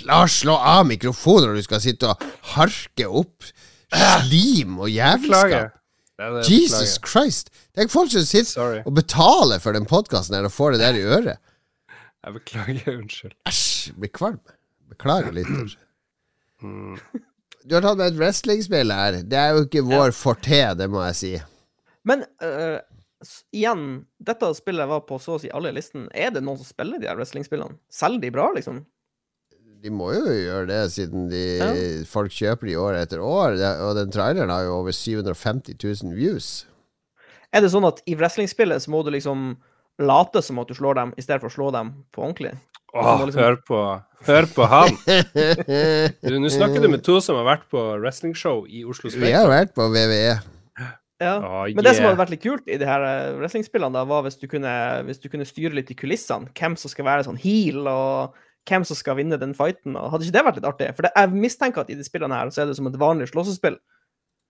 Lars, 0.08 0.32
slå 0.40 0.54
av 0.58 0.86
mikrofonen 0.88 1.50
når 1.52 1.60
du 1.60 1.66
skal 1.66 1.82
sitte 1.84 2.08
og 2.10 2.22
harke 2.54 3.06
opp 3.06 3.46
slim 3.94 4.78
og 4.82 4.88
jævelskap. 4.90 5.76
Jesus 6.48 6.96
klager. 6.98 7.06
Christ! 7.10 7.50
Tenk 7.76 7.90
folk 7.92 8.10
som 8.10 8.24
sitter 8.26 8.50
Sorry. 8.50 8.80
og 8.86 8.94
betaler 8.96 9.62
for 9.62 9.74
den 9.76 9.86
podkasten 9.90 10.36
her 10.38 10.46
og 10.48 10.52
får 10.54 10.74
det 10.76 10.80
der 10.82 10.98
i 10.98 11.04
øret. 11.04 11.38
Jeg 12.24 12.34
beklager. 12.38 12.98
Unnskyld. 12.98 13.34
Æsj! 13.50 13.92
Blir 14.00 14.12
kvalm. 14.14 14.40
Beklager 14.94 15.34
litt. 15.40 15.50
Mm. 16.64 16.94
Du 17.68 17.74
har 17.74 17.82
tatt 17.84 17.98
med 17.98 18.06
et 18.14 18.16
wrestlingspill 18.16 18.88
her. 18.94 19.18
Det 19.28 19.36
er 19.36 19.50
jo 19.52 19.64
ikke 19.66 19.82
vår 19.84 20.14
forte, 20.16 20.60
det 20.78 20.86
må 20.88 21.02
jeg 21.04 21.16
si. 21.18 21.32
Men 22.08 22.22
s- 22.40 22.78
igjen, 23.54 24.04
dette 24.22 24.50
spillet 24.56 24.88
var 24.90 25.00
på 25.08 25.18
så 25.22 25.36
å 25.36 25.40
si 25.42 25.50
alle 25.50 25.70
i 25.72 25.76
listen. 25.76 26.08
Er 26.14 26.30
det 26.34 26.42
noen 26.44 26.58
som 26.60 26.66
spiller 26.68 26.98
de 27.02 27.08
her 27.10 27.16
wrestlingspillene? 27.18 27.76
Selger 27.92 28.20
de 28.26 28.30
bra, 28.34 28.50
liksom? 28.56 28.82
De 29.84 29.90
må 29.92 30.12
jo 30.16 30.22
gjøre 30.32 30.66
det, 30.70 30.80
siden 30.94 31.26
de, 31.28 31.42
Ja. 31.60 31.68
folk 32.08 32.32
kjøper 32.32 32.66
de 32.70 32.76
år 32.80 32.94
etter 33.02 33.20
år. 33.20 33.58
Og 33.84 33.94
den 33.98 34.10
traileren 34.10 34.48
har 34.48 34.64
jo 34.64 34.78
over 34.80 34.92
750 34.96 35.76
000 35.76 36.14
views. 36.16 36.64
Er 37.52 37.60
det 37.60 37.70
sånn 37.70 37.84
at 37.86 38.00
i 38.08 38.14
wrestlingspillet 38.16 38.80
så 38.82 38.90
må 38.90 39.02
du 39.04 39.10
liksom 39.12 39.56
late 40.00 40.40
som 40.42 40.58
at 40.58 40.68
du 40.68 40.74
slår 40.74 40.94
dem, 40.94 41.12
i 41.18 41.22
stedet 41.22 41.40
for 41.44 41.52
å 41.52 41.54
slå 41.54 41.68
dem 41.72 41.92
på 42.12 42.24
ordentlig? 42.24 42.54
Åh, 42.94 43.26
liksom- 43.26 43.42
hør 43.42 43.56
på 43.66 44.02
Hør 44.24 44.46
på 44.56 44.64
han! 44.70 44.88
Nå 46.40 46.48
snakker 46.48 46.80
du 46.80 46.88
med 46.88 47.02
to 47.04 47.18
som 47.20 47.36
har 47.36 47.44
vært 47.44 47.66
på 47.68 47.80
wrestlingshow 48.00 48.64
i 48.66 48.84
Oslo 48.88 49.10
Vi 49.12 49.32
har 49.34 49.50
vært 49.50 49.74
på. 49.76 49.84
VVE. 49.92 50.38
Ja. 51.24 51.34
Åh, 51.40 51.66
Men 51.74 51.86
det 51.86 51.94
som 51.96 52.04
hadde 52.08 52.20
vært 52.20 52.34
litt 52.34 52.44
kult 52.44 52.68
i 52.68 52.76
de 52.80 52.88
her 52.88 53.04
eh, 53.08 53.32
wrestlingspillene, 53.40 53.96
da, 53.96 54.04
var 54.08 54.26
hvis 54.26 54.36
du, 54.40 54.44
kunne, 54.50 54.74
hvis 55.08 55.22
du 55.24 55.30
kunne 55.32 55.48
styre 55.48 55.74
litt 55.80 55.90
i 55.94 55.96
kulissene. 55.98 56.50
Hvem 56.58 56.76
som 56.80 56.92
skal 56.92 57.08
være 57.08 57.24
sånn 57.26 57.40
heal, 57.40 57.82
og 57.88 58.36
hvem 58.68 58.84
som 58.88 58.96
skal 58.96 59.18
vinne 59.18 59.40
den 59.40 59.56
fighten. 59.56 59.96
Og 60.00 60.12
hadde 60.12 60.28
ikke 60.28 60.36
det 60.38 60.44
vært 60.46 60.60
litt 60.60 60.68
artig? 60.70 60.92
For 60.96 61.08
det, 61.08 61.12
jeg 61.16 61.34
mistenker 61.48 61.84
at 61.84 61.90
i 61.92 61.98
de 61.98 62.06
spillene 62.06 62.38
her 62.38 62.52
så 62.54 62.62
er 62.64 62.70
det 62.70 62.78
som 62.78 62.88
et 62.92 63.00
vanlig 63.00 63.28
slåssespill. 63.32 63.80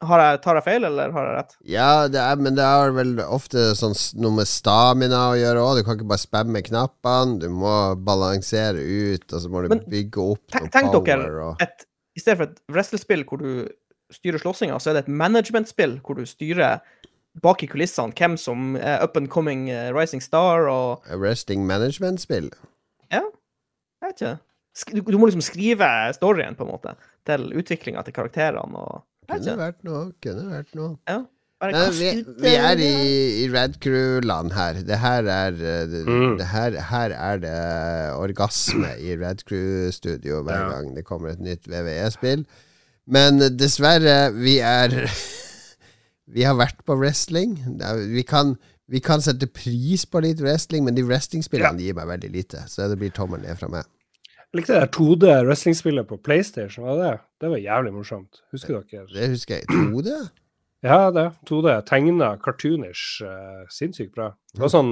Har 0.04 0.20
jeg, 0.20 0.40
tar 0.44 0.58
jeg 0.58 0.64
feil, 0.66 0.84
eller 0.84 1.12
har 1.14 1.26
jeg 1.28 1.34
rett? 1.38 1.52
Ja, 1.70 1.90
det 2.12 2.18
er, 2.20 2.36
men 2.42 2.56
det 2.58 2.64
har 2.66 2.90
vel 2.92 3.14
ofte 3.24 3.70
sånn 3.78 3.94
noe 4.20 4.34
med 4.40 4.48
stamina 4.50 5.20
å 5.30 5.36
gjøre 5.38 5.62
òg. 5.62 5.78
Du 5.78 5.86
kan 5.86 5.96
ikke 5.96 6.08
bare 6.10 6.20
spamme 6.20 6.60
knappene. 6.66 7.38
Du 7.40 7.46
må 7.54 7.72
balansere 8.04 8.82
ut, 8.82 9.24
og 9.30 9.38
så 9.40 9.52
må 9.52 9.62
du 9.64 9.70
Men 9.72 9.84
bygge 9.88 10.26
opp 10.34 10.42
Tenk, 10.52 10.66
noe 10.66 10.74
tenk 10.74 10.90
power. 10.92 11.06
dere, 11.08 11.46
Og, 11.46 11.62
et, 11.64 11.86
i 12.18 12.20
stedet 12.20 12.36
for 12.42 12.50
et 12.50 12.60
wrestlespill 12.74 13.24
hvor 13.30 13.40
du 13.40 13.48
styrer 14.12 14.38
slåssinga, 14.42 14.78
så 14.80 14.90
er 14.90 14.98
det 14.98 15.04
et 15.06 15.12
managementspill 15.14 15.98
hvor 16.04 16.18
du 16.18 16.24
styrer 16.28 16.80
bak 17.42 17.62
i 17.64 17.66
kulissene 17.66 18.14
hvem 18.14 18.36
som 18.38 18.76
er 18.76 19.02
up 19.02 19.16
and 19.16 19.28
coming 19.32 19.68
uh, 19.72 19.90
rising 19.96 20.22
star, 20.22 20.68
og 20.70 21.02
Resting 21.10 21.64
management-spill. 21.66 22.50
Ja, 23.10 23.22
Jeg 24.02 24.08
vet 24.10 24.20
ikke. 24.20 24.36
Sk 24.74 24.90
du, 24.94 25.00
du 25.06 25.18
må 25.18 25.26
liksom 25.30 25.42
skrive 25.42 25.86
storyen, 26.14 26.54
på 26.58 26.64
en 26.66 26.72
måte, 26.74 26.94
til 27.26 27.48
utviklinga 27.54 28.02
til 28.04 28.12
karakterene 28.16 28.76
og 28.84 29.04
Kunne 29.30 29.54
vært 29.56 29.78
noe. 29.86 30.10
Kunne 30.22 30.50
vært 30.50 30.74
noe. 30.76 30.96
Ja. 31.08 31.22
Nei, 31.64 31.84
vi, 31.96 32.08
vi 32.42 32.50
er 32.60 32.76
i, 32.82 32.88
i 33.40 33.44
Red 33.48 33.78
Crew-land 33.80 34.52
her. 34.52 34.82
Det 34.84 34.98
her 35.00 35.24
er 35.32 35.54
eh, 35.56 35.86
det, 35.88 36.02
Mm. 36.04 36.34
det 36.36 36.48
her, 36.50 36.74
her 36.90 37.14
er 37.16 37.38
det 37.40 37.54
orgasme 38.20 38.90
i 39.00 39.14
Red 39.16 39.46
Crew-studio 39.48 40.42
hver 40.44 40.58
Ja. 40.60 40.68
gang 40.74 40.90
det 40.98 41.06
kommer 41.08 41.30
et 41.32 41.40
nytt 41.40 41.64
VVE-spill. 41.70 42.44
Men 43.04 43.42
dessverre, 43.58 44.32
vi 44.32 44.58
er 44.64 44.94
Vi 46.34 46.44
har 46.46 46.56
vært 46.56 46.80
på 46.88 46.96
wrestling. 46.96 47.58
Vi 48.10 48.22
kan, 48.26 48.54
vi 48.90 49.00
kan 49.04 49.20
sette 49.22 49.46
pris 49.46 50.06
på 50.08 50.22
litt 50.24 50.40
wrestling, 50.42 50.86
men 50.86 50.96
de 50.96 51.04
wrestlingspillene 51.04 51.84
gir 51.84 51.96
meg 51.96 52.08
veldig 52.08 52.30
lite. 52.32 52.62
Så 52.70 52.88
det 52.90 52.96
blir 52.98 53.12
tommel 53.14 53.44
ned 53.44 53.60
fra 53.60 53.68
meg. 53.70 53.84
Jeg 54.54 54.60
likte 54.60 54.72
det 54.72 54.80
der 54.80 54.90
2D 54.94 55.34
wrestlingspillet 55.48 56.08
på 56.08 56.16
PlayStation. 56.24 56.86
Var 56.88 57.02
det? 57.02 57.12
det 57.42 57.50
var 57.52 57.60
jævlig 57.60 57.92
morsomt. 57.92 58.40
Husker 58.54 58.80
dere? 58.80 59.04
Det 59.12 59.28
husker 59.34 59.60
jeg. 59.60 59.68
2D? 59.68 60.16
Ja, 60.84 61.08
det. 61.08 61.30
2D. 61.48 61.78
Tegna 61.88 62.34
cartoonish. 62.44 63.24
Uh, 63.24 63.64
sinnssykt 63.72 64.12
bra. 64.12 64.26
Det 64.52 64.60
var 64.60 64.68
sånn 64.68 64.90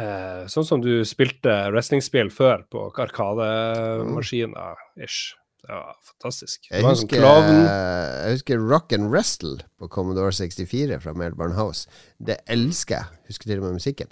uh, 0.00 0.46
Sånn 0.48 0.64
som 0.64 0.80
du 0.80 1.04
spilte 1.04 1.52
wrestlingspill 1.74 2.30
før 2.32 2.64
på 2.72 2.86
arkademaskiner 3.04 4.80
ish. 5.04 5.36
Det 5.66 5.74
var 5.74 5.96
fantastisk. 6.06 6.68
Det 6.68 6.76
Jeg 6.76 6.84
var 6.84 6.90
en 6.92 6.96
sånn 6.96 7.08
husker, 7.08 7.18
klovn. 7.18 7.56
jeg 7.66 8.32
husker 8.36 8.60
Rock 8.70 8.92
and 8.94 9.08
Wrestle 9.10 9.56
på 9.80 9.88
Commodore 9.90 10.30
64 10.32 11.00
fra 11.02 11.12
Melbourne 11.18 11.56
House. 11.58 11.88
Det 12.22 12.36
elsker 12.46 12.94
jeg. 13.00 13.06
Husker 13.32 13.50
til 13.50 13.58
og 13.58 13.64
med 13.66 13.72
musikken. 13.80 14.06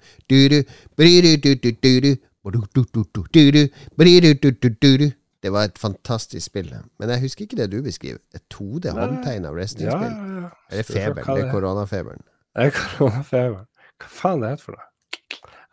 Det 5.45 5.53
var 5.53 5.65
et 5.69 5.79
fantastisk 5.79 6.47
spill. 6.47 6.71
Men 6.99 7.11
jeg 7.13 7.21
husker 7.21 7.45
ikke 7.45 7.57
det 7.61 7.71
du 7.71 7.83
beskriver. 7.85 8.19
Et 8.35 8.43
2D 8.53 8.91
håndtegna 8.97 9.49
Ja, 9.51 9.55
wrestlingspill. 9.55 10.11
ja, 10.11 10.41
ja. 10.41 10.51
Er 10.71 10.77
det 10.81 10.85
Skal 10.87 10.95
feberen? 11.01 11.37
Det 11.37 11.45
er 11.45 11.51
koronafeberen. 11.53 12.23
Det 12.57 12.65
er 12.67 12.71
koronafeber. 12.81 13.65
Hva 14.01 14.09
faen 14.11 14.41
det 14.43 14.51
heter 14.55 14.65
for 14.65 14.73
noe? 14.79 14.87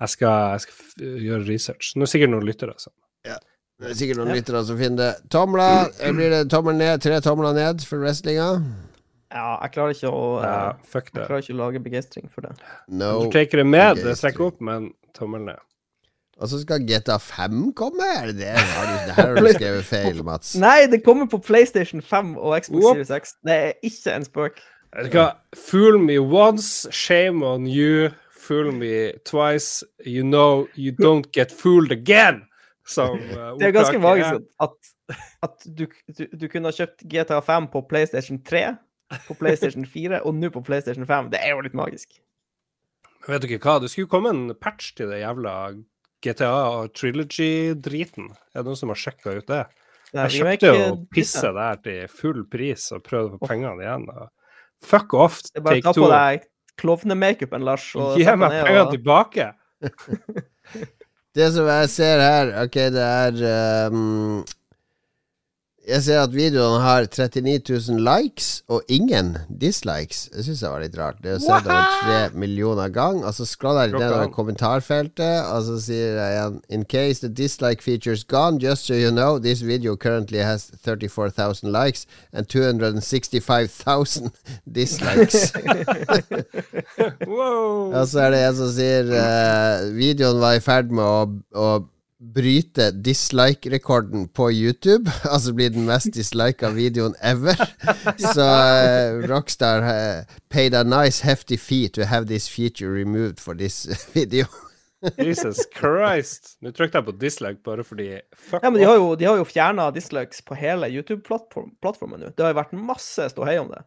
Jeg 0.02 0.10
skal, 0.10 0.36
jeg 0.52 0.62
skal 0.62 0.76
gjøre 1.26 1.48
research. 1.48 1.94
Nå 1.96 2.02
er 2.04 2.06
det 2.10 2.12
sikkert 2.14 2.30
noen 2.34 2.46
lyttere. 2.48 2.74
Altså. 2.76 2.90
Det 3.82 3.90
er 3.90 3.98
sikkert 3.98 4.20
noen 4.22 4.36
lyttere 4.38 4.62
som 4.68 4.78
finner 4.78 4.98
det. 5.02 5.30
Tomler. 5.34 5.90
eh, 6.00 6.12
Blir 6.14 6.30
det 6.30 6.42
tommel 6.54 6.76
ned, 6.78 7.02
tre 7.02 7.18
tomler 7.26 7.56
ned 7.58 7.82
for 7.88 8.04
wrestlinga? 8.04 8.50
Ja, 9.32 9.58
jeg 9.64 9.72
klarer 9.74 9.96
ikke 9.96 10.12
å 10.12 10.24
Ja, 10.44 10.54
eh, 10.70 10.86
fuck 10.92 11.10
Jeg 11.14 11.26
klarer 11.26 11.42
ikke 11.42 11.56
å 11.56 11.60
lage 11.62 11.82
begeistring 11.82 12.30
for 12.30 12.46
det. 12.46 12.52
No. 12.88 13.24
Du 13.26 13.32
trekker 13.34 13.64
det 13.64 13.66
med, 13.66 14.02
det 14.04 14.18
trekker 14.20 14.52
opp, 14.52 14.62
men 14.62 14.92
tommel 15.18 15.42
ned. 15.48 15.60
Og 16.42 16.50
så 16.50 16.60
skal 16.62 16.82
GTA 16.90 17.18
5 17.22 17.72
komme? 17.78 18.06
Er 18.18 18.32
det 18.32 18.38
det? 18.42 18.54
Har 18.58 18.86
du, 18.86 18.94
det 19.08 19.16
her 19.16 19.28
har 19.28 19.36
du 19.36 19.50
skrevet 19.54 19.86
feil, 19.86 20.24
Mats. 20.26 20.56
Nei, 20.58 20.88
det 20.90 21.04
kommer 21.06 21.28
på 21.30 21.38
PlayStation 21.42 22.02
5 22.02 22.36
og 22.38 22.56
Xbox 22.64 22.86
Series 22.88 23.12
X. 23.18 23.36
Det 23.46 23.58
er 23.58 23.74
ikke 23.86 24.16
en 24.16 24.26
spøk. 24.26 24.62
Vet 24.96 25.12
du 25.12 25.18
hva? 25.20 25.28
Fool 25.56 26.00
me 26.02 26.18
once, 26.20 26.88
shame 26.92 27.46
on 27.46 27.68
you. 27.70 28.10
Fool 28.42 28.72
me 28.74 29.12
twice, 29.24 29.84
you 30.04 30.24
know 30.24 30.68
you 30.76 30.92
don't 30.92 31.30
get 31.32 31.52
fooled 31.52 31.92
again. 31.92 32.42
Som 32.92 33.20
uh, 33.32 33.52
Det 33.60 33.70
er 33.70 33.76
ganske 33.76 34.02
magisk 34.04 34.48
at, 34.66 34.92
at 35.48 35.68
du, 35.68 35.86
du, 36.12 36.26
du 36.28 36.48
kunne 36.52 36.72
ha 36.72 36.76
kjøpt 36.76 37.06
GTA 37.12 37.40
5 37.46 37.70
på 37.74 37.84
PlayStation 37.88 38.42
3, 38.48 38.66
på 39.28 39.38
PlayStation 39.40 39.88
4 39.88 40.22
og 40.28 40.36
nå 40.38 40.52
på 40.54 40.64
PlayStation 40.68 41.08
5. 41.08 41.32
Det 41.34 41.40
er 41.44 41.56
jo 41.56 41.64
litt 41.66 41.78
magisk. 41.78 42.20
Vet 43.28 43.44
du 43.44 43.50
ikke 43.52 43.62
hva? 43.68 43.80
Det 43.84 43.92
skulle 43.94 44.10
komme 44.12 44.32
en 44.34 44.56
patch 44.58 44.96
til 44.98 45.12
det 45.12 45.22
jævla 45.22 45.56
GTA 46.26 46.88
Trilogy-driten. 46.98 48.32
Er 48.54 48.62
det 48.62 48.70
noen 48.70 48.80
som 48.80 48.94
har 48.94 49.00
sjekka 49.00 49.36
ut 49.40 49.50
det? 49.50 49.64
Er 50.12 50.28
Jeg 50.28 50.42
kjøpte 50.42 50.72
jo 50.76 50.96
pisse 51.14 51.52
der 51.56 51.78
til 51.86 52.08
full 52.12 52.44
pris 52.52 52.90
og 52.96 53.04
prøvde 53.06 53.38
å 53.38 53.40
få 53.40 53.52
pengene 53.52 53.86
igjen. 53.86 54.08
Og 54.12 54.28
fuck 54.84 55.14
off, 55.16 55.40
take 55.48 55.62
two. 55.62 55.64
bare 55.68 55.84
ta 55.86 55.94
på 55.96 56.10
deg 56.12 56.48
klovnemakeupen, 56.82 57.66
Lars. 57.68 57.92
og 57.96 58.18
Gi 58.20 58.26
meg 58.36 58.58
pengene 58.58 58.88
og- 58.88 58.96
tilbake! 58.96 59.52
Det 61.36 61.48
som 61.54 61.68
jeg 61.68 61.90
ser 61.90 62.20
her 62.20 62.50
Ok, 62.64 62.74
det 62.92 63.04
er 63.04 63.88
um, 63.92 64.42
Jeg 65.88 66.04
ser 66.06 66.20
at 66.22 66.34
videoen 66.34 66.82
har 66.84 67.08
39 67.10 67.62
000 67.90 68.04
likes 68.06 68.62
og 68.70 68.84
ingen 68.88 69.32
dislikes. 69.62 70.28
Det 70.30 70.44
syns 70.46 70.62
jeg 70.62 70.70
var 70.70 70.84
litt 70.84 70.98
rart. 71.00 71.18
Det 71.24 71.32
er 71.34 71.40
sett 71.42 71.66
over 71.66 71.96
tre 72.04 72.20
millioner 72.38 72.92
gang. 72.94 73.24
Og 73.26 73.34
så 73.34 73.48
scroller 73.50 73.88
jeg 73.90 73.96
nedover 73.96 74.30
kommentarfeltet, 74.36 75.48
og 75.50 75.64
så 75.66 75.80
sier 75.82 76.20
jeg 76.20 76.36
igjen 76.36 76.60
In 76.70 76.86
case 76.86 77.26
the 77.26 77.32
dislike 77.34 77.82
feature's 77.82 78.22
gone, 78.24 78.62
just 78.62 78.86
so 78.86 78.94
you 78.94 79.10
know, 79.10 79.40
this 79.40 79.64
video 79.66 79.96
currently 79.96 80.40
has 80.46 80.70
34,000 80.86 81.72
likes 81.72 82.06
and 82.32 82.46
265,000 82.46 84.32
dislikes. 84.80 85.52
Wow. 87.28 87.94
Og 87.94 88.08
så 88.08 88.20
er 88.20 88.32
det 88.32 88.42
en 88.46 88.56
som 88.56 88.70
sier 88.74 89.10
uh, 89.10 89.90
videoen 89.96 90.42
var 90.42 90.58
i 90.58 90.62
ferd 90.64 90.92
med 90.94 91.04
å, 91.06 91.26
å 91.58 91.68
bryte 92.22 92.92
dislike-rekorden 92.92 94.28
på 94.28 94.52
YouTube. 94.52 95.12
Altså 95.32 95.54
bli 95.54 95.70
den 95.70 95.86
mest 95.86 96.14
dislika 96.14 96.70
videoen 96.70 97.16
ever. 97.22 97.58
Så 98.34 98.46
uh, 98.46 99.30
Rockstar 99.30 99.82
uh, 99.82 100.26
paid 100.50 100.76
a 100.76 100.84
nice 100.84 101.26
hefty 101.26 101.58
fee 101.58 101.90
to 101.90 102.06
have 102.06 102.28
this 102.28 102.50
feature 102.50 102.92
removed 102.92 103.40
for 103.40 103.54
this 103.54 103.88
video. 104.14 104.46
Jesus 105.18 105.66
Christ. 105.74 106.58
Nå 106.62 106.72
trykte 106.78 107.00
jeg 107.00 107.08
på 107.08 107.16
dislike 107.18 107.64
bare 107.66 107.84
fordi 107.84 108.20
Fuck 108.38 108.62
Ja, 108.62 108.70
men 108.70 108.82
de 108.82 108.86
har 108.86 109.00
jo, 109.00 109.16
de 109.18 109.26
har 109.26 109.40
jo 109.40 109.48
fjerna 109.50 109.90
dislikes 109.92 110.44
på 110.46 110.58
hele 110.60 110.92
YouTube-plattformen 110.94 112.22
nå. 112.22 112.30
Det 112.36 112.46
har 112.46 112.54
jo 112.54 112.60
vært 112.62 112.76
masse 112.78 113.32
ståhei 113.34 113.58
om 113.64 113.72
det. 113.74 113.82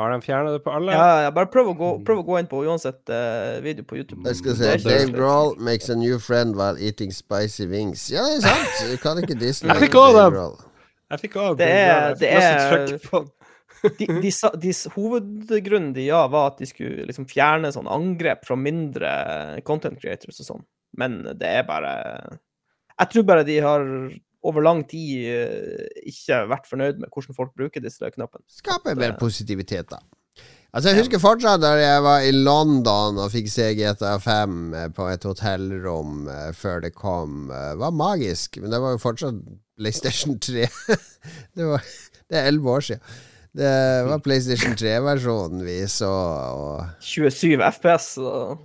Har 0.00 0.10
de 0.10 0.22
fjerna 0.24 0.52
det 0.54 0.62
på 0.64 0.72
alle? 0.72 0.92
Ja, 0.96 1.22
ja, 1.26 1.32
bare 1.34 1.50
prøv 1.52 1.74
å 1.74 1.76
gå, 1.76 1.88
prøv 2.06 2.22
å 2.22 2.24
gå 2.24 2.38
inn 2.40 2.46
på 2.48 2.62
uansett 2.64 3.10
uh, 3.12 3.58
video 3.60 3.84
på 3.84 3.98
YouTube. 3.98 4.22
Jeg 4.24 4.38
skal 4.38 4.56
si, 4.56 4.64
se 4.64 4.88
Dave. 4.88 5.10
Grohl 5.12 5.52
makes 5.60 5.92
a 5.92 5.96
new 5.98 6.16
friend 6.22 6.56
while 6.56 6.80
eating 6.80 7.12
spicy 7.12 7.66
wings. 7.68 8.06
Ja, 8.12 8.24
det 8.30 8.40
er 8.40 8.46
sant! 8.48 8.78
Du 8.94 8.96
kan 9.02 9.20
ikke 9.20 9.36
dislike 9.36 9.76
Jeg 9.76 9.90
fikk 9.90 9.98
også 10.00 10.24
dem. 10.24 10.38
Jeg 11.10 11.22
fikk 11.26 11.36
av 11.42 11.58
Det 11.58 11.68
det 12.22 12.32
er 12.32 12.96
de, 13.98 14.06
de, 14.06 14.30
de, 14.60 14.72
hovedgrunnen 14.94 15.92
de 15.96 16.02
ja, 16.08 16.24
var 16.32 16.50
at 16.50 16.58
de 16.60 16.68
skulle 16.68 17.06
liksom 17.08 17.24
fjerne 17.28 17.70
sånn 17.72 17.88
angrep 17.88 18.44
fra 18.44 18.56
mindre 18.60 19.12
content 19.68 20.00
creators 20.00 20.40
og 20.42 20.48
sånn. 20.48 20.66
Men 21.00 21.20
det 21.38 21.52
er 21.60 21.68
bare 21.68 21.92
Jeg 22.96 23.12
tror 23.12 23.28
bare 23.28 23.46
de 23.48 23.56
har 23.64 23.84
over 24.46 24.64
lang 24.64 24.84
tid 24.88 25.26
eh, 25.28 25.90
ikke 26.08 26.44
vært 26.50 26.68
fornøyd 26.70 27.02
med 27.02 27.12
hvordan 27.12 27.36
folk 27.36 27.52
bruker 27.58 27.82
disse 27.84 28.10
knappene. 28.14 28.44
Skaper 28.60 28.98
mer 28.98 29.16
positivitet, 29.20 29.90
da. 29.92 30.00
Altså 30.70 30.92
Jeg 30.92 31.00
husker 31.00 31.18
fortsatt 31.18 31.62
da 31.64 31.72
jeg 31.74 32.02
var 32.06 32.22
i 32.22 32.30
London 32.30 33.16
og 33.18 33.32
fikk 33.32 33.48
se 33.50 33.72
GTA 33.74 34.14
5 34.22 34.60
eh, 34.78 34.86
på 34.94 35.08
et 35.10 35.26
hotellrom 35.26 36.28
eh, 36.30 36.52
før 36.54 36.84
det 36.84 36.92
kom. 36.94 37.48
Det 37.50 37.80
var 37.82 37.96
magisk, 37.96 38.60
men 38.62 38.70
det 38.70 38.78
var 38.82 38.94
jo 38.94 39.02
fortsatt 39.02 39.42
PlayStation 39.80 40.38
3. 40.46 40.68
det, 41.58 41.66
var, 41.66 41.90
det 42.30 42.38
er 42.38 42.48
elleve 42.52 42.78
år 42.78 42.86
siden. 42.92 43.18
Det 43.50 43.70
var 44.06 44.22
PlayStation 44.22 44.76
3-versjonen 44.78 45.64
vi 45.66 45.80
så. 45.90 46.10
Og 46.54 47.02
27 47.02 47.58
FPS 47.66 48.12
og 48.22 48.60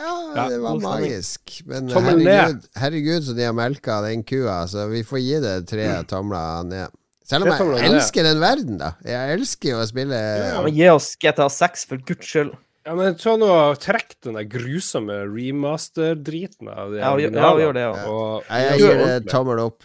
ja, 0.00 0.46
det 0.48 0.58
var 0.62 0.78
magisk. 0.80 1.60
Men 1.68 1.90
herregud, 1.92 2.64
herregud 2.80 3.26
så 3.26 3.34
de 3.36 3.44
har 3.48 3.54
melka 3.56 4.00
den 4.06 4.22
kua, 4.26 4.62
så 4.70 4.86
vi 4.90 5.02
får 5.06 5.20
gi 5.24 5.40
det 5.44 5.54
tre 5.70 5.88
tomler 6.10 6.64
ned. 6.68 6.96
Selv 7.30 7.46
om 7.46 7.52
jeg 7.78 7.90
elsker 7.92 8.26
den 8.26 8.40
verden, 8.42 8.78
da. 8.80 8.94
Jeg 9.06 9.36
elsker 9.38 9.70
jo 9.76 9.82
å 9.82 9.86
spille 9.86 10.16
ja, 10.18 10.62
men 10.64 10.74
Gi 10.74 10.88
oss 10.90 11.12
GTA 11.22 11.46
6, 11.52 11.84
for 11.86 12.00
guds 12.08 12.26
skyld. 12.26 12.50
Ja, 12.88 12.94
men 12.96 13.14
ta 13.20 13.36
nå 13.38 13.46
og 13.46 13.76
trekk 13.78 14.16
den 14.24 14.34
der 14.38 14.48
grusomme 14.50 15.20
remaster-driten 15.28 16.70
av 16.72 16.90
det. 16.94 17.02
Ja, 17.04 17.14
vi- 17.14 17.28
ja, 17.28 17.54
vi 17.54 17.62
gjør 17.62 17.74
det, 17.76 17.84
ja. 17.86 18.40
jeg 18.64 18.80
gir 18.80 19.02
det 19.06 19.28
tommel 19.30 19.60
opp. 19.62 19.84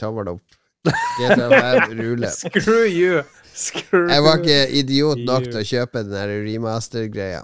Tommel 0.00 0.28
opp. 0.32 0.42
GTA 0.88 1.48
5 1.52 1.94
ruller. 2.00 2.32
Screw 2.32 2.86
you! 2.88 3.22
Screw 3.54 4.08
Jeg 4.08 4.22
var 4.24 4.38
ikke 4.40 4.58
idiot 4.80 5.18
nok 5.28 5.44
til 5.50 5.60
å 5.60 5.64
kjøpe 5.68 6.02
den 6.06 6.14
der 6.16 6.32
remaster-greia. 6.46 7.42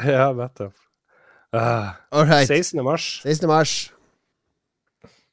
Ja, 0.00 0.30
nettopp. 0.32 0.72
Ah, 1.52 1.96
All 2.12 2.26
right. 2.26 2.46
16. 2.46 2.82
mars. 2.84 3.20
16. 3.24 3.48
mars. 3.50 3.92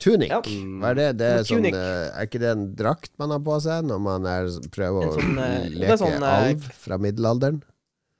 Tunic. 0.02 0.30
Ja. 0.30 0.40
Hva 0.46 0.92
er 0.92 0.98
det? 0.98 1.06
Det 1.18 1.28
er, 1.28 1.44
sånn, 1.48 1.66
eh, 1.66 2.10
er 2.14 2.28
ikke 2.28 2.40
det 2.42 2.50
en 2.54 2.66
drakt 2.78 3.12
man 3.18 3.32
har 3.34 3.40
på 3.46 3.56
seg 3.66 3.86
når 3.90 4.02
man 4.06 4.28
er, 4.30 4.50
prøver 4.74 5.08
En 5.08 5.10
å 5.10 5.16
sånn, 5.18 5.40
eh, 5.42 5.68
leke 5.74 5.98
sånn, 5.98 6.18
eh, 6.22 6.34
alv 6.52 6.68
fra 6.86 7.00
middelalderen? 7.02 7.60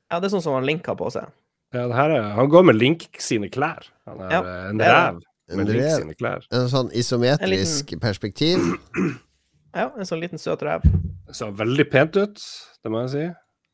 Ja, 0.10 0.20
det 0.20 0.30
er 0.30 0.34
sånn 0.38 0.42
som 0.46 0.56
han 0.58 0.66
Link 0.66 0.86
har 0.90 0.98
på 0.98 1.10
seg. 1.14 1.30
Ja, 1.76 1.84
det 1.92 1.98
her 2.00 2.14
er, 2.16 2.30
han 2.38 2.50
går 2.50 2.66
med 2.70 2.80
Link 2.80 3.06
sine 3.22 3.50
klær. 3.54 3.86
Han 4.08 4.22
er 4.26 4.32
Ja, 4.34 4.42
en 4.72 4.80
ræv 4.82 5.20
En 5.52 5.58
med 5.62 5.70
Link 5.70 5.84
rev. 5.86 5.98
sine 6.02 6.16
klær. 6.18 6.48
En 6.52 6.68
sånn 6.72 6.90
isometrisk 6.98 7.94
perspektiv. 8.02 8.58
Ja, 9.76 9.92
en 9.94 10.06
sånn 10.10 10.22
liten 10.24 10.42
søt 10.42 10.64
ræv. 10.66 10.82
Det 11.28 11.36
så 11.38 11.52
veldig 11.54 11.86
pent 11.92 12.18
ut, 12.18 12.42
det 12.84 12.90
må 12.92 13.04
jeg 13.06 13.12
si. 13.14 13.26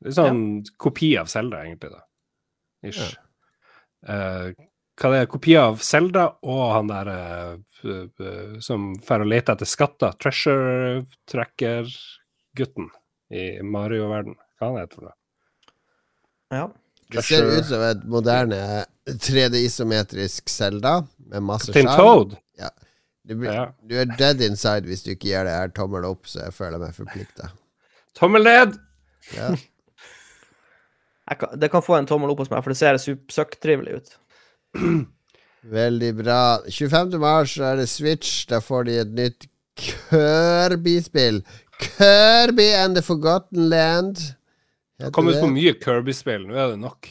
Litt 0.03 0.15
sånn 0.17 0.41
kopi 0.77 1.13
av 1.21 1.29
Selda, 1.31 1.63
egentlig, 1.63 1.91
da. 1.93 2.01
Ish. 2.83 3.13
Eh, 4.07 4.51
hva 4.99 5.09
det 5.13 5.19
er 5.23 5.29
kopier 5.31 5.63
av 5.71 5.79
Selda 5.81 6.27
og 6.43 6.63
han 6.75 6.89
der 6.91 7.07
eh, 7.13 7.53
p- 7.81 8.61
som 8.61 8.91
drar 9.01 9.23
og 9.25 9.29
leter 9.31 9.55
etter 9.55 9.65
skatter, 9.69 10.13
treasure 10.21 11.01
tracker-gutten 11.31 12.89
i 13.33 13.61
Mario-verden. 13.65 14.35
Hva 14.59 14.69
han 14.69 14.79
heter 14.83 14.99
for 14.99 15.09
noe? 15.09 15.17
Ja. 16.53 16.67
Det 17.13 17.23
ser 17.25 17.45
ut 17.59 17.65
som 17.67 17.81
et 17.85 18.03
moderne 18.09 18.59
3D-isometrisk 19.09 20.49
Zelda 20.49 20.99
med 21.29 21.43
masse 21.45 21.73
skjerm. 21.73 21.89
Toad. 21.97 22.37
Du, 23.25 23.35
blir- 23.39 23.53
Ja. 23.53 23.65
du 23.87 23.95
er 24.01 24.05
dead 24.19 24.41
inside 24.41 24.83
hvis 24.85 25.03
du 25.05 25.11
ikke 25.13 25.29
gir 25.29 25.45
det 25.47 25.53
her 25.55 25.69
tommel 25.71 26.03
opp, 26.05 26.25
så 26.27 26.41
jeg 26.43 26.53
føler 26.53 26.77
meg 26.81 26.93
forplikta. 26.95 27.51
Tommel 28.19 28.43
ned! 28.43 28.73
Ja. 29.33 29.53
Jeg 31.33 31.39
kan, 31.41 31.57
det 31.59 31.69
kan 31.73 31.83
få 31.83 31.97
en 31.97 32.07
tommel 32.09 32.29
opp 32.33 32.43
hos 32.43 32.51
meg, 32.53 32.61
for 32.61 32.73
det 32.73 32.77
ser 32.79 32.99
søkktrivelig 33.33 33.97
ut. 33.99 34.13
Veldig 35.73 36.11
bra. 36.19 36.39
25. 36.69 37.17
mars 37.23 37.55
er 37.57 37.79
det 37.79 37.87
Switch. 37.89 38.43
Da 38.51 38.59
får 38.61 38.87
de 38.89 38.97
et 39.01 39.13
nytt 39.17 39.47
Kirby-spill. 39.79 41.41
Kirby 41.79 42.67
and 42.77 42.95
the 42.99 43.01
Forgotten 43.01 43.69
Land. 43.71 44.15
Det 44.99 45.07
Heter 45.07 45.15
kom 45.15 45.27
ut 45.27 45.33
det? 45.37 45.41
for 45.41 45.51
mye 45.55 45.73
Kirby-spill, 45.81 46.45
nå 46.47 46.55
er 46.59 46.73
det 46.75 46.79
nok. 46.83 47.09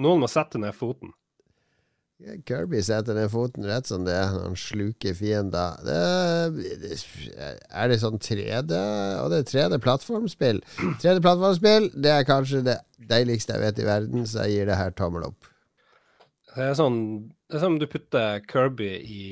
Noen 0.00 0.22
må 0.22 0.28
sette 0.30 0.60
ned 0.60 0.74
foten. 0.76 1.10
Kirby 2.46 2.78
setter 2.82 3.16
ned 3.16 3.30
foten 3.32 3.66
rett 3.66 3.88
som 3.90 4.04
det 4.06 4.14
er 4.14 4.30
når 4.32 4.44
han 4.46 4.58
sluker 4.58 5.16
fiender. 5.18 5.80
Det, 5.84 5.96
er 7.74 7.90
det 7.90 7.98
sånn 8.00 8.20
3D 8.22 8.78
Og 9.20 9.32
det 9.32 9.40
er 9.40 9.48
3D-plattformspill. 9.50 10.62
3D-plattformspill 11.02 11.90
Det 11.98 12.12
er 12.14 12.28
kanskje 12.28 12.62
det 12.70 12.78
deiligste 13.10 13.56
jeg 13.56 13.66
vet 13.66 13.82
i 13.82 13.88
verden, 13.88 14.28
så 14.30 14.46
jeg 14.46 14.60
gir 14.60 14.70
det 14.70 14.78
her 14.78 14.94
tommel 14.96 15.26
opp. 15.26 15.50
Det 16.54 16.62
er 16.62 16.74
sånn 16.78 16.98
Det 17.50 17.56
er 17.58 17.62
som 17.62 17.74
om 17.74 17.78
du 17.80 17.86
putter 17.90 18.42
Kirby 18.50 18.88
i 19.02 19.24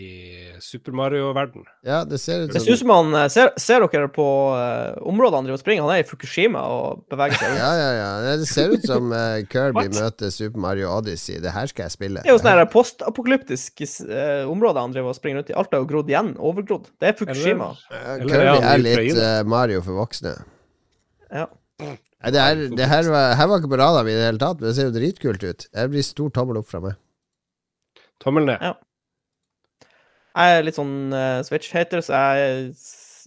Super 0.62 0.94
Mario-verden. 0.96 1.64
Ja, 1.86 2.02
det 2.08 2.18
ser 2.22 2.44
ut 2.44 2.54
som 2.54 2.66
Det 2.66 2.76
som 2.80 2.92
han 2.92 3.14
eh, 3.18 3.28
Ser, 3.32 3.52
ser 3.62 3.84
dere 3.86 4.08
på 4.12 4.26
uh, 4.54 4.98
området 5.06 5.38
han 5.38 5.46
driver 5.46 5.60
og 5.60 5.62
springer? 5.62 5.86
Han 5.86 5.94
er 5.94 6.02
i 6.02 6.06
Fukushima 6.08 6.64
og 6.74 7.04
beveger 7.12 7.38
seg 7.38 7.48
rundt. 7.52 7.62
Ja, 7.62 7.70
ja, 7.78 7.90
ja. 7.98 8.36
Det 8.40 8.48
ser 8.50 8.74
ut 8.74 8.86
som 8.88 9.14
uh, 9.14 9.38
Kirby 9.52 9.86
møter 9.94 10.34
Super 10.34 10.64
Mario 10.66 10.90
Odyssey. 10.96 11.38
Det 11.42 11.54
her 11.54 11.70
skal 11.70 11.86
jeg 11.86 11.96
spille. 11.96 12.22
Det 12.22 12.32
er 12.32 12.36
jo 12.36 12.42
sånn 12.42 12.62
postapokalyptisk 12.72 13.84
uh, 13.86 14.50
område 14.50 14.82
han 14.82 14.94
driver 14.94 15.14
og 15.14 15.18
springer 15.18 15.42
rundt 15.42 15.54
i. 15.54 15.58
Alt 15.62 15.74
er 15.74 15.84
jo 15.84 15.90
grodd 15.94 16.10
igjen. 16.10 16.34
Overgrodd. 16.42 16.90
Det 16.98 17.12
er 17.12 17.18
Fukushima. 17.18 17.72
Eller 17.90 18.46
er 18.46 18.56
Kirby 18.58 18.72
er 18.72 18.86
litt 18.86 19.22
eh, 19.22 19.42
Mario 19.46 19.82
for 19.86 20.02
voksne. 20.02 20.36
Ja. 21.32 21.46
Nei, 21.82 22.30
det, 22.30 22.38
her, 22.38 22.60
det 22.78 22.86
her, 22.86 23.08
var, 23.10 23.32
her 23.34 23.48
var 23.50 23.58
ikke 23.58 23.72
på 23.72 23.78
radaren 23.80 24.06
min 24.06 24.14
i 24.14 24.20
det 24.20 24.28
hele 24.28 24.42
tatt, 24.42 24.60
men 24.60 24.68
det 24.68 24.76
ser 24.76 24.86
jo 24.90 24.94
dritkult 24.94 25.42
ut. 25.42 25.64
Det 25.66 25.86
blir 25.90 26.04
stor 26.06 26.30
tommel 26.34 26.60
opp 26.60 26.68
fra 26.70 26.82
meg. 26.84 26.98
Tommel 28.22 28.46
ned. 28.48 28.62
Ja. 28.62 28.74
Jeg 30.32 30.58
er 30.58 30.62
litt 30.64 30.78
sånn 30.78 31.12
uh, 31.12 31.40
Switch-hater, 31.44 32.00
så 32.04 32.20
jeg 32.38 32.70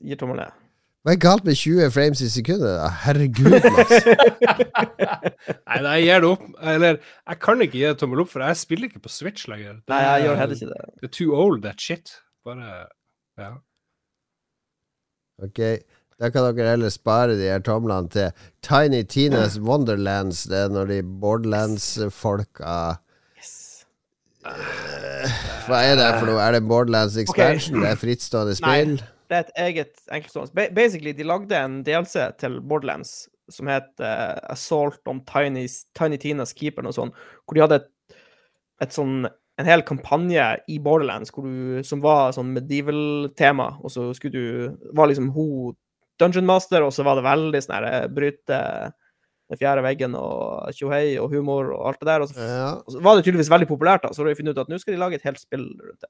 gir 0.09 0.19
tommel 0.19 0.39
ned. 0.41 0.61
Hva 1.05 1.13
er 1.13 1.19
galt 1.21 1.43
med 1.45 1.53
20 1.53 1.91
frames 1.93 2.21
i 2.25 2.27
sekundet? 2.33 2.79
da? 2.79 2.87
Herregud, 3.03 3.67
Mats. 3.75 4.07
Nei, 5.69 5.81
nei, 5.85 5.91
jeg 6.01 6.07
gir 6.07 6.23
det 6.23 6.29
opp. 6.31 6.47
Eller, 6.71 6.97
jeg 7.29 7.39
kan 7.43 7.61
ikke 7.61 7.77
gi 7.77 7.83
det 7.85 7.99
tommel 8.01 8.23
opp, 8.23 8.31
for 8.31 8.41
jeg 8.41 8.57
spiller 8.57 8.89
ikke 8.89 9.03
på 9.03 9.11
Switch 9.13 9.45
lenger. 9.51 9.75
Det 9.83 9.93
Nei, 9.93 9.99
jeg 10.01 10.23
gjør 10.25 10.39
heller 10.41 10.57
ikke 10.57 10.71
det. 10.71 10.87
Det 11.03 11.09
er 11.09 11.13
too 11.19 11.37
old, 11.37 11.61
that 11.67 11.85
shit. 11.85 12.15
Bare 12.47 12.71
Ja. 13.37 13.51
Ok, 15.45 15.61
da 16.17 16.31
kan 16.31 16.47
dere 16.55 16.73
heller 16.73 16.89
spare 16.93 17.35
de 17.37 17.51
her 17.51 17.61
tomlene 17.61 18.09
til 18.09 18.45
Tiny 18.65 19.03
Tinas 19.03 19.59
Wonderlands. 19.61 20.45
Det 20.49 20.57
er 20.57 20.73
når 20.73 20.89
de 20.89 20.99
Borderlands-folka. 21.21 22.95
Hva 25.65 25.81
er 25.81 25.97
det 25.99 26.09
for 26.19 26.29
noe? 26.29 26.41
Er 26.43 26.57
det 26.57 26.65
Borderlands 26.69 27.17
expansion? 27.21 27.79
Det 27.81 27.91
er 27.91 28.01
frittstående 28.01 28.57
spill? 28.57 28.97
Det 29.25 29.37
er 29.37 29.47
et 29.47 29.55
eget 29.63 30.03
enkeltstående 30.13 30.53
ba 30.57 30.67
Basically, 30.75 31.15
de 31.17 31.25
lagde 31.25 31.57
en 31.57 31.79
DLC 31.85 32.19
til 32.41 32.59
Borderlands 32.61 33.25
som 33.49 33.69
het 33.69 33.91
uh, 34.01 34.37
Assault 34.49 35.01
on 35.09 35.21
Tiny, 35.29 35.67
Tiny 35.97 36.17
Tinas 36.21 36.53
Keeper, 36.57 36.85
noe 36.85 36.95
sånt, 36.95 37.13
hvor 37.45 37.57
de 37.57 37.61
hadde 37.61 37.77
et, 37.81 37.89
et 38.81 38.95
sånn 38.95 39.27
en 39.55 39.69
hel 39.69 39.85
kampanje 39.87 40.45
i 40.67 40.79
Borderlands 40.83 41.31
du, 41.31 41.79
som 41.87 42.01
var 42.03 42.33
sånn 42.35 42.51
medieval-tema, 42.57 43.69
og 43.81 43.93
så 43.93 44.09
skulle 44.17 44.35
du 44.35 44.89
var 44.97 45.07
liksom 45.11 45.29
hun 45.35 45.77
Dungeon 46.19 46.47
Master, 46.47 46.83
og 46.83 46.93
så 46.95 47.05
var 47.07 47.19
det 47.19 47.25
veldig 47.27 47.61
sånn 47.63 47.75
her 47.77 47.87
eh, 47.89 48.09
bryte 48.11 48.59
den 49.49 49.59
fjerde 49.61 49.83
veggen 49.85 50.15
og 50.17 50.71
tjohei 50.73 51.17
og 51.21 51.29
humor 51.33 51.73
og 51.75 51.87
alt 51.91 51.99
det 52.01 52.07
der. 52.09 52.21
Og 52.25 52.29
så, 52.31 52.39
Ja. 52.41 52.69
og 52.81 52.93
så 52.95 53.01
var 53.01 53.15
det 53.15 53.25
tydeligvis 53.25 53.51
veldig 53.53 53.67
populært, 53.69 54.01
da, 54.01 54.09
så 54.13 54.23
har 54.23 54.29
de 54.29 54.35
funnet 54.39 54.55
ut 54.57 54.63
at 54.63 54.71
nå 54.71 54.79
skal 54.81 54.93
de 54.95 54.99
lage 54.99 55.15
et 55.19 55.27
helt 55.27 55.39
spill 55.39 55.67
rundt 55.81 56.01
det. 56.01 56.09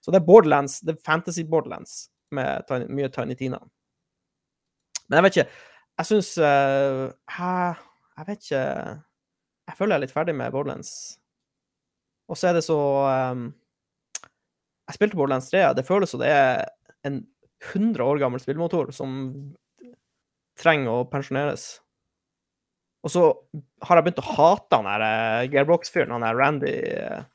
Så 0.00 0.10
det 0.14 0.22
er 0.22 0.26
Borderlands, 0.26 0.80
det 0.80 0.94
er 0.96 1.02
Fantasy 1.04 1.42
Borderlands 1.44 2.08
med 2.32 2.64
tiny, 2.68 2.86
mye 2.88 3.10
Tiny 3.12 3.34
Tina. 3.36 3.58
Men 5.10 5.18
jeg 5.18 5.22
vet 5.26 5.36
ikke. 5.36 5.50
Jeg 6.00 6.06
syns 6.06 6.30
jeg, 6.38 7.76
jeg 8.16 8.26
vet 8.26 8.44
ikke 8.46 8.60
Jeg 9.68 9.76
føler 9.76 9.92
jeg 9.92 9.98
er 9.98 10.04
litt 10.06 10.14
ferdig 10.14 10.34
med 10.38 10.52
Borderlands. 10.54 11.18
Og 12.30 12.38
så 12.38 12.48
er 12.48 12.52
det 12.56 12.64
så 12.64 12.78
um, 13.34 13.52
Jeg 14.88 14.94
spilte 14.96 15.18
Borderlands 15.18 15.50
3. 15.50 15.74
Det 15.76 15.84
føles 15.86 16.10
som 16.10 16.20
det 16.22 16.30
er 16.32 16.64
en 17.04 17.26
100 17.74 18.00
år 18.06 18.18
gammel 18.22 18.40
spillmotor 18.40 18.90
som 18.96 19.10
trenger 20.56 20.90
å 21.02 21.04
pensjoneres. 21.10 21.80
Og 23.00 23.12
så 23.12 23.26
har 23.86 23.96
jeg 23.96 24.06
begynt 24.06 24.22
å 24.22 24.30
hate 24.36 24.76
han 24.76 24.88
der 24.90 25.04
eh, 25.06 25.50
Gearbox-fyren, 25.54 26.12
han 26.12 26.24
der 26.26 26.36
Randy 26.36 26.72
Ikke 26.74 27.26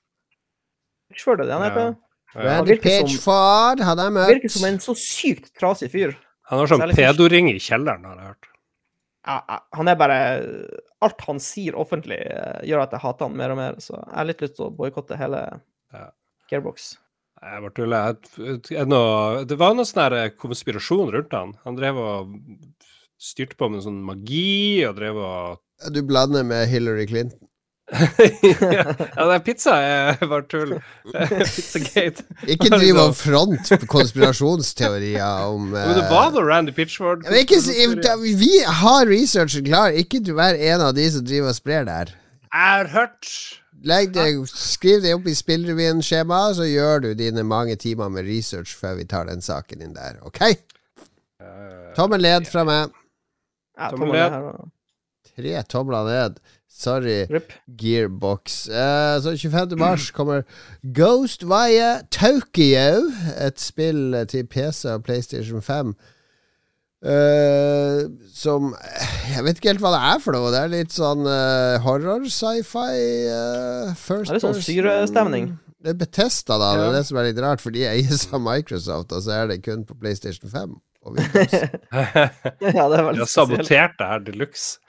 Pitchford, 1.10 1.42
er 1.42 1.48
det 1.50 1.56
han 1.56 1.66
heter? 1.66 1.94
Ja. 2.36 2.42
Randy 2.46 2.76
Pitchford 2.84 3.82
hadde 3.86 4.06
jeg 4.06 4.14
Han 4.18 4.34
virker 4.34 4.52
som 4.52 4.68
en 4.68 4.82
så 4.84 4.96
sykt 5.00 5.54
trasig 5.58 5.90
fyr. 5.94 6.18
Han 6.52 6.62
har 6.62 6.70
sånn 6.70 6.84
pedoring 6.94 7.48
i 7.50 7.56
kjelleren, 7.64 8.04
har 8.06 8.20
jeg 8.20 8.34
hørt. 8.34 8.50
Ja, 9.26 9.40
han 9.74 9.90
er 9.90 9.96
bare 9.98 10.18
Alt 11.06 11.24
han 11.26 11.40
sier 11.42 11.78
offentlig, 11.82 12.20
eh, 12.22 12.60
gjør 12.70 12.84
at 12.84 12.94
jeg 12.94 13.04
hater 13.04 13.28
han 13.30 13.40
mer 13.40 13.54
og 13.56 13.60
mer. 13.60 13.80
Så 13.82 13.96
jeg 13.96 14.14
har 14.14 14.30
litt 14.30 14.44
lyst 14.46 14.56
til 14.60 14.68
å 14.68 14.76
boikotte 14.76 15.18
hele 15.20 15.42
Ja. 15.94 16.10
Gearbox. 16.52 16.96
Jeg 17.42 17.62
bare 17.62 17.74
tuller. 17.76 19.46
Det 19.46 19.58
var 19.60 19.74
noe 19.76 19.86
sånn 19.86 20.16
konspirasjon 20.40 21.12
rundt 21.14 21.34
han. 21.36 21.54
Han 21.66 21.76
drev 21.78 21.98
og 22.00 22.32
styrte 23.22 23.58
på 23.60 23.70
med 23.72 23.84
sånn 23.86 24.02
magi, 24.06 24.86
og 24.88 24.98
drev 25.00 25.20
og 25.20 25.94
Du 25.94 26.02
blander 26.08 26.46
med 26.48 26.68
Hillary 26.72 27.08
Clinton. 27.10 27.46
Ja, 28.66 29.26
det 29.28 29.34
er 29.36 29.42
pizza 29.46 29.76
er 29.78 30.18
bare 30.26 30.46
tull. 30.50 30.72
Pizzagate. 31.30 32.26
Ikke 32.50 32.72
driv 32.74 32.98
og 32.98 33.14
front 33.18 33.70
konspirasjonsteorier 33.92 35.46
om 35.46 35.70
Men 35.76 35.94
det 35.94 36.06
eh, 36.08 36.12
var 36.12 36.32
da 36.34 36.42
Randy 36.42 36.74
Pitchford. 36.74 37.28
ja, 37.30 37.44
ikke, 37.44 37.62
Vi 38.26 38.54
har 38.66 39.06
researchen 39.10 39.68
klar. 39.70 39.94
Ikke 39.94 40.20
du 40.20 40.34
være 40.36 40.58
en 40.74 40.82
av 40.82 40.96
de 40.98 41.06
som 41.12 41.26
driver 41.26 41.54
og 41.54 41.60
sprer 41.60 41.86
det 41.86 42.00
her. 42.00 42.16
Jeg 42.56 42.74
har 42.80 42.92
hørt 42.96 43.30
det, 43.86 44.50
skriv 44.50 45.02
det 45.04 45.14
opp 45.14 45.28
i 45.30 45.36
Spillrevyen-skjemaet, 45.36 46.56
så 46.58 46.66
gjør 46.66 47.04
du 47.04 47.10
dine 47.14 47.44
mange 47.44 47.76
timer 47.76 48.10
med 48.10 48.26
research 48.26 48.74
før 48.80 48.96
vi 48.98 49.06
tar 49.06 49.28
den 49.30 49.44
saken 49.46 49.84
inn 49.86 49.94
der. 49.94 50.18
OK? 50.26 50.42
Tommel 51.96 52.24
ned 52.26 52.48
fra 52.50 52.64
meg. 52.66 52.96
Ja, 53.78 53.90
Tommel 53.90 54.08
ned. 54.08 54.22
ned 54.22 54.32
her. 54.32 54.42
og- 54.54 54.72
Tre 55.36 55.64
tomler 55.68 56.06
ned. 56.06 56.38
Sorry, 56.70 57.26
Rip. 57.32 57.54
Gearbox. 57.78 58.68
Eh, 58.70 59.20
så 59.22 59.36
25. 59.38 59.78
mars 59.80 60.12
kommer 60.12 60.44
Ghost 60.94 61.44
via 61.44 62.02
Tokyo. 62.12 63.12
Et 63.38 63.60
spill 63.60 64.26
til 64.28 64.46
PC 64.48 64.86
og 64.94 65.04
PlayStation 65.04 65.62
5. 65.62 65.96
Eh, 67.06 68.08
som 68.34 68.72
Jeg 69.36 69.44
vet 69.46 69.60
ikke 69.60 69.70
helt 69.76 69.84
hva 69.84 69.92
det 69.94 70.02
er 70.16 70.22
for 70.24 70.34
noe. 70.34 70.52
Det 70.54 70.62
er 70.64 70.72
litt 70.74 70.96
sånn 70.96 71.26
eh, 71.30 71.78
horror, 71.84 72.24
sci-fi 72.32 72.96
uh, 73.30 73.92
First 73.94 74.32
Det 74.32 74.38
er 74.38 74.40
litt 74.40 74.46
sånn 74.48 74.64
syrestemning. 74.64 75.52
Det 75.86 75.92
er 75.94 75.98
Betesta, 76.00 76.56
da. 76.58 76.72
Det 76.74 76.86
er 76.88 76.96
det 76.98 77.04
som 77.06 77.18
er 77.22 77.28
litt 77.28 77.40
rart, 77.44 77.62
for 77.62 77.76
de 77.76 77.84
eies 77.86 78.24
av 78.34 78.42
Microsoft, 78.42 79.12
og 79.14 79.22
så 79.22 79.36
er 79.36 79.52
det 79.52 79.60
kun 79.68 79.84
på 79.86 79.98
PlayStation 80.02 80.50
5. 80.50 80.80
Ja, 81.94 82.88
det 82.90 82.98
er 82.98 82.98
veldig 82.98 82.98
De 82.98 83.04
veldig 83.06 83.22
har 83.22 83.30
sabotert 83.30 83.94
det 84.00 84.08
her 84.10 84.24
de 84.26 84.34
luxe. 84.34 84.80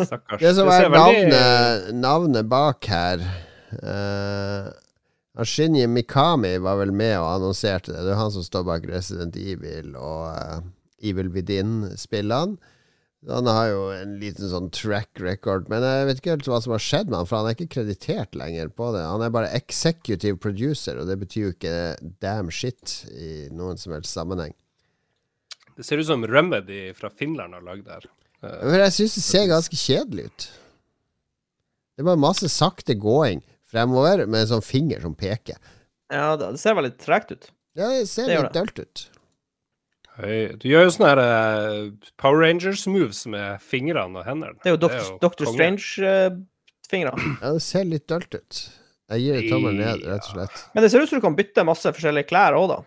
Stakkars. 0.00 0.40
Det 0.40 0.54
som 0.56 0.70
er 0.72 0.88
navnet, 0.90 1.90
navnet 1.94 2.48
bak 2.50 2.88
her 2.88 3.20
uh, 3.84 4.72
Shinji 5.44 5.84
Mikami 5.86 6.56
var 6.64 6.80
vel 6.80 6.94
med 6.96 7.18
og 7.20 7.28
annonserte 7.34 7.92
det. 7.92 8.06
Det 8.06 8.14
er 8.14 8.18
han 8.18 8.32
som 8.32 8.46
står 8.46 8.64
bak 8.66 8.88
Resident 8.88 9.36
Evil 9.36 9.92
og 10.00 10.32
uh, 10.32 10.64
Evil 11.04 11.28
Within-spillene. 11.36 12.56
Han 13.24 13.46
har 13.48 13.68
jo 13.70 13.84
en 13.94 14.18
liten 14.20 14.50
sånn 14.50 14.66
track 14.74 15.20
record, 15.24 15.70
men 15.72 15.80
jeg 15.86 16.08
vet 16.10 16.18
ikke 16.20 16.32
helt 16.34 16.48
hva 16.50 16.58
som 16.60 16.74
har 16.74 16.82
skjedd 16.84 17.08
med 17.08 17.16
han, 17.22 17.28
for 17.30 17.38
han 17.40 17.46
er 17.48 17.54
ikke 17.56 17.70
kreditert 17.78 18.36
lenger 18.36 18.68
på 18.76 18.90
det. 18.92 19.04
Han 19.08 19.22
er 19.24 19.32
bare 19.32 19.52
executive 19.56 20.36
producer, 20.44 20.98
og 21.00 21.08
det 21.08 21.16
betyr 21.22 21.46
jo 21.46 21.52
ikke 21.54 21.76
damn 22.20 22.50
shit 22.52 22.98
i 23.16 23.46
noen 23.54 23.80
som 23.80 23.94
helst 23.96 24.12
sammenheng. 24.12 24.52
Det 25.74 25.86
ser 25.88 26.02
ut 26.02 26.06
som 26.10 26.26
Remedy 26.28 26.90
fra 26.94 27.08
Finland 27.10 27.56
har 27.56 27.64
lagd. 27.64 27.88
Eh, 27.88 28.04
Men 28.42 28.76
jeg 28.84 28.92
syns 28.98 29.16
det 29.16 29.24
ser 29.24 29.48
ganske 29.50 29.78
kjedelig 29.80 30.28
ut. 30.28 30.46
Det 31.94 32.04
er 32.04 32.10
bare 32.10 32.20
masse 32.20 32.50
sakte 32.52 32.94
gåing 32.98 33.40
fremover 33.70 34.26
med 34.26 34.44
en 34.44 34.52
sånn 34.52 34.66
finger 34.66 35.00
som 35.02 35.16
peker. 35.18 35.56
Ja, 36.12 36.34
det 36.36 36.52
det 36.52 36.60
ser 36.60 36.76
veldig 36.76 36.92
tregt 37.00 37.32
ut. 37.32 37.48
Ja, 37.74 37.88
det 37.88 38.04
ser 38.10 38.28
Det 38.28 38.36
litt 38.42 38.54
dølt 38.54 38.78
ut. 38.84 39.08
Høy. 40.14 40.54
Du 40.62 40.68
gjør 40.70 40.84
jo 40.86 40.92
sånne 40.94 41.10
her 41.10 41.20
uh, 41.24 42.10
Power 42.22 42.38
Rangers-moves 42.44 43.24
med 43.32 43.60
fingrene 43.64 44.20
og 44.20 44.26
hendene. 44.28 44.54
Det 44.62 44.70
er 44.70 44.76
jo 44.76 44.82
Doctor, 44.86 45.12
Doctor 45.24 45.48
konge. 45.50 45.58
Strange-fingre. 45.58 47.14
Ja, 47.42 47.50
det 47.56 47.62
ser 47.66 47.86
litt 47.90 48.06
dølt 48.10 48.36
ut. 48.38 48.60
Jeg 49.12 49.20
gir 49.26 49.46
tommelen 49.50 49.82
ned, 49.82 50.04
rett 50.08 50.24
og 50.30 50.36
slett. 50.36 50.62
Men 50.74 50.84
det 50.86 50.90
ser 50.92 51.02
ut 51.04 51.10
som 51.10 51.18
du 51.20 51.24
kan 51.26 51.34
bytte 51.38 51.64
masse 51.66 51.90
forskjellige 51.92 52.28
klær 52.30 52.56
òg, 52.56 52.70
da. 52.70 52.78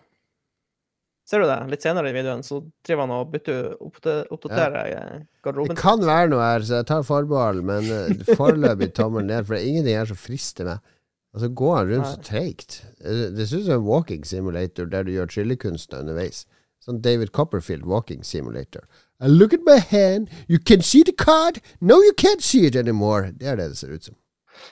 Ser 1.28 1.44
du 1.44 1.50
det? 1.50 1.58
Litt 1.74 1.84
senere 1.84 2.10
i 2.10 2.16
videoen 2.16 2.42
så 2.48 2.62
driver 2.88 3.04
han 3.04 3.14
og 3.18 3.32
bytter 3.34 3.66
oppdater- 3.84 4.30
oppdaterer 4.32 4.86
ja. 4.94 5.02
Det 5.44 5.76
kan 5.78 6.00
være 6.08 6.30
noe 6.32 6.40
her, 6.46 6.64
så 6.64 6.80
jeg 6.80 6.88
tar 6.88 7.04
forbehold, 7.04 7.60
men 7.68 7.90
eh, 7.92 8.22
foreløpig 8.38 8.94
tommelen 8.96 9.28
ned, 9.34 9.44
for 9.44 9.58
det 9.58 9.60
er 9.66 9.68
ingenting 9.74 10.00
her 10.00 10.08
som 10.08 10.20
frister 10.20 10.70
meg. 10.70 10.94
Og 11.36 11.44
så 11.44 11.50
går 11.60 11.74
han 11.76 11.90
rundt 11.92 12.08
så 12.14 12.22
treigt. 12.24 12.78
Det 13.04 13.28
det 13.36 13.50
ser 13.50 13.60
ut 13.60 13.68
som 13.68 13.76
en 13.82 13.86
walking 13.90 14.24
simulator 14.26 14.88
der 14.90 15.04
du 15.04 15.12
gjør 15.18 15.28
tryllekunst 15.36 15.92
underveis. 16.00 16.46
Sånn 16.88 17.02
David 17.04 17.34
Copperfield 17.36 17.86
walking 17.86 18.24
simulator. 18.24 18.86
I 19.20 19.28
look 19.28 19.54
at 19.54 19.66
my 19.66 19.80
hand, 19.80 20.30
you 20.48 20.60
can 20.60 20.82
see 20.82 21.04
the 21.04 21.12
card, 21.12 21.60
no 21.82 21.98
you 22.06 22.14
can't 22.16 22.42
see 22.42 22.66
it 22.66 22.76
anymore. 22.76 23.34
Det 23.34 23.48
er 23.48 23.60
det 23.60 23.74
det 23.74 23.82
ser 23.82 23.92
ut 23.92 24.04
som. 24.04 24.16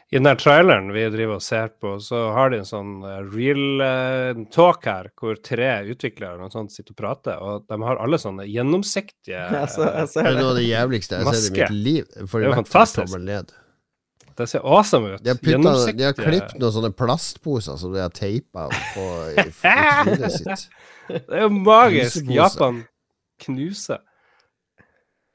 I 0.10 0.18
den 0.18 0.26
der 0.26 0.38
traileren 0.40 0.88
vi 0.94 1.04
driver 1.14 1.38
og 1.38 1.44
ser 1.46 1.68
på, 1.82 1.96
så 2.02 2.22
har 2.34 2.50
de 2.50 2.62
en 2.62 2.68
sånn 2.68 2.94
eh, 3.06 3.20
real 3.34 3.84
eh, 3.86 4.40
talk 4.54 4.88
her, 4.90 5.12
hvor 5.20 5.38
tre 5.46 5.70
utviklere 5.92 6.42
og 6.42 6.56
sånt 6.56 6.74
sitter 6.74 6.96
og 6.96 7.02
prater, 7.02 7.42
og 7.42 7.68
de 7.70 7.80
har 7.84 8.02
alle 8.02 8.20
sånne 8.22 8.48
gjennomsiktige 8.50 9.44
Ja, 9.60 9.68
så, 9.70 9.92
Det 10.16 10.24
er 10.24 10.40
noe 10.40 10.56
av 10.56 10.60
det 10.60 10.66
jævligste 10.70 11.20
jeg 11.20 11.30
har 11.30 11.38
sett 11.38 11.52
i 11.52 11.62
mitt 11.62 11.78
liv. 11.92 12.10
For 12.26 12.40
Det 12.40 12.50
er 12.50 12.54
jo 12.54 12.60
fantastisk. 12.64 13.56
Det 14.36 14.50
ser 14.52 14.66
awesome 14.68 15.14
ut. 15.14 15.22
De 15.24 15.32
har, 15.32 15.38
puttet, 15.40 15.98
de 15.98 16.04
har 16.04 16.16
klippet 16.18 16.58
noen 16.60 16.74
sånne 16.76 16.92
plastposer 16.92 17.78
som 17.80 17.94
de 17.94 18.02
har 18.04 18.12
teipa 18.12 18.66
på 18.68 19.06
i, 19.32 19.46
i 19.46 19.54
trynet 19.62 20.36
sitt. 20.36 20.66
Det 21.30 21.38
er 21.40 21.46
jo 21.46 21.50
magisk. 21.54 22.28
Japan 22.32 22.84
knuser. 23.46 24.02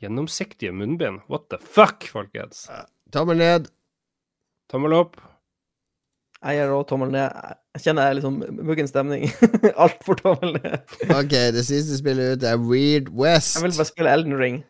Gjennomsiktige 0.00 0.72
munnbind. 0.72 1.20
What 1.28 1.50
the 1.52 1.58
fuck, 1.60 2.06
folkens? 2.08 2.64
Tommel 3.12 3.36
ned. 3.42 3.68
Tommel 4.72 4.94
opp. 4.96 5.18
Jeg 6.40 6.56
gir 6.56 6.70
òg 6.72 6.86
tommel 6.88 7.10
ned. 7.12 7.34
Jeg 7.76 7.82
kjenner 7.84 8.08
jeg 8.08 8.16
liksom 8.20 8.38
muggen 8.64 8.88
stemning. 8.88 9.26
Altfor 9.82 10.16
tommel 10.22 10.54
ned. 10.56 10.78
Ok, 11.12 11.34
det 11.52 11.66
siste 11.68 11.98
spillet 12.00 12.38
ut 12.38 12.46
er 12.48 12.56
Weird 12.62 13.10
West. 13.12 13.58
Jeg 13.58 13.66
vil 13.66 13.76
bare 13.76 13.90
spille 13.90 14.14
Elden 14.16 14.38
Ring. 14.40 14.60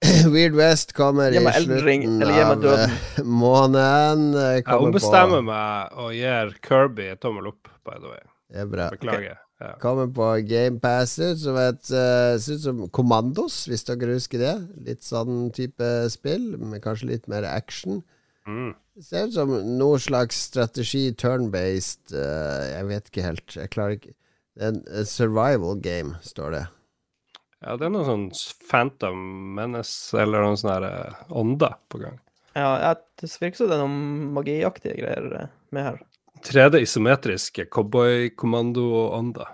Weird 0.34 0.56
West 0.56 0.92
kommer 0.96 1.32
i 1.32 1.40
Ring, 1.40 2.04
slutten 2.04 2.18
meg 2.20 2.40
av 2.44 2.66
eh, 2.74 2.94
måneden. 3.24 4.30
Jeg 4.36 4.66
ombestemmer 4.76 5.44
meg 5.44 5.96
og 6.00 6.12
gir 6.16 6.52
Kirby 6.64 7.14
tommel 7.20 7.48
opp, 7.54 7.72
by 7.84 7.96
the 7.96 8.12
way. 8.12 8.22
det 8.52 8.66
er 8.66 8.70
bra. 8.76 8.90
Beklager. 8.92 9.40
Ja. 9.60 9.74
Kommer 9.82 10.06
på 10.08 10.26
GamePass 10.48 11.18
ut 11.20 11.40
som 11.42 11.58
et 11.60 11.90
uh, 11.92 12.38
Ser 12.40 12.56
ut 12.56 12.62
som 12.64 12.78
Kommandos, 12.96 13.66
hvis 13.68 13.84
dere 13.84 14.16
husker 14.16 14.40
det. 14.40 14.54
Litt 14.86 15.04
sånn 15.04 15.50
type 15.52 15.90
spill, 16.12 16.54
med 16.56 16.80
kanskje 16.84 17.10
litt 17.10 17.28
mer 17.28 17.44
action. 17.44 18.00
Mm. 18.48 18.72
Det 18.96 19.04
ser 19.04 19.28
ut 19.28 19.36
som 19.36 19.52
noe 19.78 20.00
slags 20.00 20.40
strategi, 20.48 21.10
turn-based 21.12 22.14
uh, 22.16 22.64
Jeg 22.70 22.88
vet 22.88 23.12
ikke 23.12 23.26
helt. 23.26 23.56
Jeg 23.56 23.72
klarer 23.76 23.98
ikke 23.98 24.14
Det 24.16 24.64
er 24.64 24.72
en 24.72 24.80
eh, 24.88 25.06
survival 25.08 25.78
game, 25.84 26.16
står 26.24 26.56
det. 26.56 26.64
ja, 27.60 27.76
det 27.76 27.86
er 27.86 27.92
noe 27.94 28.08
sånn 28.08 28.26
Phantom 28.66 29.20
Menace 29.56 30.16
eller 30.18 30.44
noen 30.44 30.58
sånne 30.60 30.80
eh, 30.88 31.22
ånder 31.36 31.76
på 31.92 32.00
gang. 32.02 32.18
Ja, 32.56 32.94
det 33.20 33.30
virker 33.40 33.60
som 33.60 33.70
det 33.70 33.76
er 33.76 33.84
noen 33.84 34.32
magiaktige 34.34 34.96
greier 34.98 35.28
eh, 35.38 35.52
med 35.70 35.86
her. 35.86 36.00
3D 36.46 36.74
isometriske 36.84 37.62
cowboykommando 37.72 38.84
og 38.88 39.06
ånder. 39.18 39.48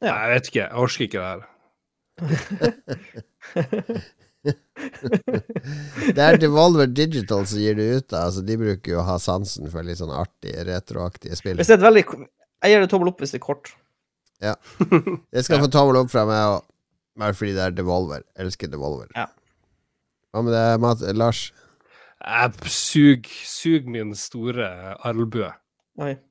Ja. 0.00 0.14
Jeg 0.14 0.28
vet 0.34 0.44
ikke, 0.50 0.64
jeg 0.64 0.76
orker 0.84 1.02
ikke 1.06 1.20
det 1.20 1.30
her. 1.30 1.40
Det 4.40 6.22
er 6.24 6.38
Devolver 6.40 6.88
Digital 6.88 7.44
som 7.48 7.60
gir 7.60 7.76
det 7.76 7.88
ut. 7.96 8.06
da 8.12 8.24
Altså 8.28 8.44
De 8.46 8.56
bruker 8.60 8.94
jo 8.94 9.00
å 9.02 9.06
ha 9.08 9.18
sansen 9.20 9.68
for 9.72 9.84
litt 9.86 10.00
sånn 10.00 10.12
artige, 10.14 10.64
retroaktige 10.68 11.36
spill. 11.38 11.58
Hvis 11.60 11.70
det 11.70 11.76
er 11.76 11.82
et 11.82 11.88
veldig 11.88 12.04
Jeg 12.08 12.72
gir 12.72 12.84
det 12.84 12.90
tommel 12.92 13.12
opp 13.12 13.20
hvis 13.20 13.34
det 13.34 13.40
er 13.40 13.44
kort. 13.44 13.72
Ja. 14.40 14.54
Det 15.34 15.44
skal 15.44 15.60
få 15.60 15.68
tommel 15.72 15.98
opp 16.00 16.12
fra 16.12 16.24
meg, 16.28 16.62
bare 17.20 17.36
fordi 17.36 17.52
det 17.56 17.66
er 17.66 17.74
Devolver. 17.76 18.22
Jeg 18.32 18.46
elsker 18.46 18.70
Devolver. 18.72 19.10
Ja. 19.16 19.26
Hva 20.32 20.44
med 20.46 20.54
det, 20.54 20.64
Mat 20.80 21.02
Lars? 21.18 21.50
Jeg 22.20 22.70
sug, 22.72 23.28
sug 23.48 23.88
min 23.90 24.14
store 24.16 24.94
albue. 25.08 25.50
Oi. 25.96 26.29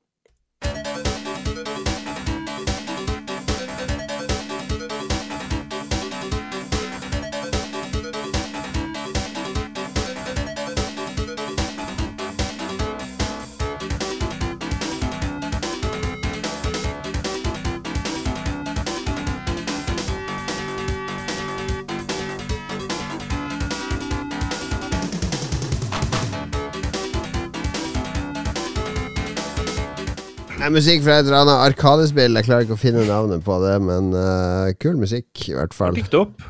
Er 30.70 30.76
musikk 30.76 31.02
fra 31.04 31.18
et 31.18 31.26
eller 31.26 31.40
annet 31.42 31.62
Arkadespill. 31.66 32.38
Jeg 32.38 32.46
klarer 32.46 32.66
ikke 32.66 32.76
å 32.76 32.80
finne 32.80 33.02
navnet 33.08 33.42
på 33.46 33.56
det, 33.64 33.74
men 33.82 34.10
uh, 34.14 34.70
kul 34.80 34.98
musikk, 35.00 35.28
i 35.48 35.56
hvert 35.56 35.74
fall. 35.76 35.96
Pikk 35.98 36.10
det 36.12 36.20
opp. 36.20 36.44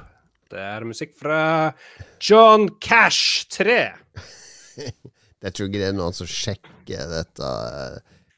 Det 0.51 0.61
er 0.67 0.85
musikk 0.85 1.15
fra 1.21 1.41
John 2.21 2.69
Cash 2.83 3.47
3. 3.55 3.79
Jeg 5.45 5.55
tror 5.57 5.71
ikke 5.71 5.81
det 5.81 5.87
er 5.89 5.95
noen 5.97 6.13
som 6.13 6.29
sjekker 6.29 7.07
dette. 7.09 7.51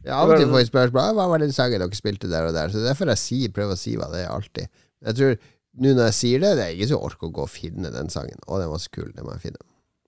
Jeg 0.05 0.13
har 0.15 0.23
alltid 0.23 0.53
fått 0.53 0.69
spørsmål 0.69 1.01
«Ah, 1.03 1.15
Hva 1.17 1.25
var 1.33 1.43
den 1.43 1.55
sangen 1.55 1.83
dere 1.83 1.99
spilte 1.99 2.31
der 2.31 2.47
og 2.47 2.55
der. 2.55 2.71
Så 2.71 2.79
er 2.79 2.87
derfor 2.93 3.11
jeg 3.11 3.19
sier, 3.19 3.51
prøver 3.55 3.75
å 3.75 3.81
si 3.81 3.97
hva 3.99 4.07
det 4.13 4.21
er 4.23 4.31
alltid. 4.31 4.71
Jeg 5.09 5.19
tror 5.19 5.35
Nå 5.83 5.95
når 5.97 6.11
jeg 6.11 6.17
sier 6.19 6.43
det, 6.43 6.49
det 6.59 6.65
er 6.67 6.75
ingen 6.77 6.91
som 6.91 7.01
orker 7.03 7.31
å 7.31 7.33
gå 7.33 7.47
og 7.47 7.51
finne 7.51 7.89
den 7.95 8.11
sangen. 8.13 8.37
Å, 8.45 8.59
den 8.61 8.69
var 8.69 8.81
så 8.83 8.91
kul. 8.93 9.09
Den 9.17 9.25
må 9.25 9.33
jeg 9.39 9.43
finne. 9.47 9.63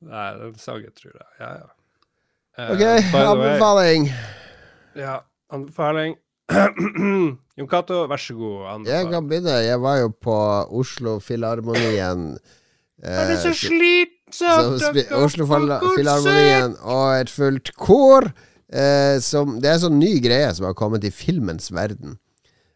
Nei, 0.04 0.26
den 0.42 0.58
sangen, 0.60 0.92
tror 0.98 1.14
jeg. 1.14 1.28
Ja, 1.40 1.50
ja. 1.56 1.70
Uh, 2.60 2.66
Ok, 2.74 2.82
way- 2.84 3.28
anbefaling. 3.30 4.10
Ja, 5.00 5.14
anbefaling. 5.52 6.16
Jon 7.56 7.68
Cato, 7.70 8.04
vær 8.10 8.20
så 8.20 8.36
god. 8.36 8.88
Jeg 8.88 9.08
kan 9.10 9.28
begynne. 9.28 9.58
Jeg 9.64 9.80
var 9.80 10.00
jo 10.02 10.10
på 10.12 10.36
Oslo 10.80 11.18
Filharmonien. 11.24 12.34
Er 13.04 13.28
det 13.28 13.38
så 13.42 13.50
eh, 13.50 13.58
slitsomt? 13.58 14.84
Oslo 15.18 15.46
Filharmonien 15.50 16.76
og 16.80 17.18
et 17.18 17.32
fullt 17.32 17.74
kor. 17.76 18.30
Eh, 18.72 19.20
som, 19.20 19.58
det 19.60 19.68
er 19.68 19.76
en 19.76 19.84
sånn 19.88 20.00
ny 20.00 20.14
greie 20.24 20.48
som 20.56 20.68
har 20.70 20.76
kommet 20.78 21.04
i 21.04 21.12
filmens 21.12 21.68
verden. 21.74 22.16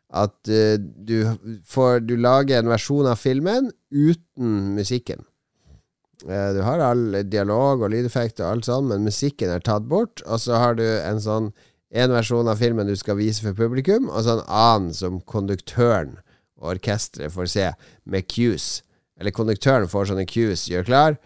At 0.09 0.51
eh, 0.53 0.77
du, 0.79 1.25
får, 1.69 2.05
du 2.09 2.17
lager 2.21 2.61
en 2.61 2.71
versjon 2.71 3.09
av 3.09 3.21
filmen 3.21 3.73
uten 3.91 4.77
musikken. 4.77 5.25
Eh, 6.27 6.51
du 6.55 6.63
har 6.67 6.83
all 6.83 7.23
dialog 7.31 7.83
og 7.83 7.93
lydeffekt 7.95 8.43
og 8.43 8.51
alt 8.51 8.69
sånn, 8.69 8.89
men 8.93 9.07
musikken 9.07 9.53
er 9.55 9.65
tatt 9.65 9.89
bort. 9.91 10.23
Og 10.27 10.43
så 10.43 10.59
har 10.61 10.79
du 10.79 10.87
en 10.87 11.21
sånn 11.23 11.53
en 11.95 12.13
versjon 12.13 12.49
av 12.51 12.61
filmen 12.61 12.89
du 12.89 12.97
skal 12.99 13.19
vise 13.19 13.45
for 13.45 13.57
publikum, 13.57 14.11
og 14.11 14.25
så 14.25 14.37
en 14.37 14.47
annen 14.47 14.95
som 14.97 15.21
konduktøren 15.21 16.19
og 16.59 16.75
orkesteret 16.75 17.33
får 17.33 17.51
se, 17.53 17.67
med 18.05 18.27
cues. 18.31 18.83
Eller 19.19 19.35
konduktøren 19.35 19.91
får 19.91 20.11
sånne 20.11 20.27
cues, 20.29 20.67
gjør 20.71 20.87
klar. 20.89 21.19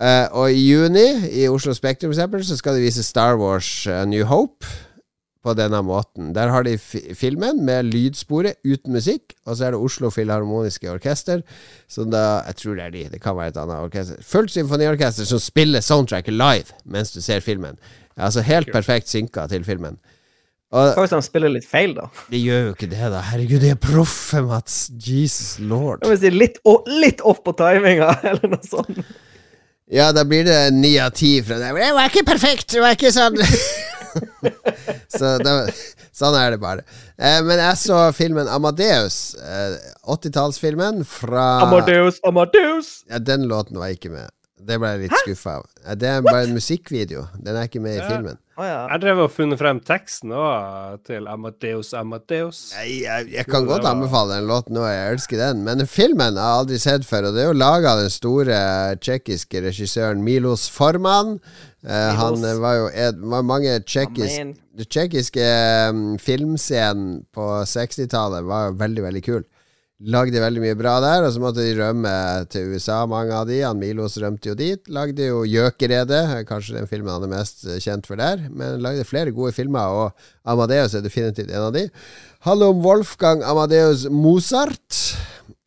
Uh, 0.00 0.26
og 0.32 0.54
i 0.54 0.62
juni, 0.62 1.08
i 1.42 1.48
Oslo 1.50 1.74
Spektrum 1.76 2.14
f.eks., 2.14 2.48
så 2.48 2.56
skal 2.56 2.78
de 2.78 2.86
vise 2.86 3.04
Star 3.04 3.36
Wars 3.40 3.68
A 3.90 4.06
New 4.08 4.24
Hope 4.24 4.64
på 5.44 5.54
denne 5.56 5.80
måten. 5.84 6.32
Der 6.36 6.52
har 6.52 6.64
de 6.64 6.76
fi 6.80 7.00
filmen 7.16 7.62
med 7.64 7.88
lydsporet 7.88 8.60
uten 8.64 8.92
musikk, 8.96 9.34
og 9.46 9.56
så 9.56 9.66
er 9.66 9.74
det 9.74 9.80
Oslo 9.80 10.10
Filharmoniske 10.12 10.90
Orkester, 10.92 11.42
som 11.88 12.10
da 12.12 12.42
Jeg 12.46 12.56
tror 12.56 12.74
det 12.76 12.84
er 12.84 12.90
de, 12.90 13.04
det 13.12 13.22
kan 13.22 13.36
være 13.36 13.54
et 13.54 13.60
annet 13.60 13.76
orkester. 13.80 14.20
Fullt 14.22 14.52
symfoniorkester 14.52 15.24
som 15.24 15.40
spiller 15.40 15.80
soundtracket 15.80 16.34
live 16.34 16.76
mens 16.84 17.12
du 17.12 17.20
ser 17.20 17.40
filmen. 17.40 17.78
Altså 18.20 18.44
helt 18.46 18.70
perfekt 18.72 19.08
synka 19.10 19.46
til 19.50 19.64
filmen. 19.66 19.98
Og 20.70 20.92
Hva 20.94 21.02
hvis 21.02 21.10
de 21.10 21.18
spiller 21.26 21.50
litt 21.50 21.66
feil, 21.66 21.96
da? 21.96 22.04
de 22.30 22.38
gjør 22.38 22.60
jo 22.68 22.74
ikke 22.76 22.86
det, 22.92 23.02
da. 23.10 23.24
Herregud, 23.26 23.58
de 23.64 23.72
er 23.74 23.78
proffe, 23.82 24.38
Mats. 24.46 24.84
Jesus 25.02 25.56
lord. 25.58 26.04
Hvis 26.06 26.22
de 26.22 26.28
er 26.30 26.36
litt, 26.36 26.60
litt 27.00 27.24
off 27.26 27.40
på 27.42 27.56
timinga, 27.58 28.12
eller 28.30 28.52
noe 28.54 28.62
sånt? 28.68 29.00
Ja, 29.90 30.12
da 30.14 30.22
blir 30.22 30.44
det 30.46 30.60
ni 30.76 30.92
av 31.02 31.10
ti 31.18 31.32
fra 31.42 31.58
deg. 31.58 31.74
Det 31.74 31.90
var 31.96 32.12
ikke 32.12 32.22
perfekt! 32.28 32.68
Det 32.76 32.84
var 32.84 32.94
ikke 32.94 33.10
sånn 33.10 33.34
Så 35.18 35.32
da, 35.42 35.54
sånn 36.14 36.36
er 36.38 36.54
det 36.54 36.60
bare. 36.62 36.84
Eh, 37.18 37.40
men 37.46 37.58
jeg 37.58 37.78
så 37.82 37.98
filmen 38.14 38.48
Amadeus. 38.50 39.34
Eh, 39.42 39.74
80-tallsfilmen 40.10 41.02
fra 41.06 41.48
Amadeus, 41.66 42.20
Amadeus! 42.26 42.92
Ja, 43.10 43.18
Den 43.18 43.48
låten 43.50 43.78
var 43.82 43.90
ikke 43.94 44.12
med. 44.14 44.30
Det 44.66 44.76
ble 44.78 44.88
jeg 44.92 45.00
litt 45.06 45.14
skuffa 45.24 45.56
av. 45.60 45.66
Det 45.96 46.08
er 46.08 46.20
bare 46.26 46.42
en 46.46 46.52
musikkvideo. 46.54 47.22
Den 47.40 47.56
er 47.56 47.66
ikke 47.68 47.80
med 47.80 47.94
i 47.96 48.00
Ja. 48.02 48.08
filmen. 48.10 48.38
Oh, 48.60 48.64
ja. 48.66 48.80
Jeg 48.92 49.00
drev 49.00 49.18
og 49.24 49.30
funnet 49.32 49.56
frem 49.58 49.78
teksten 49.80 50.34
også, 50.36 50.98
til 51.08 51.26
Amadeus 51.32 51.94
Amadeus. 51.96 52.58
Nei, 52.76 53.00
jeg, 53.06 53.30
jeg 53.32 53.46
kan 53.48 53.64
godt 53.64 53.82
var- 53.86 53.94
anbefale 53.94 54.34
den 54.36 54.46
låten 54.50 54.76
nå, 54.76 54.82
jeg 54.84 55.14
elsker 55.14 55.38
den. 55.40 55.62
Men 55.64 55.86
filmen 55.88 56.36
har 56.36 56.50
jeg 56.50 56.58
aldri 56.66 56.78
sett 56.82 57.06
før, 57.08 57.28
og 57.30 57.34
det 57.38 57.42
er 57.44 57.48
jo 57.48 57.56
laga 57.56 57.94
av 57.94 58.02
den 58.02 58.10
store 58.12 58.58
tsjekkiske 59.00 59.62
regissøren 59.64 60.20
Milos 60.22 60.68
Forman. 60.68 61.38
Eh, 61.86 62.10
han 62.20 62.36
var 62.60 62.74
jo 62.76 62.90
et, 62.92 63.16
var 63.16 63.42
mange 63.42 63.78
tsjekkiske 63.80 64.44
Den 64.76 64.86
tsjekkiske 64.86 65.46
um, 65.90 66.18
filmscenen 66.20 67.24
på 67.32 67.46
60-tallet 67.64 68.44
var 68.44 68.68
jo 68.68 68.76
veldig, 68.80 69.02
veldig 69.08 69.22
kul. 69.24 69.42
Lagde 70.00 70.40
veldig 70.40 70.62
mye 70.62 70.76
bra 70.80 70.94
der, 71.04 71.26
og 71.26 71.34
så 71.34 71.40
måtte 71.42 71.60
de 71.60 71.74
rømme 71.76 72.10
til 72.48 72.70
USA, 72.72 73.02
mange 73.04 73.34
av 73.36 73.44
de. 73.50 73.58
Han 73.60 73.76
Milos 73.76 74.14
rømte 74.22 74.48
jo 74.48 74.54
dit. 74.56 74.80
Lagde 74.88 75.26
jo 75.26 75.42
Gjøkeredet, 75.44 76.22
kanskje 76.48 76.78
den 76.78 76.88
filmen 76.88 77.12
han 77.12 77.26
er 77.26 77.32
mest 77.34 77.66
eh, 77.68 77.76
kjent 77.84 78.08
for 78.08 78.16
der. 78.16 78.46
Men 78.48 78.80
lagde 78.80 79.04
flere 79.04 79.34
gode 79.36 79.52
filmer, 79.52 79.92
og 79.92 80.48
Amadeus 80.48 80.96
er 80.96 81.04
definitivt 81.04 81.52
en 81.52 81.66
av 81.66 81.76
de. 81.76 81.84
Handler 82.48 82.72
om 82.72 82.80
Wolfgang 82.86 83.44
Amadeus 83.44 84.06
Mozart, 84.08 85.02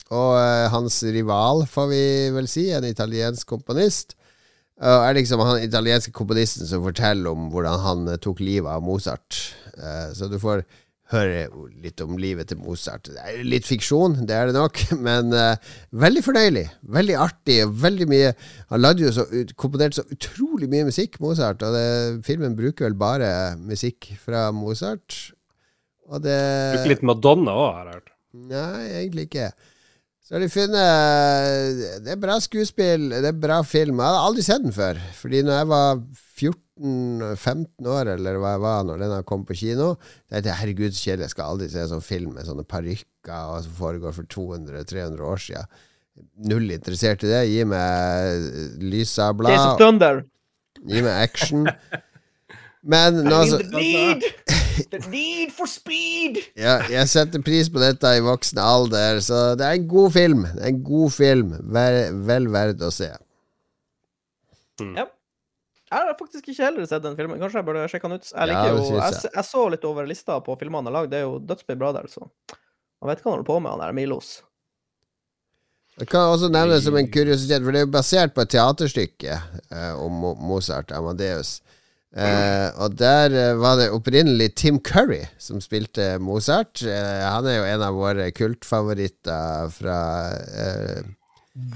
og 0.10 0.34
uh, 0.34 0.66
hans 0.74 0.98
rival, 1.14 1.68
får 1.70 1.88
vi 1.94 2.04
vel 2.34 2.50
si, 2.50 2.68
en 2.74 2.90
italiensk 2.90 3.46
komponist. 3.54 4.18
Og 4.82 5.06
er 5.06 5.14
liksom 5.14 5.42
han 5.46 5.62
italienske 5.62 6.12
komponisten 6.14 6.66
som 6.66 6.82
forteller 6.86 7.30
om 7.30 7.52
hvordan 7.54 7.86
han 7.86 8.08
uh, 8.10 8.18
tok 8.18 8.42
livet 8.42 8.74
av 8.74 8.82
Mozart. 8.82 9.44
Uh, 9.78 10.10
så 10.18 10.26
du 10.30 10.40
får 10.42 10.66
høre 11.12 11.44
litt 11.84 12.00
om 12.02 12.16
livet 12.18 12.48
til 12.50 12.58
Mozart. 12.62 13.10
Det 13.12 13.20
er 13.20 13.44
litt 13.46 13.68
fiksjon, 13.68 14.16
det 14.28 14.34
er 14.38 14.50
det 14.50 14.56
nok, 14.56 14.80
men 15.08 15.34
uh, 15.36 15.74
veldig 16.06 16.24
fornøyelig. 16.26 16.64
Veldig 16.96 17.18
artig 17.20 17.60
og 17.66 17.76
veldig 17.84 18.08
mye 18.10 18.32
Han 18.72 18.82
lagde 18.82 19.06
jo 19.06 19.12
så 19.16 19.26
ut- 19.34 19.52
komponerte 19.60 20.00
så 20.00 20.08
utrolig 20.16 20.70
mye 20.72 20.88
musikk, 20.90 21.20
Mozart, 21.24 21.62
og 21.66 21.76
det, 21.76 21.86
filmen 22.26 22.56
bruker 22.58 22.88
vel 22.88 22.98
bare 22.98 23.30
musikk 23.60 24.14
fra 24.24 24.48
Mozart. 24.56 25.20
Og 26.10 26.24
det 26.24 26.40
Bruker 26.78 26.96
litt 26.96 27.06
Madonna 27.08 27.54
òg, 27.56 27.70
har 27.78 27.86
jeg 27.92 28.00
hørt. 28.00 28.10
Nei, 28.50 28.82
egentlig 29.04 29.28
ikke. 29.30 29.52
Så 30.24 30.38
har 30.38 30.42
de 30.42 30.48
funnet 30.50 32.04
Det 32.06 32.14
er 32.16 32.20
bra 32.22 32.38
skuespill, 32.42 33.10
det 33.12 33.28
er 33.30 33.40
bra 33.44 33.60
film. 33.68 34.00
Jeg 34.00 34.08
hadde 34.08 34.24
aldri 34.30 34.46
sett 34.46 34.64
den 34.64 34.74
før. 34.76 35.00
Fordi 35.20 35.42
når 35.46 35.60
jeg 35.60 35.70
var 35.74 36.00
14-15 36.80 37.86
år, 37.86 38.10
eller 38.16 38.38
hva 38.42 38.56
jeg 38.56 38.64
var 38.64 38.86
når 38.88 39.02
den 39.04 39.26
kom 39.30 39.44
på 39.46 39.54
kino 39.54 39.92
Jeg 40.32 40.42
tenkte 40.42 40.56
herregud, 40.58 40.96
så 40.96 41.04
kjedelig, 41.10 41.28
jeg 41.28 41.34
skal 41.36 41.52
aldri 41.54 41.68
se 41.70 41.84
en 41.84 41.92
sånn 41.92 42.06
film 42.06 42.32
med 42.34 42.48
sånne 42.48 42.66
parykker 42.66 43.60
som 43.66 43.76
foregår 43.78 44.16
for 44.16 44.26
200-300 44.34 45.28
år 45.28 45.44
siden. 45.44 45.84
Null 46.50 46.70
interessert 46.74 47.24
i 47.26 47.30
det. 47.30 47.44
Gi 47.50 47.64
meg 47.66 48.82
lysa 48.82 49.32
Days 49.38 49.62
of. 49.62 49.78
Thunder. 49.82 50.24
Gi 50.82 51.02
meg 51.06 51.14
action. 51.30 51.70
Men 52.84 53.22
nå 53.24 53.40
så 53.48 53.62
the 53.62 53.70
need! 53.80 54.26
The 54.92 55.00
need 55.08 55.54
for 55.56 55.70
speed! 55.70 56.42
Ja, 56.60 56.80
jeg 56.92 57.08
setter 57.12 57.42
pris 57.46 57.70
på 57.72 57.82
dette 57.82 58.10
i 58.18 58.24
voksen 58.26 58.60
alder, 58.60 59.22
så 59.24 59.54
det 59.58 59.68
er 59.68 59.78
en 59.78 59.88
god 59.90 60.14
film. 60.18 60.46
Det 60.50 60.64
er 60.66 60.72
en 60.74 60.84
god 60.86 61.14
film. 61.16 61.54
Vel, 61.78 62.00
vel 62.28 62.50
verdt 62.54 62.84
å 62.84 62.92
se. 62.94 63.12
Ja. 64.84 65.06
Jeg 65.94 66.08
har 66.08 66.16
faktisk 66.18 66.48
ikke 66.48 66.64
heller 66.66 66.88
sett 66.90 67.04
den 67.04 67.18
filmen. 67.18 67.38
Kanskje 67.42 67.62
jeg 67.62 67.68
burde 67.68 67.84
sjekke 67.92 68.10
den 68.10 68.18
ut. 68.18 68.32
Jeg, 68.32 68.50
liker 68.50 68.72
ja, 68.72 68.72
jo, 68.74 68.88
jeg, 68.88 69.20
jeg. 69.20 69.34
jeg 69.36 69.48
så 69.50 69.68
litt 69.70 69.86
over 69.86 70.10
lista 70.10 70.40
på 70.42 70.56
filmene 70.58 70.82
han 70.82 70.90
har 70.90 70.96
lagd. 70.98 71.12
Det 71.14 71.20
er 71.20 71.28
jo 71.28 71.38
dødsmye 71.52 71.80
bra 71.84 71.92
der, 72.00 72.10
så 72.10 72.26
Man 72.26 73.12
vet 73.12 73.22
hva 73.22 73.30
han 73.30 73.36
holder 73.38 73.50
på 73.52 73.60
med, 73.60 73.76
han 73.76 73.84
der 73.84 73.96
Milos. 73.98 74.32
Jeg 76.00 76.10
kan 76.10 76.32
også 76.34 76.50
nevne 76.50 76.74
det 76.74 76.86
som 76.88 76.96
en 76.98 77.10
kuriositet, 77.14 77.62
for 77.62 77.76
det 77.76 77.84
er 77.84 77.86
jo 77.86 77.94
basert 77.94 78.34
på 78.34 78.42
et 78.42 78.50
teaterstykke 78.56 79.36
eh, 79.38 79.94
om 80.02 80.24
Mozart, 80.42 80.90
Amadeus. 80.96 81.60
Eh, 82.14 82.70
og 82.82 82.96
der 82.98 83.34
eh, 83.38 83.56
var 83.58 83.78
det 83.78 83.92
opprinnelig 83.94 84.52
Tim 84.58 84.80
Curry 84.82 85.22
som 85.42 85.62
spilte 85.62 86.16
Mozart. 86.22 86.82
Eh, 86.82 87.22
han 87.26 87.46
er 87.46 87.60
jo 87.60 87.68
en 87.70 87.86
av 87.86 87.98
våre 87.98 88.32
kultfavoritter 88.34 89.70
fra 89.74 90.00
eh, 90.64 91.06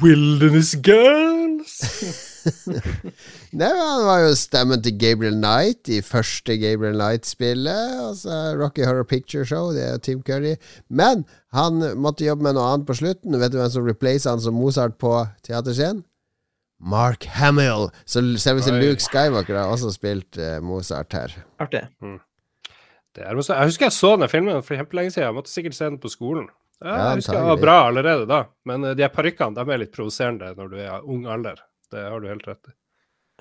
Wilderness 0.01 0.73
Girls! 0.81 1.77
Nei, 3.59 3.69
Han 3.69 4.03
var 4.07 4.21
jo 4.23 4.33
stemmen 4.39 4.81
til 4.83 4.97
Gabriel 4.99 5.37
Knight 5.37 5.89
i 5.91 6.01
første 6.05 6.57
Gabriel 6.61 6.97
Knight-spillet. 6.99 7.95
Altså 8.09 8.37
Rocky 8.59 8.85
Horror 8.87 9.07
Picture 9.07 9.45
Show, 9.47 9.71
det 9.75 9.85
er 9.85 10.03
Tim 10.03 10.21
Curry. 10.27 10.55
Men 10.89 11.25
han 11.55 11.81
måtte 11.99 12.27
jobbe 12.27 12.47
med 12.47 12.57
noe 12.57 12.67
annet 12.73 12.87
på 12.89 12.97
slutten. 12.99 13.39
Vet 13.41 13.55
du 13.55 13.59
hvem 13.61 13.73
som 13.73 13.87
replacer 13.87 14.33
han 14.33 14.43
som 14.43 14.57
Mozart 14.57 14.99
på 15.01 15.13
teaterscenen? 15.47 16.03
Mark 16.77 17.25
Hamill. 17.25 17.89
Så 18.05 18.21
selveste 18.37 18.73
Oi. 18.75 18.81
Luke 18.83 19.01
Skywalker 19.01 19.57
har 19.57 19.71
også 19.73 19.89
spilt 19.95 20.37
uh, 20.37 20.59
Mozart 20.61 21.15
her. 21.17 21.33
Artig. 21.63 21.87
Det 23.17 23.25
er, 23.25 23.33
jeg 23.33 23.65
husker 23.71 23.87
jeg 23.87 23.95
så 23.95 24.13
den 24.19 24.29
filmen 24.29 24.61
for 24.61 24.77
kjempelenge 24.77 25.15
siden. 25.15 25.25
Jeg 25.25 25.37
måtte 25.39 25.49
sikkert 25.49 25.77
se 25.77 25.89
den 25.89 25.97
på 26.01 26.11
skolen. 26.13 26.51
Ja, 26.77 26.91
Ja, 26.91 26.97
jeg 27.09 27.23
husker 27.23 27.39
det 27.39 27.47
var 27.49 27.61
bra 27.61 27.77
allerede 27.87 28.27
da. 28.29 28.43
Men 28.69 28.85
eh, 28.85 28.93
de 28.97 29.07
parykkene 29.09 29.57
de 29.57 29.73
er 29.73 29.81
litt 29.81 29.95
provoserende 29.95 30.51
når 30.53 30.69
du 30.69 30.77
er 30.77 30.91
i 30.91 31.15
ung 31.15 31.25
alder. 31.25 31.63
Det 31.93 32.03
har 32.09 32.19
du 32.19 32.27
helt 32.27 32.47
rett 32.47 32.71
i. 32.71 32.75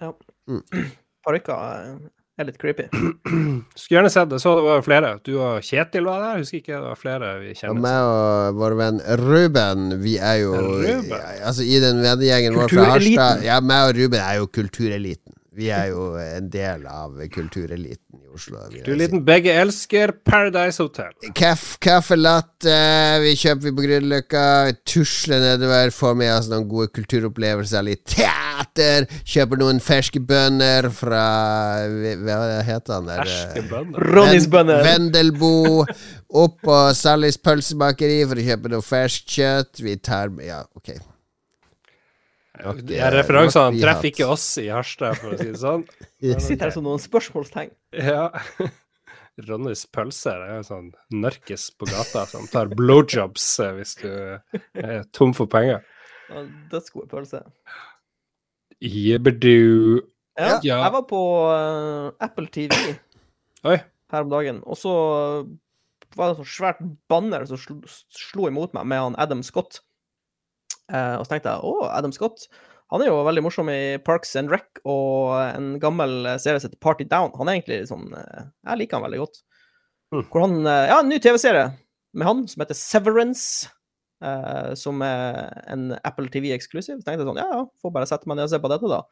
Ja. 0.03 0.13
Mm. 0.51 0.63
Parykker 1.27 1.57
eh, 1.57 1.95
er 2.39 2.47
litt 2.51 2.59
creepy. 2.61 2.85
Skulle 3.79 3.97
gjerne 3.99 4.11
sett 4.13 4.29
det. 4.31 4.39
Så 4.43 4.53
det 4.59 4.65
var 4.67 4.83
flere. 4.87 5.15
Du 5.27 5.33
og 5.41 5.65
Kjetil 5.67 6.05
var 6.07 6.21
der. 6.23 6.43
Husker 6.45 6.61
ikke 6.61 6.75
det 6.77 6.83
var 6.91 7.01
flere 7.01 7.31
vi 7.43 7.55
Og 7.55 7.61
kjenner. 7.63 7.81
meg 7.87 8.11
og 8.11 8.61
vår 8.61 8.77
venn 8.83 9.01
Ruben, 9.23 9.87
vi 10.05 10.19
er 10.21 10.43
jo 10.45 10.53
Ruben? 10.61 11.09
ja, 11.11 11.23
Altså 11.49 11.65
I 11.67 11.81
den 11.83 12.03
vennegjengen 12.05 12.59
vår 12.61 12.69
fra 12.71 12.85
Kultureliten. 12.93 13.23
Harstad 13.25 13.49
Ja, 13.49 13.59
meg 13.65 13.89
og 13.91 13.97
Ruben 14.03 14.21
er 14.23 14.39
jo 14.43 14.47
kultureliten. 14.61 15.35
Vi 15.57 15.71
er 15.73 15.87
jo 15.89 16.11
en 16.21 16.51
del 16.53 16.83
av 16.91 17.15
kultureliten 17.33 18.19
i 18.21 18.27
Oslo. 18.37 18.61
Du 18.69 18.91
er 18.93 19.07
si. 19.09 19.21
begge 19.25 19.55
elsker 19.57 20.13
Paradise 20.29 20.83
Hotel. 20.85 21.15
Kaff, 21.39 21.79
kaffe 21.81 22.19
latte, 22.19 22.75
vi 23.25 23.33
kjøper 23.41 23.65
vi 23.65 23.73
på 23.73 23.87
Grünerløkka. 23.87 24.43
Tusler 24.85 25.41
nedover, 25.41 25.95
får 25.97 26.19
med 26.21 26.35
oss 26.35 26.51
noen 26.53 26.69
gode 26.69 26.93
kulturopplevelser. 26.99 27.87
Litt 27.89 28.05
teater. 28.13 29.09
Kjøper 29.25 29.63
noen 29.65 29.81
ferske 29.81 30.21
bønner 30.21 30.91
fra 30.93 31.25
Hva 31.89 32.39
heter 32.67 32.99
han 32.99 33.09
der? 33.09 33.25
Ferske 33.25 33.67
bønner. 33.73 34.09
Ronnys 34.13 34.53
bønner. 34.53 34.85
Vendelbo. 34.85 35.55
Opp 36.37 36.61
på 36.69 36.81
Sallys 36.99 37.41
pølsebakeri 37.41 38.21
for 38.29 38.37
å 38.37 38.49
kjøpe 38.53 38.77
noe 38.77 38.85
ferskt 38.85 39.39
kjøtt. 39.39 39.81
Vi 39.81 39.97
tar 40.05 40.35
Ja, 40.45 40.67
ok. 40.77 40.99
Eh, 42.57 43.11
referansene 43.13 43.81
treffer 43.83 44.09
ikke 44.11 44.27
oss 44.33 44.45
i 44.63 44.69
Harstad, 44.73 45.19
for 45.21 45.35
å 45.35 45.39
si 45.41 45.51
det 45.53 45.61
sånn. 45.61 45.85
Jeg 46.25 46.41
sitter 46.45 46.69
her 46.71 46.75
som 46.77 46.87
noen 46.87 47.03
spørsmålstegn. 47.03 47.73
Ja. 48.01 48.31
Ronnys 49.49 49.83
pølser 49.93 50.41
er 50.47 50.55
jo 50.57 50.63
sånn 50.65 50.87
narkis 51.13 51.67
på 51.77 51.85
gata 51.91 52.23
som 52.31 52.47
tar 52.49 52.71
blowjobs 52.73 53.45
eh, 53.61 53.75
hvis 53.77 53.93
du 54.01 54.09
er 54.81 55.03
tom 55.13 55.35
for 55.37 55.51
penger. 55.53 55.83
Ja, 56.31 56.47
Dødsgode 56.73 57.11
pølser. 57.13 57.45
Jibberdu 58.81 60.01
Ja, 60.39 60.59
Ja. 60.63 60.81
jeg 60.85 60.93
var 60.93 61.05
på 61.09 61.21
eh, 61.53 62.25
Apple 62.25 62.47
TV 62.53 62.73
Oi. 63.65 63.77
her 64.13 64.23
om 64.25 64.31
dagen, 64.33 64.63
og 64.67 64.77
så 64.77 64.93
var 66.17 66.29
det 66.29 66.33
et 66.37 66.41
sånt 66.41 66.53
svært 66.53 66.81
banner 67.09 67.45
som 67.49 67.57
slo, 67.61 67.77
slo 68.13 68.49
imot 68.49 68.73
meg 68.77 68.87
med 68.89 69.01
han 69.03 69.17
Adam 69.21 69.43
Scott. 69.45 69.81
Eh, 70.93 71.15
og 71.19 71.27
så 71.27 71.35
tenkte 71.35 71.55
jeg 71.55 71.67
å, 71.67 71.87
Adam 71.91 72.15
Scott. 72.15 72.47
Han 72.95 73.03
er 73.03 73.11
jo 73.11 73.23
veldig 73.27 73.43
morsom 73.43 73.71
i 73.73 73.99
Parks 74.07 74.37
and 74.39 74.53
Rec 74.53 74.79
og 74.87 75.35
en 75.43 75.73
gammel 75.83 76.21
eh, 76.31 76.39
serie 76.43 76.63
som 76.63 76.71
heter 76.71 76.83
Party 76.83 77.07
Down. 77.11 77.33
Han 77.41 77.51
er 77.51 77.59
egentlig 77.59 77.81
sånn 77.91 78.13
eh, 78.15 78.45
Jeg 78.69 78.83
liker 78.83 79.01
han 79.01 79.07
veldig 79.09 79.23
godt. 79.25 79.43
Mm. 80.15 80.23
Hvor 80.31 80.45
han 80.45 80.61
Ja, 80.63 81.01
en 81.01 81.11
ny 81.11 81.19
TV-serie 81.19 81.73
med 82.17 82.29
han 82.29 82.45
som 82.49 82.63
heter 82.63 82.79
Severance. 82.79 83.69
eh, 84.25 84.73
som 84.79 85.03
er 85.05 85.51
en 85.69 85.91
Apple 86.07 86.31
TV-eksklusiv. 86.33 87.01
Så 87.01 87.05
tenkte 87.05 87.21
jeg 87.21 87.29
sånn 87.29 87.43
Ja, 87.43 87.49
ja, 87.53 87.63
får 87.83 87.93
bare 87.93 88.09
sette 88.09 88.31
meg 88.31 88.39
ned 88.39 88.47
og 88.47 88.55
se 88.55 88.63
på 88.63 88.71
dette, 88.73 88.89
da. 88.89 89.03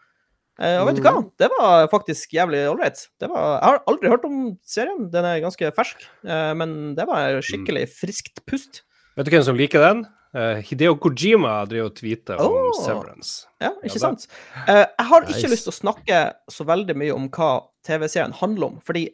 Eh, 0.63 0.79
og 0.79 0.87
vet 0.87 1.01
du 1.01 1.03
hva? 1.03 1.17
Det 1.43 1.49
var 1.51 1.89
faktisk 1.91 2.33
jævlig 2.37 2.63
ålreit. 2.71 3.09
Jeg 3.21 3.29
har 3.35 3.81
aldri 3.91 4.09
hørt 4.13 4.25
om 4.29 4.53
serien. 4.63 5.09
Den 5.11 5.27
er 5.27 5.43
ganske 5.43 5.73
fersk, 5.75 6.07
eh, 6.25 6.53
men 6.55 6.95
det 6.95 7.09
var 7.11 7.41
skikkelig 7.43 7.89
friskt 7.91 8.39
pust. 8.47 8.85
Vet 9.19 9.27
du 9.27 9.35
hvem 9.35 9.45
som 9.47 9.59
liker 9.59 9.83
den? 9.83 10.05
Eh, 10.35 10.63
Hideo 10.67 10.97
Kojima 10.99 11.61
driver 11.71 11.93
og 11.93 11.95
tweeter 11.95 12.41
om 12.43 12.73
Severance. 12.81 13.45
Ja, 13.63 13.71
ikke 13.85 14.01
ja, 14.01 14.03
sant? 14.03 14.25
Uh, 14.67 14.81
jeg 14.83 15.07
har 15.11 15.27
ikke 15.29 15.37
Nice. 15.37 15.51
lyst 15.53 15.69
til 15.69 15.75
å 15.75 15.77
snakke 15.77 16.23
så 16.51 16.67
veldig 16.67 16.97
mye 16.99 17.15
om 17.15 17.29
hva 17.31 17.51
TV-serien 17.87 18.35
handler 18.41 18.73
om, 18.73 18.81
fordi 18.83 19.05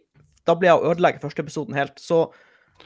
da 0.48 0.54
blir 0.56 0.70
jeg 0.70 0.80
å 0.80 0.94
ødelegge 0.94 1.20
første 1.20 1.44
episoden 1.44 1.76
helt. 1.76 2.00
Så 2.00 2.22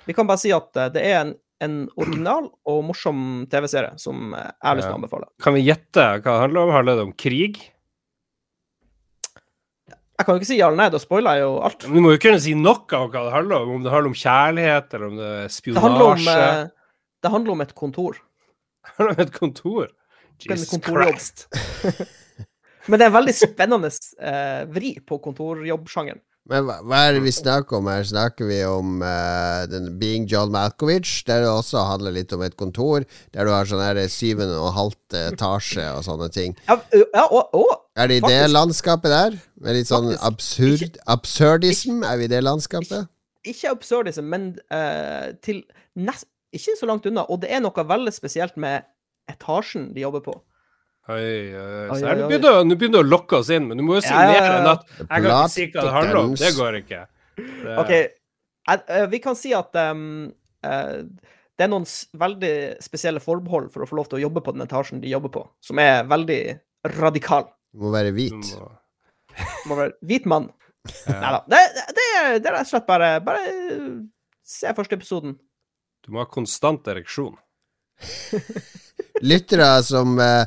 vi 0.09 0.17
kan 0.19 0.27
bare 0.27 0.43
si 0.43 0.51
at 0.53 0.75
eh, 0.77 0.89
det 0.97 1.05
er 1.07 1.21
en, 1.21 1.31
en 1.63 1.77
original 2.01 2.49
og 2.67 2.81
morsom 2.89 3.45
TV-serie 3.53 3.95
som 4.03 4.35
jeg 4.35 4.51
har 4.67 4.81
lyst 4.81 4.89
til 4.91 4.97
å 4.97 4.99
anbefale. 4.99 5.31
Kan 5.45 5.55
vi 5.55 5.63
gjette 5.69 6.09
hva 6.19 6.19
det 6.35 6.41
handler 6.49 6.67
om? 6.67 6.75
Handler 6.75 6.99
det 6.99 7.07
om 7.07 7.15
krig? 7.15 7.63
Jeg 10.15 10.27
kan 10.27 10.37
jo 10.37 10.43
ikke 10.43 10.47
si 10.51 10.59
ja 10.61 10.69
eller 10.71 10.79
nei, 10.79 10.91
da 10.95 10.99
spoiler 11.03 11.39
jeg 11.39 11.43
jo 11.47 11.55
alt. 11.67 11.87
Men 11.89 11.97
Du 11.99 12.03
må 12.05 12.13
jo 12.15 12.21
kunne 12.23 12.43
si 12.43 12.53
noe 12.59 12.99
om 12.99 13.09
hva 13.11 13.23
det 13.27 13.33
handler 13.35 13.65
om. 13.65 13.73
Om 13.79 13.87
det 13.87 13.93
handler 13.95 14.11
om 14.13 14.19
kjærlighet, 14.19 14.95
eller 14.95 15.07
om 15.11 15.17
det 15.19 15.31
er 15.31 15.49
Det 15.75 15.83
handler 15.87 16.07
om, 16.07 16.19
spionasje. 16.23 16.51
eh, 16.51 16.84
det 17.25 17.33
handler 17.33 17.57
om 17.57 17.65
et 17.65 17.75
kontor. 17.77 18.21
Det 18.85 18.99
handler 18.99 19.17
om 19.17 19.25
et 19.25 19.33
kontor. 19.39 19.89
Jesus. 20.45 20.77
Christ. 20.85 21.47
Men 22.89 23.01
det 23.01 23.07
er 23.07 23.11
en 23.13 23.17
veldig 23.17 23.35
spennende 23.39 23.89
eh, 23.89 24.65
vri 24.69 24.97
på 25.07 25.17
kontorjobbsjangeren. 25.25 26.21
Men 26.51 26.67
hva, 26.67 26.75
hva 26.85 26.99
er 27.07 27.15
det 27.17 27.23
vi 27.25 27.33
snakker 27.33 27.79
om 27.79 27.87
her? 27.89 28.03
Snakker 28.05 28.45
vi 28.51 28.59
om 28.69 28.99
uh, 29.01 29.63
den 29.71 29.87
Being 29.97 30.27
John 30.29 30.51
Malkovich, 30.53 31.23
der 31.25 31.41
det 31.41 31.49
også 31.49 31.87
handler 31.89 32.13
litt 32.13 32.35
om 32.37 32.45
et 32.45 32.59
kontor, 32.61 33.07
der 33.33 33.49
du 33.49 33.53
har 33.55 33.71
sånn 33.71 33.81
her 33.81 34.03
syvende 34.13 34.59
og 34.61 34.75
halvt 34.77 35.17
etasje 35.23 35.87
og 35.95 36.05
sånne 36.05 36.29
ting. 36.35 36.53
Ja, 36.69 36.77
ja 36.93 37.25
og, 37.31 37.57
og 37.57 37.73
Er 37.97 38.13
det 38.13 38.21
i 38.21 38.27
det 38.27 38.43
landskapet 38.53 39.15
der? 39.15 39.41
Med 39.65 39.79
litt 39.79 39.89
sånn 39.89 40.11
Faktisk. 40.11 40.29
absurd 40.29 41.01
absurdism? 41.17 42.05
Er 42.05 42.21
vi 42.21 42.29
i 42.29 42.33
det 42.35 42.45
landskapet? 42.45 43.09
ikke 43.45 43.71
absurdism, 43.71 44.29
men 44.29 44.47
uh, 44.73 45.33
til 45.45 45.63
nest, 45.95 46.29
ikke 46.57 46.77
så 46.79 46.87
langt 46.89 47.07
unna. 47.11 47.25
Og 47.31 47.41
det 47.43 47.51
er 47.55 47.61
noe 47.65 47.85
veldig 47.91 48.13
spesielt 48.15 48.57
med 48.61 48.85
etasjen 49.31 49.93
de 49.95 50.05
jobber 50.05 50.23
på. 50.27 50.35
Oi, 51.09 51.21
oi, 51.53 51.89
oi. 51.93 52.01
Nå 52.01 52.29
begynner 52.31 52.65
du- 52.65 52.77
begynner 52.81 53.03
å 53.05 53.09
lokke 53.09 53.37
oss 53.43 53.51
inn, 53.53 53.67
men 53.69 53.77
du 53.77 53.85
må 53.85 53.99
jo 53.99 54.05
si 54.07 54.09
Ja, 54.15 54.23
ja, 54.25 54.33
mer 54.33 54.43
ja. 54.49 54.57
enn 54.57 54.69
at 54.71 54.85
jeg 54.99 55.09
kan 55.09 55.25
ikke 55.29 55.49
si 55.53 55.67
hva 55.75 55.83
det 55.85 55.93
handler 55.99 56.17
om. 56.23 56.35
Det 56.41 56.53
går 56.57 56.79
ikke. 56.81 57.01
Det, 57.37 57.79
OK, 57.83 57.91
eh, 58.71 59.07
vi 59.13 59.19
kan 59.21 59.37
si 59.37 59.53
at 59.53 59.75
um, 59.77 60.33
eh, 60.65 61.03
det 61.59 61.67
er 61.67 61.69
noen 61.69 61.85
veldig 62.17 62.55
spesielle 62.83 63.21
forbehold 63.21 63.69
for 63.75 63.85
å 63.85 63.89
få 63.91 63.97
lov 64.01 64.09
til 64.09 64.19
å 64.19 64.23
jobbe 64.25 64.41
på 64.47 64.55
den 64.57 64.65
etasjen 64.65 65.01
de 65.03 65.13
jobber 65.13 65.29
på, 65.35 65.45
som 65.61 65.79
er 65.79 66.05
veldig 66.09 66.41
radikal. 66.97 67.51
Du 67.75 67.85
må 67.85 67.93
være 67.93 68.11
du 68.11 68.17
hvit. 68.23 68.33
må- 68.57 68.73
Må 69.67 69.77
være 69.77 69.93
hvit 70.07 70.27
mann. 70.31 70.49
ja. 71.09 71.21
Nei 71.21 71.31
da. 71.37 71.45
Det, 71.49 71.61
det, 71.75 72.09
det 72.45 72.47
er 72.49 72.53
rett 72.55 72.61
og 72.65 72.73
slett 72.73 72.87
bare, 72.87 73.21
bare 73.21 73.45
se 74.45 74.73
første 74.77 74.97
episoden. 74.97 75.37
Du 76.05 76.13
må 76.13 76.21
ha 76.21 76.29
konstant 76.29 76.87
ereksjon. 76.93 77.35
Lyttere 79.25 79.69
som 79.87 80.19
eh, 80.21 80.45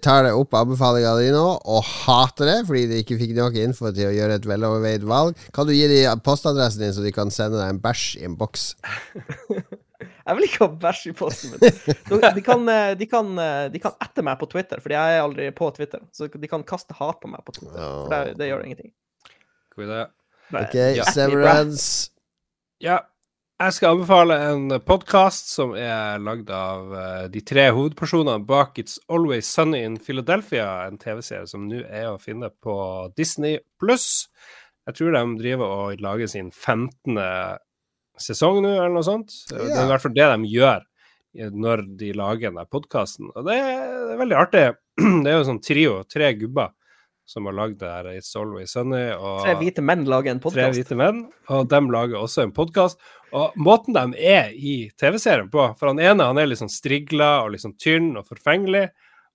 tar 0.00 0.24
det 0.24 0.32
opp 0.38 0.54
anbefalinga 0.56 1.12
di 1.18 1.28
nå, 1.34 1.44
og 1.60 1.84
hater 1.84 2.48
det 2.48 2.58
fordi 2.68 2.86
de 2.88 3.00
ikke 3.02 3.18
fikk 3.20 3.34
nok 3.36 3.58
info 3.60 3.92
til 3.92 4.08
å 4.08 4.14
gjøre 4.16 4.38
et 4.40 4.48
veloverveid 4.48 5.04
valg, 5.08 5.38
kan 5.52 5.68
du 5.68 5.74
gi 5.76 5.84
dem 5.90 6.22
postadressen 6.24 6.86
din, 6.86 6.94
så 6.96 7.04
de 7.04 7.12
kan 7.14 7.32
sende 7.34 7.60
deg 7.60 7.74
en 7.74 7.82
bæsj 7.82 8.06
i 8.22 8.28
en 8.30 8.38
boks? 8.40 8.72
Jeg 10.22 10.38
vil 10.38 10.46
ikke 10.46 10.64
ha 10.64 10.70
bæsj 10.86 11.02
i 11.10 11.12
posten 11.18 11.52
min. 11.52 11.60
De, 11.62 12.42
kan, 12.42 12.64
eh, 12.70 12.92
de, 12.98 13.06
kan, 13.10 13.30
eh, 13.42 13.66
de 13.74 13.82
kan 13.82 13.94
ette 14.02 14.24
meg 14.24 14.38
på 14.40 14.48
Twitter, 14.50 14.80
fordi 14.82 14.96
jeg 14.96 15.16
er 15.16 15.22
aldri 15.22 15.48
på 15.54 15.68
Twitter. 15.76 16.02
Så 16.14 16.26
de 16.30 16.50
kan 16.50 16.62
kaste 16.66 16.94
hat 16.98 17.20
på 17.22 17.30
meg 17.30 17.42
på 17.46 17.54
Twitter. 17.56 17.78
For 17.78 18.10
det, 18.10 18.36
det 18.38 18.48
gjør 18.48 18.64
ingenting. 18.66 18.92
God 19.74 19.86
idé. 19.86 20.00
Ok, 20.52 20.76
Ja. 20.98 21.06
Severance. 21.10 22.10
Ja, 22.82 22.98
jeg 23.62 23.74
skal 23.76 23.94
anbefale 23.94 24.36
en 24.48 24.72
podkast 24.82 25.52
som 25.54 25.74
er 25.78 26.18
lagd 26.22 26.48
av 26.50 26.94
eh, 26.98 27.26
de 27.30 27.42
tre 27.46 27.68
hovedpersonene 27.70 28.42
bak 28.46 28.80
It's 28.82 28.96
Always 29.12 29.46
Sunny 29.46 29.84
in 29.86 29.98
Philadelphia, 30.02 30.88
en 30.88 30.98
TV-serie 30.98 31.46
som 31.50 31.68
nå 31.70 31.84
er 31.86 32.08
å 32.10 32.18
finne 32.22 32.50
på 32.64 32.74
Disney 33.18 33.60
pluss. 33.78 34.26
Jeg 34.88 34.98
tror 34.98 35.14
de 35.14 35.22
driver 35.38 35.76
og 35.76 36.02
lager 36.02 36.30
sin 36.32 36.50
15. 36.50 37.20
sesong 38.18 38.62
nå, 38.64 38.74
eller 38.80 38.96
noe 38.96 39.06
sånt. 39.06 39.36
Det 39.52 39.62
er 39.62 39.84
i 39.84 39.90
hvert 39.92 40.02
fall 40.08 40.16
det 40.16 40.26
de 40.34 40.52
gjør 40.56 40.88
når 41.54 41.86
de 42.02 42.10
lager 42.18 42.50
denne 42.50 42.66
podkasten. 42.68 43.30
Og 43.30 43.46
det 43.46 43.56
er, 43.62 44.16
veldig 44.18 44.40
artig. 44.42 44.66
Det 45.24 45.30
er 45.30 45.38
jo 45.38 45.46
sånn 45.48 45.62
trio, 45.64 45.94
tre 46.04 46.34
gubber, 46.36 46.74
som 47.24 47.46
har 47.48 47.54
lagd 47.56 47.78
det 47.80 47.88
her 47.88 48.10
It's 48.12 48.34
Always 48.36 48.74
Sunny. 48.74 49.06
Og 49.14 49.46
Tre 49.46 49.54
hvite 49.62 49.84
menn 49.86 50.02
lager 50.10 50.34
en 50.34 50.42
Tre 50.42 50.50
podkast. 50.50 50.76
hvite 50.76 50.98
menn, 50.98 51.22
og 51.48 51.70
de 51.70 51.80
lager 51.94 52.18
også 52.20 52.44
en 52.44 52.52
podkast. 52.52 53.00
Og 53.32 53.56
måten 53.56 53.96
de 53.96 54.18
er 54.20 54.52
i 54.52 54.90
TV-serien 55.00 55.48
på 55.52 55.64
For 55.78 55.88
han 55.88 56.00
ene 56.02 56.26
han 56.28 56.40
er 56.40 56.50
litt 56.50 56.60
sånn 56.60 56.72
strigla 56.72 57.42
og 57.44 57.54
litt 57.54 57.64
sånn 57.64 57.78
tynn 57.80 58.12
og 58.20 58.28
forfengelig. 58.28 58.90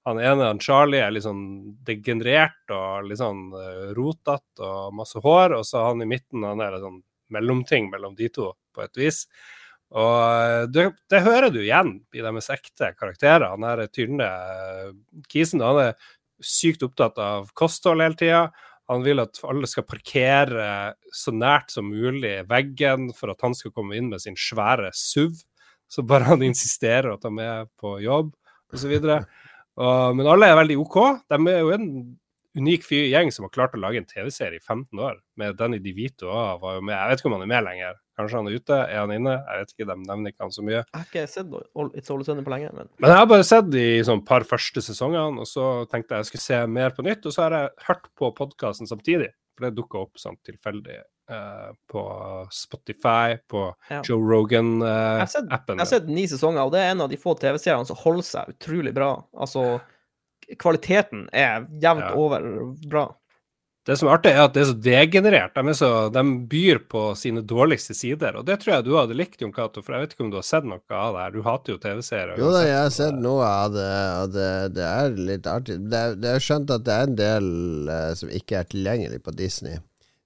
Han 0.08 0.22
ene, 0.24 0.46
han 0.48 0.62
Charlie, 0.64 1.02
er 1.04 1.12
litt 1.12 1.26
sånn 1.26 1.44
degenerert 1.84 2.72
og 2.72 3.10
litt 3.10 3.20
sånn 3.20 3.50
uh, 3.52 3.90
rotete 3.98 4.64
og 4.64 4.94
masse 4.96 5.20
hår. 5.24 5.58
Og 5.58 5.66
så 5.68 5.84
han 5.90 6.06
i 6.06 6.08
midten, 6.08 6.46
han 6.48 6.62
er 6.64 6.78
en 6.78 6.86
sånn 6.86 7.00
mellomting 7.34 7.90
mellom 7.92 8.16
de 8.16 8.30
to, 8.32 8.54
på 8.76 8.86
et 8.86 9.02
vis. 9.02 9.26
Og 9.96 10.16
eh, 10.20 10.64
det, 10.72 10.86
det 11.12 11.24
hører 11.24 11.52
du 11.52 11.62
igjen 11.62 11.94
i 12.16 12.24
deres 12.24 12.50
ekte 12.52 12.92
karakterer. 12.96 13.50
Han 13.54 13.64
er 13.68 13.86
tynne 13.92 14.28
eh, 14.28 14.94
kisen. 15.32 15.64
Han 15.64 15.80
er 15.86 16.10
sykt 16.44 16.84
opptatt 16.88 17.20
av 17.24 17.52
kosthold 17.58 18.04
hele 18.04 18.20
tida. 18.20 18.42
Han 18.88 19.04
vil 19.04 19.20
at 19.20 19.40
alle 19.44 19.68
skal 19.68 19.84
parkere 19.88 20.68
så 21.12 21.34
nært 21.36 21.74
som 21.74 21.90
mulig 21.92 22.38
veggen 22.48 23.10
for 23.16 23.34
at 23.34 23.42
han 23.44 23.56
skal 23.58 23.74
komme 23.76 23.98
inn 24.00 24.08
med 24.14 24.24
sin 24.24 24.38
svære 24.40 24.94
SUV. 24.96 25.36
Så 25.88 26.04
bare 26.08 26.28
han 26.28 26.44
insisterer 26.44 27.14
at 27.14 27.24
han 27.28 27.38
er 27.40 27.68
på 27.80 27.98
jobb, 28.04 28.34
osv. 28.76 28.96
Men 29.00 30.30
alle 30.32 30.50
er 30.50 30.58
veldig 30.60 30.78
OK. 30.84 30.98
De 31.32 31.40
er 31.52 31.62
jo 31.62 31.74
en 31.76 31.90
unik 32.58 32.86
fyr, 32.88 33.08
gjeng 33.12 33.32
som 33.34 33.46
har 33.46 33.52
klart 33.54 33.76
å 33.76 33.82
lage 33.82 34.00
en 34.02 34.08
TV-serie 34.08 34.58
i 34.62 34.64
15 34.64 35.00
år. 35.00 35.18
Med 35.38 35.58
Danny 35.60 35.80
DeVito 35.84 36.30
òg, 36.32 36.62
var 36.62 36.78
jo 36.78 36.84
med. 36.88 36.96
Jeg 36.96 37.10
vet 37.12 37.22
ikke 37.22 37.30
om 37.32 37.36
han 37.38 37.46
er 37.46 37.52
med 37.52 37.66
lenger. 37.68 37.98
Kanskje 38.18 38.40
han 38.40 38.48
er 38.50 38.56
ute? 38.58 38.78
Er 38.88 39.02
han 39.04 39.14
inne? 39.14 39.34
Jeg 39.46 39.62
vet 39.62 39.74
ikke, 39.76 39.88
de 39.92 39.98
nevner 40.08 40.34
ikke 40.34 40.46
han 40.48 40.54
så 40.56 40.64
mye. 40.66 40.80
Jeg 40.80 40.96
har 40.96 41.10
ikke 41.10 41.26
sett 41.30 41.52
It's 42.00 42.10
Sunny 42.10 42.46
på 42.46 42.54
lenge, 42.54 42.72
men 42.74 42.90
Men 42.98 43.12
jeg 43.12 43.20
har 43.20 43.28
bare 43.30 43.46
sett 43.46 43.70
de 43.70 43.86
sånn 44.08 44.24
par 44.26 44.48
første 44.48 44.82
sesongene, 44.82 45.44
og 45.44 45.50
så 45.50 45.68
tenkte 45.92 46.16
jeg 46.16 46.26
jeg 46.26 46.32
skulle 46.32 46.48
se 46.48 46.64
mer 46.80 46.96
på 46.98 47.06
nytt. 47.06 47.26
Og 47.30 47.36
så 47.36 47.46
har 47.46 47.58
jeg 47.60 47.76
hørt 47.90 48.10
på 48.18 48.32
podkasten 48.40 48.90
samtidig, 48.90 49.30
for 49.54 49.68
det 49.68 49.78
dukka 49.78 50.08
opp 50.08 50.18
sånn 50.22 50.40
tilfeldig 50.48 51.04
Uh, 51.28 51.74
på 51.92 52.02
Spotify, 52.56 53.36
på 53.52 53.66
Ja. 53.90 53.98
Joe 54.00 54.16
Rogan-appen. 54.16 54.80
Uh, 54.80 55.26
Rogan-appen. 55.28 55.76
jeg 55.76 55.80
har 55.84 55.90
sett 55.90 56.08
ni 56.08 56.24
sesonger, 56.24 56.62
og 56.64 56.72
det 56.72 56.80
er 56.80 56.92
en 56.94 57.02
av 57.04 57.10
de 57.12 57.18
få 57.20 57.34
TV-seriene 57.36 57.84
som 57.86 57.98
holder 58.00 58.24
seg 58.24 58.54
utrolig 58.54 58.94
bra. 58.96 59.10
Altså, 59.36 59.82
kvaliteten 60.56 61.28
er 61.36 61.66
jevnt 61.82 62.08
Ja. 62.08 62.14
over 62.16 62.44
bra. 62.88 63.08
Det 63.88 63.96
som 63.96 64.10
er 64.10 64.18
artig, 64.18 64.32
er 64.36 64.42
at 64.44 64.52
det 64.52 64.62
er 64.66 64.68
så 64.68 64.74
degenerert. 64.84 65.54
De, 65.56 65.62
er 65.72 65.76
så, 65.80 65.90
de 66.12 66.22
byr 66.52 66.82
på 66.92 67.04
sine 67.16 67.40
dårligste 67.40 67.96
sider. 67.96 68.36
Og 68.36 68.44
det 68.44 68.58
tror 68.60 68.74
jeg 68.74 68.84
du 68.84 68.90
hadde 68.98 69.16
likt, 69.16 69.40
Jon 69.40 69.54
Cato, 69.56 69.80
for 69.82 69.96
jeg 69.96 70.04
vet 70.04 70.16
ikke 70.16 70.26
om 70.26 70.32
du 70.34 70.36
har 70.36 70.44
sett 70.44 70.68
noe 70.68 70.82
av 70.92 71.16
det 71.16 71.22
her. 71.24 71.32
Du 71.32 71.42
hater 71.46 71.72
jo 71.72 71.78
TV-serier. 71.80 72.34
Jo 72.42 72.50
da, 72.52 72.66
jeg 72.68 72.82
har 72.82 72.92
sett 72.92 73.16
noe 73.24 73.48
av 73.48 73.72
det, 73.72 73.88
og 74.20 74.34
det, 74.36 74.50
det 74.76 74.84
er 74.90 75.16
litt 75.32 75.48
artig. 75.48 75.78
Det, 75.88 76.02
det 76.20 76.34
er 76.34 76.44
skjønt 76.44 76.74
at 76.76 76.84
det 76.84 76.98
er 76.98 77.08
en 77.08 77.16
del 77.22 77.48
uh, 77.88 78.12
som 78.20 78.34
ikke 78.42 78.60
er 78.60 78.68
tilgjengelig 78.74 79.22
på 79.24 79.32
Disney. 79.40 79.80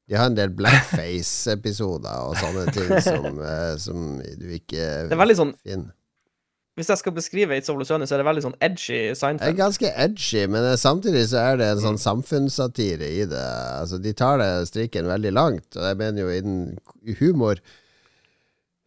De 0.09 0.17
har 0.17 0.31
en 0.31 0.35
del 0.41 0.49
blackface-episoder 0.57 2.25
og 2.25 2.33
sånne 2.41 2.65
ting 2.73 2.91
som, 3.11 3.37
uh, 3.45 3.75
som 3.77 4.07
du 4.41 4.47
ikke 4.57 4.89
Det 5.05 5.13
er 5.13 5.21
veldig 5.21 5.37
sånn 5.37 5.53
finner. 5.61 5.93
Hvis 6.79 6.87
jeg 6.87 6.97
skal 7.01 7.11
beskrive 7.11 7.57
It's 7.59 7.67
Always 7.69 7.89
Sunny, 7.91 8.05
så 8.07 8.15
er 8.15 8.21
det 8.21 8.25
veldig 8.29 8.43
sånn 8.45 8.55
edgy 8.63 8.99
Det 9.11 9.49
er 9.49 9.57
ganske 9.59 9.89
edgy, 10.05 10.45
men 10.47 10.63
samtidig 10.79 11.25
så 11.27 11.41
er 11.51 11.57
det 11.59 11.67
en 11.73 11.81
sånn 11.83 11.97
samfunnssatire 11.99 13.09
i 13.11 13.25
det. 13.27 13.41
Altså, 13.81 13.99
de 14.01 14.13
tar 14.15 14.37
det 14.39 14.47
strikken 14.69 15.09
veldig 15.11 15.33
langt, 15.35 15.75
og 15.75 15.83
jeg 15.89 15.97
mener 15.99 16.21
jo 16.23 16.29
innen 16.37 16.77
humor 17.19 17.59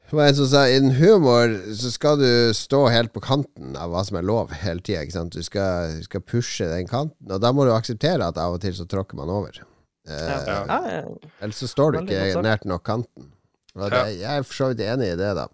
Det 0.04 0.12
var 0.16 0.28
en 0.30 0.36
som 0.36 0.46
sa 0.46 0.62
innen 0.68 0.94
humor 0.98 1.54
så 1.74 1.90
skal 1.90 2.18
du 2.20 2.28
stå 2.54 2.82
helt 2.92 3.12
på 3.14 3.20
kanten 3.24 3.76
av 3.80 3.90
hva 3.92 4.02
som 4.04 4.16
er 4.20 4.26
lov 4.28 4.52
hele 4.52 4.80
tida. 4.84 5.24
Du, 5.32 5.42
skal- 5.42 5.96
du 5.98 6.02
skal 6.04 6.20
pushe 6.20 6.64
den 6.68 6.86
kanten, 6.86 7.30
og 7.32 7.40
da 7.40 7.52
må 7.52 7.64
du 7.64 7.72
akseptere 7.72 8.22
at 8.28 8.38
av 8.38 8.54
og 8.56 8.60
til 8.64 8.72
så 8.76 8.84
tråkker 8.86 9.16
man 9.16 9.28
over. 9.32 9.60
Eh, 10.06 10.12
Ja. 10.12 10.38
Ja. 10.46 10.64
Ja, 10.68 10.80
ja. 11.00 11.30
Ellers 11.40 11.56
så 11.60 11.68
står 11.68 11.92
du 11.92 11.98
ikke 12.12 12.42
nært 12.44 12.64
nok 12.68 12.82
kanten. 12.84 13.30
Og 13.74 13.90
det, 13.90 14.20
jeg 14.20 14.38
er 14.38 14.42
for 14.44 14.54
så 14.54 14.68
vidt 14.72 14.80
enig 14.86 15.12
i 15.12 15.16
det, 15.16 15.34
da. 15.36 15.48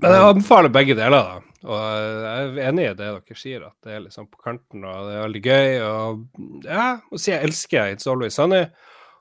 Men 0.00 0.16
jeg 0.16 0.26
anbefaler 0.32 0.72
begge 0.72 0.96
deler, 0.98 1.30
da. 1.30 1.46
Og 1.60 1.76
jeg 1.76 2.44
er 2.48 2.60
enig 2.70 2.84
i 2.86 2.92
det 2.96 3.08
dere 3.10 3.36
sier, 3.36 3.64
at 3.68 3.76
det 3.84 3.96
er 3.96 4.04
liksom 4.06 4.30
på 4.30 4.40
kanten, 4.40 4.84
og 4.88 5.08
det 5.08 5.16
er 5.16 5.26
veldig 5.26 5.42
gøy. 5.44 5.72
Og 5.84 6.68
ja, 6.68 6.86
og 7.10 7.20
så 7.20 7.34
jeg 7.34 7.50
elsker 7.50 7.92
It's 7.92 8.08
Always 8.08 8.38
Sunny. 8.40 8.62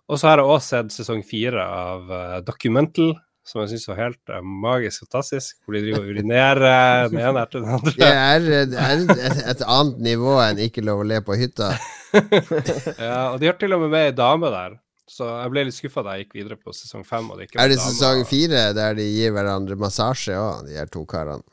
Og 0.10 0.18
så 0.18 0.32
har 0.32 0.42
jeg 0.42 0.50
også 0.50 0.72
sett 0.74 0.96
sesong 0.96 1.20
fire 1.28 1.66
av 1.66 2.08
uh, 2.10 2.38
Documental, 2.46 3.12
som 3.46 3.62
jeg 3.62 3.74
syns 3.74 3.88
var 3.90 4.00
helt 4.00 4.32
eh, 4.32 4.46
magisk 4.66 5.04
fantastisk. 5.04 5.58
Hvor 5.66 5.76
de 5.76 5.84
driver 5.84 6.06
og 6.06 6.12
urinerer 6.14 7.10
den 7.12 7.22
ene 7.22 7.44
etter 7.44 7.64
den 7.64 7.76
andre. 7.78 7.94
Det 7.98 8.10
er, 8.10 8.50
det 8.72 8.84
er 8.86 9.04
et, 9.04 9.40
et 9.54 9.64
annet 9.66 10.04
nivå 10.06 10.36
enn 10.44 10.62
ikke 10.66 10.86
lov 10.86 11.04
å 11.04 11.08
le 11.12 11.22
på 11.26 11.38
hytta. 11.40 11.74
Ja, 12.10 13.30
og 13.30 13.36
de 13.38 13.46
har 13.46 13.58
til 13.62 13.76
og 13.76 13.84
med 13.84 13.92
med 13.94 14.08
ei 14.08 14.14
dame 14.18 14.50
der. 14.50 14.80
Så 15.10 15.26
jeg 15.26 15.54
ble 15.54 15.64
litt 15.66 15.76
skuffa 15.78 16.04
da 16.06 16.16
jeg 16.16 16.28
gikk 16.28 16.36
videre 16.38 16.58
på 16.60 16.74
sesong 16.76 17.06
fem. 17.08 17.32
Og 17.32 17.40
det 17.40 17.48
ikke 17.48 17.58
var 17.60 17.66
Er 17.66 17.74
det 17.74 17.80
sesong 17.82 18.22
fire 18.30 18.68
der 18.78 18.98
de 19.00 19.08
gir 19.10 19.34
hverandre 19.34 19.78
massasje 19.80 20.38
òg, 20.38 20.68
de 20.70 20.78
her 20.78 20.92
to 20.94 21.02
karene? 21.10 21.44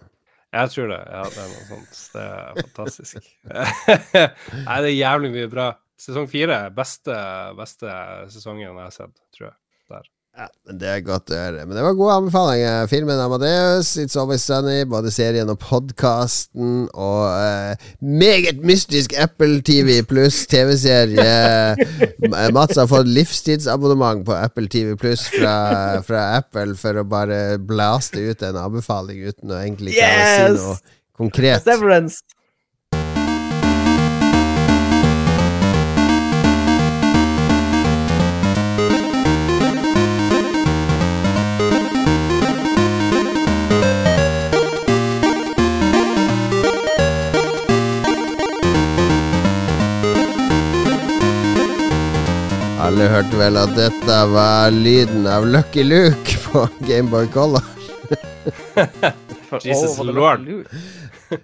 Jeg 0.57 0.73
tror 0.73 0.93
det. 0.93 1.01
Ja, 1.11 1.23
det 1.33 1.43
er 1.43 1.49
noe 1.53 1.65
sånt. 1.71 1.99
Det 2.15 2.25
er 2.27 2.61
fantastisk. 2.63 3.31
Nei, 4.69 4.79
det 4.85 4.91
er 4.91 4.95
jævlig 4.95 5.33
mye 5.35 5.51
bra. 5.53 5.67
Sesong 6.01 6.29
fire 6.29 6.59
beste, 6.77 7.17
beste 7.57 7.93
sesongen 8.33 8.67
jeg 8.67 8.77
har 8.77 8.95
sett, 8.95 9.15
tror 9.37 9.49
jeg. 9.51 9.57
Ja, 10.37 10.47
men 10.69 10.79
Det 10.79 10.89
er 10.93 10.99
godt 11.01 11.31
å 11.33 11.37
høre. 11.39 11.63
Men 11.65 11.79
det 11.79 11.83
var 11.87 11.95
gode 11.97 12.17
anbefalinger. 12.21 12.89
Filmen 12.91 13.21
Amadeus, 13.25 13.95
It's 13.97 14.19
Always 14.21 14.45
Sunny, 14.45 14.83
både 14.85 15.09
serien 15.15 15.49
og 15.49 15.57
podkasten, 15.63 16.91
og 16.93 17.23
eh, 17.33 17.87
meget 18.05 18.61
mystisk 18.61 19.15
Apple 19.17 19.63
TV 19.65 20.03
pluss 20.05 20.43
TV-serie. 20.53 21.89
Mats 22.57 22.77
har 22.77 22.91
fått 22.91 23.09
livstidsabonnement 23.09 24.27
på 24.29 24.37
Apple 24.37 24.69
TV 24.69 24.93
pluss 25.01 25.25
fra, 25.33 25.57
fra 26.05 26.29
Apple 26.43 26.77
for 26.77 27.01
å 27.01 27.09
bare 27.09 27.57
blaste 27.57 28.21
ut 28.21 28.45
en 28.45 28.61
anbefaling 28.67 29.25
uten 29.25 29.57
å 29.57 29.63
egentlig 29.63 29.97
klare 29.97 30.53
å 30.53 30.57
si 30.61 30.61
noe 30.61 30.79
konkret. 31.17 31.65
Severance. 31.65 32.21
Alle 52.87 53.09
hørte 53.11 53.35
vel 53.35 53.57
at 53.59 53.73
dette 53.75 54.17
var 54.31 54.71
lyden 54.71 55.25
av 55.27 55.43
Lucky 55.51 55.83
Luke 55.83 56.37
på 56.45 56.61
Gameboy 56.87 57.27
Color. 57.35 57.65
Jesus 59.67 59.97
lord. 60.07 60.45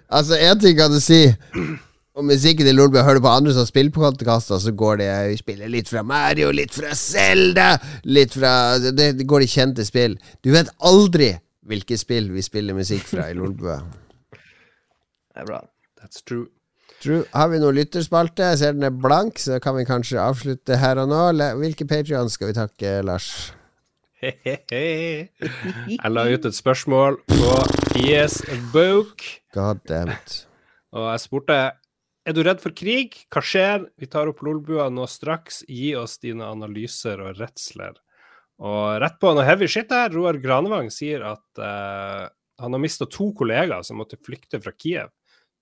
Altså, 0.07 0.37
én 0.39 0.61
ting 0.61 0.77
kan 0.77 0.93
du 0.93 1.01
si 1.03 1.25
om 2.15 2.29
musikken 2.31 2.69
i 2.69 2.75
Lolbua. 2.75 3.03
Hører 3.03 3.19
du 3.19 3.25
på 3.25 3.33
andre 3.33 3.55
som 3.57 3.67
spiller 3.67 3.91
på 3.91 4.05
podkaster, 4.05 4.61
så 4.63 4.71
går 4.71 5.01
det 5.01 5.09
Vi 5.33 5.41
spiller 5.41 5.73
litt 5.73 5.91
fra 5.91 6.05
Mario, 6.07 6.53
litt 6.55 6.71
fra 6.77 6.95
Zelda, 6.95 7.73
litt 8.07 8.39
fra 8.39 8.79
Det, 8.79 9.11
det 9.19 9.27
går 9.27 9.43
i 9.43 9.51
kjente 9.57 9.83
spill. 9.83 10.15
Du 10.39 10.53
vet 10.55 10.71
aldri 10.79 11.33
hvilke 11.67 11.99
spill 11.99 12.31
vi 12.31 12.45
spiller 12.45 12.79
musikk 12.79 13.03
fra 13.09 13.27
i 13.27 13.35
Lolbua. 13.35 13.81
Det 14.31 15.43
er 15.43 15.51
bra. 15.51 15.59
That's 15.99 16.23
true. 16.23 16.47
True. 17.03 17.25
Har 17.35 17.49
vi 17.51 17.59
noen 17.59 17.75
lytterspalte? 17.75 18.45
Jeg 18.53 18.61
ser 18.61 18.77
den 18.77 18.87
er 18.87 18.93
blank, 18.95 19.41
så 19.41 19.57
kan 19.63 19.75
vi 19.75 19.83
kanskje 19.83 20.21
avslutte 20.23 20.77
her 20.79 21.01
og 21.01 21.09
nå. 21.11 21.19
Hvilke 21.59 21.87
Patrion 21.89 22.31
skal 22.31 22.53
vi 22.53 22.55
takke, 22.55 22.95
Lars? 23.03 23.51
Jeg 24.23 26.11
la 26.15 26.23
ut 26.31 26.45
et 26.47 26.55
spørsmål 26.55 27.19
på 27.27 27.51
God 29.51 29.81
damn 29.89 30.13
og 30.93 31.09
jeg 31.09 31.23
spurte 31.25 31.57
er 32.23 32.35
du 32.35 32.39
redd 32.45 32.61
for 32.63 32.71
krig? 32.71 33.17
Hva 33.33 33.41
skjer? 33.43 33.81
Vi 33.99 34.07
tar 34.07 34.29
opp 34.31 34.39
Lolbua 34.45 34.85
nå 34.93 35.03
straks. 35.11 35.65
Gi 35.67 35.91
oss 35.99 36.15
dine 36.23 36.47
analyser 36.47 37.19
og 37.19 37.35
redsler. 37.35 37.97
Og 38.63 39.01
rett 39.03 39.17
på 39.19 39.33
noe 39.35 39.43
heavy 39.43 39.67
shit 39.67 39.91
her, 39.91 40.13
Roar 40.13 40.39
Granevang 40.39 40.87
sier 40.93 41.25
at 41.27 41.59
uh, 41.59 42.29
han 42.63 42.77
har 42.77 42.79
mista 42.79 43.09
to 43.11 43.33
kollegaer 43.35 43.83
som 43.83 43.99
måtte 43.99 44.21
flykte 44.23 44.61
fra 44.63 44.71
Kiev. 44.71 45.11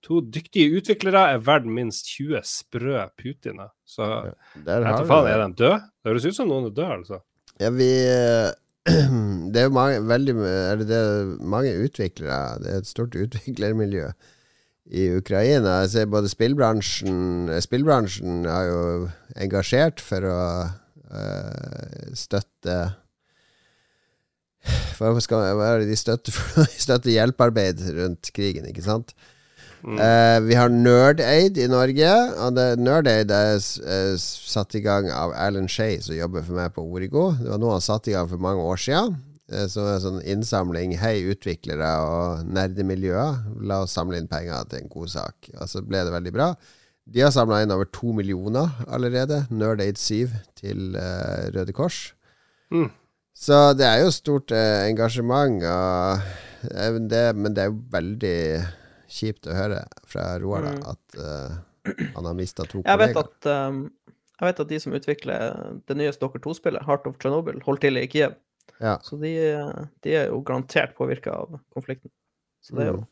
To 0.02 0.18
dyktige 0.34 0.80
utviklere 0.80 1.28
er 1.34 1.44
verdt 1.46 1.68
minst 1.70 2.08
20 2.16 2.40
sprø 2.46 3.04
Putiner. 3.18 3.70
Så 3.86 4.08
Der 4.66 4.82
har 4.82 5.04
faen, 5.06 5.28
er 5.30 5.44
de 5.46 5.54
døde? 5.60 5.78
Det 6.02 6.10
høres 6.10 6.26
ut 6.26 6.38
som 6.40 6.50
noen 6.50 6.66
er 6.70 6.74
døde, 6.74 6.96
altså. 6.98 7.20
Ja, 7.62 7.70
vi 7.70 7.88
eh, 8.10 8.50
Det 9.52 9.60
er 9.60 9.68
jo 9.68 9.74
mange, 9.76 10.00
veldig, 10.08 10.34
er 10.42 10.80
det 10.80 10.88
det, 10.90 11.02
mange 11.38 11.74
utviklere. 11.84 12.38
Det 12.62 12.72
er 12.72 12.82
et 12.82 12.90
stort 12.90 13.14
utviklermiljø 13.24 14.08
i 14.90 15.04
Ukraina. 15.14 15.82
Jeg 15.84 15.92
ser 15.92 16.10
både 16.10 16.30
spillbransjen 16.32 17.52
Spillbransjen 17.62 18.42
har 18.50 18.66
jo 18.66 18.80
engasjert 19.38 20.02
for 20.02 20.26
å 20.26 20.40
eh, 20.66 22.10
støtte 22.18 22.80
Hva 24.98 25.12
skal 25.22 25.46
hva 25.58 25.68
er 25.68 25.84
det 25.84 25.92
de 25.92 25.98
støtter? 25.98 26.34
De 26.74 26.82
støtter 26.82 27.14
hjelpearbeid 27.14 27.86
rundt 28.00 28.32
krigen, 28.34 28.66
ikke 28.70 28.84
sant? 28.84 29.14
Mm. 29.82 29.98
Eh, 29.98 30.40
vi 30.46 30.54
har 30.54 30.70
Nerdaid 30.70 31.58
i 31.58 31.66
Norge. 31.70 32.12
Og 32.44 32.54
det, 32.56 32.66
Nerdaid 32.78 33.30
er 33.34 33.58
er 33.58 34.16
satt 34.20 34.74
i 34.78 34.82
gang 34.84 35.10
av 35.10 35.34
Alan 35.34 35.68
Shay, 35.68 35.98
som 36.00 36.16
jobber 36.16 36.44
for 36.46 36.58
meg 36.58 36.72
på 36.74 36.84
Origo. 36.86 37.32
Det 37.38 37.50
var 37.50 37.58
noe 37.58 37.76
han 37.76 37.84
satte 37.84 38.12
i 38.12 38.14
gang 38.14 38.28
for 38.30 38.42
mange 38.42 38.62
år 38.62 38.78
siden. 38.78 39.16
Eh, 39.50 39.66
så 39.66 39.88
er 39.90 39.98
sånn 40.04 40.22
innsamling. 40.22 40.94
Hei, 41.00 41.16
utviklere 41.32 41.90
og 42.06 42.46
nerdemiljøer. 42.46 43.42
La 43.66 43.82
oss 43.82 43.96
samle 43.98 44.20
inn 44.22 44.30
penger 44.30 44.68
til 44.70 44.84
en 44.84 44.92
god 44.92 45.12
sak. 45.16 45.50
Og 45.58 45.68
så 45.68 45.82
ble 45.82 46.04
det 46.06 46.14
veldig 46.14 46.34
bra. 46.34 46.52
De 47.12 47.24
har 47.24 47.34
samla 47.34 47.64
inn 47.64 47.74
over 47.74 47.88
to 47.90 48.12
millioner 48.14 48.70
allerede. 48.86 49.42
Nerdaid 49.50 49.98
7 49.98 50.30
til 50.60 50.94
Røde 51.56 51.74
Kors. 51.74 52.12
Mm. 52.70 52.92
Så 53.34 53.72
det 53.74 53.88
er 53.88 54.04
jo 54.04 54.12
stort 54.14 54.52
engasjement, 54.52 55.64
og, 55.66 56.20
det, 57.10 57.24
men 57.34 57.56
det 57.56 57.64
er 57.64 57.72
jo 57.72 57.80
veldig 57.90 58.38
kjipt 59.12 59.46
å 59.50 59.54
høre 59.56 59.82
fra 60.08 60.30
Roar 60.42 60.64
da, 60.66 60.72
Mm. 60.72 60.86
at 60.92 61.18
uh, 61.20 62.00
han 62.16 62.24
har 62.30 62.34
mista 62.38 62.64
to 62.64 62.80
Jeg 62.86 62.98
vet, 63.00 63.12
kollegaer. 63.14 63.28
at, 63.28 63.68
um, 63.68 63.82
jeg 64.40 64.48
vet 64.48 64.60
at 64.64 64.68
de 64.72 64.78
som 64.80 64.96
utvikler 64.96 65.56
det 65.86 65.96
nye 65.98 66.12
Stalker 66.14 66.42
2-spillet, 66.42 66.84
Heart 66.88 67.06
of 67.10 67.18
Chernobyl, 67.22 67.60
holder 67.66 67.80
til 67.88 68.00
i 68.00 68.06
Kiev. 68.10 68.34
Ja. 68.82 68.96
Så 69.04 69.18
de, 69.20 69.32
de 70.02 70.14
er 70.18 70.28
jo 70.32 70.40
garantert 70.46 70.96
påvirka 70.98 71.34
av 71.44 71.58
konflikten. 71.74 72.10
Så 72.64 72.74
det 72.78 72.86
er 72.88 72.92
jo 72.96 73.00
Mm. 73.02 73.08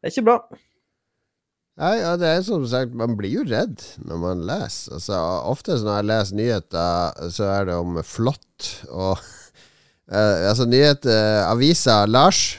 Det 0.00 0.08
er 0.08 0.12
ikke 0.14 0.24
bra. 0.24 0.34
Nei, 1.80 1.94
ja, 2.00 2.12
det 2.20 2.28
er 2.28 2.42
som 2.44 2.62
sagt, 2.68 2.92
man 2.96 3.14
blir 3.18 3.32
jo 3.40 3.42
redd 3.48 3.82
når 4.04 4.18
man 4.20 4.42
leser. 4.48 4.94
Altså, 4.98 5.16
ofte 5.48 5.76
når 5.80 5.98
jeg 6.00 6.08
leser 6.10 6.38
nyheter, 6.38 7.28
så 7.32 7.48
er 7.58 7.68
det 7.68 7.76
om 7.80 7.98
flått 8.04 8.70
og 8.88 9.16
uh, 9.20 10.38
Altså, 10.50 10.66
nyheter 10.68 11.44
Avisa 11.48 12.02
Lars, 12.08 12.58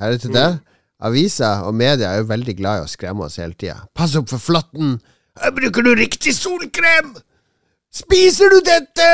her 0.00 0.12
er 0.12 0.16
det 0.16 0.22
til 0.26 0.34
deg. 0.36 0.60
Avisa 1.02 1.52
og 1.66 1.74
media 1.74 2.12
er 2.12 2.22
jo 2.22 2.30
veldig 2.30 2.54
glad 2.58 2.80
i 2.80 2.86
å 2.86 2.90
skremme 2.90 3.26
oss 3.26 3.40
hele 3.42 3.56
tida. 3.58 3.80
Pass 3.96 4.14
opp 4.18 4.30
for 4.30 4.42
flåtten! 4.42 4.96
Her 5.40 5.54
Bruker 5.56 5.84
du 5.84 5.94
riktig 5.96 6.34
solkrem? 6.36 7.14
Spiser 7.92 8.52
du 8.52 8.60
dette, 8.64 9.08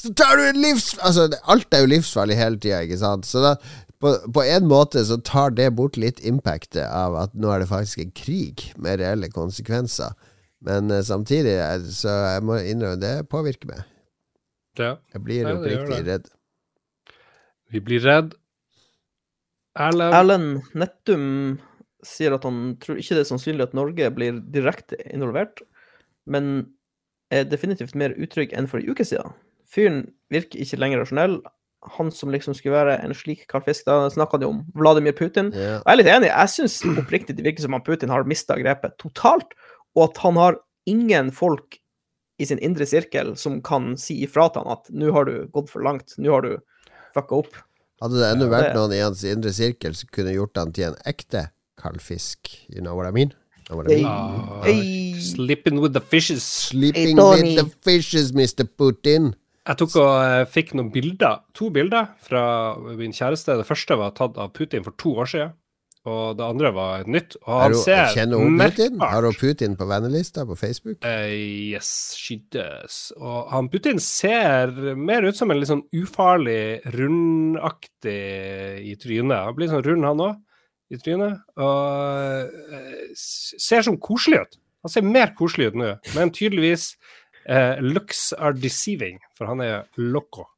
så 0.00 0.12
tar 0.16 0.38
du 0.38 0.44
en 0.46 0.60
livs... 0.62 0.94
Altså, 1.04 1.26
alt 1.50 1.74
er 1.76 1.82
jo 1.84 1.90
livsfarlig 1.92 2.38
hele 2.38 2.60
tida, 2.60 2.80
ikke 2.86 3.00
sant? 3.00 3.26
Så 3.28 3.42
da, 3.44 3.56
på, 4.00 4.14
på 4.36 4.44
en 4.48 4.68
måte 4.68 5.02
så 5.04 5.18
tar 5.20 5.52
det 5.56 5.70
bort 5.76 5.98
litt 6.00 6.22
impactet 6.24 6.86
av 6.86 7.18
at 7.20 7.34
nå 7.36 7.50
er 7.52 7.64
det 7.64 7.68
faktisk 7.72 8.00
en 8.04 8.14
krig 8.16 8.70
med 8.80 9.02
reelle 9.02 9.28
konsekvenser. 9.32 10.14
Men 10.64 10.88
uh, 10.92 11.02
samtidig, 11.04 11.58
er, 11.60 11.84
så 11.92 12.14
jeg 12.36 12.46
må 12.48 12.62
innrømme, 12.62 13.00
det 13.02 13.28
påvirker 13.32 13.74
meg. 13.74 13.84
Ja. 14.80 14.94
Jeg 15.12 15.24
blir 15.26 15.50
oppriktig 15.52 16.00
redd. 16.08 16.32
Vi 17.72 17.82
blir 17.84 18.04
redd. 18.04 18.32
Erlend 19.74 20.62
Nettum 20.78 21.24
sier 22.04 22.34
at 22.36 22.44
han 22.46 22.76
tror 22.82 23.00
ikke 23.00 23.16
det 23.16 23.24
er 23.24 23.30
sannsynlig 23.30 23.66
at 23.68 23.76
Norge 23.76 24.10
blir 24.14 24.38
direkte 24.54 24.98
involvert, 25.08 25.62
men 26.30 26.68
er 27.34 27.48
definitivt 27.48 27.96
mer 27.98 28.14
utrygg 28.20 28.52
enn 28.54 28.68
for 28.70 28.80
en 28.80 28.92
uke 28.92 29.06
siden. 29.08 29.34
Fyren 29.74 30.04
virker 30.32 30.62
ikke 30.62 30.78
lenger 30.78 31.02
rasjonell. 31.02 31.38
Han 31.96 32.12
som 32.14 32.30
liksom 32.32 32.54
skulle 32.56 32.76
være 32.76 32.98
en 33.04 33.14
slik 33.16 33.46
kald 33.50 33.66
fisk, 33.66 33.88
da 33.88 34.06
snakka 34.12 34.38
de 34.40 34.48
om 34.48 34.62
Vladimir 34.78 35.16
Putin. 35.16 35.50
Yeah. 35.52 35.80
Jeg 35.80 35.90
er 35.92 36.00
litt 36.00 36.12
enig. 36.12 36.30
Jeg 36.30 36.52
syns 36.52 36.78
oppriktig 36.94 37.36
det 37.36 37.46
virker 37.46 37.66
som 37.66 37.76
at 37.76 37.88
Putin 37.88 38.12
har 38.12 38.28
mista 38.28 38.56
grepet 38.60 38.96
totalt, 39.02 39.56
og 39.96 40.08
at 40.10 40.22
han 40.24 40.38
har 40.40 40.60
ingen 40.90 41.32
folk 41.34 41.80
i 42.38 42.46
sin 42.48 42.60
indre 42.64 42.86
sirkel 42.88 43.34
som 43.38 43.60
kan 43.64 43.94
si 44.00 44.20
ifra 44.24 44.48
til 44.52 44.64
han 44.64 44.74
at 44.74 44.90
'nå 44.90 45.12
har 45.14 45.24
du 45.28 45.46
gått 45.54 45.70
for 45.70 45.82
langt', 45.82 46.16
'nå 46.18 46.30
har 46.32 46.42
du 46.42 46.58
fucka 47.14 47.42
opp'. 47.42 47.62
Hadde 48.04 48.20
det 48.20 48.26
ennå 48.34 48.46
Ja, 48.50 48.52
vært 48.52 48.74
noen 48.76 48.92
i 48.92 49.00
hans 49.00 49.22
indre 49.24 49.52
sirkel 49.56 49.94
som 49.96 50.10
kunne 50.12 50.34
gjort 50.36 50.58
han 50.60 50.74
til 50.76 50.90
en 50.90 50.98
ekte 51.08 51.46
kaldfisk. 51.80 52.50
You 52.68 52.82
know 52.84 52.94
what 52.98 53.08
I 53.08 53.12
mean? 53.16 53.32
Know 53.68 53.78
what 53.80 53.88
I 53.88 53.94
Hey. 53.94 54.02
mean? 54.02 54.12
Ah, 54.12 54.62
Hey. 54.66 55.20
Sleeping 55.20 55.80
with 55.80 55.94
the 55.94 56.00
fishes. 56.04 56.42
Sleeping 56.44 57.16
Hey, 57.16 57.42
with 57.42 57.56
the 57.56 57.70
fishes, 57.82 58.32
Mr. 58.36 58.66
Putin. 58.68 59.32
Jeg 59.66 59.78
tok 59.80 59.94
og 59.96 60.10
eh, 60.20 60.44
fikk 60.44 60.74
noen 60.76 60.90
bilder, 60.92 61.38
to 61.56 61.70
bilder 61.72 62.10
fra 62.20 62.42
min 62.98 63.12
kjæreste. 63.16 63.56
Det 63.56 63.64
første 63.64 63.96
var 63.96 64.10
tatt 64.12 64.36
av 64.36 64.50
Putin 64.52 64.84
for 64.84 64.92
to 65.00 65.14
år 65.16 65.24
siden, 65.30 65.54
og 66.04 66.36
det 66.36 66.44
andre 66.44 66.70
var 66.76 67.02
et 67.02 67.08
nytt. 67.08 67.36
Og 67.46 67.60
han 67.62 67.74
ser 67.80 68.10
Kjenner 68.12 68.42
hun 68.42 68.58
Putin? 68.60 68.98
Har 69.00 69.24
hun 69.24 69.36
Putin 69.40 69.76
på 69.80 69.86
vennelista 69.88 70.44
på 70.44 70.56
Facebook? 70.60 70.98
Uh, 71.00 71.32
yes, 71.32 71.88
she 72.20 72.36
does. 72.52 73.08
Og 73.16 73.48
han 73.52 73.70
Putin 73.72 74.02
ser 74.02 74.74
mer 75.00 75.24
ut 75.24 75.38
som 75.38 75.52
en 75.52 75.62
litt 75.62 75.72
sånn 75.72 75.86
ufarlig, 75.96 76.84
rundaktig 76.92 78.18
i 78.84 78.92
trynet. 79.00 79.46
Han 79.48 79.56
blir 79.56 79.72
sånn 79.72 79.86
rund, 79.86 80.04
han 80.04 80.22
òg, 80.26 80.36
i 80.92 81.00
trynet. 81.00 81.40
Og 81.56 82.52
uh, 82.52 83.08
ser 83.16 83.88
sånn 83.88 84.00
koselig 84.04 84.44
ut. 84.44 84.60
Han 84.84 84.92
ser 84.92 85.08
mer 85.08 85.32
koselig 85.38 85.72
ut 85.72 85.80
nå, 85.80 85.94
men 86.12 86.32
tydeligvis 86.36 86.90
uh, 87.48 87.80
looks 87.80 88.34
are 88.36 88.52
deceiving, 88.52 89.16
for 89.32 89.48
han 89.48 89.64
er 89.64 89.86
loco. 89.96 90.50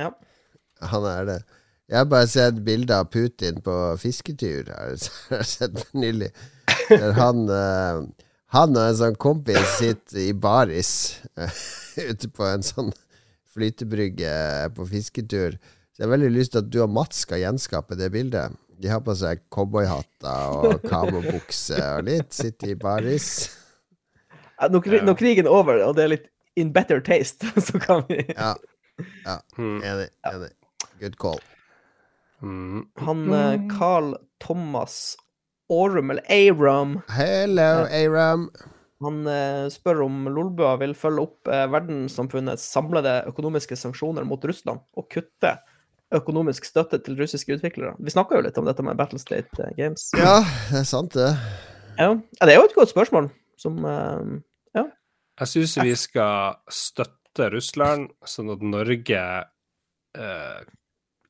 Han 0.00 1.04
er 1.04 1.26
det. 1.28 1.40
Jeg 1.90 1.98
har 1.98 2.06
bare 2.06 2.28
sett 2.30 2.58
bilder 2.62 3.02
av 3.02 3.08
Putin 3.10 3.56
på 3.66 3.76
fisketur. 3.98 4.68
Har 4.78 4.92
jeg 5.40 5.48
sett 5.50 5.80
nylig. 5.98 6.28
Der 6.86 7.16
han, 7.18 7.40
eh, 7.50 8.04
han 8.54 8.76
og 8.78 8.84
en 8.84 8.98
sånn 9.00 9.16
kompis 9.20 9.72
sitter 9.80 10.20
i 10.22 10.30
baris 10.38 10.92
eh, 11.34 11.60
ute 12.12 12.30
på 12.30 12.46
en 12.46 12.62
sånn 12.62 12.92
flytebrygge 13.50 14.30
på 14.76 14.86
fisketur. 14.86 15.58
Så 15.90 16.04
jeg 16.04 16.06
har 16.06 16.14
veldig 16.14 16.30
lyst 16.36 16.54
til 16.54 16.62
at 16.62 16.70
du 16.70 16.78
og 16.84 16.92
Mats 16.94 17.24
skal 17.26 17.42
gjenskape 17.42 17.98
det 17.98 18.12
bildet. 18.14 18.54
De 18.80 18.88
har 18.88 19.02
på 19.04 19.12
seg 19.18 19.42
cowboyhatter 19.52 20.54
og 20.56 20.86
kamobukse 20.86 21.76
og 21.98 22.06
litt. 22.06 22.30
Sitter 22.32 22.70
i 22.72 22.78
baris. 22.80 23.32
Ja, 24.60 24.70
Når, 24.70 25.00
når 25.10 25.18
krigen 25.18 25.50
er 25.50 25.58
over, 25.58 25.82
og 25.88 25.98
det 25.98 26.06
er 26.06 26.14
litt 26.14 26.30
in 26.60 26.70
better 26.72 27.02
taste, 27.02 27.50
så 27.66 27.82
kan 27.82 28.06
vi 28.08 28.22
Ja, 28.36 28.54
ja. 29.26 29.40
enig. 29.58 30.10
enig. 30.30 30.54
Good 31.02 31.18
call. 31.18 31.42
Mm. 32.42 32.84
Han 33.04 33.32
eh, 33.32 33.60
Carl 33.78 34.14
Thomas 34.40 35.16
Aurum, 35.70 36.10
eller 36.10 36.24
Aram, 36.32 37.00
Hello, 37.08 37.86
Aram. 37.86 38.48
han 39.04 39.26
eh, 39.26 39.66
spør 39.70 40.00
om 40.06 40.24
Lolbua 40.32 40.72
vil 40.80 40.94
følge 40.98 41.26
opp 41.28 41.50
eh, 41.52 41.66
verdenssamfunnets 41.70 42.64
samlede 42.72 43.20
økonomiske 43.30 43.76
sanksjoner 43.78 44.26
mot 44.26 44.44
Russland 44.48 44.82
og 44.98 45.06
kutte 45.12 45.52
økonomisk 46.16 46.66
støtte 46.66 46.98
til 47.06 47.14
russiske 47.20 47.54
utviklere. 47.54 47.92
Vi 48.02 48.10
snakka 48.10 48.34
jo 48.34 48.42
litt 48.48 48.58
om 48.58 48.66
dette 48.66 48.82
med 48.82 48.98
Battlestate 48.98 49.68
Games. 49.76 50.08
Ja, 50.18 50.40
det 50.72 50.80
er 50.82 50.88
sant, 50.88 51.14
det. 51.14 51.28
Ja. 52.00 52.08
ja, 52.16 52.48
det 52.48 52.56
er 52.56 52.58
jo 52.58 52.66
et 52.66 52.74
godt 52.80 52.90
spørsmål, 52.96 53.30
som 53.60 53.78
Ja. 54.74 54.88
Jeg 55.40 55.48
syns 55.52 55.76
vi 55.78 55.94
skal 55.96 56.58
støtte 56.68 57.46
Russland, 57.54 58.10
sånn 58.26 58.50
at 58.52 58.64
Norge 58.66 59.22
eh, 60.18 60.60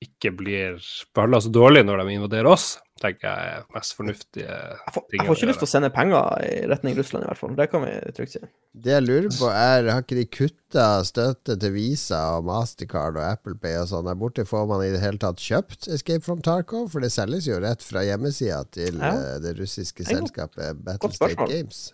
ikke 0.00 0.30
blir 0.32 0.78
behandla 1.14 1.42
så 1.44 1.50
dårlig 1.52 1.82
når 1.84 2.00
de 2.00 2.14
invaderer 2.16 2.46
oss, 2.48 2.78
tenker 3.00 3.28
jeg 3.28 3.50
er 3.58 3.66
mest 3.74 3.94
fornuftige 3.96 4.46
jeg, 4.46 4.92
får, 4.94 5.04
jeg 5.12 5.26
får 5.26 5.36
ikke 5.38 5.48
lyst 5.50 5.60
til 5.62 5.66
å 5.66 5.70
sende 5.72 5.90
penger 5.92 6.44
i 6.44 6.54
retning 6.68 6.96
Russland, 6.96 7.24
i 7.24 7.28
hvert 7.28 7.40
fall. 7.40 7.52
Det 7.56 7.66
kan 7.72 7.84
vi 7.84 7.92
trygt 8.16 8.32
si. 8.34 8.40
Det 8.80 8.94
jeg 8.94 9.04
lurer 9.04 9.28
på 9.36 9.50
er, 9.52 9.88
har 9.92 10.00
ikke 10.04 10.18
de 10.18 10.24
kutta 10.36 10.86
støtte 11.08 11.56
til 11.60 11.72
Visa 11.76 12.20
og 12.38 12.48
Mastercard 12.48 13.16
og 13.20 13.24
Apple 13.28 13.56
Pay 13.60 13.76
og 13.82 13.88
sånn 13.92 14.08
der 14.08 14.18
borte? 14.20 14.44
Får 14.48 14.68
man 14.72 14.84
i 14.86 14.90
det 14.92 15.00
hele 15.04 15.20
tatt 15.20 15.40
kjøpt 15.44 15.88
Escape 15.92 16.24
from 16.24 16.40
Tarkov? 16.44 16.88
For 16.92 17.04
det 17.04 17.12
selges 17.12 17.48
jo 17.48 17.60
rett 17.60 17.84
fra 17.84 18.04
hjemmesida 18.08 18.62
til 18.72 19.00
Ja. 19.00 19.12
eh, 19.16 19.38
det 19.44 19.56
russiske 19.60 20.04
er 20.08 20.12
selskapet 20.16 20.80
Battlestate. 20.84 21.48
Games. 21.48 21.90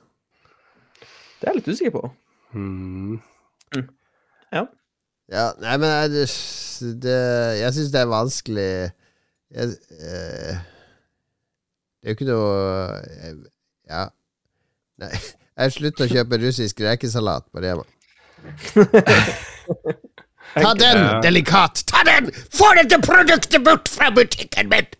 Det 1.42 1.46
er 1.50 1.52
jeg 1.54 1.62
litt 1.62 1.74
usikker 1.74 1.94
på. 1.98 2.06
Mm. 2.54 3.18
Ja, 4.54 4.66
nei, 5.32 5.74
men 5.82 5.88
jeg, 5.90 6.26
det, 7.02 7.16
jeg 7.58 7.74
syns 7.74 7.92
det 7.94 8.02
er 8.02 8.10
vanskelig 8.10 8.68
jeg, 9.56 9.72
eh, 9.98 10.60
Det 11.98 12.06
er 12.06 12.12
jo 12.12 12.16
ikke 12.18 12.28
noe 12.28 12.52
jeg, 13.24 13.34
Ja. 13.90 14.04
Nei. 15.02 15.16
Jeg 15.56 15.72
slutter 15.72 16.04
å 16.04 16.10
kjøpe 16.10 16.36
russisk 16.42 16.80
rekesalat 16.84 17.46
på 17.48 17.62
Rema. 17.64 17.80
Ta 20.60 20.74
den, 20.76 20.98
delikat! 21.24 21.80
Ta 21.88 22.02
den! 22.04 22.28
Få 22.52 22.68
dette 22.76 22.98
produktet 23.00 23.64
bort 23.64 23.88
fra 23.88 24.10
butikken 24.12 24.68
min! 24.68 24.90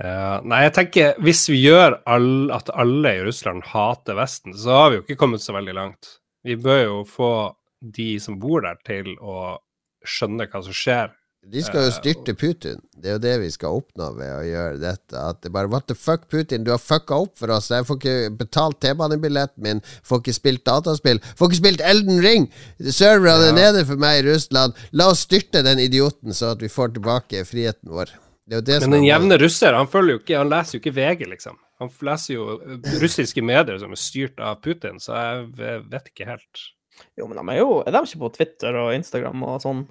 Uh, 0.00 0.40
nei, 0.48 0.62
jeg 0.64 0.74
tenker 0.76 1.18
hvis 1.24 1.42
vi 1.50 1.58
gjør 1.60 1.98
all, 2.08 2.48
at 2.56 2.70
alle 2.72 3.14
i 3.18 3.24
Russland 3.24 3.66
hater 3.68 4.16
Vesten, 4.16 4.52
så 4.56 4.76
har 4.76 4.86
vi 4.92 4.96
jo 5.00 5.04
ikke 5.04 5.18
kommet 5.20 5.44
så 5.44 5.52
veldig 5.56 5.74
langt. 5.76 6.14
Vi 6.44 6.56
bør 6.60 6.80
jo 6.80 7.00
få 7.08 7.32
de 7.80 8.12
som 8.20 8.38
bor 8.40 8.64
der, 8.66 8.78
til 8.86 9.16
å 9.20 9.58
skjønne 10.06 10.48
hva 10.50 10.62
som 10.64 10.76
skjer. 10.76 11.16
De 11.40 11.62
skal 11.64 11.86
jo 11.86 11.92
styrte 11.94 12.34
Putin. 12.36 12.82
Det 12.92 13.08
er 13.08 13.14
jo 13.14 13.20
det 13.24 13.32
vi 13.40 13.48
skal 13.48 13.78
oppnå 13.78 14.10
ved 14.18 14.28
å 14.28 14.40
gjøre 14.44 14.80
dette. 14.82 15.16
At 15.16 15.38
det 15.40 15.52
bare 15.54 15.70
What 15.72 15.86
the 15.88 15.96
fuck, 15.96 16.26
Putin? 16.28 16.66
Du 16.66 16.70
har 16.74 16.80
fucka 16.82 17.16
opp 17.24 17.38
for 17.40 17.52
oss. 17.54 17.70
Jeg 17.72 17.86
får 17.88 17.96
ikke 17.96 18.16
betalt 18.42 18.76
T-banebilletten 18.84 19.64
min. 19.64 19.80
Får 20.04 20.20
ikke 20.20 20.36
spilt 20.36 20.66
dataspill. 20.68 21.22
Får 21.38 21.48
ikke 21.48 21.60
spilt 21.62 21.84
Elden 21.84 22.20
Ring! 22.20 22.50
Serverne 22.92 23.54
er 23.54 23.56
nede 23.56 23.86
for 23.88 24.00
meg 24.00 24.20
i 24.20 24.26
Russland. 24.28 24.76
La 24.92 25.08
oss 25.14 25.24
styrte 25.24 25.64
den 25.64 25.80
idioten, 25.80 26.36
så 26.36 26.52
at 26.52 26.60
vi 26.60 26.68
får 26.68 26.92
tilbake 26.98 27.46
friheten 27.48 27.88
vår. 27.88 28.12
Det 28.50 28.60
det 28.66 28.82
som 28.82 28.90
Men 28.90 28.98
den 28.98 29.08
jevne 29.08 29.38
russer, 29.40 29.78
han 29.78 29.88
følger 29.88 30.18
jo 30.18 30.20
ikke, 30.20 30.38
han 30.42 30.52
leser 30.52 30.76
jo 30.76 30.82
ikke 30.82 30.96
VG, 30.98 31.24
liksom. 31.30 31.56
Han 31.80 31.92
leser 32.04 32.34
jo 32.34 32.46
eh, 32.58 32.92
russiske 33.00 33.42
medier 33.46 33.80
som 33.80 33.94
er 33.94 34.00
styrt 34.00 34.42
av 34.44 34.60
Putin, 34.60 35.00
så 35.00 35.16
jeg 35.16 35.80
vet 35.88 36.12
ikke 36.12 36.28
helt. 36.28 36.64
Jo, 37.18 37.26
men 37.30 37.36
de 37.40 37.52
er 37.54 37.58
jo 37.62 37.80
Er 37.86 37.92
de 37.94 38.00
ikke 38.06 38.22
på 38.24 38.32
Twitter 38.36 38.76
og 38.80 38.94
Instagram 38.96 39.42
og 39.46 39.60
sånn? 39.64 39.84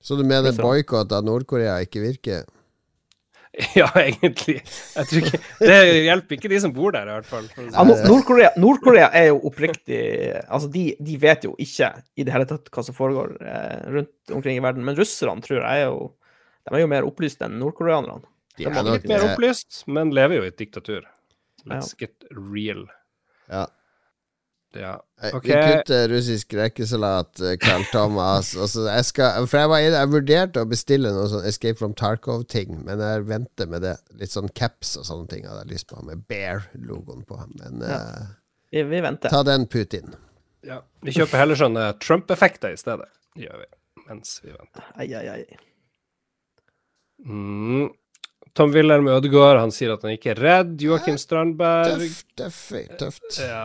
Så 0.00 0.16
du 0.16 0.22
mener 0.24 0.48
Russland. 0.48 0.64
boikott 0.64 1.12
av 1.12 1.24
Nord-Korea 1.26 1.78
ikke 1.84 2.00
virker? 2.06 2.46
Ja, 3.74 3.88
egentlig. 3.98 4.60
Jeg 4.94 5.06
tror 5.10 5.24
ikke 5.26 5.38
Det 5.58 5.78
hjelper 6.06 6.36
ikke 6.36 6.50
de 6.52 6.60
som 6.62 6.72
bor 6.72 6.92
der, 6.94 7.08
i 7.10 7.14
hvert 7.16 7.26
fall. 7.26 7.48
Ja, 7.58 7.82
Nord- 7.84 8.04
Nord-Korea 8.06 8.50
Nord-Korea 8.62 9.08
er 9.18 9.26
jo 9.32 9.40
oppriktig 9.50 9.98
Altså, 10.46 10.70
de, 10.70 10.84
de 11.02 11.16
vet 11.20 11.44
jo 11.48 11.56
ikke 11.58 11.88
i 12.14 12.26
det 12.26 12.32
hele 12.34 12.46
tatt 12.46 12.70
hva 12.70 12.84
som 12.86 12.94
foregår 12.94 13.34
eh, 13.42 13.80
rundt 13.90 14.34
omkring 14.36 14.60
i 14.60 14.62
verden. 14.62 14.86
Men 14.86 14.94
russerne 14.98 15.42
tror 15.42 15.64
jeg 15.64 15.82
er 15.82 15.88
jo 15.90 16.12
De 16.68 16.76
er 16.78 16.84
jo 16.84 16.92
mer 16.92 17.08
opplyst 17.08 17.42
enn 17.42 17.58
nordkoreanerne. 17.58 18.22
De 18.56 18.68
er 18.68 18.70
er 18.70 18.86
nok 18.86 19.00
Litt 19.00 19.10
mer 19.10 19.26
opplyst, 19.32 19.82
men 19.90 20.14
lever 20.14 20.38
jo 20.38 20.46
i 20.46 20.52
et 20.52 20.58
diktatur. 20.60 21.02
Let's 21.66 21.90
get 21.98 22.14
real. 22.30 22.86
Ja. 23.50 23.66
Ja. 24.78 24.92
Okay. 25.34 25.50
Vi 25.50 25.72
kutter 25.80 26.08
russisk 26.12 26.54
rekesalat, 26.54 27.40
eh, 27.42 27.56
Carl 27.58 27.82
Thomas. 27.90 28.52
Altså, 28.62 28.84
jeg 28.86 29.04
skal, 29.08 29.46
for 29.50 29.58
jeg, 29.58 29.70
var 29.72 29.82
inne, 29.82 29.98
jeg 30.04 30.12
vurderte 30.12 30.62
å 30.62 30.68
bestille 30.70 31.10
noe 31.14 31.26
sånn 31.32 31.46
Escape 31.48 31.78
from 31.80 31.94
Tarkov-ting, 31.98 32.76
men 32.86 33.02
jeg 33.02 33.24
venter 33.26 33.66
med 33.72 33.82
det. 33.86 33.96
Litt 34.20 34.30
sånn 34.34 34.48
caps 34.54 34.94
og 35.00 35.08
sånne 35.08 35.26
ting 35.32 35.48
hadde 35.48 35.64
jeg 35.66 35.72
lyst 35.74 35.88
på, 35.90 35.98
med 36.06 36.22
Bear-logoen 36.30 37.24
på. 37.26 37.40
Men 37.58 37.82
eh, 37.82 38.30
Vi, 38.70 38.84
vi 38.92 39.02
venter. 39.02 39.32
ta 39.34 39.42
den, 39.46 39.66
Putin. 39.66 40.14
ja. 40.66 40.78
Vi 41.02 41.16
kjøper 41.16 41.40
heller 41.42 41.58
sånne 41.58 41.88
Trump-effekter 41.98 42.76
i 42.76 42.78
stedet. 42.78 43.08
Gjør 43.40 43.64
vi. 43.64 43.70
Mens 44.06 44.38
vi 44.44 44.52
venter. 44.54 44.86
Ai, 44.94 45.08
ai, 45.18 45.26
ai. 45.34 45.58
Mm. 47.26 47.88
Tom 48.56 48.72
Wilhelm 48.74 49.06
Ødegaard, 49.08 49.60
han 49.62 49.70
sier 49.74 49.92
at 49.94 50.02
han 50.06 50.14
ikke 50.16 50.32
er 50.34 50.40
redd. 50.42 50.72
Joakim 50.82 51.18
Strandberg 51.20 52.00
Tøft, 52.02 52.26
tøft, 52.40 52.94
tøft. 52.98 53.40
Ja. 53.44 53.64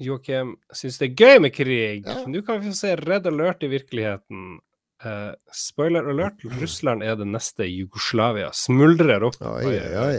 Joakim 0.00 0.56
syns 0.72 0.98
det 1.00 1.10
er 1.10 1.20
gøy 1.20 1.44
med 1.44 1.54
krig. 1.54 2.08
Ja. 2.08 2.22
Nå 2.28 2.42
kan 2.46 2.60
vi 2.60 2.72
få 2.72 2.78
se 2.78 2.96
Red 3.00 3.28
Alert 3.30 3.64
i 3.66 3.70
virkeligheten. 3.72 4.58
Uh, 5.00 5.32
spoiler 5.56 6.04
alert, 6.12 6.42
Russland 6.60 7.00
er 7.04 7.14
det 7.16 7.28
neste 7.28 7.64
Jugoslavia. 7.64 8.50
Smuldrer 8.52 9.24
opp. 9.24 9.38
Oi, 9.40 9.64
oi, 9.70 9.92
oi. 9.96 10.18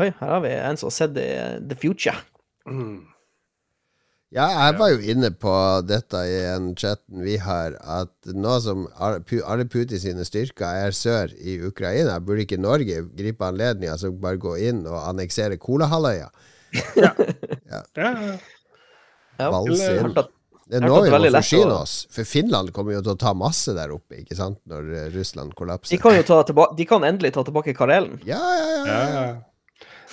Oi, 0.00 0.06
her 0.06 0.30
har 0.30 0.40
vi 0.44 0.54
en 0.54 0.78
som 0.80 0.88
har 0.88 0.94
sett 0.96 1.18
The 1.18 1.76
Future. 1.76 2.16
Mm. 2.64 3.02
Ja, 4.34 4.48
jeg 4.50 4.78
var 4.80 4.88
jo 4.90 5.12
inne 5.12 5.28
på 5.30 5.52
dette 5.86 6.20
i 6.26 6.38
en 6.50 6.72
chatten 6.78 7.20
vi 7.22 7.36
har, 7.38 7.76
at 7.78 8.32
nå 8.34 8.56
som 8.64 8.88
alle 8.98 9.66
Putin 9.70 10.00
sine 10.02 10.24
styrker 10.26 10.80
er 10.86 10.96
sør 10.96 11.30
i 11.38 11.60
Ukraina, 11.68 12.16
burde 12.18 12.42
ikke 12.42 12.58
Norge 12.58 13.04
gripe 13.14 13.46
anledningen 13.46 13.92
altså 13.92 14.10
bare 14.10 14.40
gå 14.42 14.56
inn 14.70 14.82
og 14.88 14.98
anneksere 15.04 15.60
Kolahalvøya? 15.62 16.32
Ja. 16.98 17.12
Ja, 17.70 17.84
jeg 19.38 19.98
inn. 19.98 20.04
hørte 20.08 20.24
at- 20.24 20.32
Det 20.64 20.78
er 20.78 20.86
nå 20.88 21.02
vi 21.04 21.10
må 21.12 21.30
forsyne 21.34 21.74
oss, 21.76 22.06
for 22.10 22.24
Finland 22.24 22.72
kommer 22.72 22.94
jo 22.94 23.02
til 23.02 23.12
å 23.12 23.18
ta 23.20 23.34
masse 23.34 23.74
der 23.76 23.90
oppe, 23.92 24.16
ikke 24.22 24.34
sant, 24.36 24.58
når 24.66 25.12
Russland 25.12 25.54
kollapser. 25.54 25.90
De 25.90 25.98
kan 26.00 26.16
jo 26.16 26.22
ta 26.22 26.42
tilbake, 26.42 26.76
de 26.78 26.84
kan 26.88 27.02
endelig 27.04 27.32
ta 27.34 27.42
tilbake 27.44 27.74
Karelen. 27.76 28.20
Ja, 28.24 28.38
ja, 28.40 28.64
ja. 28.64 28.84
Ja, 28.86 29.02
ja. 29.08 29.24
ja. 29.26 29.34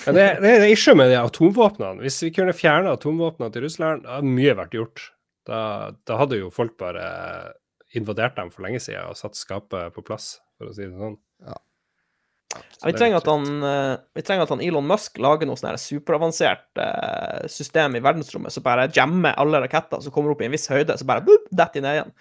Men 0.06 0.16
det, 0.16 0.26
det 0.42 0.52
er 0.58 0.66
issue 0.74 0.96
med 0.98 1.12
de 1.14 1.16
atomvåpnene. 1.22 2.02
Hvis 2.02 2.20
vi 2.26 2.32
kunne 2.34 2.54
fjerne 2.58 2.92
atomvåpnene 2.98 3.54
til 3.54 3.62
Russland, 3.64 4.04
da 4.04 4.18
hadde 4.18 4.32
mye 4.34 4.56
vært 4.58 4.72
gjort. 4.76 5.04
Da, 5.48 5.92
da 6.06 6.18
hadde 6.18 6.40
jo 6.42 6.50
folk 6.54 6.76
bare 6.78 7.54
invadert 7.96 8.36
dem 8.36 8.50
for 8.52 8.64
lenge 8.66 8.80
siden 8.82 9.08
og 9.10 9.16
satt 9.20 9.36
skapet 9.40 9.94
på 9.96 10.04
plass, 10.04 10.40
for 10.58 10.68
å 10.72 10.76
si 10.76 10.84
det 10.88 10.98
sånn. 10.98 11.18
Ja, 11.46 11.56
vi, 12.52 12.90
er 12.90 12.98
trenger 12.98 13.22
at 13.22 13.30
han, 13.30 13.48
eh, 13.68 13.94
vi 14.18 14.24
trenger 14.26 14.48
at 14.48 14.54
han 14.56 14.64
Elon 14.66 14.88
Musk 14.90 15.22
lager 15.22 15.48
noe 15.50 15.60
sånn 15.60 15.80
superavansert 15.80 16.82
eh, 16.82 17.48
system 17.52 17.98
i 17.98 18.04
verdensrommet 18.04 18.54
som 18.54 18.66
bare 18.66 18.90
jammer 18.96 19.38
alle 19.42 19.64
raketter 19.64 20.04
som 20.04 20.14
kommer 20.14 20.34
opp 20.34 20.44
i 20.44 20.50
en 20.50 20.56
viss 20.56 20.70
høyde, 20.72 20.98
så 20.98 21.08
bare 21.08 21.26
boop, 21.26 21.50
detter 21.52 21.80
de 21.80 21.88
ned 21.88 22.00
igjen. 22.00 22.14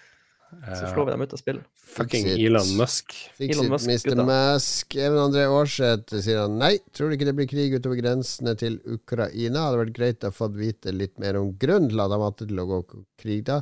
Så 0.50 0.88
slår 0.90 1.06
vi 1.06 1.12
dem 1.14 1.22
ut 1.22 1.32
av 1.32 1.38
spill. 1.38 1.58
Fucking 1.94 2.26
it. 2.26 2.40
Elon 2.42 2.72
Musk. 2.76 3.14
Fix 3.38 3.54
Elon 3.54 3.68
it, 3.68 3.70
Musk, 3.70 3.90
Mr. 4.06 4.22
Musk. 4.26 4.96
Even 4.98 5.18
André 5.22 5.44
Aarseth 5.46 6.16
sier 6.16 6.42
han 6.42 6.56
nei, 6.58 6.72
tror 6.94 7.10
du 7.10 7.16
ikke 7.16 7.28
det 7.28 7.36
blir 7.38 7.50
krig 7.50 7.76
utover 7.76 8.00
grensene 8.00 8.56
til 8.58 8.80
Ukraina? 8.82 9.68
Hadde 9.68 9.84
vært 9.84 9.94
greit 9.96 10.26
å 10.26 10.32
få 10.34 10.50
vite 10.56 10.94
litt 10.94 11.16
mer 11.22 11.38
om 11.40 11.52
grunnen 11.54 11.90
til 11.92 12.02
at 12.02 12.14
han 12.14 12.22
måtte 12.22 12.48
til 12.50 12.62
å 12.62 12.66
gå 12.66 12.80
krig 13.22 13.44
da. 13.46 13.60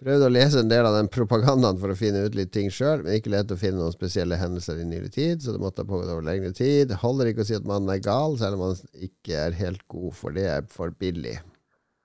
Prøvde 0.00 0.30
å 0.30 0.32
lese 0.32 0.62
en 0.62 0.70
del 0.70 0.86
av 0.88 0.94
den 0.96 1.10
propagandaen 1.12 1.76
for 1.80 1.92
å 1.92 1.96
finne 1.98 2.22
ut 2.24 2.36
litt 2.36 2.54
ting 2.54 2.70
sjøl, 2.72 3.02
men 3.04 3.18
ikke 3.18 3.32
lett 3.34 3.50
å 3.52 3.58
finne 3.60 3.82
noen 3.82 3.92
spesielle 3.92 4.38
hendelser 4.40 4.78
i 4.80 4.86
nyere 4.88 5.10
tid, 5.12 5.42
så 5.44 5.52
det 5.52 5.60
måtte 5.60 5.84
ha 5.84 5.88
pågått 5.90 6.08
over 6.08 6.24
lengre 6.24 6.54
tid. 6.56 6.86
Det 6.88 7.00
holder 7.02 7.28
ikke 7.28 7.44
å 7.44 7.48
si 7.50 7.56
at 7.58 7.66
mannen 7.68 7.92
er 7.92 8.00
gal, 8.00 8.38
selv 8.40 8.56
om 8.56 8.70
han 8.70 8.78
ikke 8.96 9.34
er 9.36 9.58
helt 9.58 9.82
god, 9.92 10.14
for 10.16 10.32
det 10.36 10.46
er 10.48 10.70
for 10.72 10.94
billig. 10.96 11.34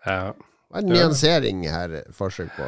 Ja. 0.03 0.33
Det 0.35 0.75
var 0.75 0.83
en 0.83 0.91
nyansering 0.91 1.61
her, 1.71 1.93
forsøk 2.17 2.49
på. 2.57 2.67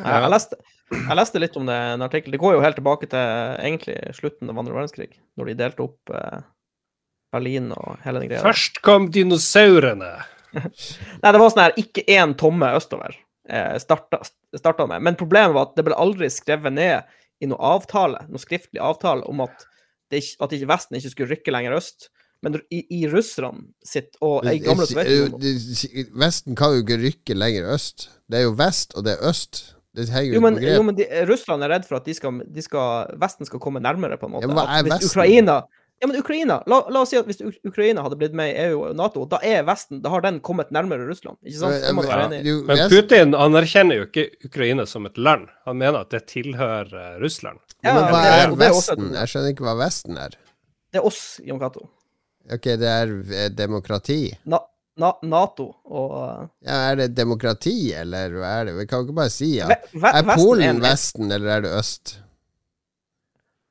Jeg, 0.00 0.08
jeg, 0.08 0.30
leste, 0.34 0.58
jeg 0.96 1.18
leste 1.20 1.42
litt 1.44 1.58
om 1.60 1.70
det, 1.70 1.76
i 1.78 1.92
en 1.92 2.06
artikkel. 2.08 2.34
Det 2.34 2.40
går 2.42 2.56
jo 2.56 2.64
helt 2.64 2.78
tilbake 2.80 3.10
til 3.12 3.62
egentlig 3.68 3.94
slutten 4.18 4.50
av 4.50 4.58
andre 4.58 4.74
verdenskrig, 4.74 5.12
når 5.38 5.52
de 5.52 5.54
delte 5.60 5.84
opp 5.86 6.10
eh, 6.10 6.40
Berlin 7.36 7.70
og 7.76 8.02
hele 8.02 8.24
den 8.24 8.32
greia. 8.32 8.42
Først 8.42 8.82
kom 8.82 9.06
dinosaurene. 9.14 10.10
Nei, 10.56 11.30
det 11.30 11.38
var 11.38 11.54
sånn 11.54 11.64
her 11.68 11.78
ikke 11.78 12.02
én 12.16 12.34
tomme 12.40 12.72
østover 12.74 13.14
starta, 13.82 14.20
starta 14.56 14.86
med. 14.90 15.04
Men 15.06 15.18
problemet 15.18 15.54
var 15.56 15.70
at 15.70 15.78
det 15.78 15.86
ble 15.86 15.96
aldri 15.98 16.30
skrevet 16.32 16.74
ned 16.74 17.16
i 17.42 17.48
noe 17.50 17.60
avtale, 17.76 18.24
noe 18.30 18.42
skriftlig 18.42 18.80
avtale 18.82 19.26
om 19.28 19.44
at, 19.44 19.66
det 20.12 20.22
at 20.42 20.52
ikke 20.54 20.70
Vesten 20.70 20.98
ikke 20.98 21.12
skulle 21.12 21.32
rykke 21.34 21.54
lenger 21.54 21.76
øst. 21.78 22.10
Men 22.44 22.58
i, 22.70 22.82
i 22.92 23.06
russerne 23.08 23.70
sitt 23.86 24.18
og 24.24 24.44
i 24.46 24.58
gamle 24.62 24.84
Sovjetunionen 24.86 26.10
Vesten 26.20 26.58
kan 26.58 26.74
jo 26.74 26.84
ikke 26.84 26.98
rykke 27.00 27.36
lenger 27.36 27.70
øst. 27.72 28.10
Det 28.28 28.42
er 28.42 28.44
jo 28.44 28.52
vest, 28.58 28.92
og 28.94 29.06
det 29.06 29.16
er 29.16 29.24
øst. 29.30 29.62
Det 29.96 30.04
henger 30.12 30.36
Jo, 30.36 30.42
men, 30.44 30.58
jo, 30.60 30.82
men 30.84 30.98
de, 30.98 31.06
Russland 31.28 31.64
er 31.64 31.72
redd 31.72 31.86
for 31.88 31.96
at 31.96 32.04
de 32.04 32.12
skal, 32.14 32.42
de 32.52 32.62
skal, 32.64 33.14
Vesten 33.20 33.48
skal 33.48 33.62
komme 33.62 33.80
nærmere, 33.80 34.18
på 34.20 34.28
en 34.28 34.36
måte. 34.36 34.50
Ja, 34.50 34.66
At 34.66 34.84
hvis 34.84 34.98
Vesten? 34.98 35.12
Ukraina 35.14 35.56
ja, 36.00 36.06
men 36.06 36.16
Ukraina, 36.20 36.62
la, 36.66 36.86
la 36.90 37.00
oss 37.00 37.10
si 37.10 37.16
at 37.16 37.28
hvis 37.28 37.40
Ukraina 37.64 38.02
hadde 38.04 38.18
blitt 38.20 38.34
med 38.36 38.50
i 38.52 38.56
EU 38.66 38.82
og 38.84 38.96
Nato, 38.98 39.24
da 39.30 39.38
er 39.40 39.62
Vesten, 39.64 40.02
da 40.04 40.12
har 40.12 40.24
den 40.26 40.42
kommet 40.44 40.68
nærmere 40.74 41.06
Russland. 41.08 41.38
Ikke 41.40 41.56
sant? 41.62 41.86
Være 42.02 42.26
enig 42.26 42.40
i. 42.42 42.50
Jo, 42.50 42.58
Men 42.68 42.82
Putin 42.92 43.32
anerkjenner 43.32 44.02
jo 44.02 44.08
ikke 44.10 44.26
Ukraina 44.44 44.84
som 44.88 45.08
et 45.08 45.16
land. 45.16 45.48
Han 45.64 45.80
mener 45.80 46.02
at 46.04 46.12
det 46.12 46.26
tilhører 46.34 46.92
eh, 46.92 47.14
Russland. 47.22 47.62
Ja, 47.80 47.94
men 47.96 48.10
hva 48.12 48.20
er 48.28 48.52
Vesten? 48.60 49.08
Jeg 49.16 49.32
skjønner 49.32 49.54
ikke 49.54 49.68
hva 49.70 49.76
Vesten 49.80 50.20
er. 50.20 50.36
Det 50.92 51.00
er 51.00 51.08
oss, 51.08 51.22
Jon 51.46 51.62
Cato. 51.64 51.88
Ok, 52.52 52.70
det 52.76 52.92
er 52.92 53.16
eh, 53.32 53.48
demokrati. 53.56 54.20
Na, 54.52 54.60
na, 55.00 55.14
Nato 55.24 55.70
og 55.88 56.12
uh, 56.12 56.44
Ja, 56.60 56.82
er 56.90 57.00
det 57.00 57.08
demokrati, 57.16 57.78
eller 57.96 58.36
hva 58.36 58.52
er 58.60 58.68
det? 58.68 58.76
Vi 58.82 58.86
kan 58.90 59.00
jo 59.00 59.08
ikke 59.08 59.18
bare 59.22 59.32
si 59.32 59.54
ja. 59.56 59.72
Er 59.72 60.28
Polen 60.34 60.84
Vesten, 60.84 61.32
eller 61.32 61.56
er 61.56 61.66
det 61.70 61.74
øst? 61.80 62.18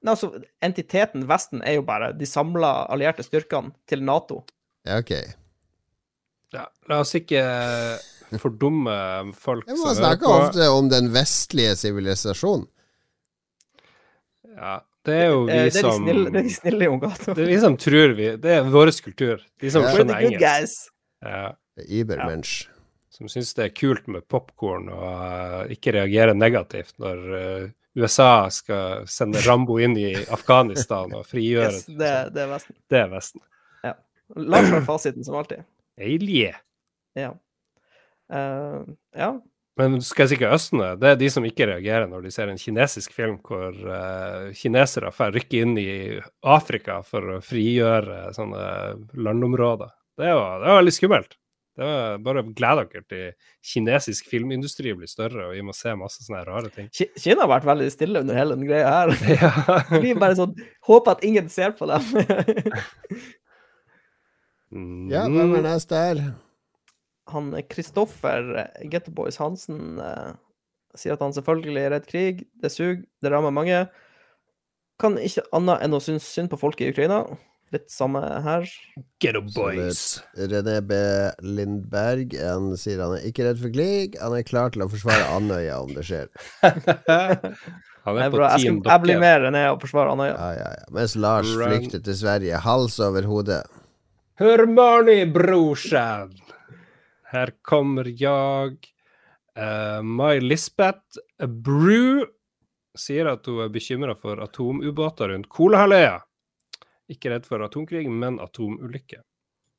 Nei, 0.05 0.13
altså, 0.13 0.29
entiteten 0.61 1.25
Vesten 1.29 1.63
er 1.65 1.79
jo 1.79 1.85
bare 1.87 2.11
de 2.13 2.27
samla 2.29 2.85
allierte 2.93 3.25
styrkene 3.25 3.73
til 3.89 4.03
Nato. 4.05 4.43
Ja, 4.85 4.99
ok. 5.01 5.15
Ja, 6.53 6.67
la 6.87 6.99
oss 7.01 7.15
ikke 7.17 7.41
fordumme 8.41 8.93
folk 9.37 9.65
som 9.67 9.79
må 9.79 9.87
på. 9.89 9.95
snakke 9.97 10.19
snakker 10.21 10.33
ofte 10.35 10.67
om 10.71 10.91
den 10.91 11.09
vestlige 11.13 11.73
sivilisasjonen. 11.79 12.67
Ja, 14.55 14.77
det 15.05 15.15
er 15.23 15.25
jo 15.33 15.41
vi 15.45 15.51
Eh, 15.51 15.55
det, 15.55 15.65
er 15.65 15.71
de 15.73 15.81
som 15.81 16.03
snille, 16.03 16.29
det 16.29 16.39
er 16.39 16.47
de 16.47 16.53
snille, 16.53 16.85
i 16.85 16.91
Ungato. 16.91 17.33
Det 17.35 17.43
er 17.43 17.49
vi 17.49 17.57
som 17.59 17.77
tror 17.77 18.13
vi 18.17 18.29
Det 18.41 18.53
er 18.59 18.69
vår 18.71 18.91
kultur. 19.03 19.43
De 19.61 19.71
som 19.71 19.83
Ja. 19.83 19.91
Skjønner 19.93 20.21
good 20.21 20.37
engelsk. 20.37 20.45
guys. 20.45 20.75
Ja. 21.25 21.55
Ibermensch. 21.89 22.53
Ja. 22.69 22.71
Som 23.15 23.31
syns 23.31 23.53
det 23.55 23.65
er 23.65 23.73
kult 23.75 24.07
med 24.11 24.27
popkorn 24.27 24.89
og 24.91 25.03
uh, 25.07 25.71
ikke 25.71 25.93
reagerer 25.95 26.35
negativt 26.35 26.97
når 26.99 27.21
eh, 27.39 27.67
USA 27.95 28.49
skal 28.51 29.05
sende 29.07 29.39
Rambo 29.45 29.79
inn 29.79 29.95
i 29.97 30.11
Afghanistan 30.35 31.13
og 31.15 31.27
frigjøre 31.29 31.71
Yes, 31.71 31.85
det, 31.87 32.13
det 32.35 32.43
er 32.43 32.49
Vesten. 32.51 32.75
Det 32.91 32.99
er 32.99 33.11
Vesten. 33.13 33.45
Lars 34.35 34.69
har 34.69 34.81
fasiten 34.81 35.23
som 35.23 35.35
alltid. 35.35 35.63
eilige 36.01 36.55
Ja. 37.13 37.35
Uh, 38.33 38.81
ja. 39.15 39.41
Men 39.77 39.99
skal 40.01 40.25
jeg 40.25 40.39
si 40.39 40.47
Østene? 40.47 40.93
Det 40.99 41.09
er 41.11 41.17
de 41.19 41.29
som 41.29 41.45
ikke 41.45 41.67
reagerer 41.67 42.07
når 42.07 42.25
de 42.25 42.31
ser 42.31 42.49
en 42.49 42.59
kinesisk 42.59 43.13
film 43.13 43.37
hvor 43.43 43.75
uh, 43.75 44.51
kinesere 44.55 45.11
får 45.11 45.35
rykke 45.35 45.61
inn 45.61 45.75
i 45.77 45.89
Afrika 46.47 47.01
for 47.03 47.35
å 47.35 47.41
frigjøre 47.43 48.31
sånne 48.35 48.65
landområder. 49.19 49.91
Det 50.15 50.31
var, 50.31 50.61
det 50.63 50.71
var 50.71 50.79
veldig 50.79 50.95
skummelt. 50.95 51.35
Det 51.75 51.87
er 51.91 52.21
bare 52.23 52.43
gled 52.55 52.81
dere 52.93 53.03
til 53.11 53.49
kinesisk 53.73 54.29
filmindustri 54.31 54.93
blir 54.95 55.11
større, 55.11 55.49
og 55.49 55.57
vi 55.57 55.63
må 55.65 55.75
se 55.75 55.91
masse 55.99 56.23
sånne 56.23 56.45
rare 56.47 56.71
ting. 56.71 56.87
Kina 56.95 57.43
har 57.43 57.51
vært 57.51 57.67
veldig 57.67 57.89
stille 57.91 58.21
under 58.23 58.37
hele 58.39 58.55
den 58.55 58.69
greia 58.69 58.93
her. 58.93 59.11
Ja. 59.41 59.99
Vi 59.99 60.13
bare 60.15 60.37
sånn 60.39 60.55
Håper 60.87 61.17
at 61.17 61.25
ingen 61.27 61.51
ser 61.51 61.75
på 61.75 61.89
dem. 61.91 62.07
Mm. 64.71 65.07
Ja, 65.13 65.27
hvem 65.31 65.53
er 65.55 65.63
neste 65.63 65.95
her? 65.99 66.19
han 67.31 67.53
Kristoffer 67.69 68.67
Getterboys 68.91 69.39
Hansen 69.41 69.99
eh, 70.01 70.33
sier 70.95 71.15
at 71.15 71.23
han 71.23 71.33
selvfølgelig 71.35 71.81
er 71.81 71.93
redd 71.95 72.07
krig. 72.09 72.43
Det 72.61 72.71
suger, 72.71 73.01
det 73.23 73.31
rammer 73.33 73.53
mange. 73.55 73.85
Kan 75.01 75.17
ikke 75.19 75.43
annet 75.55 75.83
enn 75.83 75.97
å 75.97 76.01
synes 76.03 76.27
synd 76.29 76.51
på 76.53 76.59
folk 76.61 76.81
i 76.81 76.91
Ukraina. 76.93 77.23
Litt 77.75 77.89
samme 77.91 78.21
her. 78.45 78.67
Get 79.19 79.35
up, 79.35 79.49
boys. 79.55 80.21
René 80.37 80.77
B. 80.79 80.99
Lindberg 81.43 82.35
han 82.39 82.69
sier 82.79 83.01
han 83.03 83.17
er 83.17 83.25
ikke 83.27 83.49
redd 83.49 83.59
for 83.59 83.73
krig. 83.73 84.15
Han 84.21 84.35
er 84.37 84.45
klar 84.47 84.71
til 84.71 84.85
å 84.85 84.87
forsvare 84.91 85.27
Andøya 85.35 85.81
om 85.83 85.91
det 85.95 86.05
skjer. 86.07 86.31
Han 88.05 88.19
er 88.21 88.29
på. 88.29 88.37
Jeg, 88.37 88.61
team 88.61 88.75
skal, 88.83 88.91
jeg 88.91 89.01
blir 89.01 89.17
med 89.17 89.39
René 89.47 89.63
og 89.73 89.79
forsvarer 89.81 90.13
Andøya. 90.13 90.35
Ja, 90.37 90.49
ja, 90.53 90.67
ja. 90.77 90.89
Mens 90.93 91.15
Lars 91.17 91.49
Run. 91.49 91.63
flykter 91.71 92.03
til 92.05 92.17
Sverige, 92.19 92.59
hals 92.61 92.99
over 93.01 93.25
hodet. 93.25 93.63
Hør 94.37 94.65
Marnie, 94.69 95.25
brorsan. 95.33 96.35
Her 97.33 97.51
kommer 97.65 98.05
jeg. 98.05 98.77
Uh, 99.57 100.03
Mai 100.05 100.37
Lisbeth 100.43 101.17
Brew 101.39 102.27
sier 102.95 103.31
at 103.31 103.47
hun 103.49 103.63
er 103.65 103.73
bekymra 103.73 104.13
for 104.19 104.43
atomubåter 104.43 105.33
rundt 105.33 105.49
Kolahalvøya. 105.49 106.19
Ikke 107.11 107.31
redd 107.33 107.47
for 107.47 107.61
atomkrig, 107.65 108.07
men 108.09 108.39
atomulykke. 108.41 109.21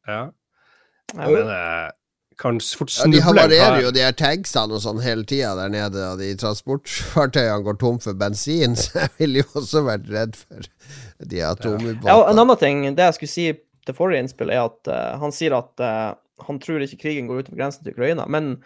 Ja. 0.07 0.27
Jeg 1.15 1.32
Men 1.32 1.51
eh, 1.51 1.89
kan 2.39 2.61
fort 2.61 2.93
snuble. 2.93 3.16
Ja, 3.16 3.19
de 3.19 3.24
havarerer 3.27 3.81
jo 3.82 3.93
de 3.94 4.05
her 4.05 4.16
tanksene 4.16 4.77
og 4.77 4.82
sånn 4.85 5.01
hele 5.05 5.27
tida 5.28 5.55
der 5.59 5.73
nede, 5.73 6.03
og 6.12 6.20
de 6.23 6.32
transportfartøyene 6.39 7.65
går 7.66 7.78
tom 7.82 7.98
for 8.03 8.19
bensin, 8.19 8.77
så 8.81 9.07
jeg 9.07 9.15
ville 9.20 9.43
jo 9.43 9.48
også 9.62 9.85
vært 9.86 10.11
redd 10.12 10.39
for 10.39 10.70
de 11.24 11.40
Ja, 11.40 11.55
og 11.55 12.28
en 12.31 12.43
annen 12.44 12.61
ting, 12.61 12.85
det 12.94 13.11
jeg 13.11 13.19
skulle 13.19 13.32
si 13.32 13.48
til 13.86 13.97
forrige 13.97 14.24
innspill, 14.24 14.51
er 14.51 14.66
at 14.66 14.90
uh, 14.90 15.16
han 15.23 15.35
sier 15.35 15.55
at 15.57 15.82
uh, 15.82 16.16
han 16.47 16.59
tror 16.61 16.82
ikke 16.85 17.05
krigen 17.07 17.28
går 17.31 17.44
utover 17.44 17.62
grensen 17.62 17.86
til 17.86 17.94
Ukraina. 17.94 18.27
Men 18.28 18.57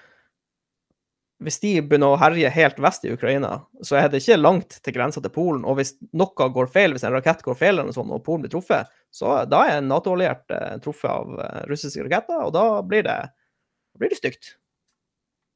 hvis 1.40 1.60
de 1.62 1.72
begynner 1.80 2.12
å 2.12 2.18
herje 2.20 2.50
helt 2.52 2.78
vest 2.84 3.04
i 3.08 3.12
Ukraina, 3.14 3.54
så 3.86 3.96
er 3.96 4.10
det 4.10 4.20
ikke 4.20 4.36
langt 4.40 4.76
til 4.84 4.94
grensa 4.96 5.22
til 5.24 5.32
Polen. 5.32 5.64
Og 5.64 5.78
hvis 5.78 5.94
noe 6.16 6.48
går 6.56 6.68
feil, 6.72 6.92
hvis 6.92 7.06
en 7.08 7.14
rakett 7.14 7.40
går 7.46 7.56
feil, 7.56 7.74
eller 7.74 7.88
noe 7.88 7.96
sånt, 7.96 8.12
og 8.12 8.22
Polen 8.26 8.44
blir 8.44 8.52
truffet, 8.52 8.90
så 9.14 9.40
da 9.48 9.62
er 9.66 9.78
en 9.78 9.88
Nato-alliert 9.90 10.52
eh, 10.52 10.76
truffet 10.84 11.08
av 11.10 11.40
eh, 11.40 11.62
russiske 11.70 12.04
raketter, 12.04 12.42
og 12.44 12.52
da 12.56 12.64
blir 12.86 13.06
det, 13.08 13.16
da 13.32 14.02
blir 14.02 14.12
det 14.12 14.20
stygt. 14.20 14.54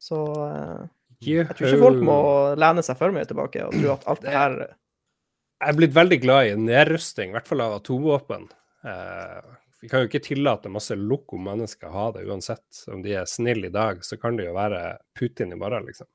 Så 0.01 0.23
eh, 0.47 0.87
jeg 1.25 1.53
tror 1.53 1.69
ikke 1.69 1.85
folk 1.85 2.01
må 2.05 2.19
lene 2.61 2.85
seg 2.85 2.99
for 3.01 3.15
mye 3.15 3.29
tilbake 3.29 3.69
og 3.69 3.77
tro 3.77 3.93
at 3.95 4.09
alt 4.11 4.25
det 4.25 4.35
her 4.35 4.57
Jeg 4.65 5.71
er 5.71 5.79
blitt 5.79 5.95
veldig 5.97 6.21
glad 6.25 6.49
i 6.49 6.57
nedrusting, 6.61 7.33
i 7.33 7.37
hvert 7.37 7.49
fall 7.49 7.65
av 7.65 7.77
atomvåpen. 7.79 8.49
Eh, 8.89 9.53
vi 9.85 9.89
kan 9.91 10.01
jo 10.01 10.09
ikke 10.09 10.23
tillate 10.25 10.71
masse 10.73 10.97
loko 10.97 11.37
mennesker 11.37 11.91
å 11.91 11.93
ha 11.93 12.05
det, 12.15 12.23
uansett. 12.25 12.65
Om 12.89 13.03
de 13.05 13.19
er 13.21 13.27
snille 13.29 13.69
i 13.69 13.73
dag, 13.75 13.99
så 14.05 14.17
kan 14.17 14.39
det 14.39 14.47
jo 14.47 14.55
være 14.57 14.79
Putin 15.19 15.53
i 15.53 15.59
morgen, 15.61 15.85
liksom. 15.85 16.09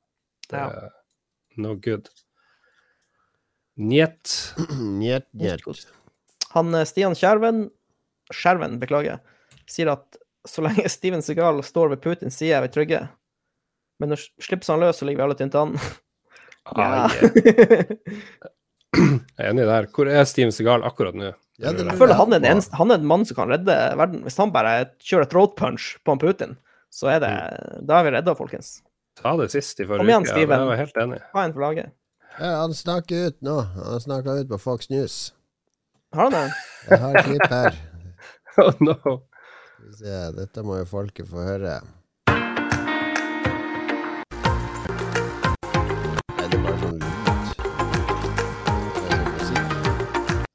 Det 0.50 0.58
er 0.58 0.88
no 1.62 1.76
good. 1.78 2.08
Njet. 3.78 4.32
Njet, 4.98 5.28
njet. 5.38 5.62
Han 6.56 6.74
eh, 6.74 6.82
Stian 6.90 7.14
Skjerven, 7.14 7.68
Skjerven, 8.34 8.74
beklager, 8.82 9.22
sier 9.70 9.92
at 9.94 10.18
så 10.50 10.66
lenge 10.66 10.90
Steven 10.96 11.22
Segal 11.22 11.62
står 11.62 11.94
ved 11.94 12.02
Putins 12.02 12.34
side, 12.42 12.56
er 12.58 12.66
vi 12.66 12.72
trygge. 12.74 13.04
Men 14.02 14.10
når 14.16 14.26
slippes 14.42 14.72
han 14.72 14.82
løs, 14.82 14.98
så 14.98 15.06
ligger 15.06 15.22
vi 15.22 15.28
alle 15.28 15.38
tynt 15.38 15.60
an. 15.62 15.76
Ah, 16.74 17.06
Ja. 17.06 17.06
Jeg 18.90 19.46
er 19.46 19.52
enig 19.54 19.64
der. 19.68 19.86
Hvor 19.94 20.08
er 20.10 20.24
Steven 20.26 20.50
Segal 20.52 20.82
akkurat 20.82 21.14
nå? 21.14 21.30
Ja, 21.60 21.72
Jeg 21.76 21.96
føler 22.00 22.16
han 22.16 22.32
er, 22.32 22.40
en 22.40 22.48
eneste, 22.54 22.76
han 22.78 22.90
er 22.90 23.00
en 23.00 23.08
mann 23.08 23.26
som 23.28 23.36
kan 23.36 23.50
redde 23.52 23.74
verden. 24.00 24.22
Hvis 24.24 24.38
han 24.40 24.52
bare 24.54 24.74
kjører 25.04 25.28
throat 25.28 25.56
punch 25.58 25.90
på 26.04 26.14
han 26.14 26.20
Putin, 26.22 26.54
så 26.90 27.10
er 27.12 27.20
det 27.22 27.32
Da 27.86 27.98
er 28.00 28.06
vi 28.06 28.14
redda, 28.16 28.34
folkens. 28.38 28.78
Ta 29.20 29.34
det 29.36 29.50
sist 29.52 29.82
i 29.82 29.86
forrige 29.88 30.08
igjen, 30.08 30.24
uke. 30.24 30.32
Steven. 30.32 30.62
Jeg 30.62 30.70
var 30.70 30.80
helt 30.80 31.00
enig. 31.04 31.18
Ha 31.34 31.44
en 31.44 31.52
for 31.56 31.64
laget. 31.66 31.92
Ja, 32.38 32.52
han 32.62 32.72
snakker 32.74 33.28
ut 33.28 33.38
nå. 33.44 33.58
Han 33.76 34.00
snakker 34.00 34.40
ut 34.40 34.48
på 34.48 34.58
Fox 34.62 34.88
News. 34.92 35.18
Har 36.16 36.30
han 36.30 36.36
det? 36.38 36.46
Jeg 36.88 37.00
har 37.04 37.18
et 37.20 37.28
klipp 37.28 37.52
her. 37.52 37.80
Oh, 38.58 38.72
no. 38.82 38.94
Skal 38.98 39.84
vi 39.86 39.92
se, 40.00 40.14
dette 40.36 40.62
må 40.66 40.80
jo 40.80 40.86
folket 40.90 41.28
få 41.30 41.44
høre. 41.46 41.76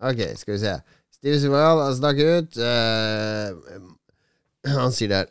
Ok, 0.05 0.17
skal 0.37 0.53
vi 0.53 0.59
se. 0.59 0.73
Steve 1.13 1.39
Sival, 1.39 1.83
han 1.85 1.95
snakker 1.95 2.37
ut. 2.37 2.57
Uh, 2.57 2.63
han 4.71 4.91
sier 4.93 5.09
der 5.09 5.25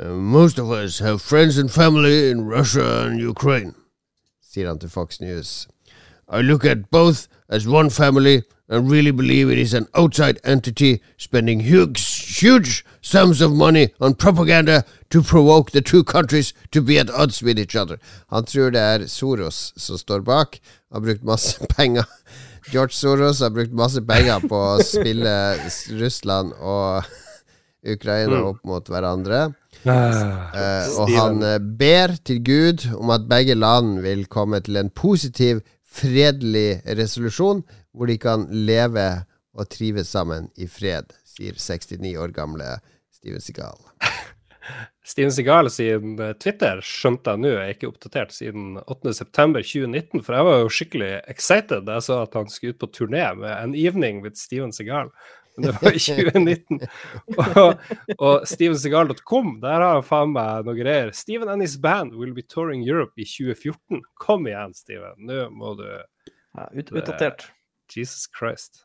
"Uh, 0.00 0.16
Most 0.36 0.58
of 0.58 0.70
us 0.70 0.98
have 0.98 1.18
friends 1.20 1.58
and 1.58 1.70
family 1.70 2.30
in 2.30 2.50
Russia 2.52 3.06
and 3.06 3.20
Ukraine, 3.28 3.72
sier 4.52 4.68
han 4.68 4.78
til 4.78 4.88
Fox 4.90 5.20
News. 5.20 5.68
I 6.32 6.42
look 6.42 6.64
at 6.64 6.90
both 6.90 7.28
as 7.48 7.66
one 7.68 7.90
family 7.90 8.40
and 8.68 8.90
really 8.90 9.10
believe 9.10 9.52
it 9.52 9.58
is 9.58 9.74
an 9.74 9.86
outside 9.94 10.38
entity 10.44 10.98
spending 11.18 11.60
huge, 11.60 12.00
huge 12.40 12.84
sums 13.02 13.40
of 13.40 13.50
money 13.52 13.86
on 14.00 14.14
propaganda 14.14 14.82
to 15.10 15.22
provoke 15.22 15.70
the 15.72 15.80
two 15.80 16.04
countries 16.04 16.52
to 16.72 16.82
be 16.82 16.98
at 16.98 17.10
odds 17.10 17.42
with 17.42 17.58
each 17.58 17.76
other. 17.76 17.96
Han 18.28 18.44
tror 18.44 18.70
det 18.70 18.80
er 18.80 19.06
Soros 19.06 19.72
som 19.76 19.98
står 19.98 20.20
bak. 20.20 20.58
Har 20.92 21.00
brukt 21.00 21.24
masse 21.24 21.66
penger. 21.76 22.04
George 22.70 22.94
Soros 22.94 23.40
har 23.40 23.50
brukt 23.50 23.72
masse 23.74 23.98
penger 24.06 24.44
på 24.46 24.54
å 24.54 24.82
spille 24.84 25.32
Russland 25.98 26.52
og 26.62 27.08
Ukraina 27.82 28.44
opp 28.46 28.60
mot 28.68 28.86
hverandre. 28.86 29.48
Eh, 29.82 30.86
og 31.00 31.10
han 31.16 31.42
eh, 31.46 31.58
ber 31.58 32.14
til 32.26 32.42
Gud 32.46 32.86
om 32.94 33.10
at 33.14 33.26
begge 33.30 33.56
land 33.58 34.02
vil 34.04 34.26
komme 34.30 34.60
til 34.62 34.78
en 34.78 34.92
positiv, 34.92 35.64
fredelig 35.82 36.82
resolusjon, 36.86 37.64
hvor 37.90 38.06
de 38.06 38.18
kan 38.22 38.46
leve 38.52 39.08
og 39.56 39.70
trives 39.72 40.12
sammen 40.12 40.46
i 40.54 40.70
fred, 40.70 41.10
sier 41.26 41.58
69 41.58 42.14
år 42.22 42.36
gamle 42.36 42.76
Steven 43.10 43.42
Seagal. 43.42 43.89
Steven 45.10 45.32
Segal 45.34 45.70
sin 45.74 46.14
eh, 46.22 46.32
Twitter 46.38 46.78
skjønte 46.86 47.34
jeg 47.34 47.42
nå 47.42 47.50
er 47.58 47.72
ikke 47.74 47.88
oppdatert 47.90 48.30
siden 48.36 48.76
8.9.2019, 48.84 50.22
for 50.22 50.36
jeg 50.36 50.46
var 50.46 50.60
jo 50.62 50.70
skikkelig 50.76 51.10
excited 51.32 51.84
da 51.88 51.98
jeg 51.98 52.06
så 52.06 52.20
at 52.28 52.36
han 52.38 52.50
skulle 52.52 52.76
ut 52.76 52.82
på 52.84 52.90
turné 52.94 53.24
med 53.40 53.50
An 53.56 53.74
Evening 53.74 54.22
with 54.24 54.38
Steven 54.38 54.70
Segal. 54.76 55.10
Men 55.56 55.66
det 55.66 55.72
var 55.80 55.96
i 55.96 56.02
2019. 56.06 56.78
Og, 57.58 57.80
og 58.22 58.46
stevensegal.com, 58.46 59.56
der 59.64 59.82
har 59.82 59.96
han 59.98 60.06
faen 60.06 60.30
meg 60.36 60.68
noe 60.68 60.76
greier. 60.78 61.10
Steven 61.16 61.50
and 61.50 61.64
his 61.66 61.74
band 61.82 62.14
will 62.14 62.32
be 62.36 62.44
touring 62.46 62.86
Europe 62.86 63.18
i 63.18 63.26
2014. 63.26 64.04
Kom 64.22 64.46
igjen, 64.46 64.76
Steven. 64.78 65.18
Nå 65.26 65.48
må 65.50 65.74
du 65.80 65.88
Ja, 65.90 66.68
ut, 66.70 66.94
utdatert. 66.94 67.48
Jesus 67.90 68.28
Christ. 68.30 68.84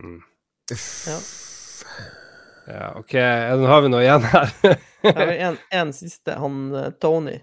Mm. 0.00 0.22
Ja. 0.72 1.20
Ja, 2.66 2.92
OK, 2.98 3.14
nå 3.14 3.68
har 3.70 3.84
vi 3.84 3.92
noe 3.92 4.02
igjen 4.04 4.26
her. 4.32 4.50
Er 5.10 5.30
en, 5.48 5.56
en 5.72 5.92
siste. 5.96 6.34
Han 6.36 6.74
eh, 6.76 6.90
Tony. 7.00 7.38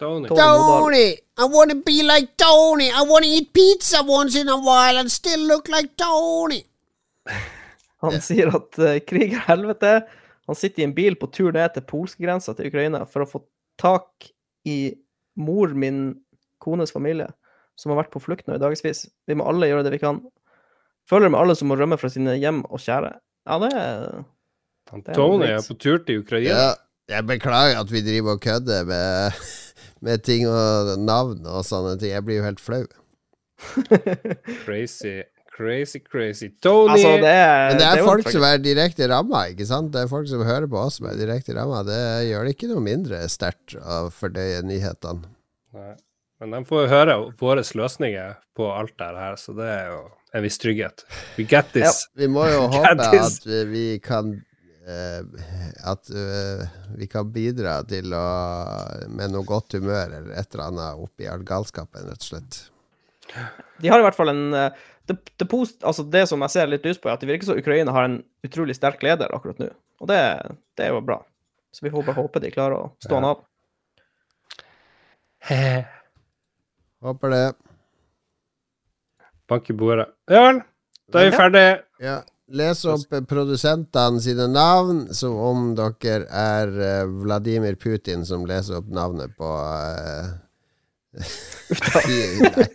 Tony. 0.00 0.28
Tony 0.28 0.40
Tony! 0.40 1.06
I 1.36 1.44
want 1.44 1.70
to 1.70 1.76
be 1.76 2.02
like 2.02 2.36
Tony! 2.36 2.88
I 2.88 3.02
want 3.04 3.24
to 3.24 3.30
eat 3.30 3.52
pizza 3.52 4.02
once 4.02 4.36
in 4.36 4.48
a 4.48 4.56
while 4.56 4.96
and 4.96 5.12
still 5.12 5.40
look 5.40 5.68
like 5.68 5.96
Tony! 5.96 6.64
Han 8.00 8.16
sier 8.24 8.48
at 8.48 8.78
uh, 8.80 8.96
krig 9.04 9.34
er 9.36 9.44
helvete. 9.44 9.90
Han 10.48 10.56
sitter 10.56 10.82
i 10.82 10.86
en 10.88 10.96
bil 10.96 11.18
på 11.20 11.28
tur 11.34 11.52
ned 11.52 11.74
til 11.74 11.84
polskegrensa 11.84 12.54
til 12.56 12.70
Ukraina 12.72 13.02
for 13.04 13.26
å 13.26 13.28
få 13.28 13.42
tak 13.80 14.30
i 14.64 14.94
mor 15.36 15.72
min 15.76 16.16
kones 16.64 16.92
familie, 16.96 17.28
som 17.76 17.92
har 17.92 18.00
vært 18.02 18.12
på 18.14 18.22
flukt 18.24 18.48
nå 18.48 18.56
i 18.56 18.62
dagevis. 18.62 19.04
Vi 19.28 19.36
må 19.36 19.44
alle 19.48 19.68
gjøre 19.68 19.84
det 19.84 19.94
vi 19.94 20.00
kan. 20.02 20.22
Følger 21.08 21.32
med 21.32 21.40
alle 21.42 21.56
som 21.60 21.68
må 21.68 21.76
rømme 21.76 22.00
fra 22.00 22.08
sine 22.12 22.38
hjem 22.40 22.64
og 22.68 22.80
kjære. 22.80 23.14
Ja, 23.48 23.60
Det 23.60 23.70
er 23.76 24.24
Tony 25.14 25.46
er 25.46 25.64
på 25.66 25.76
tur 25.78 26.00
til 26.06 26.22
Ukraina. 26.24 26.54
Ja, 26.54 26.70
Jeg 27.10 27.26
beklager 27.26 27.80
at 27.80 27.90
vi 27.90 28.02
driver 28.06 28.36
og 28.36 28.40
kødder 28.44 28.84
med, 28.86 29.38
med 30.06 30.22
ting 30.26 30.46
og 30.48 30.94
navn 30.98 31.46
og 31.46 31.64
sånne 31.66 31.96
ting. 31.98 32.12
Jeg 32.14 32.24
blir 32.26 32.40
jo 32.40 32.46
helt 32.46 32.62
flau. 32.62 32.84
Crazy, 34.64 35.22
crazy, 35.56 35.98
crazy. 36.00 36.48
Tony! 36.62 36.94
Altså, 36.94 37.16
det 37.20 37.32
er, 37.34 37.68
Men 37.68 37.80
det 37.80 37.86
er 37.86 37.98
det 37.98 38.04
folk 38.06 38.30
som 38.32 38.46
er 38.48 38.62
direkte 38.62 39.08
ramma, 39.10 39.42
ikke 39.52 39.66
sant? 39.68 39.90
Det 39.94 40.04
er 40.04 40.12
folk 40.12 40.28
som 40.30 40.44
hører 40.46 40.68
på 40.70 40.78
oss 40.80 41.00
som 41.00 41.10
er 41.10 41.18
direkte 41.20 41.56
ramma. 41.58 41.82
Det 41.86 41.98
gjør 42.30 42.46
det 42.46 42.54
ikke 42.56 42.70
noe 42.70 42.84
mindre 42.84 43.24
sterkt 43.32 43.76
å 43.80 44.06
fordøye 44.14 44.62
nyhetene. 44.66 45.28
Nei. 45.76 45.92
Men 46.40 46.54
de 46.56 46.62
får 46.64 46.86
jo 46.86 46.88
høre 46.88 47.14
våre 47.36 47.62
løsninger 47.76 48.38
på 48.56 48.70
alt 48.72 48.94
det 48.96 49.08
her, 49.12 49.34
så 49.36 49.52
det 49.58 49.66
er 49.68 49.90
jo 49.90 49.98
en 50.32 50.44
viss 50.46 50.56
trygghet. 50.62 51.04
We 51.36 51.44
get 51.44 51.74
this. 51.74 52.06
Vi 52.16 52.30
må 52.32 52.46
jo 52.48 52.62
håpe 52.72 53.10
at 53.20 53.44
vi 53.68 53.98
kan 54.00 54.32
eh, 54.38 54.40
At 55.86 56.10
eh, 56.10 56.62
vi 56.98 57.08
kan 57.10 57.30
bidra 57.32 57.80
til 57.88 58.14
å 58.16 58.26
med 59.12 59.32
noe 59.34 59.46
godt 59.48 59.76
humør 59.78 60.16
eller 60.18 60.32
et 60.36 60.54
eller 60.54 60.66
annet 60.66 61.02
oppi 61.04 61.28
all 61.30 61.44
galskapen, 61.46 62.08
rett 62.08 62.24
og 62.24 62.30
slett. 62.32 62.60
De 63.80 63.90
har 63.90 64.00
i 64.00 64.06
hvert 64.06 64.18
fall 64.18 64.32
en 64.32 64.46
eh, 64.56 64.80
det, 65.10 65.16
det, 65.36 65.46
post, 65.50 65.80
altså 65.86 66.04
det 66.06 66.26
som 66.30 66.42
jeg 66.44 66.54
ser 66.54 66.70
litt 66.70 66.84
lyst 66.86 67.02
på, 67.02 67.08
er 67.10 67.16
at 67.16 67.22
det 67.22 67.30
virker 67.30 67.50
som 67.50 67.58
Ukraina 67.58 67.94
har 67.94 68.06
en 68.06 68.20
utrolig 68.46 68.76
sterk 68.78 69.02
leder 69.02 69.32
akkurat 69.34 69.58
nå. 69.62 69.70
Og 70.00 70.10
det, 70.10 70.20
det 70.78 70.86
er 70.86 70.94
jo 70.94 71.00
bra. 71.04 71.18
Så 71.74 71.84
vi 71.86 71.90
får 71.92 72.06
bare 72.06 72.20
håpe 72.20 72.42
de 72.42 72.52
klarer 72.54 72.76
å 72.76 72.92
stå 73.02 73.18
han 73.18 73.28
av. 73.32 73.42
Håper 77.06 77.34
det. 77.34 77.46
Bank 79.50 79.70
i 79.72 79.74
bordet. 79.74 80.06
Ja 80.30 80.44
vel, 80.46 80.60
da 81.10 81.22
er 81.22 81.30
vi 81.30 81.34
ferdige. 81.34 81.72
Ja. 82.04 82.20
Les 82.50 82.84
opp 82.90 83.12
produsentene 83.30 84.20
sine 84.22 84.48
navn 84.50 85.04
som 85.14 85.36
om 85.38 85.66
dere 85.78 86.26
er 86.26 86.72
eh, 86.82 87.10
Vladimir 87.22 87.76
Putin 87.78 88.24
som 88.26 88.46
leser 88.48 88.80
opp 88.80 88.88
navnet 88.90 89.36
på 89.38 89.50
eh, 89.54 90.32
vi, 92.06 92.18
nei, 92.42 92.66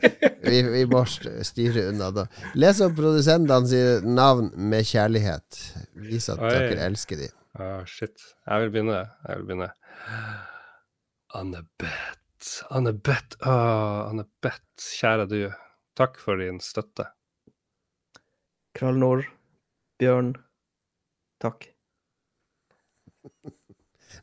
vi, 0.44 0.62
vi 0.72 0.84
må 0.92 1.04
styre 1.08 1.90
unna 1.92 2.10
da. 2.16 2.26
Les 2.60 2.80
opp 2.84 2.96
produsentene 2.98 3.68
sine 3.72 4.16
navn 4.16 4.52
med 4.56 4.88
kjærlighet. 4.88 5.60
Vis 6.08 6.28
at 6.32 6.44
Oi. 6.44 6.52
dere 6.56 6.88
elsker 6.90 7.20
dem. 7.26 7.36
Ah, 7.56 7.84
shit. 7.88 8.16
Jeg 8.48 8.66
vil 8.66 8.74
begynne. 8.74 9.00
Jeg 9.28 9.40
vil 9.40 9.48
begynne. 9.50 9.70
Anne-Beth. 11.36 12.52
Anne-Beth. 12.76 13.40
Ah, 13.48 14.10
Anne-Beth, 14.10 14.90
kjære 15.00 15.30
du. 15.32 15.40
Takk 15.96 16.20
for 16.20 16.40
din 16.44 16.60
støtte. 16.64 17.08
Krallnor, 18.76 19.24
Bjørn, 20.02 20.34
takk. 21.44 21.70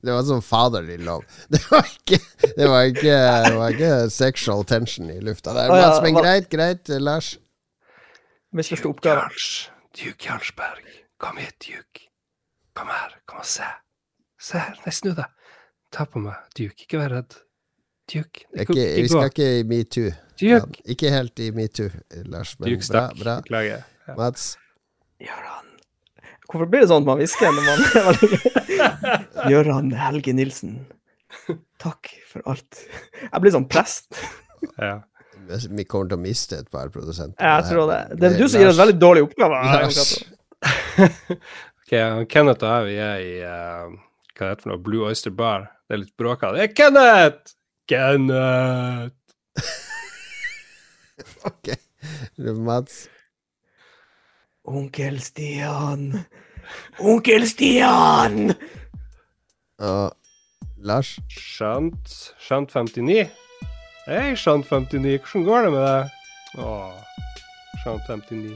Det 0.02 0.10
var 0.10 0.24
sånn 0.26 0.42
fatherly 0.42 0.96
love. 0.98 1.26
Det 1.52 1.60
var 1.70 1.86
ikke, 1.86 2.18
det 2.56 2.66
var 2.68 2.88
ikke, 2.90 3.18
det 3.46 3.52
var 3.58 3.74
ikke 3.76 3.92
sexual 4.10 4.64
tension 4.66 5.10
i 5.12 5.20
lufta 5.22 5.54
der. 5.54 5.70
Mats, 5.70 6.00
men 6.02 6.16
greit, 6.18 6.48
greit, 6.50 6.90
Lars. 7.02 7.36
Misforsto 8.52 8.90
oppgaven. 8.92 9.30
Duke 9.96 10.26
Jarlsberg. 10.26 10.88
Kom 11.22 11.38
hit, 11.38 11.54
Duke. 11.62 12.08
Kom 12.76 12.90
her. 12.90 13.14
Kom 13.28 13.44
og 13.44 13.48
se. 13.48 13.68
Se 14.42 14.58
her. 14.58 14.74
Nei, 14.82 14.92
snu 14.96 15.12
deg. 15.16 15.30
Ta 15.94 16.08
på 16.08 16.22
meg, 16.24 16.50
Duke. 16.58 16.82
Ikke 16.86 16.98
vær 17.00 17.14
redd. 17.20 17.38
Duke. 18.10 18.42
Det 18.50 18.66
Ikke, 18.66 18.74
Ikke, 18.74 18.88
vi 18.98 19.08
skal 19.12 19.30
ikke 19.30 19.48
i 19.60 19.62
metoo. 19.70 20.12
Ja, 20.42 20.58
ikke 20.90 21.12
helt 21.14 21.38
i 21.38 21.52
metoo, 21.54 21.92
Lars, 22.26 22.56
men 22.58 22.72
Duke 22.72 23.04
bra. 23.22 23.38
bra. 23.46 24.16
Mats, 24.18 24.56
Gøran. 25.22 25.68
Hvorfor 26.50 26.68
blir 26.68 26.84
det 26.84 26.90
sånn 26.90 27.04
at 27.04 27.08
man 27.08 27.20
hvisker 27.22 27.54
når 27.54 27.64
man 27.68 27.78
Gøran 29.52 29.94
Helge 29.96 30.34
Nilsen. 30.36 30.76
Takk 31.82 32.12
for 32.28 32.44
alt. 32.52 32.84
Jeg 33.24 33.42
blir 33.42 33.54
sånn 33.54 33.68
prest. 33.70 34.20
Ja. 34.76 35.00
vi 35.48 35.84
kommer 35.88 36.10
til 36.10 36.18
å 36.18 36.22
miste 36.22 36.60
et 36.60 36.70
par 36.72 36.92
produsenter. 36.94 37.40
Jeg 37.40 37.68
tror 37.70 37.90
det. 37.90 38.00
Det 38.20 38.28
er 38.28 38.38
du 38.38 38.46
som 38.46 38.62
gir 38.62 38.70
oss 38.70 38.80
veldig 38.80 38.98
dårlig 39.00 39.28
oppgave. 39.28 39.62
Ok, 41.92 41.98
Kenneth 42.32 42.64
og 42.64 42.70
jeg, 42.70 42.84
vi 42.86 42.92
er 43.04 43.18
i 43.20 43.32
uh, 43.44 43.90
hva 44.32 44.46
det 44.46 44.52
heter 44.52 44.62
for 44.62 44.70
noe, 44.70 44.80
Blue 44.80 45.08
Oyster 45.10 45.32
Bar. 45.36 45.66
Det 45.84 45.96
er 45.96 46.00
litt 46.04 46.14
bråkete. 46.16 46.54
Det 46.56 46.62
er 46.64 46.70
Kenneth! 46.78 47.52
Kenneth! 47.90 49.34
ok. 51.50 51.72
Mats, 52.64 53.02
Onkel 54.64 55.18
Stian. 55.20 56.24
Onkel 56.98 57.46
Stian! 57.46 58.54
Uh, 59.78 60.10
Lars. 60.78 61.18
Shant. 61.28 62.34
Shant 62.38 62.70
59. 62.70 63.26
Hei, 64.06 64.34
Shant 64.36 64.66
59. 64.66 65.18
Hvordan 65.18 65.46
går 65.48 65.62
det 65.66 65.72
med 65.72 65.82
deg? 65.86 66.12
Åh, 66.62 66.92
Shant 67.82 68.06
59. 68.06 68.54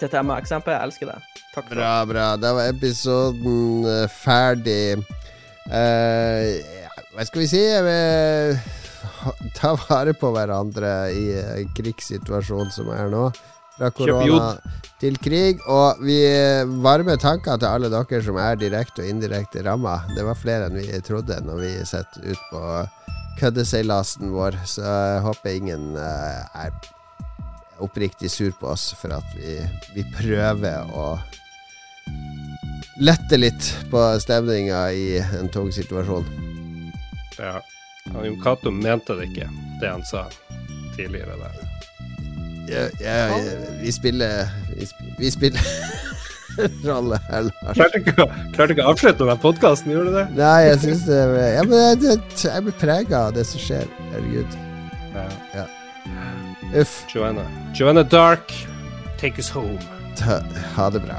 Dette 0.00 0.18
er 0.18 0.26
med 0.28 0.42
eksempel. 0.42 0.74
Jeg 0.76 0.90
elsker 0.90 1.08
deg. 1.08 1.30
Takk 1.54 1.70
for 1.70 1.72
det. 1.72 1.80
Bra, 1.80 1.94
bra. 2.10 2.26
Da 2.36 2.52
var 2.58 2.68
episoden 2.68 3.88
eh, 3.88 4.04
ferdig. 4.12 5.00
Uh, 5.72 6.60
hva 7.14 7.24
skal 7.24 7.44
vi 7.44 7.48
si? 7.48 7.64
Ta 9.56 9.72
vare 9.86 10.12
på 10.12 10.34
hverandre 10.36 10.92
i 11.16 11.64
krigssituasjonen 11.78 12.72
som 12.74 12.92
er 12.92 13.08
nå. 13.12 13.30
Fra 13.82 13.90
korona 13.90 14.54
til 15.02 15.18
krig. 15.18 15.60
Og 15.66 16.02
vi 16.06 16.18
varmer 16.22 16.82
varme 16.86 17.18
tanker 17.18 17.58
til 17.58 17.68
alle 17.68 17.90
dere 17.90 18.22
som 18.22 18.38
er 18.38 18.58
direkte 18.60 19.02
og 19.02 19.10
indirekte 19.10 19.64
ramma. 19.66 19.98
Det 20.14 20.24
var 20.26 20.38
flere 20.38 20.68
enn 20.70 20.78
vi 20.78 21.02
trodde 21.04 21.40
når 21.42 21.62
vi 21.64 21.72
setter 21.88 22.30
ut 22.30 22.48
på 22.52 22.62
køddeseilasen 23.40 24.30
vår. 24.34 24.60
Så 24.68 24.84
jeg 24.86 25.22
håper 25.26 25.58
ingen 25.58 25.96
eh, 25.98 26.66
er 26.66 26.74
oppriktig 27.82 28.30
sur 28.30 28.52
på 28.60 28.70
oss 28.70 28.92
for 29.00 29.16
at 29.16 29.34
vi, 29.34 29.58
vi 29.96 30.06
prøver 30.14 30.86
å 30.94 31.16
lette 33.02 33.38
litt 33.40 33.72
på 33.90 34.04
stemninga 34.22 34.84
i 34.94 35.18
en 35.40 35.50
tung 35.50 35.72
situasjon. 35.74 36.28
Ja. 37.40 37.58
Jon 38.12 38.38
Cato 38.42 38.70
mente 38.70 39.14
det 39.18 39.30
ikke, 39.30 39.50
det 39.80 39.90
han 39.90 40.06
sa 40.06 40.26
tidligere 40.96 41.38
der. 41.38 41.71
Ja, 42.68 42.84
ja, 43.02 43.38
vi 43.82 43.90
spiller 43.92 44.48
Vi, 44.76 44.86
sp 44.86 44.98
vi 45.18 45.30
spiller 45.34 45.60
rolle 46.86 47.18
her, 47.30 47.46
Lars. 47.48 47.76
Klarte 47.78 47.98
ikke, 48.02 48.14
å- 48.22 48.28
klarte 48.54 48.74
ikke 48.76 48.84
å 48.84 48.92
avslutte 48.92 49.18
denne 49.24 49.36
podkasten, 49.40 49.92
gjorde 49.94 50.12
du 50.12 50.18
det? 50.20 50.26
Nei, 50.36 50.58
jeg 50.68 50.78
syns 50.84 51.06
det 51.08 51.20
ja, 51.56 51.62
men 51.64 51.78
jeg, 51.78 52.00
det- 52.04 52.44
jeg 52.44 52.66
blir 52.68 52.76
prega 52.82 53.22
av 53.28 53.34
det 53.38 53.46
som 53.48 53.60
skjer. 53.62 53.88
Herregud. 54.12 54.58
Ja. 55.54 55.66
Uff. 56.80 56.94
Joanna. 57.14 57.44
Joanna 57.76 58.02
Dark, 58.02 58.52
take 59.20 59.38
us 59.42 59.48
home. 59.52 59.78
Ta, 60.16 60.40
ha 60.76 60.90
det 60.92 61.02
bra. 61.04 61.18